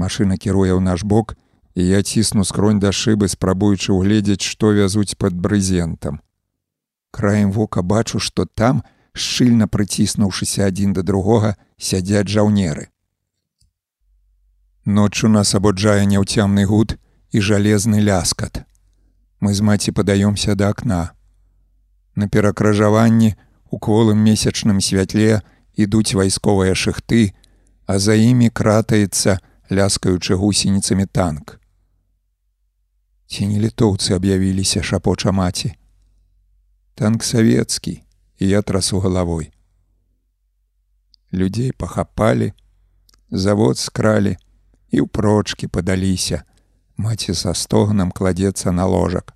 Машына 0.00 0.40
кіруе 0.40 0.72
ў 0.72 0.80
наш 0.80 1.04
бок, 1.04 1.36
і 1.76 1.84
я 1.86 2.02
цісну 2.02 2.44
скронь 2.44 2.80
да 2.80 2.92
шыбы, 2.92 3.28
спрабуючы 3.28 3.92
ўгледзець, 3.92 4.42
што 4.42 4.72
вязуць 4.72 5.14
пад 5.20 5.36
брызентам. 5.36 6.24
Краем 7.10 7.52
вока 7.52 7.82
бачу, 7.82 8.18
што 8.18 8.46
там, 8.46 8.82
шчыльна 9.12 9.68
прыціснуўшыся 9.68 10.66
адзін 10.66 10.96
да 10.96 11.02
другога, 11.02 11.56
сядзяць 11.76 12.28
жаўнеры. 12.28 12.88
Ноччу 14.84 15.28
нас 15.28 15.54
абуджае 15.54 16.06
няўцямны 16.06 16.64
гуд 16.64 16.96
і 17.30 17.40
жалезны 17.40 18.00
ляскат. 18.00 18.64
Мы 19.40 19.54
з 19.54 19.60
маці 19.60 19.92
падаёмся 19.92 20.54
да 20.54 20.70
акна. 20.72 21.12
На 22.14 22.28
перакрыжаванні 22.28 23.36
у 23.70 23.78
кволым 23.78 24.18
месячным 24.18 24.80
святле 24.80 25.42
ідуць 25.74 26.14
вайсковыя 26.14 26.74
шыхты, 26.74 27.32
а 27.86 27.98
за 27.98 28.14
імі 28.14 28.50
кратаецца, 28.50 29.38
ляскаючы 29.70 30.34
гусеніцамі 30.34 31.06
танк. 31.06 31.60
Ці 33.30 33.46
не 33.46 33.62
літоўцы 33.62 34.14
аб'явіліся 34.18 34.82
шапоча 34.82 35.30
маці. 35.32 35.74
Танк 36.94 37.22
савецкі, 37.24 38.02
і 38.38 38.48
я 38.48 38.62
трасу 38.62 38.98
галавой. 38.98 39.52
Людзей 41.32 41.72
пахапалі, 41.72 42.52
завод 43.30 43.78
скралі 43.78 44.36
і 44.90 44.98
ў 45.00 45.06
прочки 45.06 45.68
падаліся. 45.68 46.42
Маці 46.98 47.34
са 47.34 47.54
стогнам 47.54 48.10
кладзецца 48.10 48.74
на 48.74 48.84
ложак. 48.84 49.32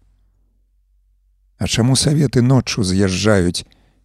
А 1.56 1.70
чаму 1.70 1.94
саветы 1.97 2.43
ноччу 2.43 2.82
з'язджаюць, 2.82 3.65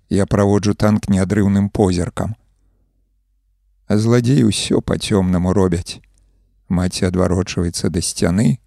я 0.10 0.26
праводжу 0.26 0.73
танк 0.73 1.07
неадрыўным 1.07 1.69
позіркам. 1.69 2.36
А 3.88 3.98
зладзей 3.98 4.44
усё 4.44 4.81
па-цёмнаму 4.81 5.53
робяць. 5.53 6.02
Маці 6.69 7.06
адварочваецца 7.06 7.90
да 7.90 8.02
сцяны, 8.02 8.60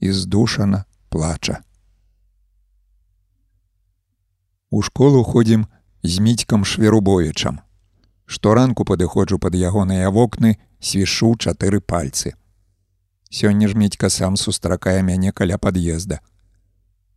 і 0.00 0.12
здушана 0.12 0.84
плача. 1.08 1.62
У 4.70 4.82
школу 4.82 5.24
ходзім 5.24 5.66
з 6.02 6.18
міцькам 6.18 6.64
шверубовічам. 6.64 7.60
Шторанку 8.26 8.84
падыходжу 8.84 9.38
пад 9.38 9.54
ягоныя 9.54 10.10
вокны, 10.10 10.58
свішу 10.78 11.34
чатыры 11.34 11.80
пальцы. 11.80 12.38
Сёння 13.30 13.68
ж 13.68 13.74
міцька 13.74 14.10
сам 14.10 14.36
сустракае 14.36 15.02
мяне 15.02 15.32
каля 15.32 15.58
пад'езда. 15.58 16.20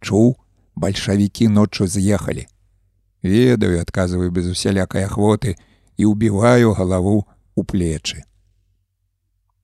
Чуў, 0.01 0.35
бальшавікі 0.75 1.47
ноччу 1.47 1.87
з'ехалі. 1.87 2.47
Ведаю, 3.23 3.79
адказваю 3.81 4.31
без 4.31 4.51
усялякай 4.51 5.07
ахвоты 5.07 5.55
і 5.95 6.11
ўбіваю 6.11 6.75
галаву 6.75 7.23
у 7.55 7.63
плечы. 7.63 8.27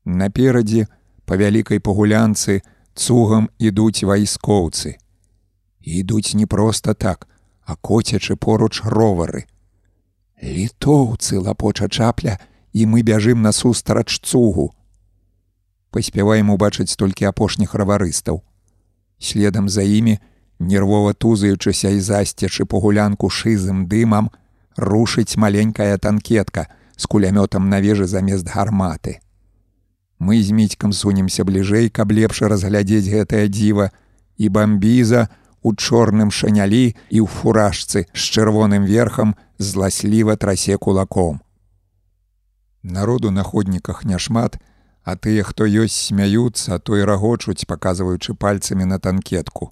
Наперадзе, 0.07 0.87
па 1.27 1.35
вялікай 1.35 1.83
пагулянцы, 1.83 2.63
цугам 2.95 3.51
ідуць 3.59 4.07
вайскоўцы. 4.07 4.95
Ідуць 5.83 6.33
не 6.33 6.47
проста 6.47 6.95
так, 6.95 7.27
а 7.67 7.75
коцячы 7.75 8.39
поруч 8.39 8.81
ровары. 8.83 9.43
Літоўцы 10.39 11.39
лапоча 11.43 11.89
чапля, 11.89 12.39
і 12.71 12.85
мы 12.85 13.03
бяжым 13.03 13.41
насустрач 13.41 14.23
цугу. 14.23 14.71
Паспяваем 15.91 16.49
убачыць 16.49 16.95
толькі 16.95 17.27
апошніх 17.27 17.75
раварыстаў. 17.75 18.39
Следам 19.19 19.67
за 19.67 19.83
імі, 19.83 20.19
нервова 20.59 21.13
тузаючыся 21.13 21.89
і 21.95 21.99
засцячы 21.99 22.65
пагулянку 22.65 23.29
шызым 23.29 23.87
дымам, 23.87 24.29
рушыць 24.75 25.37
маленькая 25.37 25.97
танкетка 25.97 26.67
з 26.95 27.07
кулямётам 27.07 27.69
на 27.69 27.79
вежы 27.79 28.05
замест 28.05 28.47
гарматы. 28.47 29.19
Мы 30.19 30.43
з 30.43 30.51
міцькам 30.51 30.91
сунемся 30.93 31.43
бліжэй, 31.47 31.89
каб 31.89 32.11
лепш 32.11 32.43
разглядзець 32.43 33.07
гэтае 33.07 33.47
дзіва 33.47 33.91
і 34.37 34.49
бамбіза 34.49 35.29
у 35.63 35.73
чорным 35.75 36.31
шанялі 36.31 36.95
і 37.09 37.19
ў 37.23 37.27
фуражцы 37.27 38.07
з 38.11 38.21
чырвоным 38.35 38.83
верхам 38.83 39.35
зласліва 39.57 40.35
трасе 40.35 40.77
кулаком. 40.77 41.39
Народу 42.83 43.31
на 43.31 43.43
ходніках 43.43 44.03
няшмат, 44.05 44.59
а 45.03 45.15
тыя, 45.15 45.43
хто 45.43 45.65
ёсць 45.65 46.11
смяюцца, 46.11 46.79
то 46.79 46.95
і 46.99 47.03
рагочуць, 47.03 47.65
паказваючы 47.65 48.35
пальцамі 48.35 48.85
на 48.85 48.99
танкетку. 48.99 49.71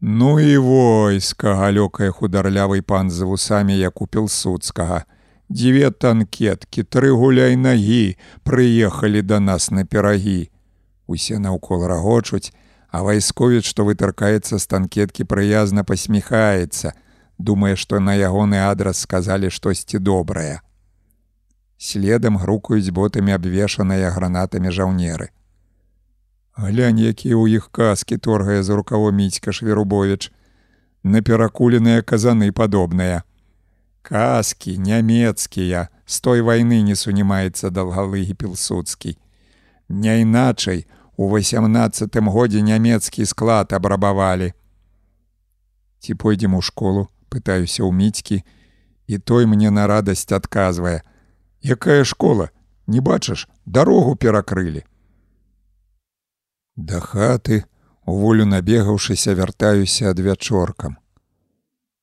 Ну 0.00 0.40
і 0.40 0.56
войска 0.56 1.54
галёкае 1.60 2.08
хударлявый 2.10 2.80
пан 2.80 3.10
за 3.10 3.26
вусамі 3.28 3.76
як 3.76 4.00
у 4.00 4.06
пілсудскага 4.06 5.04
дзве 5.52 5.90
танкеткі, 5.90 6.86
тры 6.88 7.10
гуляй 7.12 7.56
нагі 7.56 8.16
прыехалі 8.40 9.20
да 9.20 9.40
нас 9.40 9.70
на 9.70 9.84
перагі. 9.84 10.48
Усе 11.06 11.36
наўкол 11.38 11.84
рагочуць, 11.84 12.54
а 12.88 13.02
вайсковец, 13.02 13.64
што 13.68 13.84
вытаркаецца 13.84 14.56
з 14.56 14.64
танкеткі 14.66 15.28
прыязна 15.28 15.84
пасміхаецца, 15.84 16.94
думае, 17.36 17.76
што 17.76 18.00
на 18.00 18.16
ягоны 18.16 18.56
адрас 18.56 19.04
сказалі 19.04 19.50
штосьці 19.50 19.98
добрае. 19.98 20.62
Следам 21.76 22.38
грукаюць 22.38 22.88
ботамі 22.88 23.36
абвешаныя 23.36 24.08
гранатамі 24.16 24.70
жаўнеры. 24.70 25.28
Глянь, 26.60 27.00
якія 27.00 27.40
ў 27.40 27.56
іх 27.56 27.72
каскі 27.72 28.20
торгае 28.20 28.60
за 28.60 28.76
рукаво 28.76 29.08
міцька 29.08 29.48
шверубович, 29.48 30.28
на 31.02 31.24
перакуленыя 31.24 32.04
казаны 32.04 32.52
падобныя. 32.52 33.24
Каскі 34.04 34.76
нямецкія 34.76 35.88
з 36.04 36.20
той 36.20 36.44
вайны 36.44 36.84
не 36.84 36.92
сунімаецца 36.92 37.72
даўгалыгі 37.72 38.36
пілсудскі. 38.36 39.16
Не 39.88 40.20
іначай 40.20 40.84
у 41.16 41.32
восемнадцатым 41.32 42.28
годзе 42.28 42.60
нямецкі 42.60 43.24
склад 43.24 43.72
абрабавалі. 43.72 44.52
Ці 46.04 46.12
пойдзем 46.14 46.60
у 46.60 46.60
школу, 46.60 47.08
пытаюся 47.32 47.88
ў 47.88 47.92
міцькі, 47.92 48.44
і 49.08 49.16
той 49.16 49.48
мне 49.48 49.72
на 49.72 49.88
радасць 49.88 50.28
адказвае: 50.28 51.00
«Якая 51.64 52.04
школа, 52.04 52.52
не 52.86 53.00
бачыш, 53.00 53.48
дарогу 53.64 54.12
перакрылі. 54.16 54.84
Да 56.80 56.98
хаты, 56.98 57.66
у 58.06 58.12
волю 58.16 58.46
набегаўшыся 58.46 59.34
вяртаюся 59.36 60.10
адвячоркам. 60.10 60.96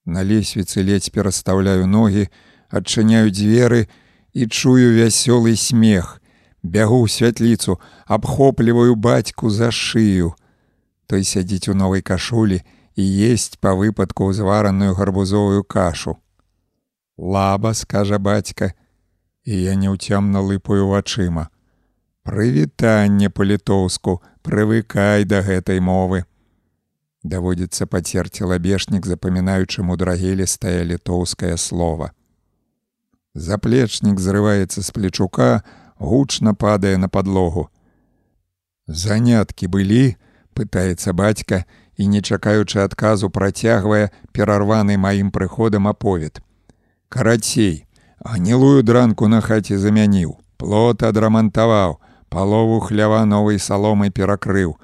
На 0.06 0.22
лесвіцы 0.22 0.84
ледзь 0.86 1.10
перастаўляю 1.10 1.88
ногі, 1.90 2.30
адчыняю 2.70 3.34
дзверы 3.34 3.90
і 4.38 4.46
чую 4.46 4.94
вясёлы 4.94 5.56
смех. 5.58 6.22
Бягу 6.62 7.02
ў 7.02 7.10
святліцу, 7.10 7.82
абхопліваю 8.06 8.94
бацьку 8.94 9.50
за 9.50 9.74
шыю. 9.74 10.38
Той 11.10 11.26
сядзіць 11.26 11.74
у 11.74 11.74
новай 11.74 12.06
кашулі 12.06 12.62
і 12.94 13.04
есть 13.34 13.58
па 13.58 13.74
выпадку 13.74 14.30
ўзвараную 14.30 14.94
гарбузовую 14.94 15.66
кашу. 15.66 16.22
Лаба, 17.18 17.74
скажа 17.74 18.22
бацька, 18.22 18.78
і 19.42 19.58
я 19.58 19.74
няўцямна 19.74 20.38
лыпаю 20.38 20.94
вачыма. 20.94 21.50
Прывітанне 22.28 23.30
па-літоўску, 23.32 24.20
прывыкай 24.44 25.24
да 25.24 25.40
гэтай 25.48 25.80
мовы 25.80 26.26
даводзіцца 27.28 27.88
пацерці 27.88 28.48
лабешнік, 28.52 29.06
запамінаючы 29.06 29.84
мудрагелістае 29.84 30.84
літоўскае 30.92 31.56
слово. 31.58 32.12
Заплечнік 33.36 34.20
зрываецца 34.20 34.82
з 34.82 34.90
плечука, 34.92 35.64
гучна 36.00 36.54
падае 36.54 36.98
на 36.98 37.10
падлогу. 37.10 37.68
Заняткі 38.88 39.68
былі, 39.68 40.16
пытаецца 40.56 41.14
бацька 41.14 41.64
і, 41.98 42.08
не 42.08 42.22
чакаючы 42.22 42.82
адказу, 42.84 43.30
працягвае 43.30 44.10
перарваны 44.32 44.98
маім 44.98 45.32
прыходам 45.32 45.88
аповед. 45.88 46.42
Карацей, 47.10 47.86
гнілую 48.20 48.84
дранку 48.84 49.28
на 49.28 49.42
хаце 49.42 49.78
замяніў, 49.78 50.38
плот 50.58 51.04
адрамантаваў, 51.04 52.00
палову 52.30 52.80
хлява 52.80 53.26
новай 53.26 53.60
саломай 53.60 54.12
перакрыў. 54.12 54.78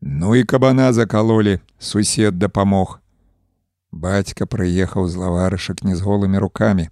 Ну 0.00 0.34
і 0.34 0.44
кабана 0.44 0.92
закалолі, 0.92 1.60
сусед 1.78 2.38
дапамог. 2.38 3.00
Бацька 3.92 4.46
прыехаў 4.46 5.08
з 5.08 5.16
лаварышак 5.16 5.84
не 5.84 5.96
з 5.96 6.02
голымі 6.02 6.38
рукамі. 6.38 6.90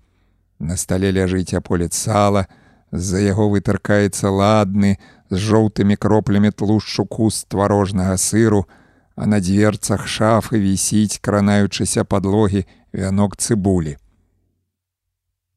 На 0.58 0.76
стале 0.76 1.10
ляжыць 1.10 1.54
аполец 1.58 1.92
сала, 1.98 2.46
з-за 2.92 3.18
яго 3.20 3.48
вытыркаецца 3.50 4.30
ладны, 4.30 4.96
з 5.30 5.36
жоўтымі 5.36 5.96
кроплямі 5.96 6.52
тлушчу 6.52 7.04
куст 7.04 7.48
тварожнага 7.48 8.16
сыру, 8.16 8.68
а 9.16 9.26
на 9.26 9.40
дзверцах 9.40 10.06
шафы 10.06 10.62
вісіць, 10.62 11.18
кранаючыся 11.18 12.04
падлогі 12.04 12.64
вянок 12.92 13.36
цыбулі. 13.36 13.98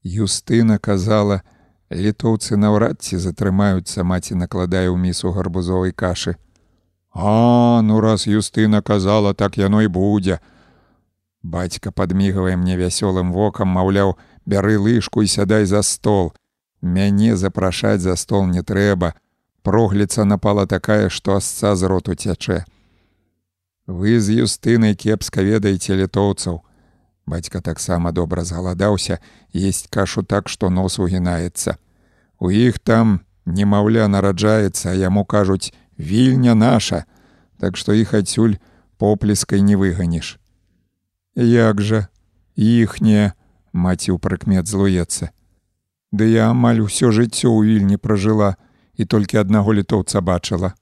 Юстына 0.03 0.77
казала, 0.77 1.41
літоўцы 1.95 2.57
наўрад 2.59 3.01
ці 3.01 3.17
затрымаюцца 3.17 4.03
маці 4.03 4.35
накладае 4.35 4.87
ў 4.91 4.97
місу 4.99 5.31
гарбузовай 5.31 5.91
кашы. 5.91 6.35
А 7.15 7.81
ну 7.81 8.01
раз 8.01 8.27
Юстына 8.27 8.81
казала, 8.81 9.33
так 9.33 9.57
яно 9.57 9.81
і 9.81 9.87
будзе. 9.87 10.39
Бацька 11.43 11.91
падмігвае 11.91 12.57
мне 12.57 12.75
вясёлым 12.75 13.31
вокам, 13.31 13.69
маўляў, 13.71 14.17
бяры 14.45 14.75
лыжку 14.77 15.23
і 15.23 15.27
сядай 15.27 15.65
за 15.65 15.81
стол. 15.81 16.33
Мяне 16.81 17.37
запрашаць 17.37 18.01
за 18.01 18.15
стол 18.15 18.45
не 18.45 18.61
трэба, 18.61 19.13
прогліца 19.63 20.25
напала 20.25 20.67
такая, 20.67 21.09
што 21.09 21.39
асца 21.39 21.75
з 21.75 21.87
роту 21.87 22.15
цячэ. 22.15 22.65
Вы 23.87 24.19
з 24.19 24.43
юстынай 24.43 24.95
кепска 24.95 25.41
ведаеце 25.41 25.95
літоўцаў. 25.95 26.65
Бацька 27.25 27.61
таксама 27.61 28.11
добра 28.11 28.43
згаладаўся, 28.43 29.19
есть 29.53 29.87
кашу 29.87 30.23
так, 30.23 30.49
што 30.49 30.69
нос 30.69 30.99
угінаецца. 30.99 31.77
У 32.39 32.51
іх 32.51 32.79
там 32.79 33.21
немаўля 33.45 34.07
нараджаецца, 34.07 34.91
а 34.91 34.97
яму 34.99 35.25
кажуць: 35.25 35.73
вільня 35.97 36.55
наша, 36.55 37.05
так 37.57 37.77
што 37.77 37.93
іх 37.93 38.13
адсюль 38.13 38.57
поплескай 38.97 39.61
не 39.61 39.75
выганіш. 39.75 40.39
Як 41.35 41.81
жа, 41.81 42.07
іхне, 42.55 43.33
маці 43.73 44.11
ў 44.11 44.17
прыкмет 44.19 44.67
злуецца. 44.67 45.31
Ды 46.11 46.31
я 46.31 46.51
амаль 46.51 46.79
усё 46.79 47.11
жыццё 47.11 47.51
ў 47.51 47.59
вільні 47.67 47.97
пражыла, 47.97 48.55
і 48.95 49.05
толькі 49.05 49.43
аднаго 49.43 49.75
літоўца 49.75 50.21
бачыла. 50.21 50.75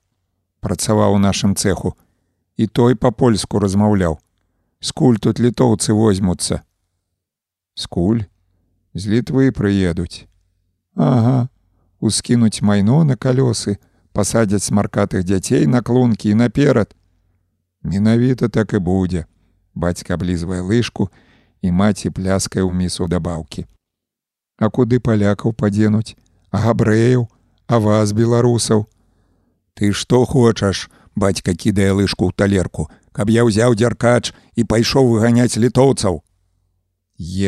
Працаваў 0.62 1.18
у 1.18 1.22
нашым 1.22 1.56
цеху, 1.58 1.98
і 2.58 2.68
той 2.68 2.96
па-польску 2.96 3.60
размаўляў. 3.60 4.20
Скуль 4.80 5.18
тут 5.18 5.40
літоўцы 5.40 5.94
возьмуцца. 5.94 6.62
Скуль 7.74 8.30
з 8.94 9.08
літвы 9.10 9.50
прыедуць. 9.52 10.30
Ага, 10.96 11.50
ускінуць 12.00 12.62
майно 12.62 13.04
на 13.04 13.16
калёсы, 13.16 13.78
пасадзяць 14.14 14.64
смаркатых 14.64 15.24
дзяцей 15.24 15.68
на 15.68 15.82
клункі 15.82 16.30
і 16.30 16.40
наперад. 16.40 16.96
Менавіта 17.84 18.50
так 18.50 18.74
і 18.74 18.80
будзе. 18.80 19.26
Бацька 19.74 20.14
аблізвае 20.14 20.62
лыжку 20.62 21.10
і 21.62 21.72
маці 21.72 22.10
пляскае 22.10 22.64
ў 22.64 22.74
місу 22.74 23.08
дабаўкі. 23.08 23.66
А 24.62 24.70
куды 24.70 25.00
палякаў 25.00 25.54
падзенуць, 25.58 26.16
а 26.54 26.62
габрэяў, 26.62 27.28
а 27.68 27.80
вас 27.80 28.14
беларусаў 28.14 28.86
ты 29.74 29.92
што 29.92 30.26
хочаш 30.26 30.90
бацька 31.16 31.54
кідае 31.54 31.92
лыжку 31.98 32.30
ў 32.30 32.38
талерку 32.38 32.90
каб 33.18 33.30
я 33.34 33.46
ўзяў 33.48 33.76
дзяркач 33.78 34.34
і 34.56 34.66
пайшоў 34.70 35.10
выганяць 35.14 35.58
літоўцаў 35.58 36.22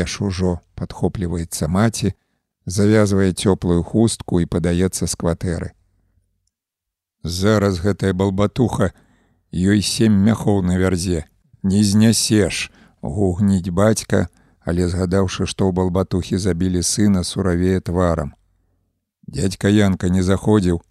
еш 0.04 0.22
ужо 0.22 0.58
падхопліваецца 0.80 1.70
маці 1.78 2.14
завязвае 2.66 3.32
цёплую 3.34 3.82
хустку 3.84 4.40
і 4.44 4.46
падаецца 4.46 5.08
з 5.08 5.14
кватэры 5.24 5.74
зараз 7.24 7.82
гэтая 7.82 8.14
балбатуха 8.14 8.94
ёй 9.52 9.82
сем 9.82 10.18
мяхоў 10.30 10.62
на 10.62 10.80
вярзе 10.82 11.26
не 11.64 11.84
знясеш 11.84 12.72
гугніць 13.02 13.76
бацька 13.84 14.26
але 14.62 14.90
згадаўшы 14.90 15.46
што 15.46 15.70
ў 15.70 15.72
балбатухі 15.82 16.42
забілі 16.42 16.82
сына 16.82 17.24
суравее 17.24 17.80
тварам 17.82 18.34
Дядька 19.28 19.70
Янка 19.70 20.10
не 20.10 20.22
заходзіў. 20.22 20.82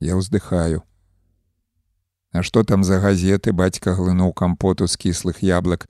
Я 0.00 0.16
ўздыхаю. 0.20 0.84
А 2.32 2.42
што 2.42 2.64
там 2.64 2.84
за 2.84 3.00
газеты 3.00 3.52
бацька 3.52 3.96
глынуў 3.96 4.32
кампоту 4.36 4.86
з 4.86 4.96
кіслых 4.96 5.40
яблак. 5.40 5.88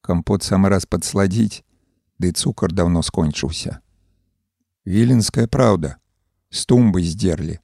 Кампот 0.00 0.42
сам 0.42 0.64
раз 0.66 0.86
падсладзіць, 0.86 1.64
ды 2.18 2.32
цукар 2.32 2.72
даўно 2.72 3.02
скончыўся. 3.02 3.80
Віленская 4.86 5.46
праўда, 5.46 5.96
з 6.50 6.64
тумбы 6.66 7.02
здзерлі. 7.02 7.58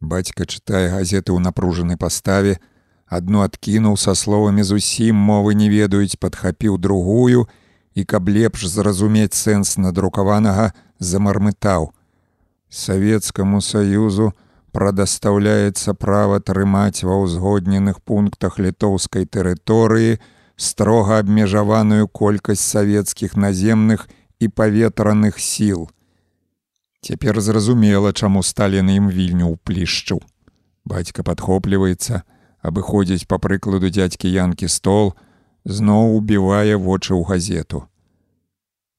Бацька 0.00 0.46
чытае 0.46 0.88
газеты 0.88 1.36
ў 1.36 1.40
напружанай 1.42 1.98
паставе, 2.00 2.56
адну 3.04 3.42
адкінуў 3.44 3.98
са 4.00 4.14
словамі 4.14 4.64
зусім 4.64 5.16
мовы 5.16 5.52
не 5.54 5.68
ведаюць, 5.68 6.16
падхапіў 6.16 6.78
другую, 6.78 7.44
і 7.92 8.04
каб 8.04 8.30
лепш 8.32 8.64
зразумець 8.64 9.36
сэнс 9.36 9.76
надрукаванага, 9.76 10.72
замармытаў. 10.96 11.90
Савецкаму 12.70 13.60
саюзу 13.60 14.32
прадастаўляецца 14.72 15.92
права 15.92 16.38
трымаць 16.40 17.02
ва 17.02 17.18
ўзгодненых 17.26 18.00
пунктах 18.00 18.56
літоўскай 18.62 19.26
тэрыторыі 19.26 20.22
строга 20.56 21.18
абмежаваную 21.18 22.08
колькасць 22.08 22.64
савецкіх 22.64 23.36
наземных 23.36 24.06
і 24.08 24.19
паветраных 24.48 25.38
сіл. 25.38 25.90
Цяпер 27.00 27.40
зразумела, 27.40 28.12
чаму 28.12 28.42
Сталін 28.42 28.90
ім 28.90 29.08
вільню 29.08 29.56
ўплішчыў. 29.56 30.20
Бацька 30.84 31.22
падхопліваецца, 31.24 32.22
абыходзіць 32.60 33.28
па 33.28 33.38
прыкладу 33.38 33.88
дзядзькі 33.88 34.28
янкі 34.28 34.68
стол, 34.68 35.14
зноў 35.64 36.16
убівае 36.16 36.76
вочы 36.76 37.16
ў 37.16 37.24
газету. 37.24 37.88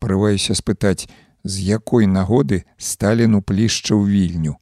Прываюся 0.02 0.58
спытаць, 0.58 1.10
з 1.44 1.54
якой 1.62 2.06
нагоды 2.06 2.66
Сталін 2.78 3.38
уплішчыў 3.42 4.06
вільню. 4.06 4.58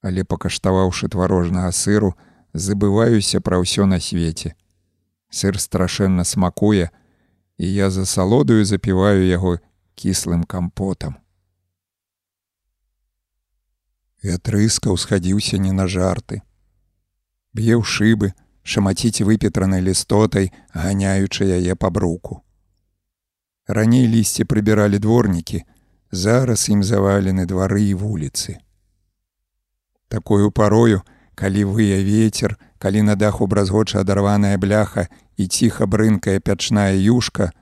Але 0.00 0.24
пакаштаваўшы 0.24 1.08
тварожнага 1.12 1.72
сыру, 1.72 2.16
забываюся 2.52 3.40
пра 3.40 3.60
ўсё 3.60 3.84
на 3.84 4.00
свеце. 4.00 4.56
Сыр 5.28 5.60
страшэнна 5.60 6.24
смакуе, 6.24 6.88
і 7.60 7.66
я 7.68 7.90
за 7.90 8.06
салодаю 8.06 8.64
запіваю 8.64 9.28
яго 9.28 9.60
кіслым 10.00 10.44
кампотам. 10.48 11.16
Вятрыска 14.24 14.92
ўсхадзіўся 14.92 15.60
не 15.60 15.72
на 15.76 15.84
жарты. 15.88 16.40
Б'е 17.52 17.76
ў 17.76 17.84
шыбы, 17.84 18.32
шамаціць 18.64 19.24
выпетранай 19.28 19.84
лістотай, 19.84 20.52
ганяючы 20.72 21.48
яе 21.56 21.76
па 21.76 21.92
бруку. 21.92 22.40
Раней 23.68 24.08
лісце 24.08 24.44
прыбіралі 24.44 25.00
дворнікі, 25.04 25.64
зараз 26.10 26.68
ім 26.72 26.82
завалены 26.82 27.46
двары 27.46 27.84
і 27.92 27.94
вуліцы. 27.94 28.56
Такою 30.08 30.50
парою, 30.50 31.02
калі 31.34 31.64
вые 31.64 32.00
ветер, 32.04 32.56
калі 32.78 33.02
на 33.02 33.16
даху 33.16 33.46
бразгоча 33.46 34.00
адарваная 34.00 34.56
бляха 34.58 35.08
і 35.36 35.46
ціха 35.46 35.86
брынкая 35.86 36.40
пячная 36.40 36.96
юшка, 36.96 37.52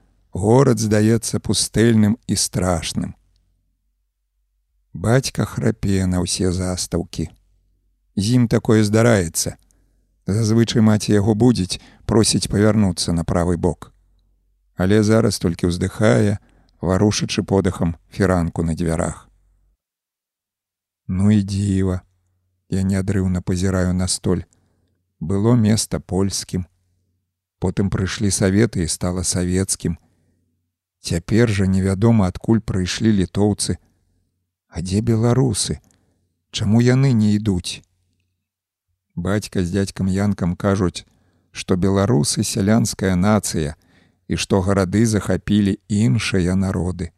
горад 0.44 0.78
здаецца 0.78 1.42
пустэльным 1.42 2.16
і 2.26 2.38
страшным. 2.38 3.12
Бацька 4.94 5.44
храпе 5.44 6.06
на 6.06 6.22
ўсе 6.24 6.54
застаўкі. 6.54 7.28
Зім 8.16 8.48
такое 8.48 8.82
здараецца. 8.86 9.58
Зазвычай 10.26 10.82
маці 10.82 11.14
яго 11.14 11.34
будзець, 11.34 11.78
просіць 12.06 12.50
павярнуцца 12.50 13.12
на 13.12 13.24
правы 13.24 13.56
бок 13.56 13.92
але 14.78 15.02
зараз 15.02 15.42
толькі 15.42 15.68
ўздыхае, 15.74 16.38
варушачы 16.80 17.42
подыхам 17.42 17.98
фіранку 18.14 18.62
на 18.62 18.78
дзвярах. 18.78 19.26
Ну 21.10 21.34
і 21.34 21.42
дзіва, 21.42 22.00
я 22.70 22.82
неадрыўна 22.86 23.42
пазіраю 23.42 23.92
на 23.92 24.06
столь. 24.06 24.46
Было 25.18 25.58
места 25.58 25.98
польскім. 25.98 26.70
Потым 27.58 27.90
прыйшлі 27.90 28.30
саветы 28.30 28.86
і 28.86 28.92
стала 28.92 29.26
савецкім. 29.26 29.98
Цяпер 31.00 31.50
жа 31.50 31.66
невядома, 31.66 32.28
адкуль 32.28 32.60
прыйшлі 32.60 33.12
літоўцы. 33.12 33.78
А 34.68 34.82
дзе 34.82 35.00
беларусы? 35.00 35.80
Чаму 36.50 36.80
яны 36.80 37.12
не 37.12 37.34
ідуць? 37.36 37.82
Бацька 39.14 39.62
з 39.64 39.70
дядзькам 39.74 40.06
янкам 40.06 40.56
кажуць, 40.56 41.06
што 41.50 41.76
беларусы 41.76 42.44
сялянская 42.44 43.14
нацыя, 43.16 43.74
і 44.28 44.36
што 44.36 44.60
гарады 44.60 45.06
захапілі 45.06 45.78
іншыя 45.88 46.54
народы. 46.54 47.10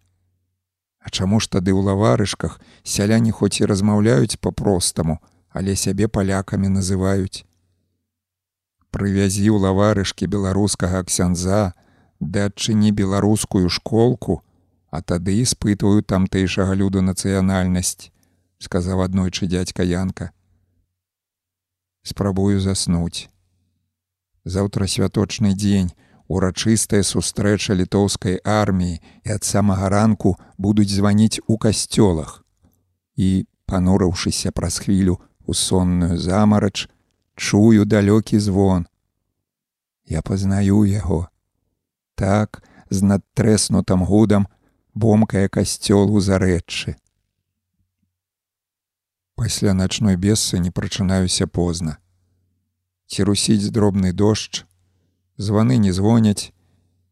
А 1.01 1.11
чаму 1.11 1.41
ж 1.41 1.49
тады 1.49 1.73
ў 1.73 1.81
лаварышках 1.81 2.61
сяляне 2.85 3.33
хоць 3.33 3.61
і 3.61 3.69
размаўляюць 3.69 4.39
па-простаму, 4.41 5.19
але 5.51 5.75
сябе 5.75 6.09
палякамі 6.09 6.69
называюць. 6.69 7.45
Прывязі 8.95 9.49
ў 9.51 9.59
лаварышкі 9.65 10.29
беларускага 10.31 11.03
ксяндза, 11.09 11.73
ды 12.21 12.45
адчыні 12.47 12.93
беларускую 12.93 13.69
школку, 13.69 14.45
а 14.91 15.03
тады 15.03 15.41
испытваю 15.43 16.03
тамтэйшага 16.03 16.75
люду 16.75 17.01
нацыянальнасць, 17.01 18.13
сказаў 18.59 19.03
аднойчы 19.09 19.47
дядька 19.47 19.83
Янка. 19.83 20.33
Спрабую 22.03 22.61
заснуць. 22.61 23.29
Заўтра 24.45 24.87
святочны 24.87 25.55
дзень, 25.55 25.93
урачыстая 26.29 27.03
сустрэча 27.03 27.75
літоўскай 27.75 28.41
арміі 28.45 29.01
і 29.25 29.33
ад 29.35 29.45
самага 29.45 29.89
ранку 29.89 30.37
будуць 30.59 30.93
званіць 30.93 31.41
у 31.47 31.57
касцёлах. 31.57 32.45
І, 33.17 33.47
панурыўшыся 33.67 34.53
праз 34.53 34.79
хвілю 34.79 35.19
у 35.47 35.55
сонную 35.55 36.19
замарач, 36.19 36.89
чую 37.35 37.85
далёкі 37.85 38.39
звон. 38.39 38.87
Я 40.05 40.23
пазнаю 40.23 40.85
яго. 40.85 41.30
Так, 42.15 42.63
з 42.91 43.03
надтрэснутым 43.03 44.05
гудам 44.05 44.49
бомкае 44.95 45.49
касцёл 45.49 46.11
у 46.11 46.21
зарэчы. 46.21 46.97
Пасля 49.37 49.73
начной 49.75 50.17
бессы 50.17 50.59
не 50.59 50.71
прачынаюся 50.71 51.47
позна. 51.47 51.99
Ці 53.07 53.25
русіць 53.25 53.73
дробны 53.73 54.13
дождж, 54.13 54.65
званы 55.39 55.79
не 55.79 55.93
звоняць, 55.93 56.53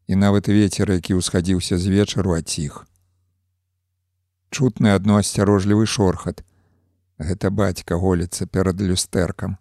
і 0.09 0.15
нават 0.15 0.47
вецер, 0.47 0.91
які 0.91 1.17
ўсхадзіўся 1.17 1.77
з 1.77 1.85
вечару 1.93 2.33
аціх. 2.33 2.85
Чутны 4.49 4.93
адно 4.97 5.17
асцярожлівы 5.21 5.85
шорхат. 5.85 6.41
Гэта 7.21 7.49
бацька 7.53 7.97
голіцца 8.01 8.45
перад 8.45 8.81
люстэркам. 8.81 9.57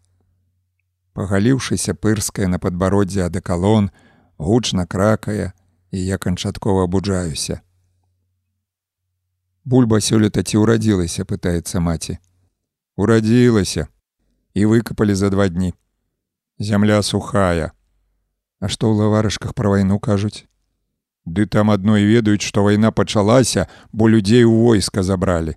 Пагаліўшыся 1.12 1.92
пырская 1.92 2.48
на 2.48 2.58
падбароддзе 2.62 3.26
адэкалон, 3.26 3.90
гучна 4.38 4.86
кракае, 4.86 5.52
і 5.90 6.04
я 6.04 6.18
канчаткова 6.18 6.84
абуджаюся. 6.84 7.60
Бульба 9.64 10.00
сёлета 10.00 10.40
ці 10.40 10.64
ўрадзілася, 10.64 11.28
пытаецца 11.28 11.80
маці. 11.80 12.16
Урадзілася 12.96 13.88
і 14.54 14.66
выкапалі 14.66 15.14
за 15.14 15.28
два 15.30 15.48
дні. 15.48 15.74
Зямля 16.58 17.02
сухая. 17.02 17.72
А 18.60 18.66
што 18.66 18.88
ў 18.90 18.96
лаварышках 18.96 19.52
пра 19.54 19.68
вайну 19.70 19.98
кажуць? 20.00 20.48
Ды 21.28 21.44
там 21.46 21.70
адной 21.70 22.08
ведаюць, 22.08 22.42
што 22.42 22.64
вайна 22.64 22.90
пачалася, 22.90 23.68
бо 23.92 24.08
людзей 24.08 24.44
у 24.44 24.56
войска 24.64 25.02
забралі. 25.02 25.54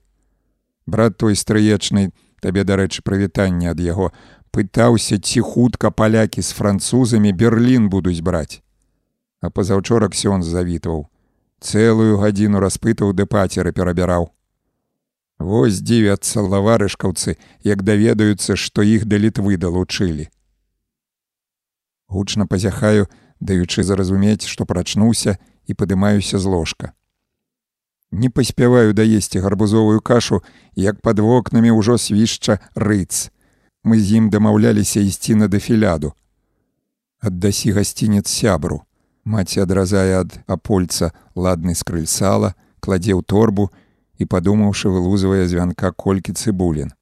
Брат 0.85 1.17
той 1.17 1.39
стрыечны, 1.39 2.11
табе, 2.41 2.67
дарэчы, 2.67 3.01
прывітанне 3.01 3.71
ад 3.71 3.79
яго, 3.79 4.11
пытаўся, 4.51 5.17
ці 5.17 5.39
хутка 5.39 5.89
палякі 5.91 6.41
з 6.41 6.51
французамі 6.51 7.31
Берлін 7.31 7.87
будуць 7.89 8.19
браць. 8.19 8.59
А 9.41 9.49
пазаўчора 9.49 10.09
ксён 10.09 10.43
завітваў. 10.43 11.07
Цэлую 11.61 12.17
гадзіну 12.21 12.61
распытаў 12.61 13.13
ды 13.13 13.25
пацеры 13.25 13.73
перабіраў. 13.73 14.29
Вось 15.39 15.81
дзівяцца 15.81 16.41
лаварышкаўцы, 16.41 17.37
як 17.65 17.81
даведаюцца, 17.81 18.55
што 18.55 18.85
іх 18.85 19.05
да 19.05 19.17
літвы 19.17 19.57
далучылі 19.57 20.29
гучна 22.11 22.45
пазяхаю, 22.47 23.07
даючы 23.39 23.83
зразумець, 23.83 24.45
што 24.45 24.65
прачнуўся 24.65 25.37
і 25.65 25.73
падымаюся 25.73 26.37
з 26.37 26.45
ложка. 26.45 26.91
Не 28.11 28.29
паспяваю 28.29 28.93
даесці 28.93 29.39
гарбузовую 29.39 30.01
кашу, 30.01 30.43
як 30.75 31.01
пад 31.01 31.19
вокнамі 31.19 31.71
ўжо 31.71 31.97
свішча 31.97 32.59
рыц. 32.75 33.31
Мы 33.83 33.97
з 33.97 34.19
ім 34.19 34.29
дамаўляліся 34.29 34.99
ісці 34.99 35.39
на 35.39 35.47
дэфіляду. 35.47 36.11
Аддасі 37.23 37.71
гасцінец 37.71 38.27
сябру. 38.27 38.83
Маці 39.23 39.61
адразае 39.61 40.21
ад 40.21 40.39
апольца 40.47 41.11
ладны 41.35 41.75
скрыль 41.75 42.07
сала, 42.07 42.55
кладзе 42.79 43.13
ў 43.13 43.21
торбу 43.21 43.69
і, 44.17 44.25
падумаўшы, 44.25 44.89
вылузвае 44.89 45.45
звянка 45.45 45.91
колькі 45.91 46.33
цыбулін. 46.33 46.93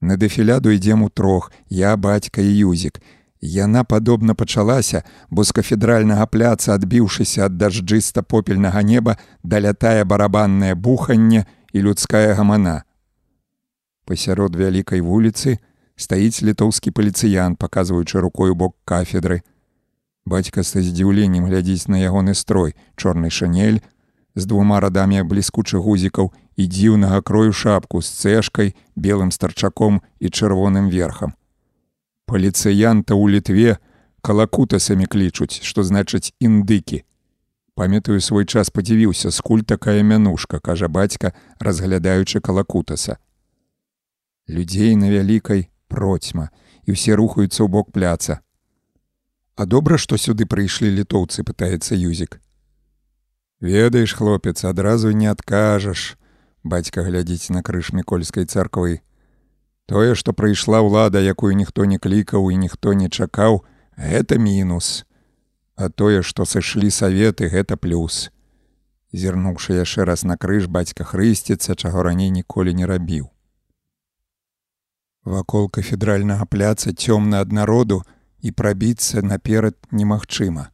На 0.00 0.16
дэфіляду 0.16 0.70
ідзем 0.70 1.02
у 1.02 1.08
трох, 1.08 1.52
я 1.68 1.96
бацька 1.96 2.40
і 2.40 2.52
юзік. 2.70 3.00
Яна 3.40 3.84
падобна 3.84 4.34
пачалася, 4.34 5.02
бо 5.30 5.44
з 5.44 5.52
кафедральнага 5.52 6.26
пляца, 6.26 6.74
адбіўшыся 6.74 7.46
ад 7.46 7.56
дажджыста 7.56 8.22
попельнага 8.22 8.82
неба, 8.82 9.16
далятае 9.42 10.04
барабаннае 10.04 10.74
буханне 10.74 11.46
і 11.72 11.82
людская 11.82 12.34
гамана. 12.34 12.82
Пасярод 14.04 14.56
вялікай 14.56 15.00
вуліцы 15.00 15.58
стаіць 15.96 16.42
літоўскі 16.42 16.90
паліцыян, 16.90 17.56
паказваючы 17.56 18.20
рукою 18.20 18.54
бок 18.54 18.76
кафедры. 18.84 19.42
Бацька 20.28 20.60
са 20.60 20.84
здзіўленнем 20.84 21.48
глядзіць 21.48 21.88
на 21.88 21.96
ягоны 22.04 22.34
строй, 22.36 22.76
чорны 23.00 23.30
шанель, 23.32 23.80
з 24.36 24.44
двума 24.44 24.80
радамі 24.84 25.24
бліскучых 25.24 25.80
гузікаў 25.80 26.32
і 26.60 26.64
дзіўнага 26.68 27.24
крою 27.24 27.52
шапку 27.56 28.02
з 28.04 28.12
цэшкай, 28.12 28.74
белым 28.94 29.32
старчаком 29.32 30.02
і 30.20 30.28
чырвоным 30.28 30.92
верхам. 30.92 31.32
Паліцыянта 32.28 33.16
ў 33.16 33.40
літве 33.40 33.80
калакутасамі 34.20 35.08
клічуць, 35.08 35.64
што 35.64 35.80
значыць 35.80 36.36
індыкі. 36.44 37.08
Памятаю 37.72 38.20
свой 38.20 38.44
час 38.44 38.68
падзівіўся, 38.68 39.32
скуль 39.32 39.64
такая 39.64 40.02
мянушка, 40.02 40.60
кажа 40.60 40.92
бацька, 40.92 41.32
разглядаючы 41.58 42.44
калакутаса. 42.44 43.16
Людзей 44.44 44.92
на 44.96 45.08
вялікай 45.08 45.70
процьма 45.88 46.50
і 46.84 46.92
ўсе 46.92 47.16
рухаюцца 47.16 47.64
ў 47.64 47.68
бок 47.72 47.96
пляца. 47.96 48.44
А 49.58 49.66
добра, 49.66 49.98
што 49.98 50.14
сюды 50.14 50.46
прыйшлі 50.46 50.86
літоўцы, 50.94 51.42
пытаецца 51.42 51.96
юзік. 51.98 52.38
Ведаеш, 53.58 54.14
хлопец, 54.14 54.62
адразу 54.62 55.10
не 55.10 55.26
адкажаш. 55.26 56.14
Бацька 56.62 57.02
глядзіць 57.02 57.50
на 57.50 57.62
крыж 57.66 57.90
мікольскай 57.90 58.46
царквы. 58.46 59.02
Тое, 59.90 60.14
што 60.14 60.30
прыйшла 60.30 60.78
ўлада, 60.86 61.18
якую 61.18 61.58
ніхто 61.58 61.90
не 61.90 61.98
клікаў 61.98 62.46
і 62.54 62.56
ніхто 62.56 62.94
не 62.94 63.10
чакаў, 63.10 63.64
гэта 63.98 64.38
мінус. 64.38 65.02
А 65.74 65.90
тое, 65.90 66.22
што 66.22 66.46
сышлі 66.46 66.90
саветы, 66.94 67.50
гэта 67.50 67.74
плюс. 67.74 68.30
Зірнуўшы 69.10 69.74
яшчэ 69.74 70.06
раз 70.06 70.22
на 70.22 70.38
крыж 70.38 70.70
бацька 70.70 71.02
хрысціцца, 71.02 71.74
чаго 71.74 72.06
раней 72.06 72.30
ніколі 72.30 72.78
не 72.78 72.86
рабіў. 72.86 73.26
Вакол 75.26 75.66
кафедральнага 75.66 76.46
пляца 76.46 76.94
цёмна 76.94 77.42
ад 77.42 77.50
народу 77.50 78.04
і 78.40 78.52
прабіцца 78.52 79.22
наперад 79.22 79.76
немагчыма. 79.90 80.70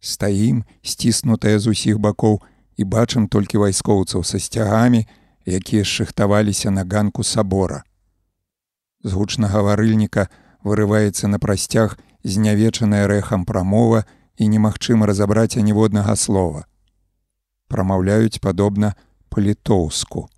Стаім 0.00 0.64
сціснутая 0.82 1.58
з 1.58 1.72
усіх 1.72 1.98
бакоў 1.98 2.40
і 2.76 2.84
бачым 2.84 3.28
толькі 3.28 3.60
вайскоўцаў 3.64 4.24
са 4.24 4.38
сцягамі 4.38 5.06
якія 5.46 5.84
шыхтаваліся 5.84 6.70
на 6.70 6.84
ганку 6.84 7.22
сабора. 7.24 7.84
З 9.04 9.12
гучнага 9.12 9.60
варыльніка 9.60 10.28
вырываецца 10.64 11.28
на 11.28 11.38
прасцяг 11.38 11.98
знявечаная 12.24 13.06
рэхам 13.06 13.44
прамова 13.44 14.04
і 14.36 14.48
немагчыма 14.48 15.06
разабраць 15.06 15.56
аніводнага 15.60 16.16
слова. 16.16 16.64
Прамаўляюць 17.68 18.40
падобна 18.40 18.94
па-літоўску. 19.28 20.28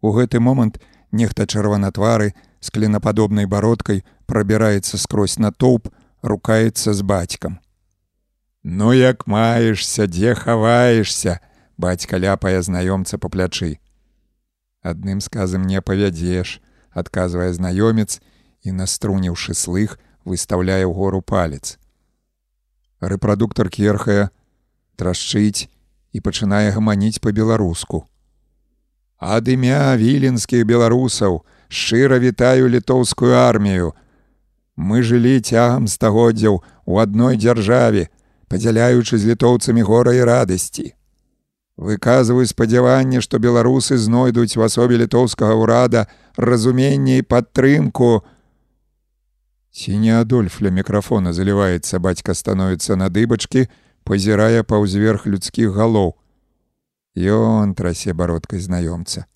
У 0.00 0.12
гэты 0.12 0.40
момант 0.40 0.78
нехта 1.10 1.48
чырванатвары 1.48 2.34
з 2.60 2.70
кленападобнай 2.70 3.46
бародкай 3.46 4.04
прабіраецца 4.28 5.00
скрозь 5.00 5.38
натоўп 5.40 5.88
рукаецца 6.22 6.92
з 6.92 7.02
бацькам 7.02 7.58
Ну 8.70 8.92
як 8.92 9.26
маешься, 9.26 10.06
дзе 10.06 10.34
хаваешься, 10.34 11.40
бацька 11.78 12.18
ляпае 12.18 12.60
знаёмца 12.62 13.16
па 13.16 13.30
плячы. 13.32 13.78
Адным 14.82 15.20
сказам 15.24 15.64
не 15.64 15.80
павядзеш, 15.80 16.60
адказвае 16.90 17.54
знаёмец 17.54 18.20
і 18.60 18.74
наструніўшы 18.76 19.54
слых, 19.54 19.96
выстаўляе 20.28 20.84
ў 20.84 20.92
гору 20.92 21.22
палец. 21.22 21.78
Рэпрадуктор 23.00 23.70
керхая 23.70 24.28
трашчыць 25.00 25.70
і 26.12 26.20
пачынае 26.20 26.74
гаманіць 26.74 27.22
па-беларуску. 27.24 28.04
Ад 29.16 29.48
імя 29.48 29.94
віленскіх 29.96 30.66
беларусаў 30.66 31.40
шчыра 31.70 32.18
вітаю 32.18 32.68
літоўскую 32.68 33.32
армію. 33.32 33.94
Мы 34.78 35.02
жылі 35.02 35.40
цягам 35.42 35.90
стагоддзяў 35.90 36.60
у 36.86 36.98
адной 37.02 37.34
дзяржаве, 37.34 38.06
падзяляючы 38.46 39.18
з 39.18 39.34
літоўцамі 39.34 39.82
гора 39.82 40.14
і 40.14 40.22
радасці. 40.22 40.94
Выказваю 41.74 42.46
спадзяванне, 42.46 43.18
што 43.18 43.42
беларусы 43.42 43.98
знойдуць 43.98 44.54
у 44.54 44.62
асобе 44.62 45.02
літоўскага 45.02 45.58
ўрада 45.58 46.06
разуменне 46.38 47.18
і 47.18 47.26
падтрымку. 47.26 48.22
Ці 49.74 49.98
не 49.98 50.14
адольф 50.14 50.62
ля 50.62 50.70
мікрафона 50.70 51.34
заліваецца, 51.34 51.98
бацька 51.98 52.38
становіцца 52.38 52.94
на 52.94 53.10
дыбачкі, 53.10 53.66
пазірае 54.06 54.62
паўзверх 54.62 55.26
людскіх 55.26 55.74
галоў. 55.74 56.14
Ён 57.18 57.74
трасе 57.74 58.14
бародкай 58.14 58.62
знаёмца. 58.62 59.26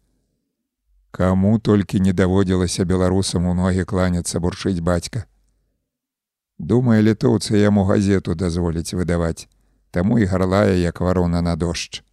Каму 1.10 1.58
толькі 1.58 1.98
не 1.98 2.14
даводзілася 2.14 2.86
беларусам 2.86 3.50
у 3.50 3.58
ногі 3.58 3.82
кланяцца 3.82 4.38
бурчыць 4.38 4.78
бацька. 4.78 5.26
Думае, 6.62 7.02
літоўцы 7.02 7.58
яму 7.58 7.82
газету 7.82 8.36
дазволіць 8.38 8.94
выдаваць, 8.94 9.50
таму 9.90 10.22
і 10.22 10.30
гарлая 10.30 10.78
як 10.78 11.00
варона 11.02 11.42
на 11.42 11.56
дождж. 11.56 12.06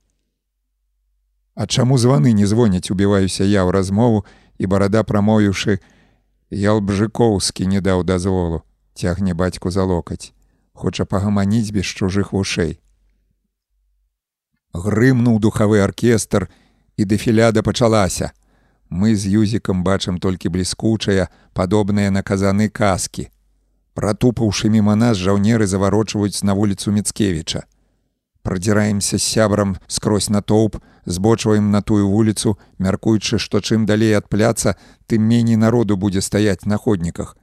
А 1.54 1.68
чаму 1.68 2.02
званы 2.02 2.34
не 2.34 2.50
звоняць, 2.50 2.90
убіваюся 2.90 3.46
я 3.46 3.62
ў 3.62 3.70
размову 3.70 4.26
і 4.58 4.66
барада 4.66 5.06
прамовіўшы, 5.06 5.78
Ялбжыкоўскі 6.50 7.70
не 7.70 7.78
даў 7.78 8.02
дазволу, 8.02 8.66
цягне 8.98 9.38
бацьку 9.38 9.70
за 9.70 9.86
локаць, 9.86 10.34
хоча 10.74 11.06
пагаманіць 11.06 11.70
без 11.70 11.86
чужых 11.86 12.34
вушэй. 12.34 12.82
Грымнуў 14.74 15.38
духавы 15.38 15.86
аркестр 15.86 16.50
і 16.98 17.06
дэфіляда 17.06 17.62
пачалася. 17.62 18.34
Мы 18.90 19.14
з 19.14 19.30
юзікам 19.30 19.86
бачым 19.86 20.18
толькі 20.18 20.50
бліскучая, 20.50 21.30
падобныя 21.54 22.10
на 22.10 22.26
казаны 22.26 22.70
каскі. 22.70 23.30
Пратупаўшы 23.94 24.70
міма 24.70 24.96
нас 24.96 25.18
жаўнеры 25.18 25.68
заварочваюць 25.68 26.44
на 26.44 26.54
вуліцу 26.54 26.92
Мецкевіча. 26.92 27.64
Прадзіраемся 28.42 29.18
з 29.18 29.24
сябрам 29.24 29.78
скрозь 29.88 30.30
натоўп, 30.30 30.78
збочваем 31.06 31.72
на 31.72 31.82
тую 31.82 32.10
вуліцу, 32.10 32.58
мяркуючы, 32.80 33.38
што 33.38 33.60
чым 33.60 33.86
далей 33.86 34.14
ад 34.16 34.30
пляца, 34.30 34.76
тым 35.08 35.28
меней 35.28 35.58
народу 35.58 35.98
будзе 35.98 36.22
стаяць 36.22 36.66
на 36.66 36.78
ходніках. 36.78 37.36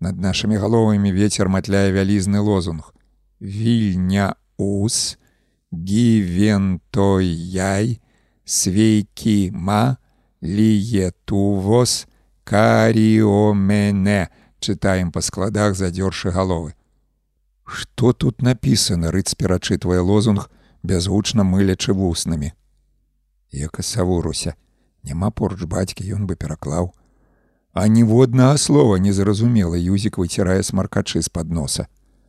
Над 0.00 0.20
нашымі 0.20 0.56
галовамі 0.56 1.12
вецер 1.12 1.48
матляе 1.48 1.92
вялізны 1.92 2.40
лозунг. 2.40 2.94
Вільня 3.40 4.34
ус, 4.56 5.18
гівентой 5.72 7.26
яй, 7.26 8.00
свейкі 8.44 9.50
ма, 9.52 9.96
ліетувос 10.42 12.06
каріомене 12.44 14.28
чытаем 14.60 15.10
па 15.10 15.20
складах 15.20 15.74
задзёршы 15.74 16.30
галовы. 16.30 16.74
Што 17.64 18.12
тут 18.12 18.42
напісана 18.42 19.10
рыц 19.10 19.34
перачытвае 19.34 20.00
лозунг 20.00 20.50
бязгучна 20.82 21.44
мылячы 21.44 21.92
вуснамі? 21.92 22.52
Яка 23.50 23.82
савуруся 23.82 24.54
няма 25.02 25.30
поруч 25.30 25.64
бацькі 25.64 26.04
ён 26.14 26.26
бы 26.26 26.36
пераклаў 26.36 26.92
А 27.72 27.86
ніводнага 27.86 28.58
слова 28.58 28.98
незразумела 28.98 29.78
юзік 29.78 30.18
выцірае 30.18 30.62
смаркачы 30.66 31.22
з-пад 31.22 31.50
носа. 31.54 31.86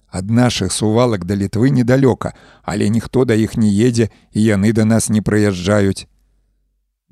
Ад 0.07 0.29
нашых 0.29 0.71
сувалак 0.71 1.25
да 1.25 1.33
літвы 1.35 1.71
недалёка 1.71 2.33
але 2.63 2.89
ніхто 2.89 3.25
да 3.25 3.33
іх 3.33 3.57
не 3.57 3.71
едзе 3.71 4.09
і 4.31 4.43
яны 4.43 4.73
да 4.73 4.85
нас 4.85 5.09
не 5.09 5.21
прыязджаюць 5.21 6.05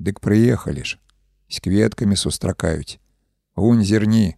Дык 0.00 0.20
прыехалі 0.20 0.84
ж, 0.84 0.96
з 1.48 1.60
кветкамі 1.60 2.16
сустракаюць. 2.16 3.00
Унь 3.56 3.84
зерні. 3.84 4.36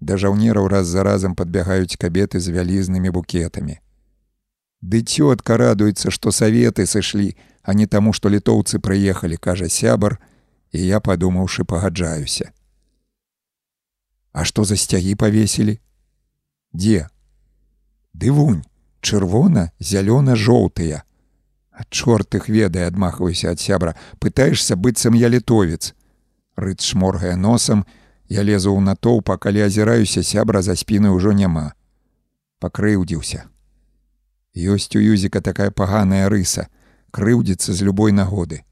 Да 0.00 0.16
жаўнераў 0.16 0.68
раз 0.68 0.86
за 0.86 1.02
разам 1.02 1.34
падбягаюць 1.34 1.98
кабеты 1.98 2.40
з 2.40 2.54
вялізнымі 2.54 3.10
букетамі. 3.10 3.78
Ды 4.80 5.02
цётка 5.02 5.58
радуецца, 5.58 6.10
што 6.14 6.30
саветы 6.30 6.86
сышлі, 6.86 7.34
а 7.62 7.74
не 7.74 7.86
таму, 7.86 8.12
што 8.12 8.30
літоўцы 8.30 8.78
прыехалі, 8.78 9.36
кажа 9.36 9.68
сябар, 9.68 10.18
і 10.70 10.86
я 10.86 11.00
падумаўшы 11.00 11.64
пагаджаюся. 11.64 12.52
А 14.32 14.44
што 14.44 14.64
за 14.64 14.76
сцягі 14.76 15.18
павесілі? 15.18 15.80
Дзе? 16.72 17.08
Ды 18.14 18.30
вунь, 18.30 18.62
чырвона, 19.00 19.72
зялёна-жоўтыя. 19.80 21.02
А 21.70 21.84
чорт 21.90 22.34
их 22.34 22.48
ведае 22.48 22.86
адмахваюся 22.86 23.50
ад 23.50 23.60
сябра 23.60 23.94
пытаешься 24.18 24.76
быццам 24.76 25.14
я 25.14 25.28
літовец 25.28 25.94
рыц 26.58 26.82
шморгае 26.82 27.36
носам 27.36 27.86
я 28.28 28.42
лезу 28.42 28.72
ў 28.76 28.80
натоўпа 28.84 29.36
калі 29.36 29.64
азіраюся 29.66 30.22
сябра 30.22 30.62
за 30.62 30.76
спіны 30.76 31.12
ўжо 31.12 31.32
няма 31.32 31.72
пакрыўдзіўся 32.64 33.44
ёсць 34.58 34.96
у 34.96 35.00
юзіка 35.00 35.40
такая 35.40 35.70
паганая 35.70 36.28
рыса. 36.28 36.66
Крыўдзіцца 37.08 37.72
з 37.72 37.80
любой 37.88 38.12
нагоды. 38.12 38.64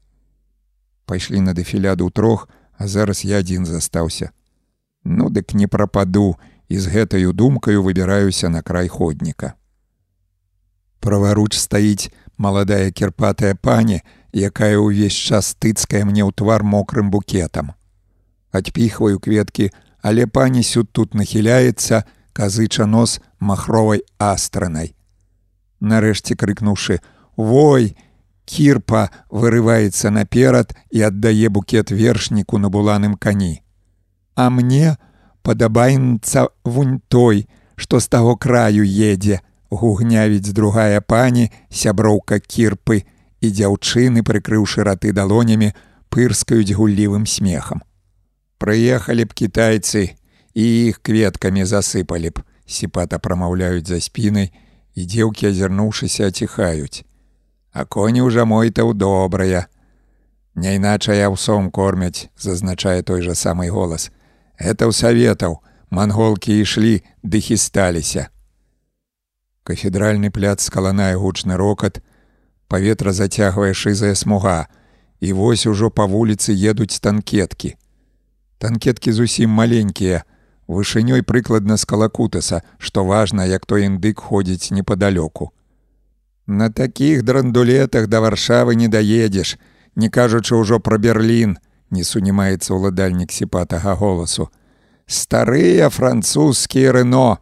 Пайшлі 1.09 1.41
на 1.41 1.57
дэфіляду 1.57 2.05
ў 2.05 2.11
трох 2.13 2.49
а 2.77 2.87
зараз 2.87 3.25
я 3.25 3.41
адзін 3.41 3.65
застаўся 3.65 4.29
ну 5.03 5.29
дык 5.29 5.53
не 5.53 5.67
прападу 5.67 6.35
і 6.67 6.77
з 6.77 6.91
гэтаю 6.91 7.33
думкаю 7.33 7.81
выбіраюся 7.81 8.49
на 8.49 8.61
край 8.61 8.91
ходніка 8.91 9.55
праваруч 10.99 11.55
стаіць 11.55 12.11
маладая 12.37 12.91
кірпатая 12.91 13.55
пані, 13.55 14.01
якая 14.33 14.77
ўвесь 14.77 15.15
час 15.15 15.55
тыцкае 15.55 16.03
мне 16.05 16.21
ў 16.21 16.35
твар 16.35 16.63
мокрым 16.63 17.09
букетам. 17.09 17.76
Адпіхваю 18.51 19.19
кветкі, 19.19 19.71
але 20.01 20.27
пані 20.27 20.63
сюд 20.63 20.91
тут 20.91 21.13
нахіляецца, 21.13 22.03
казыча 22.33 22.85
нос 22.85 23.19
махровай 23.39 24.03
астранай. 24.17 24.93
Нарэшце 25.79 26.35
крыкнуўшы: 26.35 26.99
Вой! 27.37 27.95
Кірпа 28.47 29.09
вырываецца 29.27 30.09
наперад 30.09 30.71
і 30.89 31.01
аддае 31.03 31.49
букет 31.51 31.91
вершніку 31.91 32.57
на 32.57 32.69
буланым 32.71 33.17
кані. 33.19 33.59
А 34.35 34.49
мне 34.49 34.95
падабаецца 35.43 36.47
вунь 36.63 37.01
той, 37.11 37.43
што 37.75 37.99
з 37.99 38.07
таго 38.07 38.37
краю 38.39 38.87
едзе, 38.87 39.41
гугнявіць 39.69 40.55
другая 40.55 41.01
пані, 41.01 41.51
сяброўка 41.69 42.39
кірпы 42.39 43.03
і 43.43 43.51
дзяўчыны, 43.51 44.23
прыкрыўшы 44.23 44.87
раты 44.87 45.11
далонямі, 45.11 45.73
пырскаюць 46.07 46.71
гуллівым 46.71 47.27
смехам. 47.27 47.83
Прыехалі 48.57 49.25
б 49.29 49.33
кітайцы 49.37 50.17
і 50.57 50.65
іх 50.89 51.01
кветкамі 51.05 51.65
засыпалі 51.65 52.33
б, 52.33 52.41
сіпата 52.65 53.19
прамаўляюць 53.21 53.87
за 53.87 54.01
спінай, 54.01 54.49
і 54.97 55.05
дзеўкі, 55.05 55.53
азірнуўшыся, 55.53 56.33
аціхаюць. 56.33 57.05
А 57.71 57.85
коні 57.85 58.25
ўжо 58.25 58.49
мой-то 58.49 58.89
ў 58.89 58.97
добрая. 58.97 59.69
Няйначай 60.57 61.21
аўсом 61.21 61.69
кормяць, 61.69 62.33
зазначае 62.33 63.05
той 63.05 63.21
жа 63.21 63.37
самы 63.37 63.69
голас. 63.69 64.09
Это 64.57 64.89
ў 64.89 64.93
саветаў, 64.97 65.61
манголкі 65.93 66.57
ішлі 66.57 67.05
ды 67.21 67.37
хісталіся. 67.37 68.33
Кафедральны 69.61 70.33
пляц 70.33 70.65
скаланае 70.65 71.13
гучны 71.21 71.53
рокат, 71.61 72.01
паветра 72.65 73.13
зацягвае 73.13 73.77
шызая 73.77 74.15
смуга, 74.15 74.65
і 75.21 75.33
вось 75.37 75.69
ужо 75.69 75.93
па 75.93 76.09
вуліцы 76.09 76.57
едуць 76.57 76.97
танкеткі. 76.97 77.77
Танкеткі 78.57 79.11
зусім 79.11 79.49
маленькія, 79.49 80.23
вышынёй 80.67 81.21
прыкладна 81.21 81.77
з 81.77 81.85
калакутаса, 81.85 82.61
што 82.77 83.05
важна, 83.05 83.45
як 83.45 83.65
той 83.65 83.85
індык 83.85 84.19
ходзіць 84.19 84.71
непадалёку. 84.71 85.51
На 86.47 86.69
такіх 86.69 87.23
драндулетах 87.23 88.07
да 88.07 88.19
варшавы 88.19 88.75
не 88.75 88.87
даедзеш, 88.87 89.57
не 89.95 90.09
кажучы 90.09 90.55
ўжо 90.55 90.79
пра 90.79 90.97
Берлін, 90.97 91.57
не 91.91 92.03
сунімаецца 92.03 92.73
ўладальнік 92.73 93.31
сіпатага 93.31 93.95
голасу. 93.95 94.49
Старыя 95.05 95.89
французскія 95.89 96.91
рыно, 96.91 97.39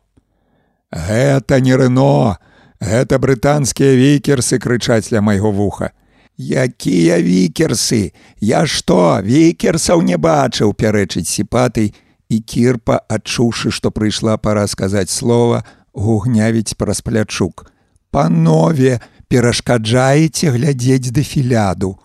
Гэта 0.95 1.59
не 1.59 1.75
рыно, 1.75 2.37
гэта 2.79 3.19
брытанскія 3.19 3.95
вікерсы 3.99 4.59
крычаць 4.59 5.11
ля 5.11 5.19
майго 5.21 5.51
вуха. 5.51 5.91
Якія 6.37 7.21
вікерсы, 7.23 8.11
Я 8.41 8.65
што, 8.67 9.21
вікерсаў 9.23 10.01
не 10.01 10.17
бачыў 10.17 10.73
пярэчыць 10.75 11.31
сіпатай, 11.31 11.93
і 12.29 12.39
кірпа, 12.41 12.99
адчуўшы, 13.07 13.71
што 13.71 13.91
прыйшла 13.91 14.37
пара 14.37 14.67
сказаць 14.67 15.09
слова, 15.09 15.63
гугнявіць 15.93 16.75
праз 16.75 17.01
плячук. 17.01 17.71
Панове, 18.11 18.99
перашкаджаеце 19.27 20.51
глядзець 20.51 21.11
дэфіляду. 21.15 21.95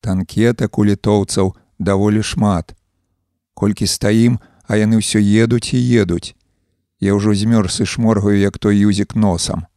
Танкетак 0.00 0.78
у 0.78 0.84
літоўцаў 0.84 1.56
даволі 1.78 2.22
шмат. 2.22 2.76
Колькі 3.54 3.86
стаім, 3.86 4.40
а 4.68 4.76
яны 4.76 5.00
ўсё 5.00 5.20
едуць 5.20 5.72
і 5.72 5.80
едуць. 5.80 6.36
Я 7.00 7.16
ўжо 7.16 7.32
змёрз 7.32 7.80
і 7.80 7.88
шморгаю, 7.88 8.36
як 8.36 8.58
той 8.60 8.76
юзік 8.76 9.16
носам. 9.16 9.69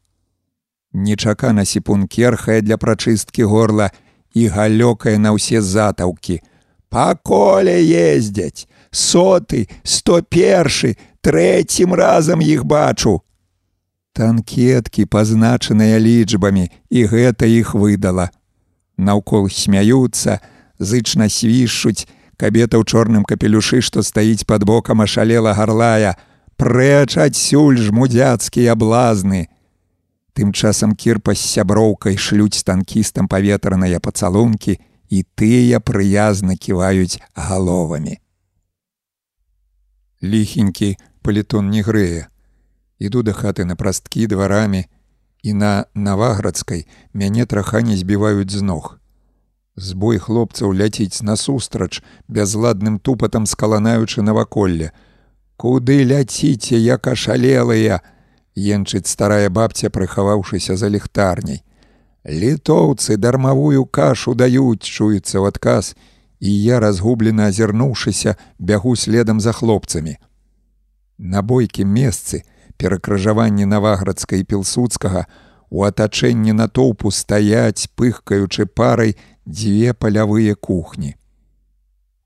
Нечакана 0.93 1.65
сіпун 1.65 2.07
керхае 2.07 2.61
для 2.61 2.77
прачысткі 2.77 3.43
горла 3.49 3.89
і 4.33 4.47
галёкае 4.47 5.17
на 5.17 5.33
ўсе 5.33 5.61
затаўкі. 5.61 6.39
Па 6.93 7.17
коле 7.17 7.81
ездзяць, 7.81 8.69
соты, 8.93 9.65
сто 9.83 10.22
першы, 10.22 10.93
трэцім 11.25 11.97
разам 11.97 12.45
іх 12.45 12.65
бачу. 12.69 13.22
Танкеткі 14.13 15.09
пазначаныя 15.09 15.97
лічбамі, 15.97 16.69
і 16.69 16.99
гэта 17.09 17.49
іх 17.49 17.73
выдала. 17.73 18.30
Наўкол 18.97 19.49
смяюцца, 19.49 20.38
зычна 20.77 21.25
свішчуць, 21.33 22.05
кабета 22.38 22.77
ў 22.77 22.85
чорным 22.85 23.25
капелюшы, 23.25 23.81
што 23.81 24.05
стаіць 24.05 24.45
пад 24.45 24.61
бокам 24.69 25.01
ашалела 25.01 25.57
гарлая, 25.57 26.13
прэч 26.61 27.17
адсюль 27.17 27.81
жмудзяцкія 27.81 28.77
блазны. 28.77 29.49
Тым 30.33 30.53
часам 30.53 30.95
кірпа 30.97 31.35
з 31.37 31.45
сяброўкай 31.45 32.17
шлюць 32.17 32.65
танкістам 32.65 33.29
паветраныя 33.29 34.01
пацалункі 34.01 34.79
і 35.09 35.19
тыя 35.37 35.77
прыязна 35.79 36.57
ківаюць 36.57 37.21
галовамі. 37.37 38.17
Ліхенькі 40.23 40.97
палітон 41.21 41.69
не 41.69 41.83
грэе. 41.85 42.25
Іду 42.97 43.21
да 43.21 43.33
хаты 43.37 43.65
на 43.65 43.75
прасткі 43.75 44.25
дварамі, 44.27 44.85
і 45.43 45.53
на 45.53 45.85
наваградскай 45.93 46.87
мяне 47.13 47.45
траха 47.45 47.81
не 47.81 47.97
збіваюць 47.97 48.51
з 48.51 48.61
ног. 48.61 48.97
Збой 49.75 50.17
хлопцаў 50.17 50.73
ляціць 50.73 51.21
насустрач, 51.21 52.01
бязладным 52.27 52.97
тупатам 52.99 53.45
скаланаючы 53.45 54.21
наваколле. 54.21 54.93
Куды 55.57 56.01
ляціце, 56.05 56.79
як 56.79 57.07
ашалелыя! 57.07 58.01
Енчыць 58.56 59.09
старая 59.09 59.49
бабця, 59.49 59.90
прыхаваўшыся 59.90 60.77
за 60.77 60.88
ліхтарняй. 60.88 61.64
Літоўцы 62.23 63.17
дармавую 63.17 63.85
кашу 63.85 64.33
даюць, 64.35 64.85
чуецца 64.85 65.41
ў 65.41 65.48
адказ, 65.49 65.95
і 66.40 66.51
я 66.64 66.80
разгублена 66.80 67.49
азірнуўшыся, 67.49 68.35
бягу 68.59 68.95
следам 68.95 69.40
за 69.40 69.51
хлопцамі. 69.51 70.17
На 71.17 71.41
бойкім 71.41 71.90
месцы, 71.90 72.43
перакрыжаванні 72.77 73.65
наваградска 73.65 74.35
і 74.35 74.43
пілсудскага, 74.43 75.25
у 75.69 75.83
атачэнні 75.83 76.53
натоўпу 76.53 77.11
стаяць, 77.11 77.90
пыхкаючы 77.98 78.65
парай, 78.65 79.17
дзве 79.45 79.93
палявыя 79.93 80.56
кухні. 80.56 81.15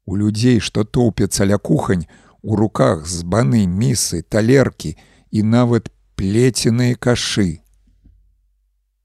У 0.06 0.16
людзей, 0.16 0.60
што 0.60 0.84
тоўпяцца 0.84 1.46
ля 1.46 1.58
кухань, 1.58 2.08
у 2.44 2.56
руках 2.56 3.08
збаны 3.08 3.66
місы, 3.68 4.22
талеркі 4.22 4.98
і 5.32 5.44
нават 5.44 5.90
плеценыя 6.18 6.98
кашы. 6.98 7.62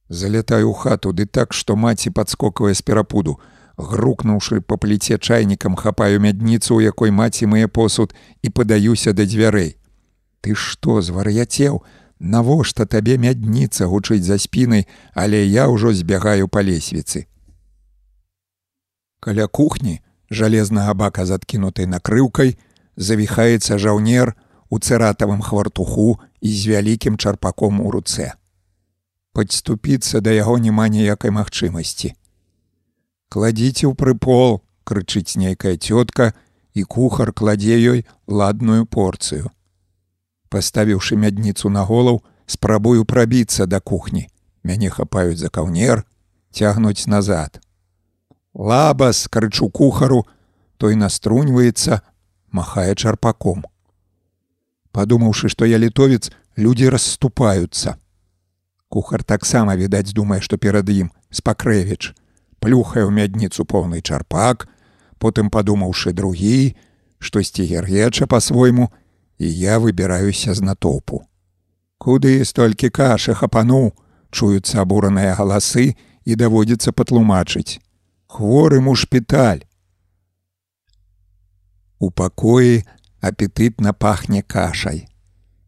Залятаю 0.09 0.73
ў 0.73 0.77
хату 0.77 1.13
ды 1.13 1.29
так, 1.29 1.53
што 1.53 1.77
маці 1.77 2.11
падскоквае 2.11 2.75
з 2.75 2.83
перапуду, 2.83 3.39
грукнуўшы 3.77 4.61
па 4.61 4.77
пліце 4.81 5.17
чайнікам 5.21 5.77
хапаю 5.77 6.21
мядніцу, 6.21 6.77
у 6.77 6.85
якой 6.85 7.13
маці 7.13 7.47
мае 7.53 7.69
посуд 7.69 8.17
і 8.43 8.49
падаюся 8.51 9.13
да 9.13 9.29
дзвярэй. 9.29 9.77
Ты 10.41 10.57
што 10.57 11.01
звар'яцеў, 11.01 11.85
Навошта 12.23 12.85
табе 12.87 13.17
мядніца 13.19 13.89
гучыць 13.91 14.23
за 14.23 14.39
спінай, 14.39 14.87
але 15.13 15.43
я 15.43 15.67
ўжо 15.67 15.91
збягаю 15.91 16.47
па 16.47 16.63
лесвіцы. 16.63 17.27
Каля 19.19 19.51
кухні 19.51 19.99
жалезнага 20.31 20.95
бака 20.95 21.27
з 21.27 21.35
адкінутай 21.35 21.91
накрыўкай 21.91 22.55
завіхаецца 22.95 23.75
жаўнер 23.75 24.39
у 24.71 24.79
цэратавым 24.79 25.43
хвартуху 25.43 26.23
і 26.43 26.51
з 26.51 26.75
вялікім 26.75 27.17
чарпаком 27.17 27.81
у 27.81 27.91
руцэ. 27.95 28.35
Падступіцца 29.33 30.21
да 30.21 30.35
яго 30.35 30.59
няма 30.59 30.91
ніякай 30.91 31.31
магчымасці. 31.31 32.13
Кладзіце 33.33 33.87
ў 33.87 33.95
прыпол, 33.97 34.61
крычыць 34.85 35.39
нейкая 35.39 35.79
цётка, 35.79 36.35
і 36.75 36.83
кухар 36.83 37.33
кладзе 37.33 37.79
ёй 37.79 38.05
ладную 38.27 38.85
порцыю. 38.85 39.55
Паставіўшы 40.53 41.17
мядніцу 41.17 41.71
на 41.71 41.87
голаў, 41.89 42.21
спрабую 42.45 43.05
прабіцца 43.09 43.67
да 43.67 43.81
кухні. 43.81 44.29
Мяне 44.65 44.91
хапаюць 44.91 45.41
за 45.41 45.49
каўнер, 45.49 46.05
цягнуць 46.53 47.07
назад. 47.07 47.61
Лабас, 48.55 49.29
крычу 49.29 49.71
кухару, 49.71 50.27
той 50.77 50.97
наструньваецца, 50.97 52.03
махае 52.51 52.95
чарпаком. 52.95 53.65
Падумаўшы, 54.93 55.49
што 55.49 55.65
я 55.65 55.79
літовец, 55.79 56.31
людзі 56.57 56.89
расступаюцца. 56.93 57.97
Кухар 58.89 59.25
таксама, 59.25 59.77
відаць, 59.77 60.13
думае, 60.13 60.41
што 60.41 60.59
перад 60.59 60.89
ім 60.89 61.11
спакрэвіч, 61.33 62.13
плюхае 62.61 63.09
ў 63.09 63.11
мядніцу 63.11 63.65
поўны 63.65 64.05
чарпак, 64.05 64.69
потым 65.19 65.49
падумаўшы 65.49 66.13
другі, 66.13 66.77
штосьці 67.19 67.65
гергеча 67.65 68.29
па-свойму, 68.29 68.93
і 69.41 69.49
я 69.49 69.79
выбіраюся 69.81 70.55
з 70.55 70.61
натоўпу. 70.61 71.25
Куды 71.97 72.45
столькі 72.45 72.93
кашы 72.93 73.33
хапану, 73.33 73.97
чуюцца 74.31 74.85
абураныя 74.85 75.33
галасы 75.35 75.97
і 76.25 76.37
даводзіцца 76.37 76.93
патлумачыць 76.93 77.81
хворым 78.33 78.89
у 78.89 78.95
шпіталь. 78.97 79.61
У 82.01 82.09
пакоі 82.11 82.83
апетытна 83.23 83.95
пахне 83.95 84.43
кашай 84.43 85.07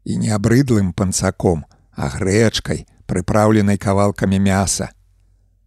і 0.05 0.17
не 0.21 0.29
абрыдлым 0.29 0.93
панцаком, 0.93 1.65
а 1.97 2.11
грэчкай, 2.11 2.85
прыпраўленай 3.07 3.79
кавалкамі 3.79 4.39
мяса. 4.39 4.91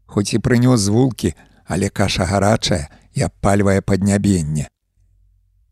Хоць 0.05 0.33
і 0.35 0.43
прынёс 0.43 0.77
звулкі, 0.77 1.33
але 1.65 1.89
каша 1.89 2.25
гарачая 2.25 2.87
і 3.13 3.25
абпальвае 3.25 3.81
паднябенне. 3.81 4.67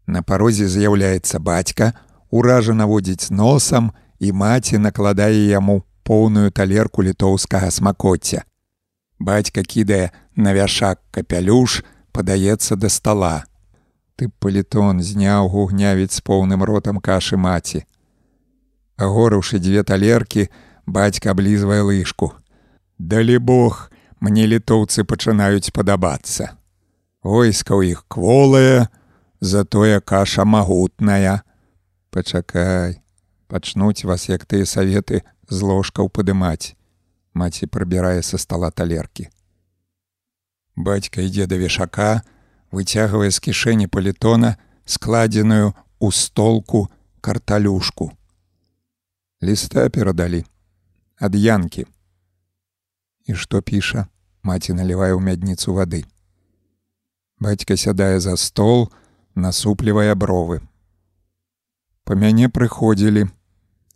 На 0.07 0.23
парозе 0.23 0.67
з'яўляецца 0.67 1.39
бацька, 1.39 1.93
уража 2.29 2.73
наводзіць 2.73 3.29
носам 3.29 3.91
і 4.19 4.31
маці 4.31 4.81
накладае 4.81 5.45
яму 5.51 5.83
поўную 6.03 6.51
талерку 6.51 7.03
літоўскага 7.03 7.71
смакоцця. 7.71 8.45
Бацька 9.19 9.63
кідае 9.63 10.11
на 10.35 10.53
вяшак 10.53 11.01
капялюш, 11.11 11.83
падаецца 12.11 12.75
да 12.75 12.89
стола. 12.89 13.45
Ты 14.15 14.29
палітон 14.39 15.01
зняў 15.03 15.49
гугнявіць 15.51 16.15
з 16.15 16.21
поўным 16.23 16.63
ротам 16.63 17.01
кашы 17.03 17.37
маці. 17.37 17.83
Агорыўшы 18.95 19.59
дзве 19.59 19.83
талеркі, 19.83 20.47
бацька 20.87 21.31
аблізвае 21.31 21.81
лыжку. 21.81 22.31
Далі 22.97 23.39
Бог, 23.39 23.91
мне 24.19 24.47
літоўцы 24.47 25.03
пачынаюць 25.03 25.75
падабацца. 25.75 26.55
Войска 27.23 27.75
ў 27.75 27.97
іх 27.97 28.05
кволае, 28.07 28.87
затое 29.41 29.99
каша 29.99 30.45
магутная. 30.45 31.43
Пачакай, 32.09 33.03
пачнуць 33.51 34.07
вас, 34.07 34.29
як 34.31 34.47
тыя 34.47 34.63
саветы 34.63 35.23
з 35.49 35.59
ложкаў 35.59 36.07
падымаць 36.07 36.75
маці 37.35 37.67
прыбірае 37.67 38.23
са 38.23 38.39
стола 38.39 38.71
талеркі. 38.71 39.27
Бацька 40.75 41.21
ідзе 41.21 41.45
да 41.51 41.59
вешака, 41.59 42.23
выцягвае 42.71 43.31
з 43.31 43.39
кішэні 43.39 43.87
палітона 43.87 44.55
складзеную 44.85 45.73
у 45.99 46.11
столку 46.11 46.87
карталюшку. 47.21 48.11
Ліста 49.43 49.89
перадалі 49.89 50.45
ад 51.19 51.35
янкі. 51.35 51.85
І 53.25 53.33
што 53.33 53.61
піша, 53.61 54.07
маці 54.43 54.73
налівае 54.73 55.13
ў 55.15 55.21
мядніцу 55.21 55.73
вады. 55.73 56.05
Бацька 57.39 57.77
сядае 57.77 58.19
за 58.19 58.37
стол, 58.37 58.91
насуплівае 59.35 60.13
бровы. 60.15 60.61
Па 62.05 62.15
мяне 62.15 62.47
прыходзілі, 62.49 63.27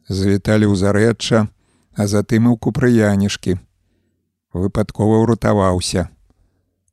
завіталі 0.09 0.65
ў 0.65 0.75
зарэчча, 0.75 1.48
а 1.93 2.07
затым 2.07 2.49
і 2.49 2.53
ў 2.53 2.57
купрыянішкі. 2.57 3.59
Выпадкова 4.53 5.22
ўратаваўся. 5.22 6.09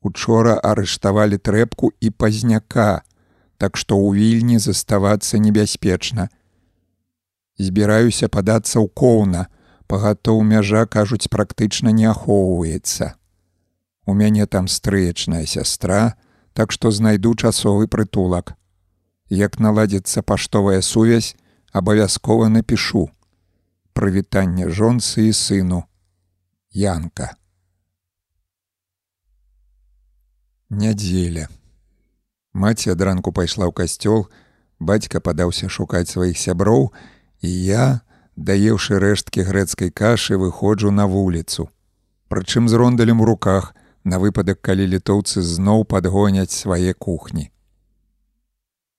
Учора 0.07 0.55
арыштавалі 0.62 1.39
трэпку 1.39 1.91
і 1.99 2.10
пазняка, 2.15 3.02
так 3.59 3.75
што 3.81 3.99
ў 3.99 4.15
вільні 4.15 4.59
заставацца 4.62 5.41
небяспечна. 5.43 6.28
Збіраюся 7.59 8.28
падацца 8.31 8.78
ў 8.78 8.86
коўна, 8.86 9.49
пагатоў 9.91 10.44
мяжа, 10.47 10.85
кажуць, 10.86 11.26
практычна 11.33 11.91
не 11.91 12.07
ахоўваецца. 12.07 13.17
У 14.07 14.15
мяне 14.15 14.47
там 14.47 14.68
стрыечная 14.70 15.43
сястра, 15.47 16.15
так 16.55 16.70
што 16.70 16.94
знайду 16.94 17.35
часовы 17.35 17.91
прытулак. 17.91 18.55
Як 19.28 19.59
наладзіцца 19.59 20.23
паштовая 20.23 20.81
сувязь, 20.86 21.35
абавязкова 21.73 22.47
напішу 22.49 23.09
прывітанне 23.97 24.68
жонцы 24.68 25.26
і 25.26 25.33
сыну 25.33 25.83
Янка. 26.70 27.33
Нядзеля. 30.70 31.47
Маці 32.53 32.91
адранку 32.91 33.31
пайшла 33.31 33.70
ў 33.70 33.73
касцёл, 33.73 34.27
бацька 34.83 35.23
падаўся 35.23 35.70
шукаць 35.70 36.11
сваіх 36.11 36.35
сяброў, 36.35 36.91
і 37.39 37.49
я, 37.49 38.03
даеўшы 38.35 38.99
рэшткі 38.99 39.47
грэцкай 39.47 39.95
кашы, 39.95 40.35
выходжу 40.35 40.91
на 40.91 41.07
вуліцу. 41.07 41.70
Прычым 42.27 42.67
з 42.67 42.75
рондалем 42.75 43.20
у 43.23 43.25
руках, 43.25 43.77
на 44.03 44.19
выпадак, 44.19 44.59
калі 44.59 44.91
літоўцы 44.91 45.39
зноў 45.39 45.85
падгоняць 45.86 46.51
свае 46.51 46.95
кухні. 46.95 47.51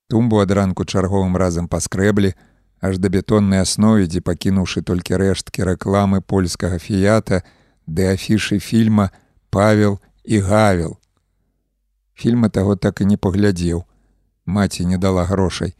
Тумбу 0.07 0.39
адранку 0.39 0.85
чарговым 0.87 1.35
разам 1.35 1.67
паскрэблі, 1.67 2.31
аж 2.79 2.95
да 2.95 3.11
бетоннай 3.11 3.59
аснове, 3.59 4.07
дзе 4.07 4.23
пакінуўшы 4.23 4.87
толькі 4.87 5.19
рэшткі 5.19 5.67
рэкламы 5.67 6.23
польскага 6.23 6.79
фіята, 6.79 7.43
ды 7.87 8.07
афішы 8.07 8.59
фільма 8.63 9.11
Павел 9.51 9.99
і 10.23 10.39
гавел. 10.39 10.95
Фільма 12.17 12.49
таго 12.49 12.75
так 12.75 13.01
і 13.01 13.05
не 13.05 13.17
паглядзеў. 13.17 13.83
Маці 14.45 14.85
не 14.85 14.97
дала 14.97 15.23
грошай, 15.23 15.75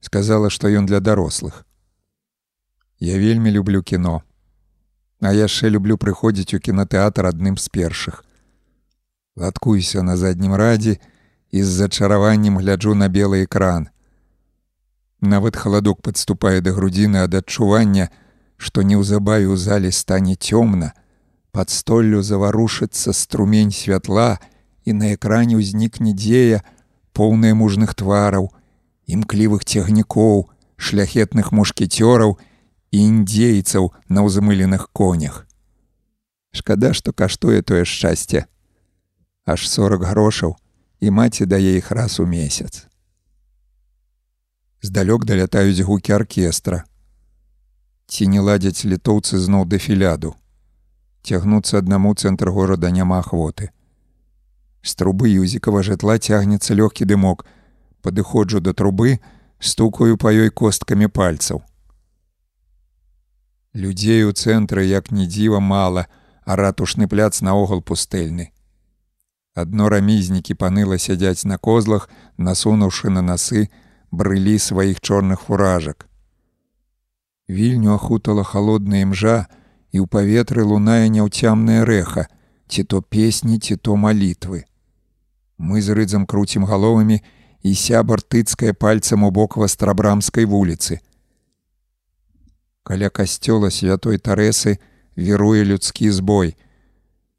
сказала, 0.00 0.50
што 0.50 0.66
ён 0.68 0.86
для 0.86 0.98
дарослых. 1.00 1.62
Я 2.98 3.18
вельмі 3.18 3.50
люблю 3.50 3.82
кіно. 3.82 4.22
А 5.20 5.30
яшчэ 5.32 5.70
люблю 5.70 5.96
прыходзіць 5.96 6.54
у 6.54 6.58
кінотэатр 6.58 7.30
адным 7.30 7.56
з 7.56 7.70
першых. 7.70 8.24
Латкуюся 9.36 10.02
на 10.02 10.16
заднім 10.16 10.54
радзе 10.54 10.98
і 11.50 11.62
з 11.62 11.68
зачараваннем 11.68 12.58
гляджу 12.58 12.94
на 12.94 13.08
белы 13.08 13.44
экран. 13.44 13.88
Нават 15.20 15.56
халадок 15.56 16.02
падступае 16.02 16.60
да 16.66 16.74
грудзіны 16.74 17.22
ад 17.22 17.38
адчування, 17.38 18.10
што 18.56 18.82
неўзабаве 18.82 19.46
ў 19.46 19.56
зале 19.56 19.92
стане 19.92 20.34
цёмна, 20.34 20.92
пад 21.52 21.70
столлю 21.70 22.26
заварушыцца 22.26 23.12
струмень 23.12 23.70
святла 23.70 24.34
і 24.34 24.55
на 24.92 25.14
экране 25.14 25.56
ўзнікне 25.56 26.12
дзея, 26.14 26.62
поўная 27.12 27.54
мужных 27.54 27.94
твараў, 27.94 28.52
імклівых 29.06 29.64
цягнікоў, 29.64 30.50
шляхетных 30.76 31.52
мушкетёраў 31.52 32.36
і 32.92 32.98
індзейцаў 32.98 33.92
на 34.08 34.22
ўзмыленых 34.26 34.90
конях. 34.92 35.46
Шкада, 36.52 36.92
што 36.94 37.12
каштуе 37.12 37.62
тое 37.62 37.84
шчасце. 37.84 38.46
Аж 39.46 39.68
40 39.68 40.02
грошаў 40.02 40.56
і 41.00 41.10
маці 41.10 41.46
дае 41.46 41.76
іх 41.78 41.90
раз 41.90 42.20
у 42.20 42.26
месяц. 42.26 42.86
Здалёк 44.82 45.24
далятаюць 45.24 45.82
гукі 45.82 46.12
аркестра. 46.12 46.84
Ці 48.06 48.26
не 48.30 48.40
ладзяць 48.40 48.86
літоўцы 48.86 49.38
зноў 49.38 49.66
дэфіляду. 49.66 50.34
Цягнуцца 51.26 51.78
аднаму 51.82 52.14
цэнтр 52.14 52.50
горада 52.54 52.90
няма 52.90 53.18
ахвоты. 53.18 53.70
З 54.86 54.94
трубы 54.94 55.26
юзікава 55.26 55.82
жытла 55.82 56.14
цягнецца 56.22 56.74
лёгкі 56.78 57.10
дымок. 57.10 57.42
Падыходжу 58.06 58.60
да 58.62 58.70
трубы, 58.70 59.18
стукаю 59.58 60.14
па 60.14 60.30
ёй 60.30 60.50
косткамі 60.54 61.10
пальцаў. 61.10 61.66
Людзей 63.74 64.22
у 64.24 64.30
цэнтры 64.30 64.86
як 64.86 65.10
ні 65.10 65.26
дзіва 65.26 65.58
мала, 65.58 66.06
а 66.46 66.54
ратушны 66.54 67.08
пляц 67.10 67.42
наогул 67.42 67.82
пустэльны. 67.82 68.54
Адно 69.58 69.88
рамізнікі 69.90 70.54
паныла 70.54 71.00
сядзяць 71.02 71.48
на 71.50 71.58
козлах, 71.58 72.06
насунуўшы 72.38 73.10
на 73.10 73.26
насы, 73.26 73.66
брылі 74.12 74.54
сваіх 74.58 75.00
чорных 75.00 75.42
фуражак. 75.48 76.06
Вільню 77.48 77.98
ахутала 77.98 78.46
холодная 78.46 79.02
імжа, 79.02 79.50
і 79.90 79.98
ў 79.98 80.06
паветры 80.06 80.62
лунае 80.62 81.10
няўцямная 81.10 81.82
рэха, 81.82 82.28
ці 82.70 82.86
то 82.86 83.02
песні, 83.02 83.58
ці 83.58 83.76
то 83.76 83.96
малітвы. 83.96 84.64
Мы 85.58 85.80
з 85.80 85.96
рыдзам 85.96 86.26
круцім 86.26 86.64
галовамі, 86.64 87.20
і 87.62 87.74
сябар 87.74 88.22
тыцкае 88.22 88.72
пальцам 88.72 89.24
у 89.24 89.30
бок 89.30 89.56
вастрабрамскай 89.56 90.44
вуліцы. 90.44 91.00
Каля 92.82 93.10
касцёла 93.10 93.70
святой 93.70 94.18
тарэсы, 94.18 94.78
віруе 95.16 95.64
людскі 95.64 96.10
збой. 96.10 96.54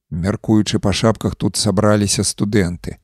Мяркуючы 0.09 0.79
па 0.79 0.91
шапках 0.91 1.35
тут 1.35 1.55
сабраліся 1.55 2.23
студэнты. 2.23 2.97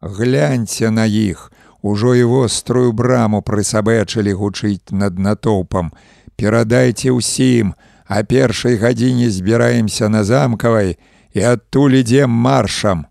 Гляньце 0.00 0.90
на 0.90 1.04
іх, 1.04 1.50
Ужо 1.86 2.14
і 2.18 2.24
вострую 2.26 2.90
браму 2.92 3.42
прысабэчылі 3.46 4.32
гучыць 4.34 4.90
над 4.90 5.20
натоўпам. 5.22 5.92
Перадайце 6.34 7.14
ўсім, 7.14 7.74
а 8.10 8.26
першай 8.26 8.74
гадзіне 8.74 9.30
збіраемся 9.30 10.08
на 10.08 10.24
замкавай 10.26 10.98
і 11.30 11.40
адтуль 11.46 12.02
ідзем 12.02 12.30
маршам. 12.30 13.06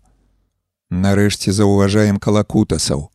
Нарэшце 0.90 1.52
заўважаем 1.52 2.18
калакутасаў. 2.18 3.10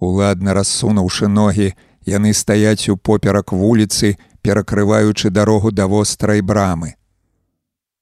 Уладна 0.00 0.54
рассунуўшы 0.54 1.28
ногі, 1.28 1.74
яны 2.06 2.34
стаяць 2.34 2.88
у 2.88 2.96
поперак 2.96 3.52
вуліцы, 3.52 4.18
перакрываючы 4.42 5.30
дарогу 5.30 5.70
да 5.70 5.86
вострай 5.86 6.40
брамы. 6.42 6.94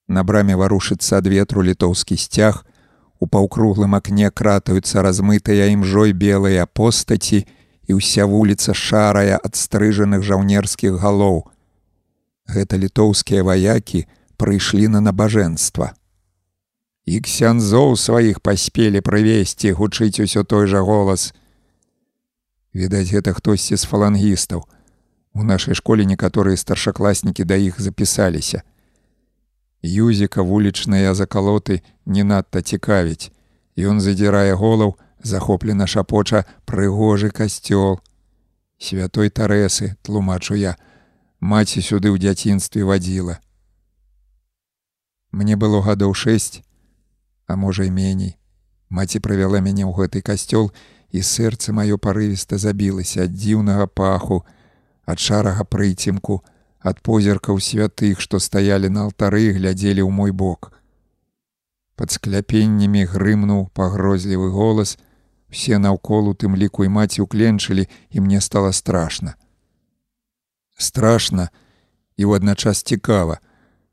На 0.08 0.24
браме 0.24 0.56
варушыцца 0.56 1.18
ад 1.20 1.26
ветру 1.26 1.62
літоўскі 1.62 2.16
сцяг, 2.16 2.64
у 3.20 3.28
паўкруглым 3.28 3.94
акне 3.94 4.30
кратаюцца 4.30 5.02
размытыя 5.06 5.70
імжой 5.70 6.12
белыя 6.12 6.66
постаці 6.66 7.46
і 7.86 8.00
ўся 8.00 8.26
вуліца 8.26 8.74
шарая 8.74 9.38
ад 9.38 9.54
стрыжаных 9.54 10.26
жаўнерскіх 10.26 10.98
галоў. 10.98 11.46
Гэта 12.50 12.80
літоўскія 12.82 13.46
ваякі 13.46 14.08
прыйшлі 14.36 14.88
на 14.88 15.00
набажэнства. 15.00 15.94
І 17.04 17.20
ксянзоў 17.20 17.96
сваіх 17.98 18.40
паспелі 18.40 19.02
прывесці 19.02 19.74
гучыць 19.74 20.22
усё 20.22 20.44
той 20.44 20.66
жа 20.70 20.80
голас. 20.86 21.34
Відаць, 22.72 23.10
гэта 23.10 23.34
хтосьці 23.34 23.76
з 23.76 23.84
фалангістаў, 23.84 24.62
У 25.34 25.42
нашай 25.42 25.74
школе 25.74 26.04
некаторыя 26.04 26.56
старшакласнікі 26.56 27.44
да 27.44 27.56
іх 27.56 27.80
запісаліся. 27.80 28.62
Юзіка 29.82 30.44
вулічныя 30.44 31.14
закалоты 31.16 31.80
не 32.04 32.24
надта 32.24 32.60
цікавіць. 32.62 33.32
Ён 33.76 34.00
задзірае 34.04 34.52
голаў, 34.54 34.98
захоплена 35.24 35.86
шапоча 35.86 36.44
прыгожы 36.68 37.30
касцёл. 37.32 38.00
Святой 38.78 39.30
тарэсы, 39.30 39.96
тлумачу 40.02 40.54
я, 40.54 40.76
маці 41.40 41.80
сюды 41.80 42.12
ў 42.12 42.20
дзяцінстве 42.20 42.84
вадзіла. 42.84 43.40
Мне 45.32 45.56
было 45.56 45.80
гадоў 45.80 46.12
шэсць, 46.12 46.60
а 47.52 47.56
можа 47.56 47.84
і 47.84 47.90
меней. 47.90 48.36
Маці 48.88 49.20
правяла 49.20 49.60
мяне 49.60 49.84
ў 49.84 49.92
гэты 49.92 50.24
касцёл, 50.24 50.72
і 51.12 51.20
сэрца 51.20 51.76
маё 51.76 52.00
парывіста 52.00 52.56
забілася 52.56 53.28
ад 53.28 53.36
дзіўнага 53.36 53.86
паху, 53.86 54.44
ад 55.04 55.20
шарага 55.20 55.64
прыцемку, 55.68 56.40
ад 56.80 57.00
позіркаў 57.04 57.60
святых, 57.60 58.20
што 58.20 58.40
стаялі 58.40 58.88
на 58.88 59.04
алтары, 59.08 59.52
глядзелі 59.52 60.00
ў 60.00 60.10
мой 60.10 60.32
бок. 60.32 60.72
Пад 61.96 62.16
скляпеннямі 62.16 63.04
грымнуў 63.04 63.68
пагрозлівы 63.76 64.48
голас, 64.50 64.96
все 65.52 65.76
наўколу 65.76 66.32
тым 66.32 66.56
ліку 66.56 66.88
і 66.88 66.88
маці 66.88 67.28
ўкленчылі, 67.28 67.84
і 68.10 68.18
мне 68.24 68.40
стала 68.40 68.72
страшна. 68.72 69.36
Страшна 70.80 71.52
і 72.16 72.24
ў 72.24 72.40
адначас 72.40 72.80
цікава, 72.82 73.38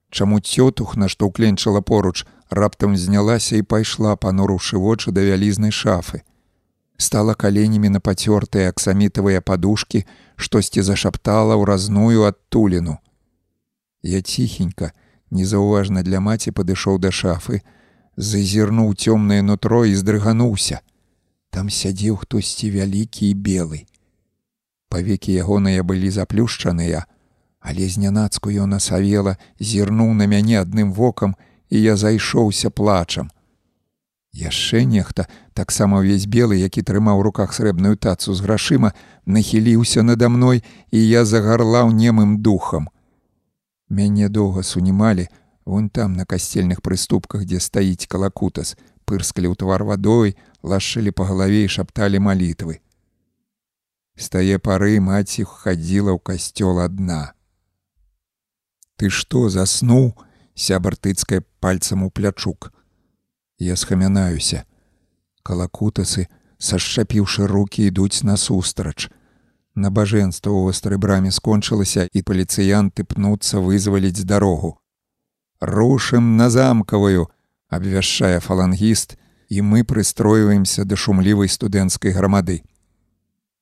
Чаму 0.10 0.40
цётухна, 0.40 1.08
што 1.08 1.30
ўкленчыла 1.30 1.82
поруч, 1.82 2.26
раптам 2.50 2.98
знялася 2.98 3.56
і 3.58 3.64
пайшла, 3.64 4.16
панурушы 4.16 4.78
вочы 4.78 5.12
да 5.12 5.22
вялізнай 5.22 5.72
шафы 5.72 6.24
стала 7.00 7.34
каленямі 7.34 7.90
на 7.90 8.00
пацёртыя 8.04 8.70
аксамітавыя 8.70 9.42
падушкі, 9.42 10.04
штосьці 10.36 10.84
зашаптала 10.84 11.56
ў 11.56 11.64
разную 11.64 12.28
адтуліну. 12.28 13.00
Я 14.04 14.22
ціхенька, 14.22 14.92
незаўважна 15.32 16.04
для 16.04 16.20
маці 16.20 16.52
падышоў 16.52 17.00
да 17.00 17.12
шафы, 17.12 17.64
зазірнуў 18.20 18.92
цёмнае 19.00 19.42
нутро 19.42 19.86
і 19.88 19.96
здрыгануўся. 19.96 20.84
Там 21.56 21.72
сядзеў 21.72 22.20
хтосьці 22.20 22.68
вялікі 22.76 23.32
і 23.32 23.34
белы. 23.34 23.88
Павекі 24.92 25.32
ягоныя 25.32 25.88
былі 25.88 26.12
заплюшчаныя, 26.12 27.08
але 27.60 27.88
знянацку 27.88 28.50
ён 28.50 28.74
асавела, 28.76 29.38
зірнуў 29.60 30.14
на 30.14 30.28
мяне 30.28 30.60
адным 30.62 30.94
вокам, 30.94 31.36
і 31.70 31.82
я 31.82 31.96
зайшоўся 31.96 32.70
плачам. 32.70 33.30
Яшчэ 34.34 34.86
нехта, 34.86 35.26
таксама 35.54 36.00
ўвесь 36.00 36.30
белы, 36.30 36.62
які 36.62 36.86
трымаў 36.86 37.20
у 37.20 37.24
руках 37.26 37.54
срэбную 37.54 37.98
тацу 37.98 38.34
з 38.34 38.46
грашыма, 38.46 38.94
нахіліўся 39.26 40.04
надо 40.04 40.30
мной, 40.30 40.64
і 40.92 41.00
я 41.02 41.26
загарлаў 41.26 41.90
немым 41.92 42.38
духам. 42.42 42.90
Мяне 43.90 44.30
доўга 44.30 44.62
сунімалі, 44.64 45.28
вон 45.66 45.90
там 45.90 46.14
на 46.14 46.26
касцельных 46.26 46.82
прыступках, 46.86 47.46
дзе 47.46 47.60
стаіць 47.60 48.06
калакутас, 48.06 48.78
пырскалі 49.06 49.50
ў 49.50 49.56
твар 49.58 49.82
вадой, 49.84 50.38
лашылі 50.62 51.10
па 51.10 51.26
галаве 51.26 51.66
і 51.66 51.74
шапталі 51.74 52.22
малітвы. 52.22 52.86
З 54.14 54.30
тае 54.30 54.62
пары 54.62 55.02
маці 55.02 55.44
хадзіла 55.50 56.14
ў 56.14 56.22
касцёл 56.22 56.86
адна. 56.86 57.34
Ты 59.00 59.08
што 59.08 59.48
заснуў, 59.48 60.12
сябар 60.60 60.98
тыцкая 61.00 61.40
пальцам 61.64 62.04
у 62.04 62.10
плячук. 62.12 62.74
Я 63.58 63.78
схамянаюся. 63.80 64.66
Калакутасы, 65.42 66.28
сашчапіўшы 66.60 67.48
руки, 67.48 67.88
ідуць 67.88 68.28
насустрач. 68.28 69.08
Набажэнства 69.72 70.52
ў 70.52 70.68
вострай 70.68 71.00
браме 71.00 71.32
скончылася, 71.32 72.12
і 72.12 72.20
паліцыянты 72.28 73.08
пнуцца 73.08 73.64
вызваліць 73.64 74.28
дарогу. 74.28 74.76
Рушым 75.64 76.36
на 76.36 76.50
замкавую, 76.52 77.32
абвяшчае 77.72 78.44
фалангіст, 78.44 79.16
і 79.48 79.64
мы 79.64 79.88
прыстройваемся 79.88 80.84
да 80.84 81.00
шумлівай 81.00 81.48
студэнцкай 81.48 82.12
грамады. 82.12 82.68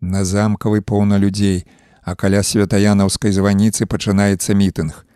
На 0.02 0.26
замкавай 0.26 0.82
поўна 0.82 1.22
людзей, 1.22 1.68
а 2.02 2.16
каля 2.16 2.42
святаянаўскай 2.42 3.30
званіцы 3.32 3.86
пачынаецца 3.86 4.58
мітынг. 4.58 5.07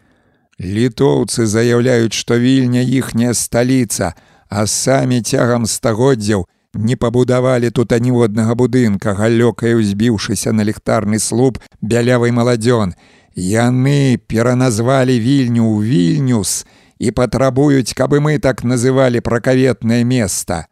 Літоўцы 0.61 1.45
заяўляюць, 1.49 2.13
што 2.13 2.37
вільня 2.37 2.81
іхняя 2.85 3.33
сталіца, 3.33 4.13
а 4.49 4.67
самі 4.67 5.21
цягам 5.21 5.65
стагоддзяў 5.65 6.45
не 6.73 6.95
пабудавалі 6.95 7.69
тут 7.71 7.91
аніводнага 7.91 8.55
будынка, 8.55 9.13
галёкай 9.17 9.73
узбіўшыся 9.75 10.53
на 10.53 10.63
ліхтарны 10.63 11.19
слуп 11.19 11.57
бялявай 11.81 12.31
маладзён. 12.31 12.93
Яны 13.35 14.21
пераназвалі 14.27 15.17
вільню 15.19 15.65
ў 15.65 15.81
вільнюс 15.81 16.65
і 16.99 17.11
патрабуюць, 17.11 17.97
каб 17.97 18.13
мы 18.21 18.37
так 18.37 18.63
называлі 18.63 19.19
пракаветнае 19.19 20.03
место. 20.03 20.67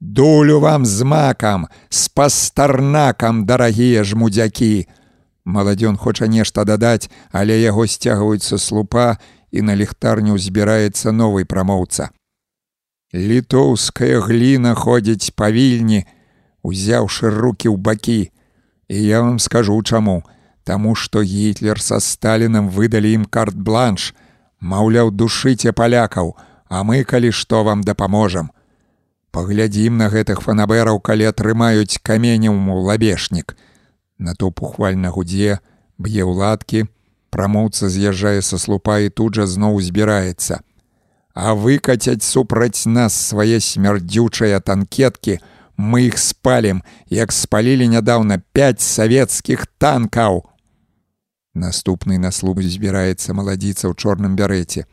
Дулю 0.00 0.60
вам 0.60 0.86
з 0.86 1.02
макам, 1.02 1.66
з 1.88 2.08
пастарнакам, 2.08 3.46
дарагія 3.46 4.04
жмудзякі. 4.04 4.86
Маладзён 5.46 5.96
хоча 5.96 6.26
нешта 6.26 6.66
дадаць, 6.66 7.08
але 7.30 7.56
яго 7.62 7.86
сцягваюцца 7.86 8.58
слупа 8.58 9.16
і 9.54 9.62
на 9.62 9.78
ліхтарню 9.78 10.36
збіраецца 10.36 11.14
новы 11.14 11.46
прамоўца. 11.46 12.10
Літоўская 13.14 14.20
гліна 14.26 14.74
ходзіць 14.74 15.30
павільні, 15.38 16.02
узяўшы 16.66 17.30
руки 17.30 17.70
ў 17.70 17.78
бакі. 17.78 18.34
І 18.90 18.96
я 19.02 19.22
вам 19.22 19.38
скажу 19.38 19.78
чаму, 19.82 20.26
Таму 20.66 20.96
што 20.98 21.22
гітлер 21.22 21.78
са 21.78 22.00
Сталінам 22.02 22.68
выдалі 22.74 23.12
ім 23.14 23.24
карт-бланш, 23.30 24.10
маўляў, 24.58 25.12
душыце 25.14 25.70
палякаў, 25.70 26.34
а 26.66 26.82
мы 26.82 27.04
калі 27.06 27.30
што 27.30 27.62
вам 27.62 27.86
дапаможам. 27.86 28.50
Паглядзім 29.30 29.94
на 30.02 30.10
гэтых 30.10 30.42
фанабераў, 30.42 30.98
калі 30.98 31.30
атрымаюць 31.30 32.02
каменем 32.02 32.66
у 32.74 32.82
лабешнік. 32.82 33.54
На 34.18 34.34
то 34.34 34.50
пухвальна 34.50 35.10
гудзе, 35.10 35.60
б'е 35.98 36.24
ўладкі, 36.24 36.86
прамоўца 37.30 37.88
з'язджае 37.92 38.40
са 38.40 38.56
слупа 38.58 38.98
і 39.04 39.12
тут 39.12 39.36
жа 39.36 39.46
зноў 39.46 39.80
збіраецца. 39.84 40.64
А 41.36 41.52
выкацяць 41.52 42.24
супраць 42.24 42.88
нас 42.88 43.12
свае 43.12 43.60
смярдзючыя 43.60 44.60
танкеткі, 44.60 45.36
мы 45.76 46.08
іх 46.08 46.16
спалім, 46.16 46.80
як 47.12 47.32
спалілі 47.32 47.88
нядаўна 47.92 48.40
пяць 48.56 48.80
савецкіх 48.80 49.68
танкаў. 49.76 50.48
Наступны 51.52 52.16
на 52.16 52.32
слуп 52.32 52.64
збіраецца 52.64 53.36
маладзіца 53.36 53.88
ў 53.88 53.94
чорным 54.00 54.32
бярэце. 54.36 54.88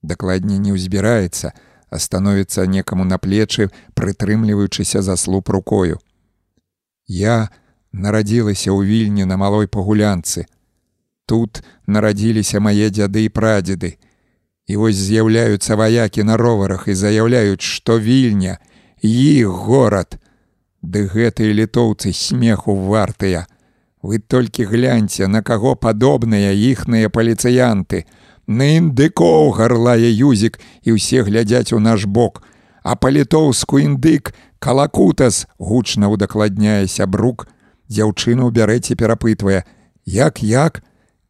Дакладней 0.00 0.56
не 0.56 0.72
ўзбіраецца, 0.72 1.52
а 1.92 1.96
становіцца 2.00 2.64
некаму 2.64 3.04
на 3.04 3.20
плечы, 3.20 3.68
прытрымліваючыся 3.92 5.04
за 5.04 5.16
слуп 5.16 5.52
рукою. 5.52 6.00
Я 7.04 7.52
нарадзілася 7.96 8.70
ў 8.70 8.84
вільні 8.84 9.24
на 9.24 9.40
малой 9.40 9.66
пагулянцы. 9.66 10.46
Тут 11.26 11.64
нарадзіліся 11.86 12.60
мае 12.60 12.92
дзяды 12.92 13.26
і 13.26 13.32
прадзеды. 13.32 13.96
І 14.66 14.76
вось 14.76 14.98
з'яўляюцца 14.98 15.74
ваякі 15.78 16.22
на 16.22 16.36
роварах 16.36 16.86
і 16.88 16.94
заяўляюць, 16.94 17.62
што 17.62 17.98
вільня, 17.98 18.58
іх 19.02 19.46
горад. 19.46 20.18
Ды 20.82 21.06
гэтыя 21.10 21.50
літоўцы 21.54 22.12
смеху 22.12 22.74
вартыя. 22.74 23.46
Вы 24.02 24.18
толькі 24.18 24.70
гляньце, 24.70 25.26
на 25.26 25.42
каго 25.42 25.74
падобныя 25.74 26.52
іхныя 26.54 27.10
паліцыянты. 27.10 28.06
На 28.46 28.78
індыкоў 28.78 29.50
гарлае 29.58 30.10
юзік 30.14 30.60
і 30.86 30.94
ўсе 30.94 31.26
глядзяць 31.26 31.72
у 31.74 31.82
наш 31.82 32.06
бок. 32.06 32.42
А 32.86 32.94
па-літоўску 32.94 33.82
індык 33.82 34.30
калакутас 34.62 35.46
гучна 35.58 36.06
ўдакладняе 36.06 36.86
сябрук. 36.86 37.50
Дзяўчыну 37.88 38.48
ў 38.48 38.52
бярэце 38.52 38.96
перапытвае: 38.96 39.64
Як 40.04 40.42
як? 40.42 40.82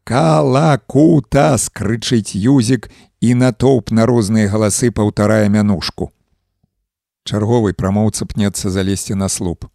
Калакутас 0.07 1.69
крычыць 1.69 2.39
юзік 2.39 2.91
і 3.21 3.35
натоўп 3.35 3.91
на 3.91 4.07
розныя 4.07 4.49
галасы 4.49 4.91
паўтарае 4.95 5.49
мянушку. 5.51 6.13
Чарговы 7.27 7.75
прамоўца 7.75 8.27
пнецца 8.31 8.71
залезці 8.71 9.19
на 9.19 9.29
слуп. 9.29 9.67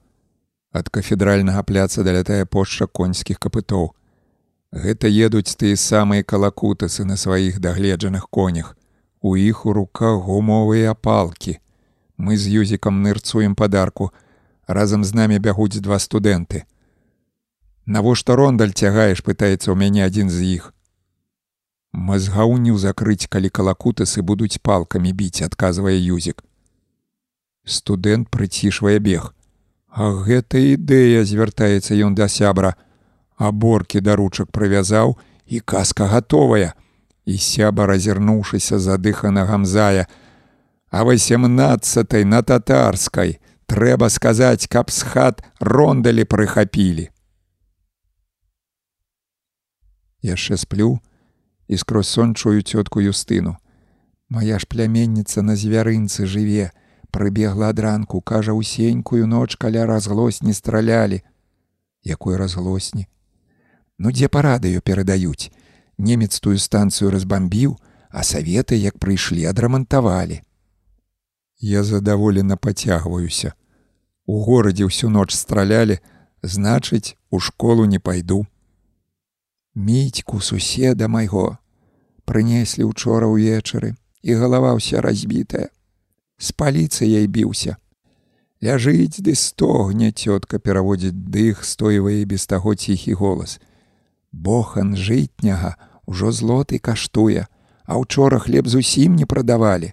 Ад 0.71 0.87
кафедральнага 0.87 1.63
пляца 1.67 2.03
далятае 2.07 2.45
пошча 2.45 2.87
конскіх 2.87 3.39
капытоў. 3.43 3.91
Гэта 4.71 5.11
едуць 5.11 5.59
тыя 5.59 5.75
самыя 5.75 6.23
калакутасы 6.23 7.03
на 7.03 7.17
сваіх 7.19 7.59
дагледжаных 7.59 8.29
конях. 8.31 8.77
У 9.19 9.35
іх 9.35 9.65
у 9.65 9.73
руках 9.73 10.23
гумовыя 10.23 10.95
палкі. 10.95 11.59
Мы 12.15 12.37
з 12.37 12.47
юзікам 12.63 13.03
нырцуем 13.03 13.55
падарку. 13.55 14.13
Разам 14.67 15.03
з 15.03 15.13
намі 15.13 15.39
бягуць 15.39 15.81
два 15.81 15.99
студэнты. 15.99 16.63
Навошта 17.85 18.35
рондаль 18.35 18.71
цягаеш, 18.77 19.25
пытаецца 19.25 19.73
ў 19.73 19.75
мяне 19.75 20.05
адзін 20.05 20.29
з 20.29 20.61
іх. 20.61 20.73
Мазгаўніў 21.91 22.77
закрыць, 22.77 23.27
калі 23.27 23.49
калакутасы 23.49 24.21
будуць 24.21 24.61
палкамі 24.63 25.11
біць, 25.11 25.41
адказвае 25.41 25.97
юзік. 25.99 26.43
Студэнт 27.65 28.29
прыцішвае 28.29 28.99
бег. 28.99 29.33
А 29.91 30.07
гэта 30.23 30.55
ідэя 30.57 31.25
звяртаецца 31.27 31.97
ён 31.99 32.15
да 32.15 32.31
сябра. 32.31 32.77
Аборкі 33.35 33.99
да 33.99 34.15
ручак 34.15 34.51
прывязаў 34.55 35.17
і 35.45 35.59
казка 35.59 36.07
гатовая. 36.07 36.73
І 37.25 37.37
сяба 37.37 37.85
разірнуўшыся 37.91 38.79
задыхана 38.79 39.45
гамзая. 39.45 40.07
А 40.89 41.03
васемнаццатай 41.03 42.23
на 42.23 42.41
татарскай 42.41 43.39
трэба 43.71 44.09
сказаць, 44.11 44.67
каб 44.67 44.91
з 44.91 45.07
хат 45.07 45.39
рондалі 45.63 46.27
прыхапілі. 46.27 47.07
Яшчэ 50.19 50.59
сплю 50.59 50.99
і 51.71 51.79
скрозь 51.79 52.11
сон 52.11 52.35
чую 52.35 52.59
цётку 52.67 52.99
юстыну. 52.99 53.55
Мая 54.27 54.59
ж 54.59 54.67
пляменніца 54.67 55.39
на 55.41 55.55
звярынцы 55.55 56.27
жыве, 56.27 56.75
прыбегла 57.15 57.71
ад 57.71 57.79
ранку, 57.79 58.19
кажа 58.19 58.51
усенькую 58.51 59.23
ноч 59.27 59.55
каля 59.55 59.85
разглосні 59.85 60.53
стралялі. 60.53 61.21
Якой 62.03 62.35
разглосні? 62.35 63.07
Ну 63.97 64.11
дзе 64.11 64.27
па 64.27 64.43
радыё 64.43 64.83
перадаюць. 64.83 65.51
Немец 65.97 66.39
тую 66.43 66.59
станцыю 66.59 67.11
разбамбіў, 67.11 67.79
а 68.11 68.23
саветы, 68.27 68.75
як 68.75 68.99
прыйшлі, 68.99 69.47
адрамантавалі. 69.47 70.41
Я 71.59 71.83
задаволена 71.83 72.57
пацягваюся. 72.57 73.53
У 74.31 74.39
горадзе 74.47 74.87
ўсю 74.87 75.09
ноч 75.11 75.35
стралялі, 75.35 75.99
значыць, 76.39 77.19
у 77.35 77.43
школу 77.43 77.83
не 77.83 77.99
пайду. 77.99 78.45
Міцьку 79.75 80.39
суседа 80.39 81.11
майго 81.11 81.57
прынеслі 82.23 82.87
учора 82.87 83.27
ўвечары 83.27 83.91
і 84.23 84.39
галава 84.39 84.71
ўся 84.79 85.03
разбітая 85.03 85.67
з 86.39 86.55
паліцыяй 86.55 87.27
біўся. 87.27 87.75
Ляжыць 88.63 89.19
ды 89.19 89.35
стогне 89.35 90.11
цётка 90.15 90.63
пераводзіць 90.63 91.17
дых, 91.35 91.65
стойвае 91.67 92.23
без 92.25 92.47
таго 92.47 92.75
ціхі 92.75 93.13
голас. 93.19 93.59
Бохан 94.31 94.95
жытняга 94.95 95.75
ўжо 96.07 96.31
злоты 96.31 96.79
каштуе, 96.79 97.51
а 97.83 97.99
учора 97.99 98.39
хлеб 98.39 98.67
зусім 98.67 99.19
не 99.19 99.25
прадавалі. 99.25 99.91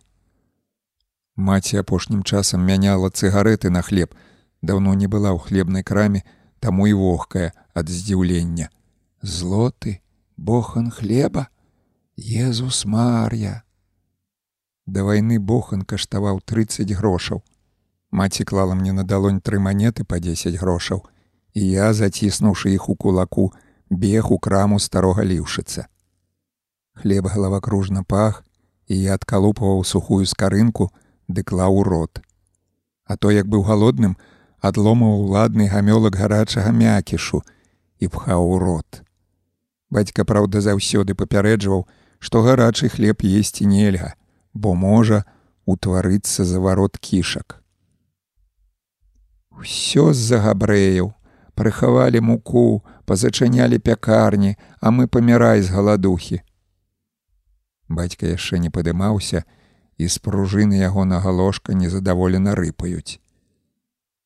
Маці 1.37 1.83
апошнім 1.83 2.23
часам 2.23 2.63
мяняла 2.63 3.11
цыгареты 3.11 3.71
на 3.71 3.83
хлеб, 3.83 4.15
даўно 4.63 4.95
не 4.95 5.07
была 5.07 5.35
ў 5.35 5.39
хлебнай 5.39 5.83
краме, 5.83 6.25
таму 6.61 6.87
і 6.87 6.95
вогкая 6.95 7.53
ад 7.75 7.89
здзіўлення. 7.89 8.71
Злоты, 9.23 10.01
бохан 10.37 10.91
хлеба, 10.91 11.49
Езус 12.17 12.85
Мар'я, 12.85 13.63
Да 14.89 15.03
вайны 15.05 15.37
бохан 15.39 15.83
каштаваў 15.85 16.39
30 16.41 16.93
грошаў. 16.97 17.43
Маці 18.11 18.45
клала 18.49 18.75
мне 18.75 18.93
на 18.97 19.05
далонь 19.05 19.41
тры 19.45 19.59
манеты 19.61 20.05
па 20.09 20.17
10 20.19 20.57
грошаў, 20.57 21.03
і 21.53 21.61
я, 21.61 21.93
заціснуўшы 21.93 22.73
іх 22.73 22.89
у 22.89 22.97
кулаку, 22.97 23.53
бег 23.91 24.33
у 24.33 24.39
краму 24.39 24.79
старога 24.81 25.27
ліўшыца. 25.29 25.85
Хлеб 26.97 27.29
галавакружна 27.29 28.03
пах, 28.03 28.41
і 28.89 28.97
я 28.97 29.21
адкалупаваў 29.21 29.85
сухую 29.85 30.25
скарынку, 30.25 30.89
ды 31.29 31.45
клаў 31.45 31.77
у 31.77 31.85
рот. 31.85 32.25
А 33.05 33.21
то, 33.21 33.31
як 33.31 33.45
быў 33.45 33.69
галодным, 33.69 34.17
адломаў 34.61 35.25
уладны 35.25 35.69
гамёлак 35.69 36.17
гарачага 36.17 36.73
мякішу 36.73 37.43
і 37.99 38.09
пхаў 38.09 38.43
у 38.43 38.59
рот. 38.59 39.03
Бацька, 39.91 40.25
праўда, 40.25 40.61
заўсёды 40.61 41.15
папярэджваў, 41.15 41.87
што 42.19 42.43
гарачы 42.43 42.89
хлеб 42.89 43.23
есці 43.23 43.67
нельга, 43.67 44.15
бо 44.53 44.75
можа 44.75 45.25
утварыцца 45.65 46.45
заварот 46.45 46.99
кішак. 46.99 47.63
Усё 49.59 50.13
з-за 50.13 50.43
габрэяў, 50.45 51.15
прыхавалі 51.55 52.21
муку, 52.21 52.85
пазачынялі 53.07 53.79
пякарні, 53.79 54.57
а 54.81 54.91
мы 54.91 55.07
памірай 55.07 55.63
з 55.63 55.71
галадухі. 55.75 56.43
Бацька 57.89 58.29
яшчэ 58.29 58.59
не 58.59 58.71
падымаўся, 58.71 59.43
і 59.99 60.07
з 60.07 60.17
пружыны 60.23 60.79
яго 60.79 61.05
на 61.05 61.19
галошка 61.19 61.75
незадаволена 61.75 62.55
рыпаюць. 62.55 63.19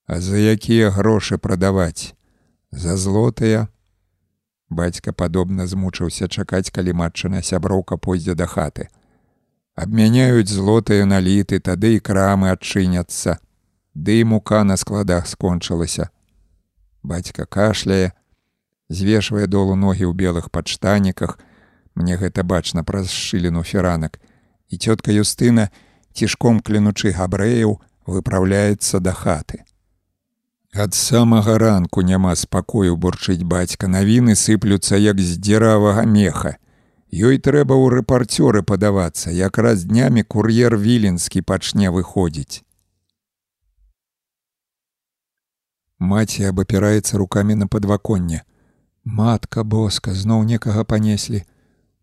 А 0.07 0.21
за 0.21 0.37
якія 0.37 0.91
грошы 0.91 1.39
прадаваць? 1.39 2.15
За 2.71 2.97
злотыя? 2.97 3.69
Бацька 4.69 5.13
падобна 5.13 5.67
змучыўся 5.67 6.29
чакаць, 6.29 6.71
калі 6.71 6.93
матчына 6.93 7.43
сяброўка 7.43 7.97
пойдзе 7.97 8.35
да 8.35 8.47
хаты 8.47 8.89
абмяняюць 9.75 10.53
злотыя 10.53 11.05
наліты, 11.07 11.61
тады 11.61 11.97
і 11.97 12.01
крамы 12.01 12.53
адчыняцца. 12.53 13.39
Ды 13.95 14.21
і 14.21 14.25
мука 14.25 14.65
на 14.65 14.77
складах 14.77 15.27
скончылася. 15.27 16.09
Бацька 17.03 17.45
кашляе, 17.45 18.13
звешвае 18.89 19.47
долу 19.47 19.77
ногі 19.77 20.09
ў 20.09 20.15
белых 20.17 20.51
падштаніках, 20.51 21.39
мне 21.95 22.17
гэта 22.17 22.45
бачна 22.45 22.85
праз 22.85 23.11
шчыліну 23.13 23.65
феранак, 23.65 24.21
і 24.69 24.79
цётка 24.79 25.13
Юстына, 25.13 25.69
цішком 26.13 26.61
клянучы 26.61 27.13
габрэяў, 27.13 27.81
выпраўляецца 28.07 29.01
да 29.01 29.13
хаты. 29.13 29.65
Ад 30.73 30.95
самага 30.95 31.59
ранку 31.59 32.01
няма 32.01 32.33
спакою 32.35 32.97
бурчыць 32.97 33.45
бацька 33.45 33.89
навіны 33.93 34.33
сыплюцца 34.33 34.97
як 34.97 35.21
з 35.21 35.37
дзіравага 35.37 36.05
меха. 36.09 36.57
Ёй 37.13 37.37
трэба 37.37 37.77
ў 37.77 38.01
рэпарцёры 38.01 38.63
падавацца, 38.65 39.29
якраз 39.29 39.85
днямі 39.85 40.25
кур'ер 40.25 40.77
віленскі 40.81 41.45
пачне 41.45 41.93
выходзіць. 41.93 42.65
Маці 46.01 46.49
абапіраецца 46.49 47.21
рукамі 47.21 47.55
на 47.55 47.69
падваконне. 47.69 48.41
Матка 49.05 49.65
боска 49.65 50.17
зноў 50.17 50.49
некага 50.49 50.89
панеслі. 50.89 51.45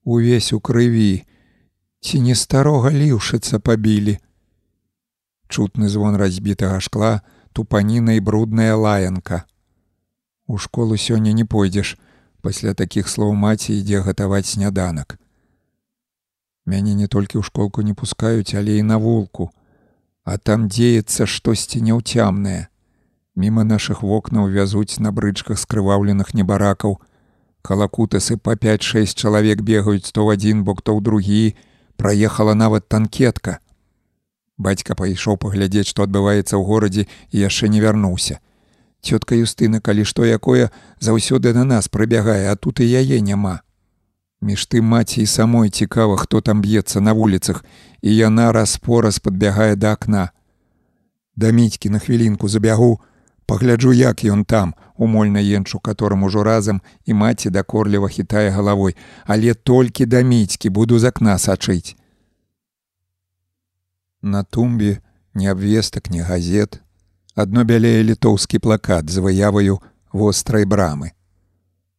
Увесь 0.06 0.53
у 0.53 0.61
крыві, 0.61 1.25
ці 2.06 2.22
не 2.22 2.38
старога 2.38 2.93
ліўшыцца 2.93 3.57
пабілі. 3.57 4.19
Чутны 5.49 5.89
звон 5.89 6.22
разбітага 6.22 6.77
шкла, 6.80 7.25
тупаніна 7.53 8.13
і 8.13 8.19
брудная 8.19 8.75
лаянка. 8.75 9.43
У 10.47 10.57
школу 10.57 10.97
сёння 10.97 11.33
не 11.33 11.45
пойдзеш, 11.45 11.97
пасля 12.41 12.73
такіх 12.73 13.09
слоў 13.09 13.33
маці 13.33 13.73
ідзе 13.77 14.01
гатаваць 14.01 14.47
сняданак. 14.49 15.19
Мяне 16.65 16.93
не 16.93 17.07
толькі 17.07 17.39
ў 17.39 17.43
школку 17.43 17.81
не 17.81 17.93
пускаюць, 17.93 18.53
але 18.53 18.77
і 18.77 18.83
на 18.83 18.97
вулку, 18.97 19.51
А 20.29 20.37
там 20.37 20.67
дзеецца 20.69 21.25
штосьці 21.25 21.79
няўцямнае. 21.81 22.67
Міма 23.39 23.63
нашых 23.63 24.03
вокнаў 24.03 24.51
вязуць 24.53 24.99
на 24.99 25.11
брычках 25.11 25.57
скрываўленых 25.57 26.35
небаракаў. 26.37 26.99
Калакутасы 27.65 28.37
па 28.37 28.53
5-6 28.53 29.15
чалавек 29.15 29.63
бегаюць 29.65 30.11
то 30.11 30.21
ў 30.27 30.37
адзін 30.37 30.61
бок 30.67 30.83
то 30.85 30.93
ў 30.93 31.01
другі, 31.01 31.57
праехала 31.97 32.53
нават 32.53 32.85
танкетка. 32.87 33.57
Бацька 34.59 34.95
пайшоў 34.99 35.39
паглядзець, 35.39 35.88
што 35.88 36.03
адбываецца 36.03 36.59
ў 36.59 36.63
горадзе 36.67 37.03
і 37.31 37.47
яшчэ 37.47 37.71
не 37.71 37.79
вярнуўся. 37.79 38.43
Цётка 38.99 39.39
Юстына, 39.39 39.79
калі 39.79 40.03
што 40.03 40.27
якое 40.27 40.67
заўсёды 40.99 41.53
на 41.55 41.63
нас 41.63 41.88
прыбягае, 41.88 42.51
а 42.51 42.55
тут 42.59 42.83
і 42.83 42.89
яе 42.91 43.23
няма. 43.23 43.63
Між 44.41 44.67
тым 44.67 44.91
маці 44.91 45.23
і 45.23 45.31
самой 45.31 45.69
цікава, 45.69 46.17
хто 46.19 46.41
там 46.41 46.59
б'ецца 46.61 46.99
на 46.99 47.15
вуліцах, 47.15 47.63
і 48.01 48.15
яна 48.15 48.51
раз-пораз 48.51 49.19
падбягае 49.19 49.75
да 49.75 49.95
акна. 49.95 50.29
Да 51.35 51.51
міцькі 51.51 51.89
на 51.89 51.99
хвілінку 51.99 52.47
забягу, 52.47 52.99
пагляджу, 53.45 53.93
як 53.95 54.23
ён 54.23 54.43
там, 54.43 54.75
умольна 54.95 55.39
енчу, 55.39 55.79
которым 55.79 56.23
ужо 56.23 56.43
разам 56.43 56.81
і 57.05 57.13
маці 57.13 57.49
дакорліва 57.49 58.09
хітае 58.09 58.49
галавой, 58.49 58.95
але 59.23 59.53
толькі 59.53 60.05
да 60.05 60.21
міцькі 60.21 60.69
буду 60.69 60.99
з 60.99 61.03
акна 61.03 61.39
сачыць. 61.39 61.95
На 64.22 64.43
тумбе 64.43 64.98
ні 65.33 65.48
абвестак, 65.48 66.09
ні 66.09 66.22
газет, 66.22 66.81
адно 67.35 67.64
бялее 67.64 68.03
літоўскі 68.03 68.59
плакат 68.59 69.09
з 69.09 69.23
выяваю 69.23 69.80
вострай 70.11 70.65
брамы. 70.65 71.15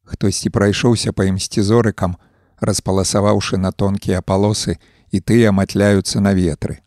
Хтосьці 0.05 0.51
прайшоўся 0.51 1.13
па 1.17 1.25
ім 1.25 1.39
сцізорыкам, 1.41 2.19
распаласаваўшы 2.61 3.57
на 3.57 3.73
тонкія 3.73 4.21
палосы 4.21 4.77
і 5.11 5.21
тыя 5.21 5.53
матляюцца 5.53 6.21
на 6.21 6.35
ветры. 6.37 6.85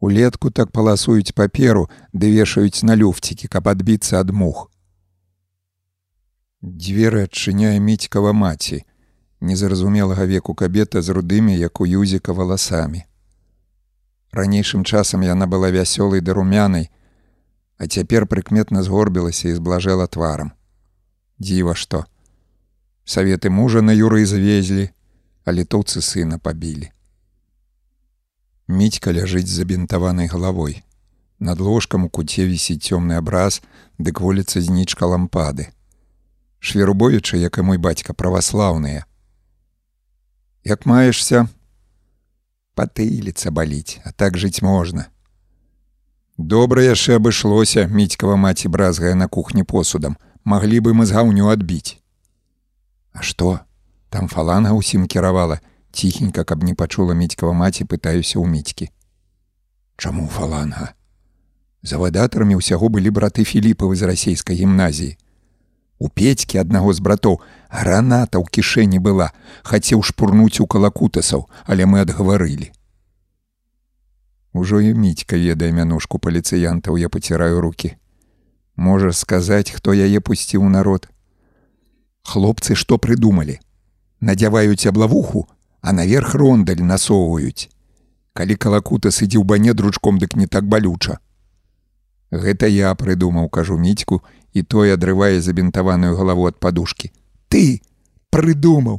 Улетку 0.00 0.50
так 0.50 0.72
паласуюць 0.76 1.32
паперу, 1.32 1.88
ды 2.12 2.28
вешаюць 2.28 2.84
на 2.84 2.96
люфцікі, 3.00 3.48
каб 3.48 3.68
адбіцца 3.72 4.20
ад 4.20 4.28
мух. 4.28 4.68
Дзверы 6.60 7.24
адчыняе 7.24 7.80
міцькава 7.80 8.36
маці, 8.36 8.84
незразумелага 9.40 10.28
веку 10.28 10.52
кабета 10.52 11.00
з 11.00 11.08
рудымі, 11.16 11.56
як 11.56 11.80
у 11.80 11.86
юзіка 11.88 12.36
валасамі. 12.36 13.08
Ранейшым 14.34 14.82
часам 14.82 15.22
яна 15.22 15.46
была 15.46 15.70
вясёлай 15.70 16.20
да 16.20 16.34
румянай, 16.34 16.90
а 17.78 17.86
цяпер 17.86 18.26
прыкметна 18.26 18.82
згорбілася 18.82 19.48
і 19.48 19.54
зблажэла 19.54 20.10
тварам. 20.10 20.50
Дзіва 21.38 21.74
што. 21.78 22.06
Саветы 23.04 23.50
мужа 23.50 23.78
на 23.82 23.94
юры 23.94 24.26
звезлі, 24.26 24.90
а 25.44 25.54
літоўцы 25.54 26.02
сына 26.02 26.42
пабілі. 26.42 26.90
Міцька 28.66 29.14
ляжыць 29.14 29.46
забінтаванай 29.46 30.26
галавой. 30.26 30.82
Над 31.38 31.60
ложкам 31.60 32.04
у 32.04 32.10
куце 32.10 32.42
вісіць 32.42 32.90
цёмны 32.90 33.14
абраз, 33.14 33.62
дык 34.02 34.18
воліцца 34.18 34.58
знічка 34.58 35.06
лампады. 35.06 35.70
Шверубовіча, 36.58 37.36
як 37.36 37.58
і 37.58 37.62
мой 37.62 37.78
бацька 37.78 38.14
праваслаўныя. 38.14 39.06
Як 40.64 40.86
маешся, 40.86 41.46
патыліца 42.74 43.50
баліць, 43.50 44.00
а 44.04 44.12
так 44.12 44.38
жыць 44.38 44.62
можна. 44.62 45.06
Добра 46.38 46.82
яшчэ 46.82 47.16
абышлося, 47.22 47.86
міцькава 47.86 48.36
маці 48.36 48.68
бразгая 48.68 49.14
на 49.14 49.28
кухні 49.28 49.62
посудам, 49.62 50.16
маглі 50.44 50.80
бы 50.80 50.94
мы 50.94 51.06
з 51.06 51.14
гаўню 51.14 51.48
адбіць. 51.48 52.02
А 53.14 53.22
што? 53.22 53.60
Там 54.10 54.26
фаланга 54.28 54.74
ўсім 54.74 55.06
кіравала, 55.06 55.60
ціхенька, 55.94 56.42
каб 56.44 56.66
не 56.66 56.74
пачула 56.74 57.14
міцькава 57.14 57.54
маці, 57.54 57.86
пытаюся 57.86 58.42
ў 58.42 58.46
міцькі. 58.50 58.90
Чаму 59.96 60.26
фаланга? 60.26 60.94
Завадатарамі 61.86 62.58
ўсяго 62.58 62.90
былі 62.90 63.14
браты 63.14 63.44
Філіпавы 63.46 63.94
з 63.94 64.08
расійскай 64.10 64.56
гімназіі. 64.56 65.14
У 66.02 66.08
пецькі 66.08 66.58
аднаго 66.58 66.90
з 66.90 66.98
братоў 66.98 67.38
граната 67.74 68.38
ў 68.38 68.46
кішэні 68.46 69.02
была, 69.02 69.34
хацеў 69.66 70.06
шпурнуць 70.06 70.62
у 70.62 70.66
калакутасаў, 70.70 71.50
але 71.66 71.86
мы 71.90 72.06
адгаварылі. 72.06 72.70
Ужо 74.54 74.80
і 74.80 74.94
міцька 74.94 75.34
ведае 75.36 75.72
мянушку 75.74 76.22
паліцыянтаў, 76.22 76.94
я 77.02 77.10
паціраю 77.10 77.60
руки. 77.60 77.96
Можа 78.76 79.10
сказаць, 79.12 79.74
хто 79.74 79.94
яе 79.94 80.20
пусціў 80.20 80.62
народ. 80.70 81.10
Хлопцы 82.22 82.78
што 82.78 82.98
прыдумалі? 82.98 83.58
Надзяваюць 84.20 84.86
аблавуху, 84.86 85.48
а 85.82 85.92
наверх 85.92 86.34
рондаль 86.34 86.86
насоўваюць. 86.86 87.68
Калі 88.32 88.54
калакута 88.54 89.10
сыдзі 89.10 89.42
ў 89.42 89.44
бане 89.44 89.74
дручком, 89.74 90.22
дык 90.22 90.38
не 90.38 90.46
так 90.46 90.70
балюча. 90.70 91.18
Гэта 92.30 92.70
я 92.70 92.94
прыдумаў, 92.94 93.50
кажу 93.50 93.78
міцьку 93.78 94.22
і 94.54 94.62
той 94.62 94.94
адрывае 94.94 95.42
забінтаваную 95.42 96.14
галаву 96.14 96.46
ад 96.46 96.58
падушкі. 96.58 97.10
Ты 97.54 97.80
прыдумаў. 98.34 98.98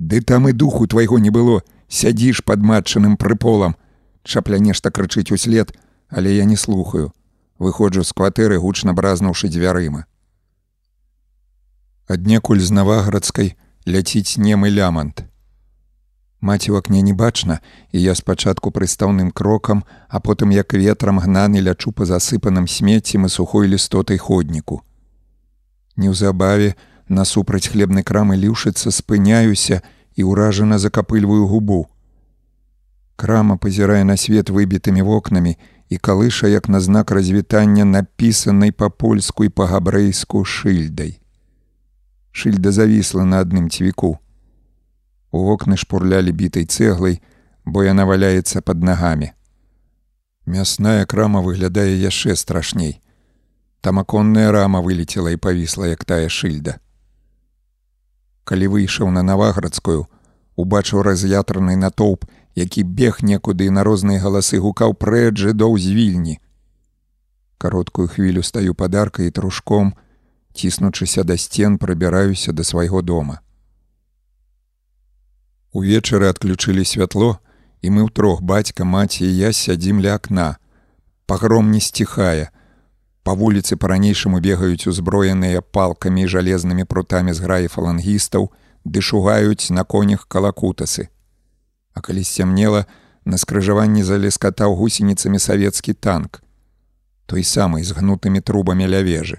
Ды 0.00 0.22
там 0.24 0.48
і 0.48 0.52
духу 0.56 0.86
твайго 0.88 1.18
не 1.20 1.28
было, 1.28 1.60
сядзіш 1.92 2.40
пад 2.40 2.64
матчаным 2.64 3.18
прыполам. 3.20 3.76
Чапля 4.24 4.56
нешта 4.56 4.88
крычыць 4.88 5.28
услед, 5.28 5.76
але 6.08 6.32
я 6.32 6.44
не 6.48 6.56
слухаю. 6.56 7.12
Выходжу 7.58 8.00
з 8.00 8.16
кватэры 8.16 8.56
гучна 8.56 8.94
бразнуўшы 8.96 9.52
дзвярыма. 9.52 10.06
Аднекуль 12.08 12.64
з 12.64 12.72
наваградскай 12.72 13.52
ляціць 13.84 14.40
немы 14.40 14.72
лямант. 14.72 15.28
Маці 16.40 16.72
ў 16.72 16.80
акне 16.80 17.04
не 17.04 17.12
бачна, 17.12 17.60
і 17.92 18.00
я 18.00 18.14
спачатку 18.16 18.72
прыстаўным 18.72 19.28
крокам, 19.36 19.84
а 20.08 20.16
потым 20.16 20.48
як 20.48 20.72
ветрам 20.72 21.20
гнаны 21.20 21.60
лячу 21.60 21.92
па 21.92 22.08
засыпаным 22.08 22.64
смеццем 22.64 23.28
і 23.28 23.28
сухой 23.28 23.68
лістотай 23.68 24.16
ходніку. 24.16 24.80
Неўзабаве, 26.00 26.72
насупраць 27.08 27.68
хлебнай 27.68 28.02
крамы 28.02 28.36
ліўшыцца 28.36 28.90
спыняюся 28.90 29.82
і 30.14 30.24
ўражана 30.24 30.78
закапыльваю 30.78 31.46
губу. 31.46 31.86
Крама 33.16 33.56
пазірае 33.56 34.04
на 34.04 34.16
свет 34.16 34.50
выбітымі 34.50 35.02
вокнамі 35.02 35.56
і 35.88 35.98
калыша 35.98 36.48
як 36.48 36.68
на 36.68 36.80
знак 36.80 37.10
развітання 37.10 37.84
напісанай 37.84 38.72
па-польску 38.72 39.44
і 39.44 39.48
па-габрэйску 39.48 40.44
шыльдай. 40.44 41.20
Шыльда 42.32 42.72
завісла 42.72 43.24
на 43.24 43.44
адным 43.44 43.68
цвіку. 43.68 44.18
У 45.30 45.44
вокны 45.44 45.76
шпурлялі 45.76 46.32
бітай 46.32 46.64
цэглай, 46.64 47.20
бо 47.64 47.84
яна 47.84 48.04
валяецца 48.04 48.60
под 48.60 48.82
нагамі. 48.82 49.32
Мясная 50.46 51.04
крама 51.06 51.40
выглядае 51.40 51.94
яшчэ 52.00 52.36
страшней. 52.36 53.00
Там 53.80 53.98
аконная 53.98 54.50
рама 54.52 54.80
вылетела 54.80 55.28
і 55.28 55.36
павісла, 55.36 55.86
як 55.86 56.04
тая 56.04 56.28
шыльда. 56.28 56.80
Калі 58.44 58.66
выйшаў 58.74 59.10
на 59.10 59.22
наваградскую, 59.22 60.06
убачыў 60.56 61.02
раз'ятраны 61.02 61.76
натоўп, 61.76 62.24
які 62.54 62.82
бег 62.82 63.22
некуды 63.22 63.66
і 63.66 63.74
на 63.76 63.84
розныя 63.84 64.20
галасы 64.20 64.58
гукаў 64.58 64.94
прэд 64.94 65.38
жыдоў 65.38 65.78
з 65.78 65.94
вільні. 65.96 66.40
Кароткую 67.58 68.08
хвілю 68.08 68.42
стаю 68.42 68.74
падаркай 68.74 69.28
і 69.28 69.30
трушком, 69.30 69.94
ціснучыся 70.54 71.24
да 71.24 71.36
сцен 71.36 71.78
прабіраюся 71.78 72.52
да 72.52 72.64
свайго 72.64 73.02
дома. 73.02 73.40
Увечары 75.72 76.28
адключылі 76.28 76.84
святло, 76.84 77.38
і 77.80 77.90
мы 77.90 78.04
ўтрох 78.04 78.42
бацька, 78.42 78.84
маці 78.84 79.24
і 79.24 79.36
я 79.36 79.52
сядзім 79.56 80.02
ля 80.04 80.20
акна. 80.20 80.56
Пагром 81.26 81.70
не 81.70 81.80
сціхае. 81.80 82.50
Па 83.22 83.34
вуліцы 83.38 83.76
па-ранейшаму 83.78 84.40
бегаюць 84.42 84.86
узброеныя 84.90 85.62
палкамі 85.62 86.26
і 86.26 86.30
жалезнымі 86.34 86.84
прутамі 86.84 87.32
з 87.32 87.44
граі 87.44 87.70
фалангістаў, 87.70 88.50
ды 88.84 88.98
шугаюць 89.00 89.70
на 89.70 89.84
конях 89.84 90.26
калакутасы. 90.26 91.08
А 91.94 92.00
калі 92.00 92.24
сцямнела, 92.24 92.86
на 93.24 93.38
скрыжаванні 93.38 94.02
залескатаў 94.02 94.74
гусеніцамі 94.74 95.38
савецкі 95.38 95.94
танк, 95.94 96.42
той 97.26 97.44
самы 97.46 97.84
з 97.86 97.94
гнутымі 97.94 98.42
трубамі 98.42 98.90
ля 98.90 99.06
вежы. 99.06 99.38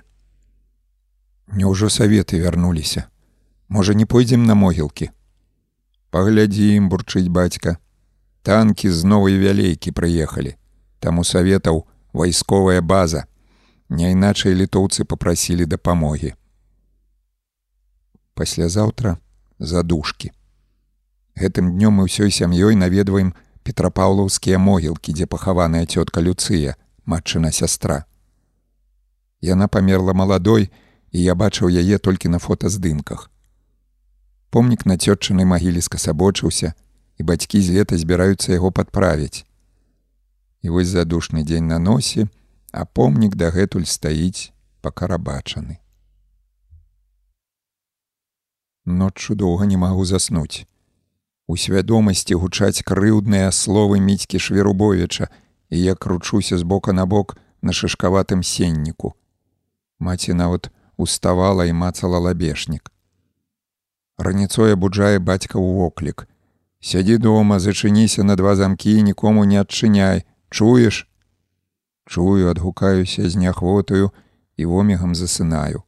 Няўжо 1.52 1.90
саветы 1.90 2.40
вярнуліся. 2.40 3.12
Можа, 3.68 3.94
не 3.94 4.06
пойдзем 4.06 4.46
на 4.46 4.56
могілкі. 4.56 5.12
Паглядзім, 6.10 6.90
бурчыць 6.90 7.28
бацька. 7.28 7.78
Танкі 8.44 8.90
з 8.90 9.04
новай 9.04 9.36
вялейкі 9.38 9.92
прыехалі. 9.92 10.56
Там 11.00 11.20
у 11.20 11.24
саветаў 11.24 11.84
вайсковая 12.14 12.82
база. 12.82 13.26
Няйначай 13.94 14.56
літоўцы 14.58 15.06
попрасілі 15.06 15.66
дапамогі. 15.70 16.34
Паслязаўтра 18.34 19.22
задушкі. 19.60 20.32
Гэтым 21.38 21.78
днём 21.78 22.02
мы 22.02 22.10
ўсёй 22.10 22.34
сям'ёй 22.34 22.74
наведваем 22.74 23.38
петрапаўлаўскія 23.62 24.58
могілкі, 24.58 25.14
дзе 25.14 25.30
пахаваная 25.30 25.86
цётка 25.86 26.26
Люцыя, 26.26 26.74
матчына 27.06 27.54
сястра. 27.54 28.10
Яна 29.46 29.70
памерла 29.70 30.18
маладой, 30.18 30.74
і 31.14 31.22
я 31.22 31.38
бачыў 31.38 31.70
яе 31.70 32.02
толькі 32.02 32.34
на 32.34 32.42
фотаздымках. 32.42 33.30
Помнік 34.50 34.90
на 34.90 34.98
цётчынай 34.98 35.46
магіле 35.46 35.86
скасабочыўся, 35.86 36.74
і 37.18 37.30
бацькі 37.30 37.62
з 37.62 37.78
лета 37.78 37.98
збіраюцца 37.98 38.58
яго 38.58 38.74
падправіць. 38.74 39.46
І 40.66 40.74
вось 40.74 40.90
задушны 40.90 41.46
дзень 41.46 41.70
на 41.70 41.78
носе, 41.78 42.34
а 42.74 42.86
помнік 42.86 43.36
дагэтуль 43.38 43.86
стаіць 43.86 44.50
пакарабачаны. 44.82 45.78
Ноччу 48.86 49.36
доўга 49.36 49.66
не 49.70 49.78
магу 49.78 50.06
заснуць. 50.10 50.66
У 51.48 51.56
свядомасці 51.58 52.36
гучаць 52.42 52.82
крыўдныя 52.82 53.52
словы 53.52 54.02
міцькі 54.02 54.40
шверубовіча, 54.40 55.30
і 55.70 55.82
я 55.82 55.96
кручуся 55.96 56.58
з 56.58 56.64
бока 56.64 56.94
на 56.94 57.06
бок 57.06 57.38
на 57.62 57.72
шышкаватым 57.72 58.44
сенніку. 58.44 59.14
Маці 60.00 60.34
нават 60.34 60.72
уставала 60.98 61.66
і 61.66 61.74
мацала 61.74 62.20
лабешнік. 62.20 62.92
Раніцой 64.18 64.74
абуджае 64.74 65.20
бацька 65.20 65.62
ў 65.62 65.78
воклік. 65.78 66.28
Сядзі 66.82 67.18
дома, 67.18 67.60
зачыніся 67.60 68.24
на 68.24 68.36
два 68.36 68.56
замкі, 68.56 69.02
нікому 69.02 69.46
не 69.46 69.62
адчыняй, 69.62 70.26
чуеш? 70.50 71.08
Чую, 72.06 72.50
адгукаюся 72.52 73.30
з 73.30 73.36
няхвотаю 73.36 74.12
і 74.58 74.66
вомігам 74.66 75.16
засынаю. 75.16 75.84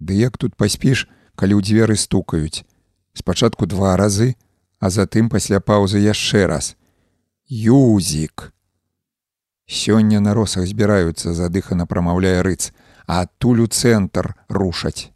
Ды 0.00 0.14
як 0.14 0.38
тут 0.38 0.54
паспіш, 0.54 1.08
калі 1.34 1.58
ў 1.58 1.62
дзверы 1.62 1.96
стукаюць. 1.96 2.64
Спачатку 3.14 3.66
два 3.66 3.96
разы, 3.96 4.34
а 4.78 4.90
затым 4.90 5.28
пасля 5.30 5.60
паўзы 5.60 5.98
яшчэ 5.98 6.46
раз. 6.46 6.76
Юзік. 7.46 8.52
Сёння 9.66 10.20
на 10.20 10.34
росах 10.34 10.66
збіраюцца 10.66 11.32
задыхана 11.32 11.86
прамаўляе 11.86 12.42
рыц, 12.42 12.72
а 13.06 13.24
адтуль 13.24 13.64
у 13.64 13.66
цэнтр 13.66 14.34
рушаць. 14.48 15.10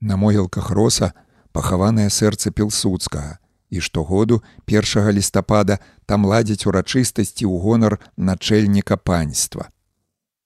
На 0.00 0.16
могілках 0.16 0.70
роса 0.70 1.12
пахаванае 1.52 2.10
сэрца 2.10 2.50
пілсудскага, 2.50 3.38
і 3.70 3.80
штогоду 3.80 4.42
першага 4.64 5.12
лістапада 5.12 5.78
там 6.06 6.26
ладзяць 6.26 6.66
урачыстасці 6.66 7.46
ў 7.46 7.54
гонар 7.62 7.98
начальніка 8.16 8.96
панства. 8.96 9.70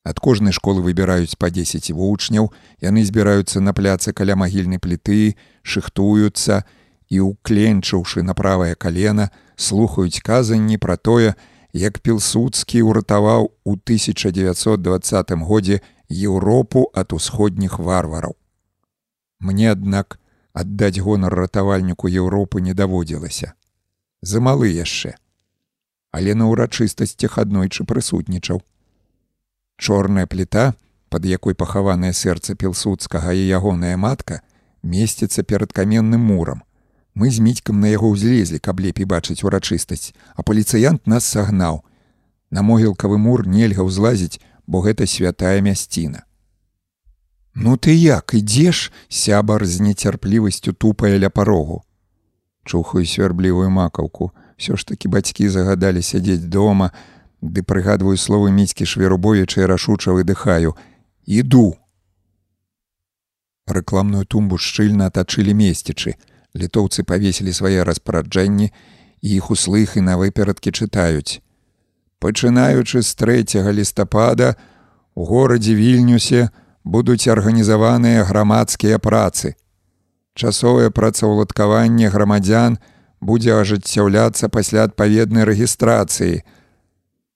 Ад 0.04 0.18
кожнай 0.18 0.52
школы 0.56 0.80
выбіраюць 0.80 1.36
па 1.36 1.50
10 1.52 1.92
вучняў, 1.92 2.48
яны 2.80 3.04
збіраюцца 3.04 3.60
на 3.60 3.76
пляцы 3.76 4.16
каля 4.16 4.36
магільнай 4.36 4.80
пліты, 4.80 5.36
шыхтуюцца 5.62 6.64
і, 7.10 7.20
укленчыўшы 7.20 8.22
на 8.22 8.32
правае 8.32 8.74
калена, 8.74 9.28
слухаюць 9.56 10.24
казанні 10.24 10.78
пра 10.78 10.96
тое, 10.96 11.34
як 11.72 12.00
пілсудскі 12.00 12.80
ўратаваў 12.88 13.52
у 13.64 13.72
1920 13.76 15.36
годзе 15.44 15.80
Еўропу 16.08 16.88
ад 16.94 17.12
усходніх 17.12 17.78
варвараў. 17.78 18.34
Мне, 19.40 19.70
аднак, 19.72 20.19
аддаць 20.52 20.98
гонар 20.98 21.34
ратавальніку 21.34 22.08
Еўропы 22.08 22.60
не 22.60 22.74
даводзілася. 22.74 23.52
Замалы 24.22 24.68
яшчэ. 24.68 25.14
Але 26.10 26.34
на 26.34 26.50
ўрачыстасцях 26.50 27.38
аднойчы 27.38 27.84
прысутнічаў 27.84 28.60
Чорная 29.80 30.26
пліта, 30.26 30.74
пад 31.08 31.24
якой 31.24 31.54
пахаванае 31.54 32.12
сэрца 32.12 32.54
пілсудскага 32.54 33.32
і 33.32 33.46
ягоная 33.48 33.96
матка, 33.96 34.42
месціцца 34.82 35.42
перад 35.42 35.72
каменным 35.72 36.20
мурам. 36.20 36.60
Мы 37.14 37.30
з 37.30 37.40
міцькам 37.40 37.80
на 37.80 37.88
яго 37.88 38.12
ўзлезлі, 38.12 38.60
каб 38.60 38.84
лепей 38.84 39.08
бачыць 39.08 39.40
урачыстасць, 39.40 40.12
а 40.36 40.44
паліцыянт 40.44 41.08
нас 41.08 41.24
сагнаў. 41.24 41.80
На 42.50 42.60
могілкавы 42.60 43.16
мур 43.16 43.46
нельга 43.48 43.82
ўзлазіць, 43.88 44.36
бо 44.66 44.84
гэта 44.84 45.08
святая 45.08 45.64
мясціна. 45.64 46.28
Ну 47.54 47.76
ты 47.76 47.94
як 47.94 48.34
ідзеш, 48.34 48.92
сябар 49.08 49.66
з 49.66 49.80
нецярплівасцю 49.80 50.72
тупае 50.72 51.18
ля 51.18 51.30
парогу. 51.30 51.82
Чухаю 52.64 53.06
свярблівую 53.06 53.70
макаўку, 53.70 54.30
ўсё 54.54 54.76
ж 54.76 54.86
такі 54.86 55.08
бацькі 55.08 55.48
загадалі 55.48 56.02
сядзець 56.02 56.46
дома, 56.46 56.92
ды 57.42 57.62
прыгадваю 57.66 58.16
словы 58.16 58.54
міцькі 58.54 58.86
шверубовіча 58.86 59.66
рашуча 59.66 60.12
выдыхаю. 60.12 60.76
Іду 61.26 61.80
рэкламную 63.72 64.26
тумбу 64.26 64.58
шчыльна 64.58 65.10
атачылі 65.10 65.54
месцічы. 65.54 66.14
Літоўцы 66.54 67.06
павесілі 67.06 67.52
свае 67.54 67.86
распараджэнні 67.86 68.70
і 69.22 69.28
іх 69.36 69.50
услых 69.50 69.96
і 69.96 70.02
на 70.06 70.18
выперадкі 70.18 70.74
чытаюць. 70.74 71.40
Пачынаючы 72.18 73.02
з 73.02 73.10
3 73.14 73.72
лістапада 73.72 74.56
у 75.14 75.24
горадзе 75.24 75.74
вільнюсе 75.74 76.50
будуць 76.84 77.28
арганізаваныя 77.28 78.24
грамадскія 78.24 78.98
працы 78.98 79.54
часовае 80.34 80.90
працаўладкаванне 80.90 82.08
грамадзян 82.08 82.78
будзе 83.20 83.52
ажыццяўляцца 83.58 84.48
пасля 84.48 84.88
адпаведнай 84.88 85.44
рэгістрацыі 85.44 86.40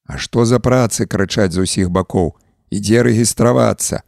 А 0.07 0.19
што 0.19 0.45
за 0.45 0.61
працы 0.61 1.07
крычаць 1.09 1.53
з 1.57 1.65
усіх 1.65 1.91
бакоў, 1.91 2.37
ідзе 2.69 3.03
рэгістравацца. 3.09 4.05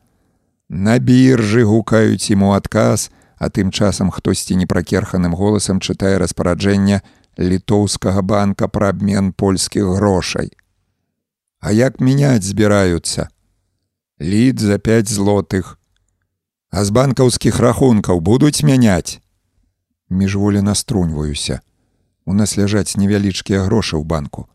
На 0.68 0.98
біржы 1.00 1.64
гукаюць 1.64 2.28
ему 2.28 2.52
адказ, 2.52 3.08
а 3.40 3.48
тым 3.48 3.70
часам 3.72 4.10
хтосьці 4.12 4.56
непракерханым 4.60 5.32
голасам 5.32 5.80
чытае 5.80 6.18
распараджэння 6.20 7.00
літоўскага 7.40 8.20
банка 8.22 8.68
пра 8.68 8.92
абмен 8.92 9.32
польскіх 9.32 9.88
грошай. 9.96 10.52
А 11.60 11.72
як 11.72 12.00
мяняць 12.00 12.44
збіраюцца? 12.44 13.28
Лід 14.20 14.60
за 14.60 14.78
5 14.78 15.08
злотых. 15.08 15.78
А 16.70 16.84
з 16.84 16.90
банкаўскіх 16.90 17.60
рахункаў 17.60 18.20
будуць 18.20 18.62
мяняць. 18.62 19.20
Міжволі 20.10 20.62
наструньваюся. 20.62 21.60
У 22.24 22.34
нас 22.34 22.58
ляжаць 22.58 22.96
невялічкія 22.96 23.62
грошы 23.64 23.96
ў 23.96 24.04
банку 24.04 24.48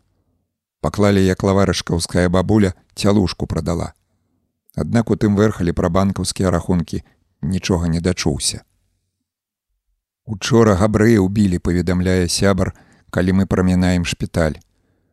паклалі 0.82 1.22
як 1.24 1.42
лаварышкаўская 1.46 2.28
бабуля 2.28 2.74
цялушку 2.94 3.46
прадала. 3.46 3.94
Аднак 4.74 5.10
у 5.14 5.16
тым 5.16 5.38
верхалі 5.38 5.72
пра 5.78 5.88
банкаўскія 5.88 6.50
рахункі 6.50 7.02
нічога 7.40 7.88
не 7.88 8.00
дачуўся. 8.00 8.66
Учора 10.26 10.74
габрэі 10.80 11.22
ўбілі, 11.22 11.62
паведамляе 11.62 12.26
сябар, 12.26 12.74
калі 13.14 13.38
мы 13.38 13.46
прамінаем 13.46 14.04
шпіталь. 14.04 14.58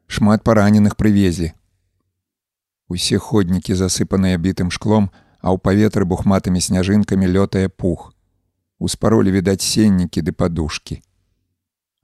Шмат 0.07 0.43
параненых 0.43 0.97
прывезлі. 0.97 1.53
Усе 2.90 3.22
ходнікі 3.22 3.77
засыпаныя 3.77 4.42
бітым 4.42 4.74
шклом, 4.74 5.14
а 5.45 5.53
ў 5.53 5.61
паветры 5.61 6.09
бухматымі 6.09 6.58
сняжынкамі 6.58 7.30
лётае 7.30 7.69
пух. 7.69 8.11
Успаролі 8.80 9.30
відаць 9.30 9.61
сеннікі 9.61 10.26
ды 10.26 10.34
падушкі. 10.34 10.98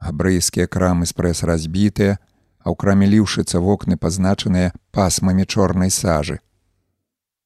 Габрэйскія 0.06 0.70
крамы 0.70 1.10
спрэс 1.10 1.42
разбітыя, 1.42 2.22
а 2.62 2.70
ў 2.70 2.76
краме 2.78 3.10
ліўшыцца 3.10 3.58
вокны 3.58 3.98
пазначаныя 3.98 4.74
пасмамі 4.94 5.50
чорнай 5.50 5.90
сажы. 5.90 6.38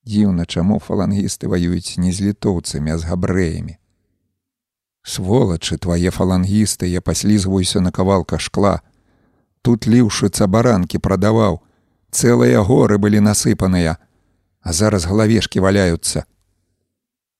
Дзіўна, 0.03 0.43
чаму 0.43 0.79
фалангісты 0.83 1.47
ваююць 1.47 1.95
не 1.95 2.11
з 2.11 2.27
літоўцамі, 2.27 2.91
а 2.91 2.97
з 2.99 3.07
габрэямі. 3.07 3.79
Сволачы 5.03 5.79
твае 5.79 6.11
фалангісты, 6.11 6.91
я 6.91 6.99
паслізваюся 6.99 7.79
на 7.79 7.91
кавалка 7.91 8.39
шкла. 8.39 8.81
Тут 9.61 9.87
ліўшыцца 9.87 10.47
баранкі 10.47 10.99
прадаваў, 10.99 11.63
цэлыя 12.11 12.61
горы 12.63 12.97
былі 12.97 13.19
насыпаныя, 13.19 13.97
а 14.61 14.69
зараз 14.73 15.05
галавешкі 15.05 15.59
валяюцца. 15.59 16.25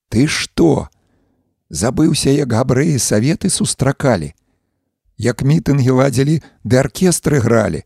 Ты 0.09 0.27
што? 0.27 0.89
Забыўся, 1.69 2.30
як 2.33 2.49
габрэі 2.49 2.98
саветы 2.98 3.49
сустракалі 3.49 4.33
як 5.19 5.43
мітынгі 5.43 5.99
ладзілі 5.99 6.39
ды 6.64 6.80
аркестры 6.80 7.43
гралі, 7.43 7.83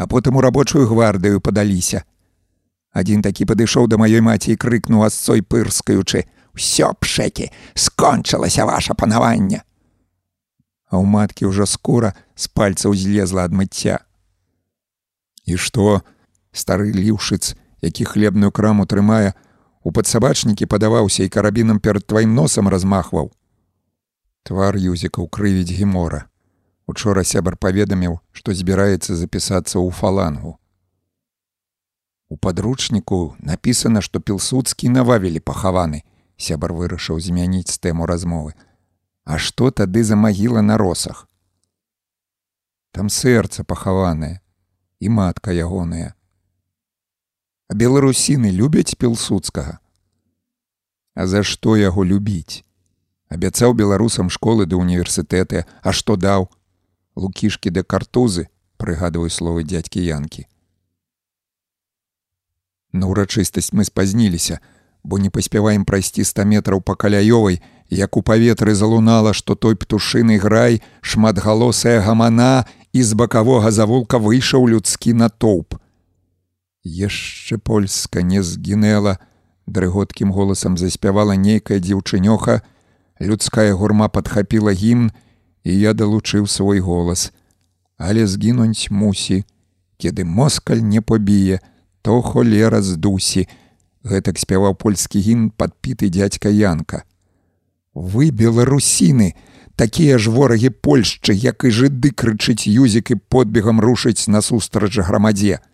а 0.00 0.08
потым 0.08 0.40
у 0.40 0.40
рабочую 0.40 0.88
гвардыю 0.88 1.38
падаліся. 1.44 2.02
Адзін 2.96 3.22
такі 3.22 3.44
падышоў 3.44 3.86
да 3.86 4.00
маёй 4.00 4.24
маці 4.24 4.56
і 4.56 4.58
крыкнуў 4.58 5.04
асцой 5.04 5.44
пырскаючы: 5.44 6.24
«Усё 6.56 6.96
пшэкі, 6.98 7.52
скончылася 7.76 8.64
ваша 8.64 8.96
панаванне. 8.96 9.62
а 10.90 10.98
ў 10.98 11.06
маткі 11.06 11.46
ўжо 11.46 11.70
скора 11.70 12.18
з 12.34 12.50
пальцаў 12.50 12.98
злезла 12.98 13.46
ад 13.46 13.54
мыцця. 13.54 14.02
І 15.50 15.58
што 15.58 16.02
стары 16.54 16.92
ліўшыц, 16.94 17.58
які 17.82 18.04
хлебную 18.06 18.52
краму 18.54 18.86
трымае, 18.86 19.34
у 19.82 19.90
падсабачнікі 19.90 20.68
падаваўся 20.70 21.24
і 21.26 21.32
карабінам 21.36 21.80
перад 21.82 22.06
тваім 22.06 22.34
носам 22.38 22.68
размахваў. 22.70 23.32
Твар 24.46 24.76
юзіка 24.78 25.24
ўкрывіць 25.24 25.74
гемора. 25.74 26.26
Учора 26.86 27.24
сябар 27.26 27.56
паведаміў, 27.56 28.18
што 28.30 28.54
збіраецца 28.54 29.16
запісацца 29.18 29.78
ў 29.78 29.90
фалангу. 29.90 30.54
У 32.30 32.38
падручніку 32.38 33.34
напісана, 33.42 34.02
што 34.06 34.22
пілсудскі 34.22 34.92
нававілі 34.94 35.42
пахаваны, 35.42 36.04
сябар 36.36 36.76
вырашыў 36.78 37.18
змяніць 37.18 37.78
тэму 37.82 38.06
размовы. 38.06 38.54
А 39.26 39.38
што 39.38 39.70
тады 39.70 40.04
за 40.06 40.14
магіла 40.14 40.62
на 40.62 40.78
росах? 40.78 41.26
Там 42.94 43.10
сэрца 43.10 43.66
пахаванае 43.66 44.38
і 45.00 45.08
матка 45.08 45.50
ягоная. 45.50 46.14
А 47.68 47.74
беларусіны 47.74 48.52
любяць 48.52 48.94
пілсудскага. 48.94 49.80
А 51.14 51.26
за 51.26 51.42
што 51.42 51.76
яго 51.76 52.04
любіць? 52.04 52.62
Абяцаў 53.30 53.74
беларусам 53.74 54.30
школы 54.30 54.66
да 54.66 54.76
універсітэты, 54.76 55.64
а 55.82 55.92
што 55.92 56.16
даў? 56.16 56.50
Лукішкі 57.16 57.70
да 57.70 57.82
картузы, 57.82 58.48
прыгадваю 58.76 59.30
словы 59.30 59.64
дядзькі 59.64 60.02
янкі. 60.02 60.46
На 62.92 63.06
ўрачыстасць 63.06 63.70
мы 63.72 63.86
спазніліся, 63.86 64.58
бо 65.02 65.18
не 65.18 65.30
паспяваем 65.30 65.84
прайсці 65.86 66.26
100 66.26 66.44
метраў 66.44 66.82
па 66.82 66.98
каляёвай, 66.98 67.62
як 67.90 68.16
у 68.16 68.22
паветры 68.22 68.74
залунала, 68.74 69.32
што 69.32 69.54
той 69.54 69.76
птушыны 69.76 70.38
грай, 70.38 70.82
шматгалосая 71.00 72.02
гамана 72.02 72.66
і 72.92 73.02
з 73.02 73.14
бакавога 73.14 73.70
завулка 73.70 74.18
выйшаў 74.18 74.66
людскі 74.68 75.14
натоўп. 75.14 75.78
Яшчэ 76.84 77.58
польска 77.58 78.22
не 78.22 78.42
згінела, 78.42 79.18
дрыготкім 79.66 80.32
голасам 80.32 80.76
заспявала 80.76 81.36
нейкая 81.36 81.78
дзеўчынёха, 81.78 82.62
людская 83.20 83.74
гурма 83.74 84.08
падхапіла 84.08 84.72
гімн, 84.72 85.12
і 85.64 85.72
я 85.76 85.92
далучыў 85.92 86.46
свой 86.46 86.80
голас. 86.80 87.32
Але 88.00 88.26
згінуць 88.26 88.90
мусі, 88.90 89.44
кеды 90.00 90.24
москаль 90.24 90.80
не 90.80 91.00
побіе, 91.00 91.60
то 92.02 92.22
холера 92.22 92.80
з 92.82 92.96
дусі, 92.96 93.46
гэтак 94.02 94.40
спяваў 94.40 94.74
польскі 94.74 95.20
гімн 95.20 95.50
падпіты 95.52 96.08
дядзька 96.08 96.48
Янка. 96.48 97.04
Вы 97.92 98.30
беларусіны, 98.32 99.36
такія 99.80 100.18
ж 100.18 100.28
ворагі 100.28 100.68
Польшчы, 100.68 101.32
як 101.32 101.64
і 101.64 101.72
жыды 101.72 102.12
крычыць 102.12 102.68
юзік 102.68 103.10
і 103.10 103.16
подбегам 103.16 103.80
рушыць 103.80 104.28
насустрач 104.28 105.00
грамадзе. 105.00 105.64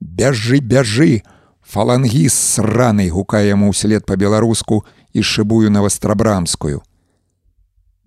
Бяжы, 0.00 0.64
бяжы! 0.64 1.20
Фалангіс 1.60 2.32
сранай 2.32 3.12
гукае 3.12 3.52
яму 3.52 3.68
ўслед 3.76 4.08
па-беларуску 4.08 4.86
і 5.12 5.20
шыбую 5.20 5.68
на 5.68 5.84
вастрабрамскую. 5.84 6.80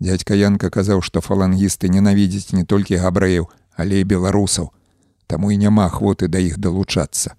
Дядька 0.01 0.33
Янка 0.33 0.73
казаў, 0.73 1.05
што 1.05 1.21
фалангісты 1.21 1.93
ненавідзяць 1.93 2.57
не 2.57 2.65
толькі 2.65 2.97
габрэяў, 2.97 3.51
але 3.77 4.01
і 4.01 4.09
беларусаў, 4.09 4.73
таму 5.29 5.53
і 5.53 5.61
няма 5.61 5.85
ахвоты 5.93 6.25
да 6.25 6.41
іх 6.41 6.57
далучацца 6.57 7.37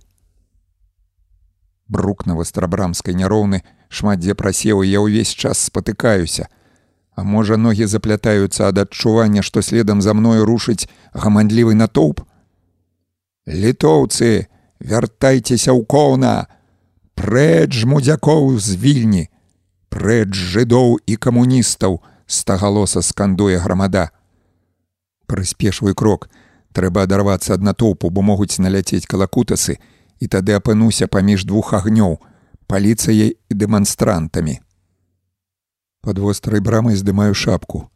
брук 1.90 2.24
на 2.26 2.38
вастрабрамскай 2.38 3.18
няроўны 3.18 3.60
шмат 3.90 4.22
дзе 4.22 4.38
прасеў 4.38 4.86
я 4.86 5.02
ўвесь 5.02 5.34
час 5.34 5.66
спатыкаюся 5.66 6.46
а 7.16 7.24
можа 7.24 7.56
ногі 7.56 7.86
заплятаюцца 7.86 8.68
ад 8.68 8.78
адчування 8.78 9.42
што 9.42 9.62
следам 9.62 10.02
за 10.02 10.14
мною 10.14 10.44
рушыць 10.44 10.88
гамандлівы 11.14 11.74
натоўп? 11.74 12.22
Літоўцы 13.46 14.46
вяртайцеся 14.80 15.72
ў 15.74 15.84
коўна! 15.84 16.46
Прэч 17.14 17.84
мудзякоў 17.84 18.56
з 18.58 18.78
вільні! 18.78 19.28
Прэч 19.90 20.32
жыдоў 20.32 20.98
і 21.06 21.16
камуністаў! 21.16 22.00
Стагалоса 22.30 23.02
скандуе 23.02 23.58
грамада. 23.58 24.10
Прыспешвай 25.26 25.98
крок. 25.98 26.30
Трэба 26.72 27.02
адарвацца 27.02 27.58
ад 27.58 27.66
натоўпу 27.66 28.10
бо 28.10 28.22
могуць 28.22 28.62
наляцець 28.62 29.10
калакутасы. 29.10 29.82
І 30.22 30.28
тады 30.30 30.54
апынуся 30.54 31.10
паміж 31.10 31.44
двух 31.44 31.74
агнёў 31.74 32.20
паліцыяй 32.70 33.34
і 33.34 33.54
дэманстрантамі 33.54 34.60
под 36.00 36.18
вострай 36.18 36.60
брамай 36.60 36.96
здымаю 36.96 37.34
шапку. 37.34 37.90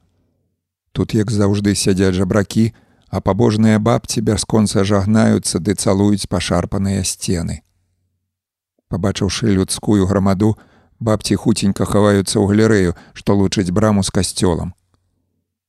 Тут 0.92 1.15
як 1.15 1.31
заўжды 1.31 1.74
сядзяць 1.74 2.15
жабракі 2.15 2.73
а 3.15 3.20
пабожныя 3.20 3.78
бабці 3.78 4.20
бясконца 4.26 4.83
жагнаюцца 4.83 5.60
ды 5.62 5.74
цалуюць 5.78 6.26
пашарпаныя 6.26 7.05
сцены. 7.07 7.62
Пабачыўшы 8.91 9.55
людскую 9.55 10.07
грамаду 10.10 10.57
бабці 10.99 11.39
хуценька 11.39 11.86
хаваюцца 11.86 12.34
ў 12.39 12.44
галерэю 12.50 12.97
што 13.15 13.39
лучыць 13.39 13.70
браму 13.70 14.02
з 14.02 14.10
касцёлам. 14.10 14.74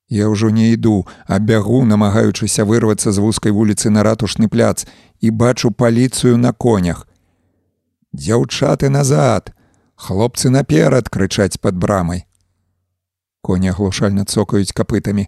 Я 0.09 0.29
ўжо 0.29 0.49
не 0.53 0.69
іду, 0.73 1.07
а 1.25 1.39
бягу, 1.39 1.81
намагаючыся 1.85 2.65
вырвацца 2.65 3.09
з 3.11 3.21
вузкай 3.21 3.51
вуліцы 3.51 3.89
на 3.89 4.01
ратушны 4.05 4.49
пляц 4.49 4.85
і 5.21 5.29
бачу 5.29 5.71
паліцыю 5.71 6.37
на 6.37 6.53
конях. 6.53 7.07
Дзяўчаты 8.13 8.89
назад, 8.89 9.53
хлопцы 9.95 10.49
наперад 10.49 11.09
крычаць 11.09 11.57
пад 11.59 11.75
брамай. 11.75 12.25
Коні 13.41 13.71
аглушальна 13.71 14.25
цокаюць 14.25 14.73
капытамі, 14.75 15.27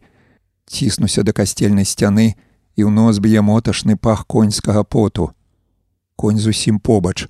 ціснуся 0.67 1.23
да 1.23 1.33
касцельнай 1.33 1.85
сцяны 1.85 2.35
і 2.75 2.85
ў 2.85 2.89
нос 2.91 3.19
б'е 3.23 3.41
моташны 3.41 3.95
пах 3.95 4.27
коньскага 4.27 4.83
поту. 4.83 5.31
Конь 6.15 6.37
зусім 6.37 6.79
побач, 6.79 7.27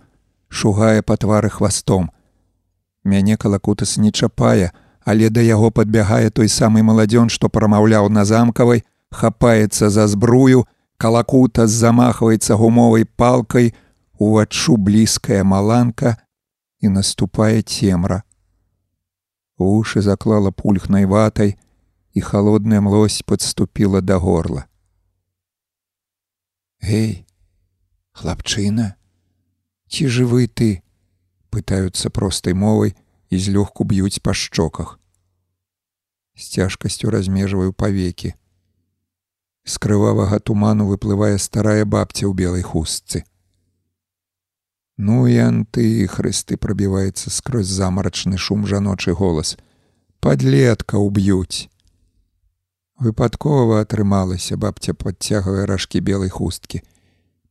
шугае 0.49 1.01
па 1.03 1.17
твары 1.17 1.49
хвастом. 1.49 2.11
Мяне 3.03 3.37
калакутас 3.37 3.97
не 3.97 4.11
чапае, 4.11 4.71
але 5.03 5.29
да 5.29 5.41
яго 5.41 5.71
падбягае 5.71 6.29
той 6.31 6.49
самы 6.49 6.83
маладзён, 6.83 7.29
што 7.29 7.49
прамаўляў 7.49 8.09
на 8.09 8.25
замкавай, 8.25 8.83
хапаецца 9.11 9.89
за 9.89 10.07
збрую, 10.07 10.65
калакута 10.97 11.67
замахваецца 11.67 12.55
гумовай 12.55 13.05
палкай, 13.05 13.75
уваччу 14.17 14.77
блізкая 14.77 15.43
маланка 15.43 16.17
і 16.79 16.89
наступае 16.89 17.61
цемра. 17.61 18.23
Ушы 19.57 20.01
заклала 20.01 20.51
пульхнай 20.51 21.05
ватай, 21.05 21.57
і 22.13 22.21
холодная 22.21 22.81
млось 22.81 23.21
подступіла 23.21 24.01
да 24.01 24.17
горла. 24.17 24.65
Гей, 26.81 27.25
хлапчына, 28.13 28.95
ці 29.89 30.07
жывы 30.07 30.47
ты? 30.47 30.81
пытаюцца 31.49 32.09
простай 32.13 32.53
мовай, 32.53 32.93
і 33.29 33.35
злёгку 33.37 33.83
б'юць 33.83 34.21
па 34.21 34.33
шчоках. 34.33 34.99
З 36.37 36.43
цяжкасцю 36.53 37.09
размежваю 37.09 37.73
павекі. 37.73 38.33
З 39.65 39.73
крывавага 39.81 40.39
туману 40.39 40.85
выплывае 40.87 41.35
старая 41.41 41.83
бабця 41.83 42.29
ў 42.29 42.33
белай 42.37 42.61
хустцы. 42.61 43.25
Ну 44.97 45.27
і 45.29 45.37
анты 45.37 46.07
хрысты 46.09 46.57
прабіваецца 46.57 47.29
скрозь 47.29 47.69
замарачны 47.69 48.37
шум 48.37 48.65
жаночы 48.65 49.13
голас. 49.13 49.57
Падлетка 50.19 50.97
ўб'юць. 50.97 51.69
Выпадкова 52.97 53.85
атрымалася 53.85 54.57
бабця 54.57 54.97
падцягвае 54.97 55.69
ражкі 55.69 56.01
белай 56.01 56.33
хусткі. 56.33 56.81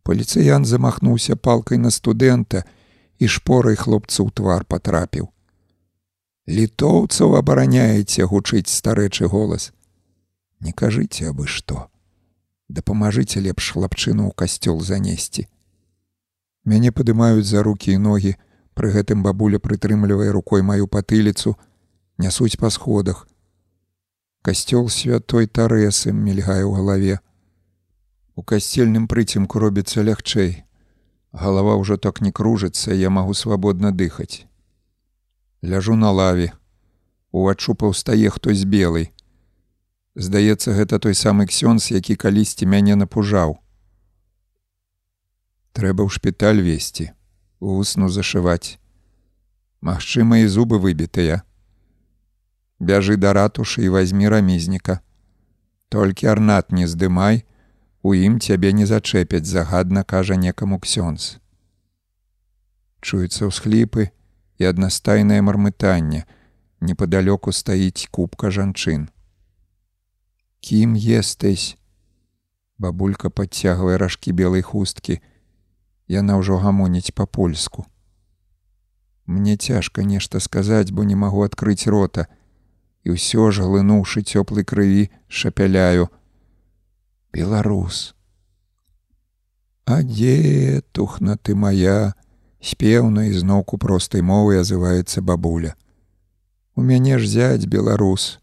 Паліцыян 0.03 0.67
замахнуўся 0.67 1.39
палкай 1.39 1.79
на 1.79 1.95
студэнта 1.95 2.67
і 3.19 3.31
шпорай 3.31 3.79
хлопцу 3.79 4.27
ў 4.27 4.31
твар 4.35 4.67
патрапіў 4.67 5.31
літоўцаў 6.47 7.35
абараняеце 7.37 8.27
гучыць 8.31 8.71
старэчы 8.71 9.27
голас 9.27 9.73
не 10.63 10.73
кажыце 10.73 11.27
абы 11.31 11.47
што 11.51 11.91
дапамажыце 12.71 13.43
лепш 13.43 13.73
хлапчыну 13.75 14.31
ў 14.31 14.33
касцёл 14.43 14.79
занесці 14.79 15.49
мяне 16.67 16.93
падымаюць 16.93 17.47
за 17.49 17.63
рукі 17.63 17.95
і 17.95 18.03
ногі. 18.03 18.35
Пры 18.77 18.91
гэтым 18.93 19.23
бабуля 19.25 19.59
прытрымлівае 19.63 20.29
рукой 20.37 20.63
маю 20.63 20.87
патыліцу. 20.87 21.55
Нясуць 22.19 22.59
па 22.61 22.71
сходах. 22.71 23.25
Касцёл 24.43 24.91
святой 24.91 25.47
тарэсы 25.47 26.13
мільгае 26.13 26.69
ў 26.69 26.73
галаве. 26.77 27.17
У 28.37 28.43
касцельным 28.43 29.09
прыцемку 29.09 29.59
робіцца 29.59 30.05
лягчэй. 30.05 30.65
Галава 31.33 31.81
ўжо 31.81 31.97
так 31.97 32.21
не 32.21 32.33
кружыцца 32.33 32.93
я 32.93 33.09
магу 33.11 33.33
свабодна 33.33 33.93
дыхаць. 33.93 34.45
Ляжу 35.63 35.97
на 35.97 36.13
лаве. 36.13 36.53
Уваччу 37.33 37.75
паўстае 37.75 38.29
хтось 38.29 38.69
белый 38.69 39.17
здаецца 40.17 40.73
гэта 40.73 40.99
той 40.99 41.15
самы 41.15 41.47
ксёнз 41.47 41.93
які 41.93 42.17
калісьці 42.17 42.67
мяне 42.67 42.97
напужаў 42.97 43.61
трэба 45.77 46.09
ў 46.09 46.11
шпіталь 46.19 46.63
весці 46.65 47.11
усну 47.61 48.09
зашываць 48.19 48.81
Магчыма 49.87 50.41
і 50.43 50.53
зубы 50.59 50.81
выбітыя 50.83 51.43
бяжы 52.81 53.21
да 53.21 53.37
ратушы 53.37 53.85
і 53.85 53.93
возьмі 53.97 54.33
рамізніка 54.33 55.01
Толькі 55.89 56.27
арнат 56.27 56.73
не 56.73 56.87
здымай, 56.91 57.45
у 58.03 58.15
ім 58.15 58.41
цябе 58.41 58.73
не 58.73 58.87
зачэпяць, 58.87 59.47
загадна 59.47 60.03
кажа 60.03 60.35
некаму 60.35 60.79
ксёнз. 60.83 61.39
Чуюцца 63.01 63.47
ўсхліпы 63.47 64.11
і 64.59 64.63
аднастайнае 64.67 65.39
мармытанне. 65.47 66.27
Непадалёку 66.83 67.55
стаіць 67.55 68.11
кубка 68.11 68.51
жанчын. 68.51 69.09
Кім 70.61 70.99
естесь? 70.99 71.79
Бабулька 72.79 73.31
падцягвае 73.31 73.97
ражкі 73.97 74.35
белай 74.35 74.63
хусткі. 74.63 75.23
Яна 76.09 76.39
ўжо 76.39 76.59
гамоніць 76.63 77.15
па-польску. 77.15 77.87
Мне 79.27 79.57
цяжка 79.57 80.03
нешта 80.07 80.41
сказаць, 80.41 80.91
бо 80.91 81.03
не 81.03 81.17
магу 81.19 81.43
адкрыць 81.43 81.91
рота. 81.91 82.27
І 83.03 83.19
ўсё 83.19 83.51
ж 83.51 83.67
глынуўшы 83.67 84.23
цёплай 84.23 84.63
крыві, 84.63 85.11
шапяляю: 85.27 86.11
Беларус. 87.33 88.15
А 89.87 90.03
дзе 90.03 90.83
тухна 90.93 91.37
ты 91.37 91.55
моя, 91.55 92.15
спеўна 92.59 93.27
і 93.27 93.35
зноўку 93.35 93.79
простай 93.79 94.23
мовы 94.23 94.59
азываецца 94.63 95.23
бабуля. 95.23 95.75
У 96.75 96.83
мяне 96.83 97.19
ж 97.19 97.27
зяць 97.27 97.67
беларус. 97.67 98.39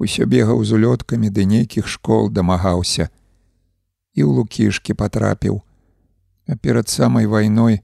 Усё 0.00 0.24
бегаў 0.24 0.64
з 0.64 0.76
улёткамі 0.76 1.28
ды 1.28 1.44
нейкіх 1.44 1.88
школ 1.88 2.32
дамагаўся. 2.32 3.08
І 4.16 4.24
ў 4.24 4.40
лукішкі 4.40 4.96
патрапіў, 4.96 5.60
а 6.50 6.56
перад 6.56 6.88
самай 6.88 7.26
вайной, 7.30 7.80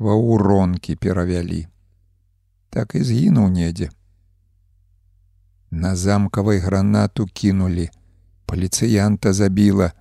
ва 0.00 0.16
ўронкі 0.16 0.96
перавялі. 0.96 1.68
Так 2.72 2.96
і 2.96 3.04
згінуў 3.04 3.52
недзе. 3.52 3.92
На 5.68 5.92
замкавай 5.96 6.58
гранату 6.64 7.28
кінулі, 7.28 7.90
паліцыянта 8.48 9.36
забіла, 9.36 9.92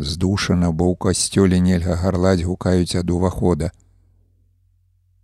здушана, 0.00 0.72
бо 0.72 0.88
ў 0.88 0.96
касцёле 0.96 1.60
нельга 1.60 2.00
гарлаць 2.00 2.40
гукаюць 2.40 2.96
ад 2.96 3.12
увахода. 3.12 3.68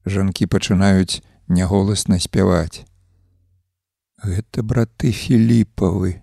Жанкі 0.04 0.52
пачынаюць 0.52 1.24
няголасна 1.48 2.20
спяваць. 2.20 2.84
Гэта 4.20 4.60
браты 4.60 5.16
філіпавы. 5.16 6.20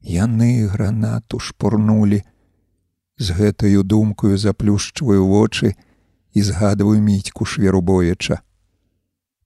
Яны 0.00 0.66
гранату 0.72 1.36
шпурнулі. 1.38 2.24
З 3.22 3.38
гэтаю 3.38 3.86
думкаю 3.86 4.34
заплюшчваю 4.34 5.22
вочы, 5.26 5.74
і 6.34 6.42
згадваю 6.42 7.00
міцьку 7.00 7.44
шверу 7.44 7.80
бояча. 7.80 8.40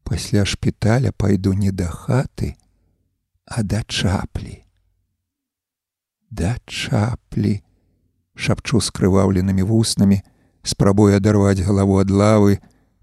Пасля 0.03 0.45
шпіталя 0.45 1.13
пайду 1.13 1.53
не 1.53 1.73
да 1.73 1.91
хаты, 1.91 2.55
а 3.45 3.63
да 3.63 3.83
чаплі. 3.83 4.65
Да 6.31 6.57
чаплі, 6.65 7.61
шапчу 8.35 8.81
скрываўленымі 8.81 9.63
вуснамі, 9.63 10.23
спрабуе 10.63 11.21
адарваць 11.21 11.61
галаву 11.61 12.01
ад 12.01 12.11
лавы, 12.11 12.59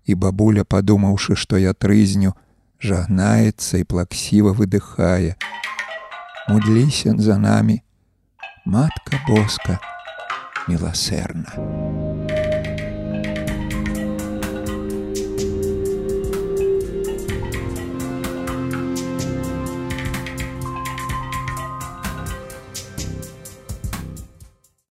і 0.06 0.16
бабуля, 0.16 0.64
падумаўшы, 0.64 1.36
што 1.36 1.58
я 1.58 1.74
трызню, 1.74 2.34
жагнаецца 2.82 3.78
і 3.78 3.84
плаксіва 3.84 4.58
выдыхае. 4.58 5.36
Мудліся 6.50 7.14
за 7.18 7.38
намі, 7.38 7.84
матка 8.66 9.20
боска, 9.28 9.80
міласэрна. 10.68 11.52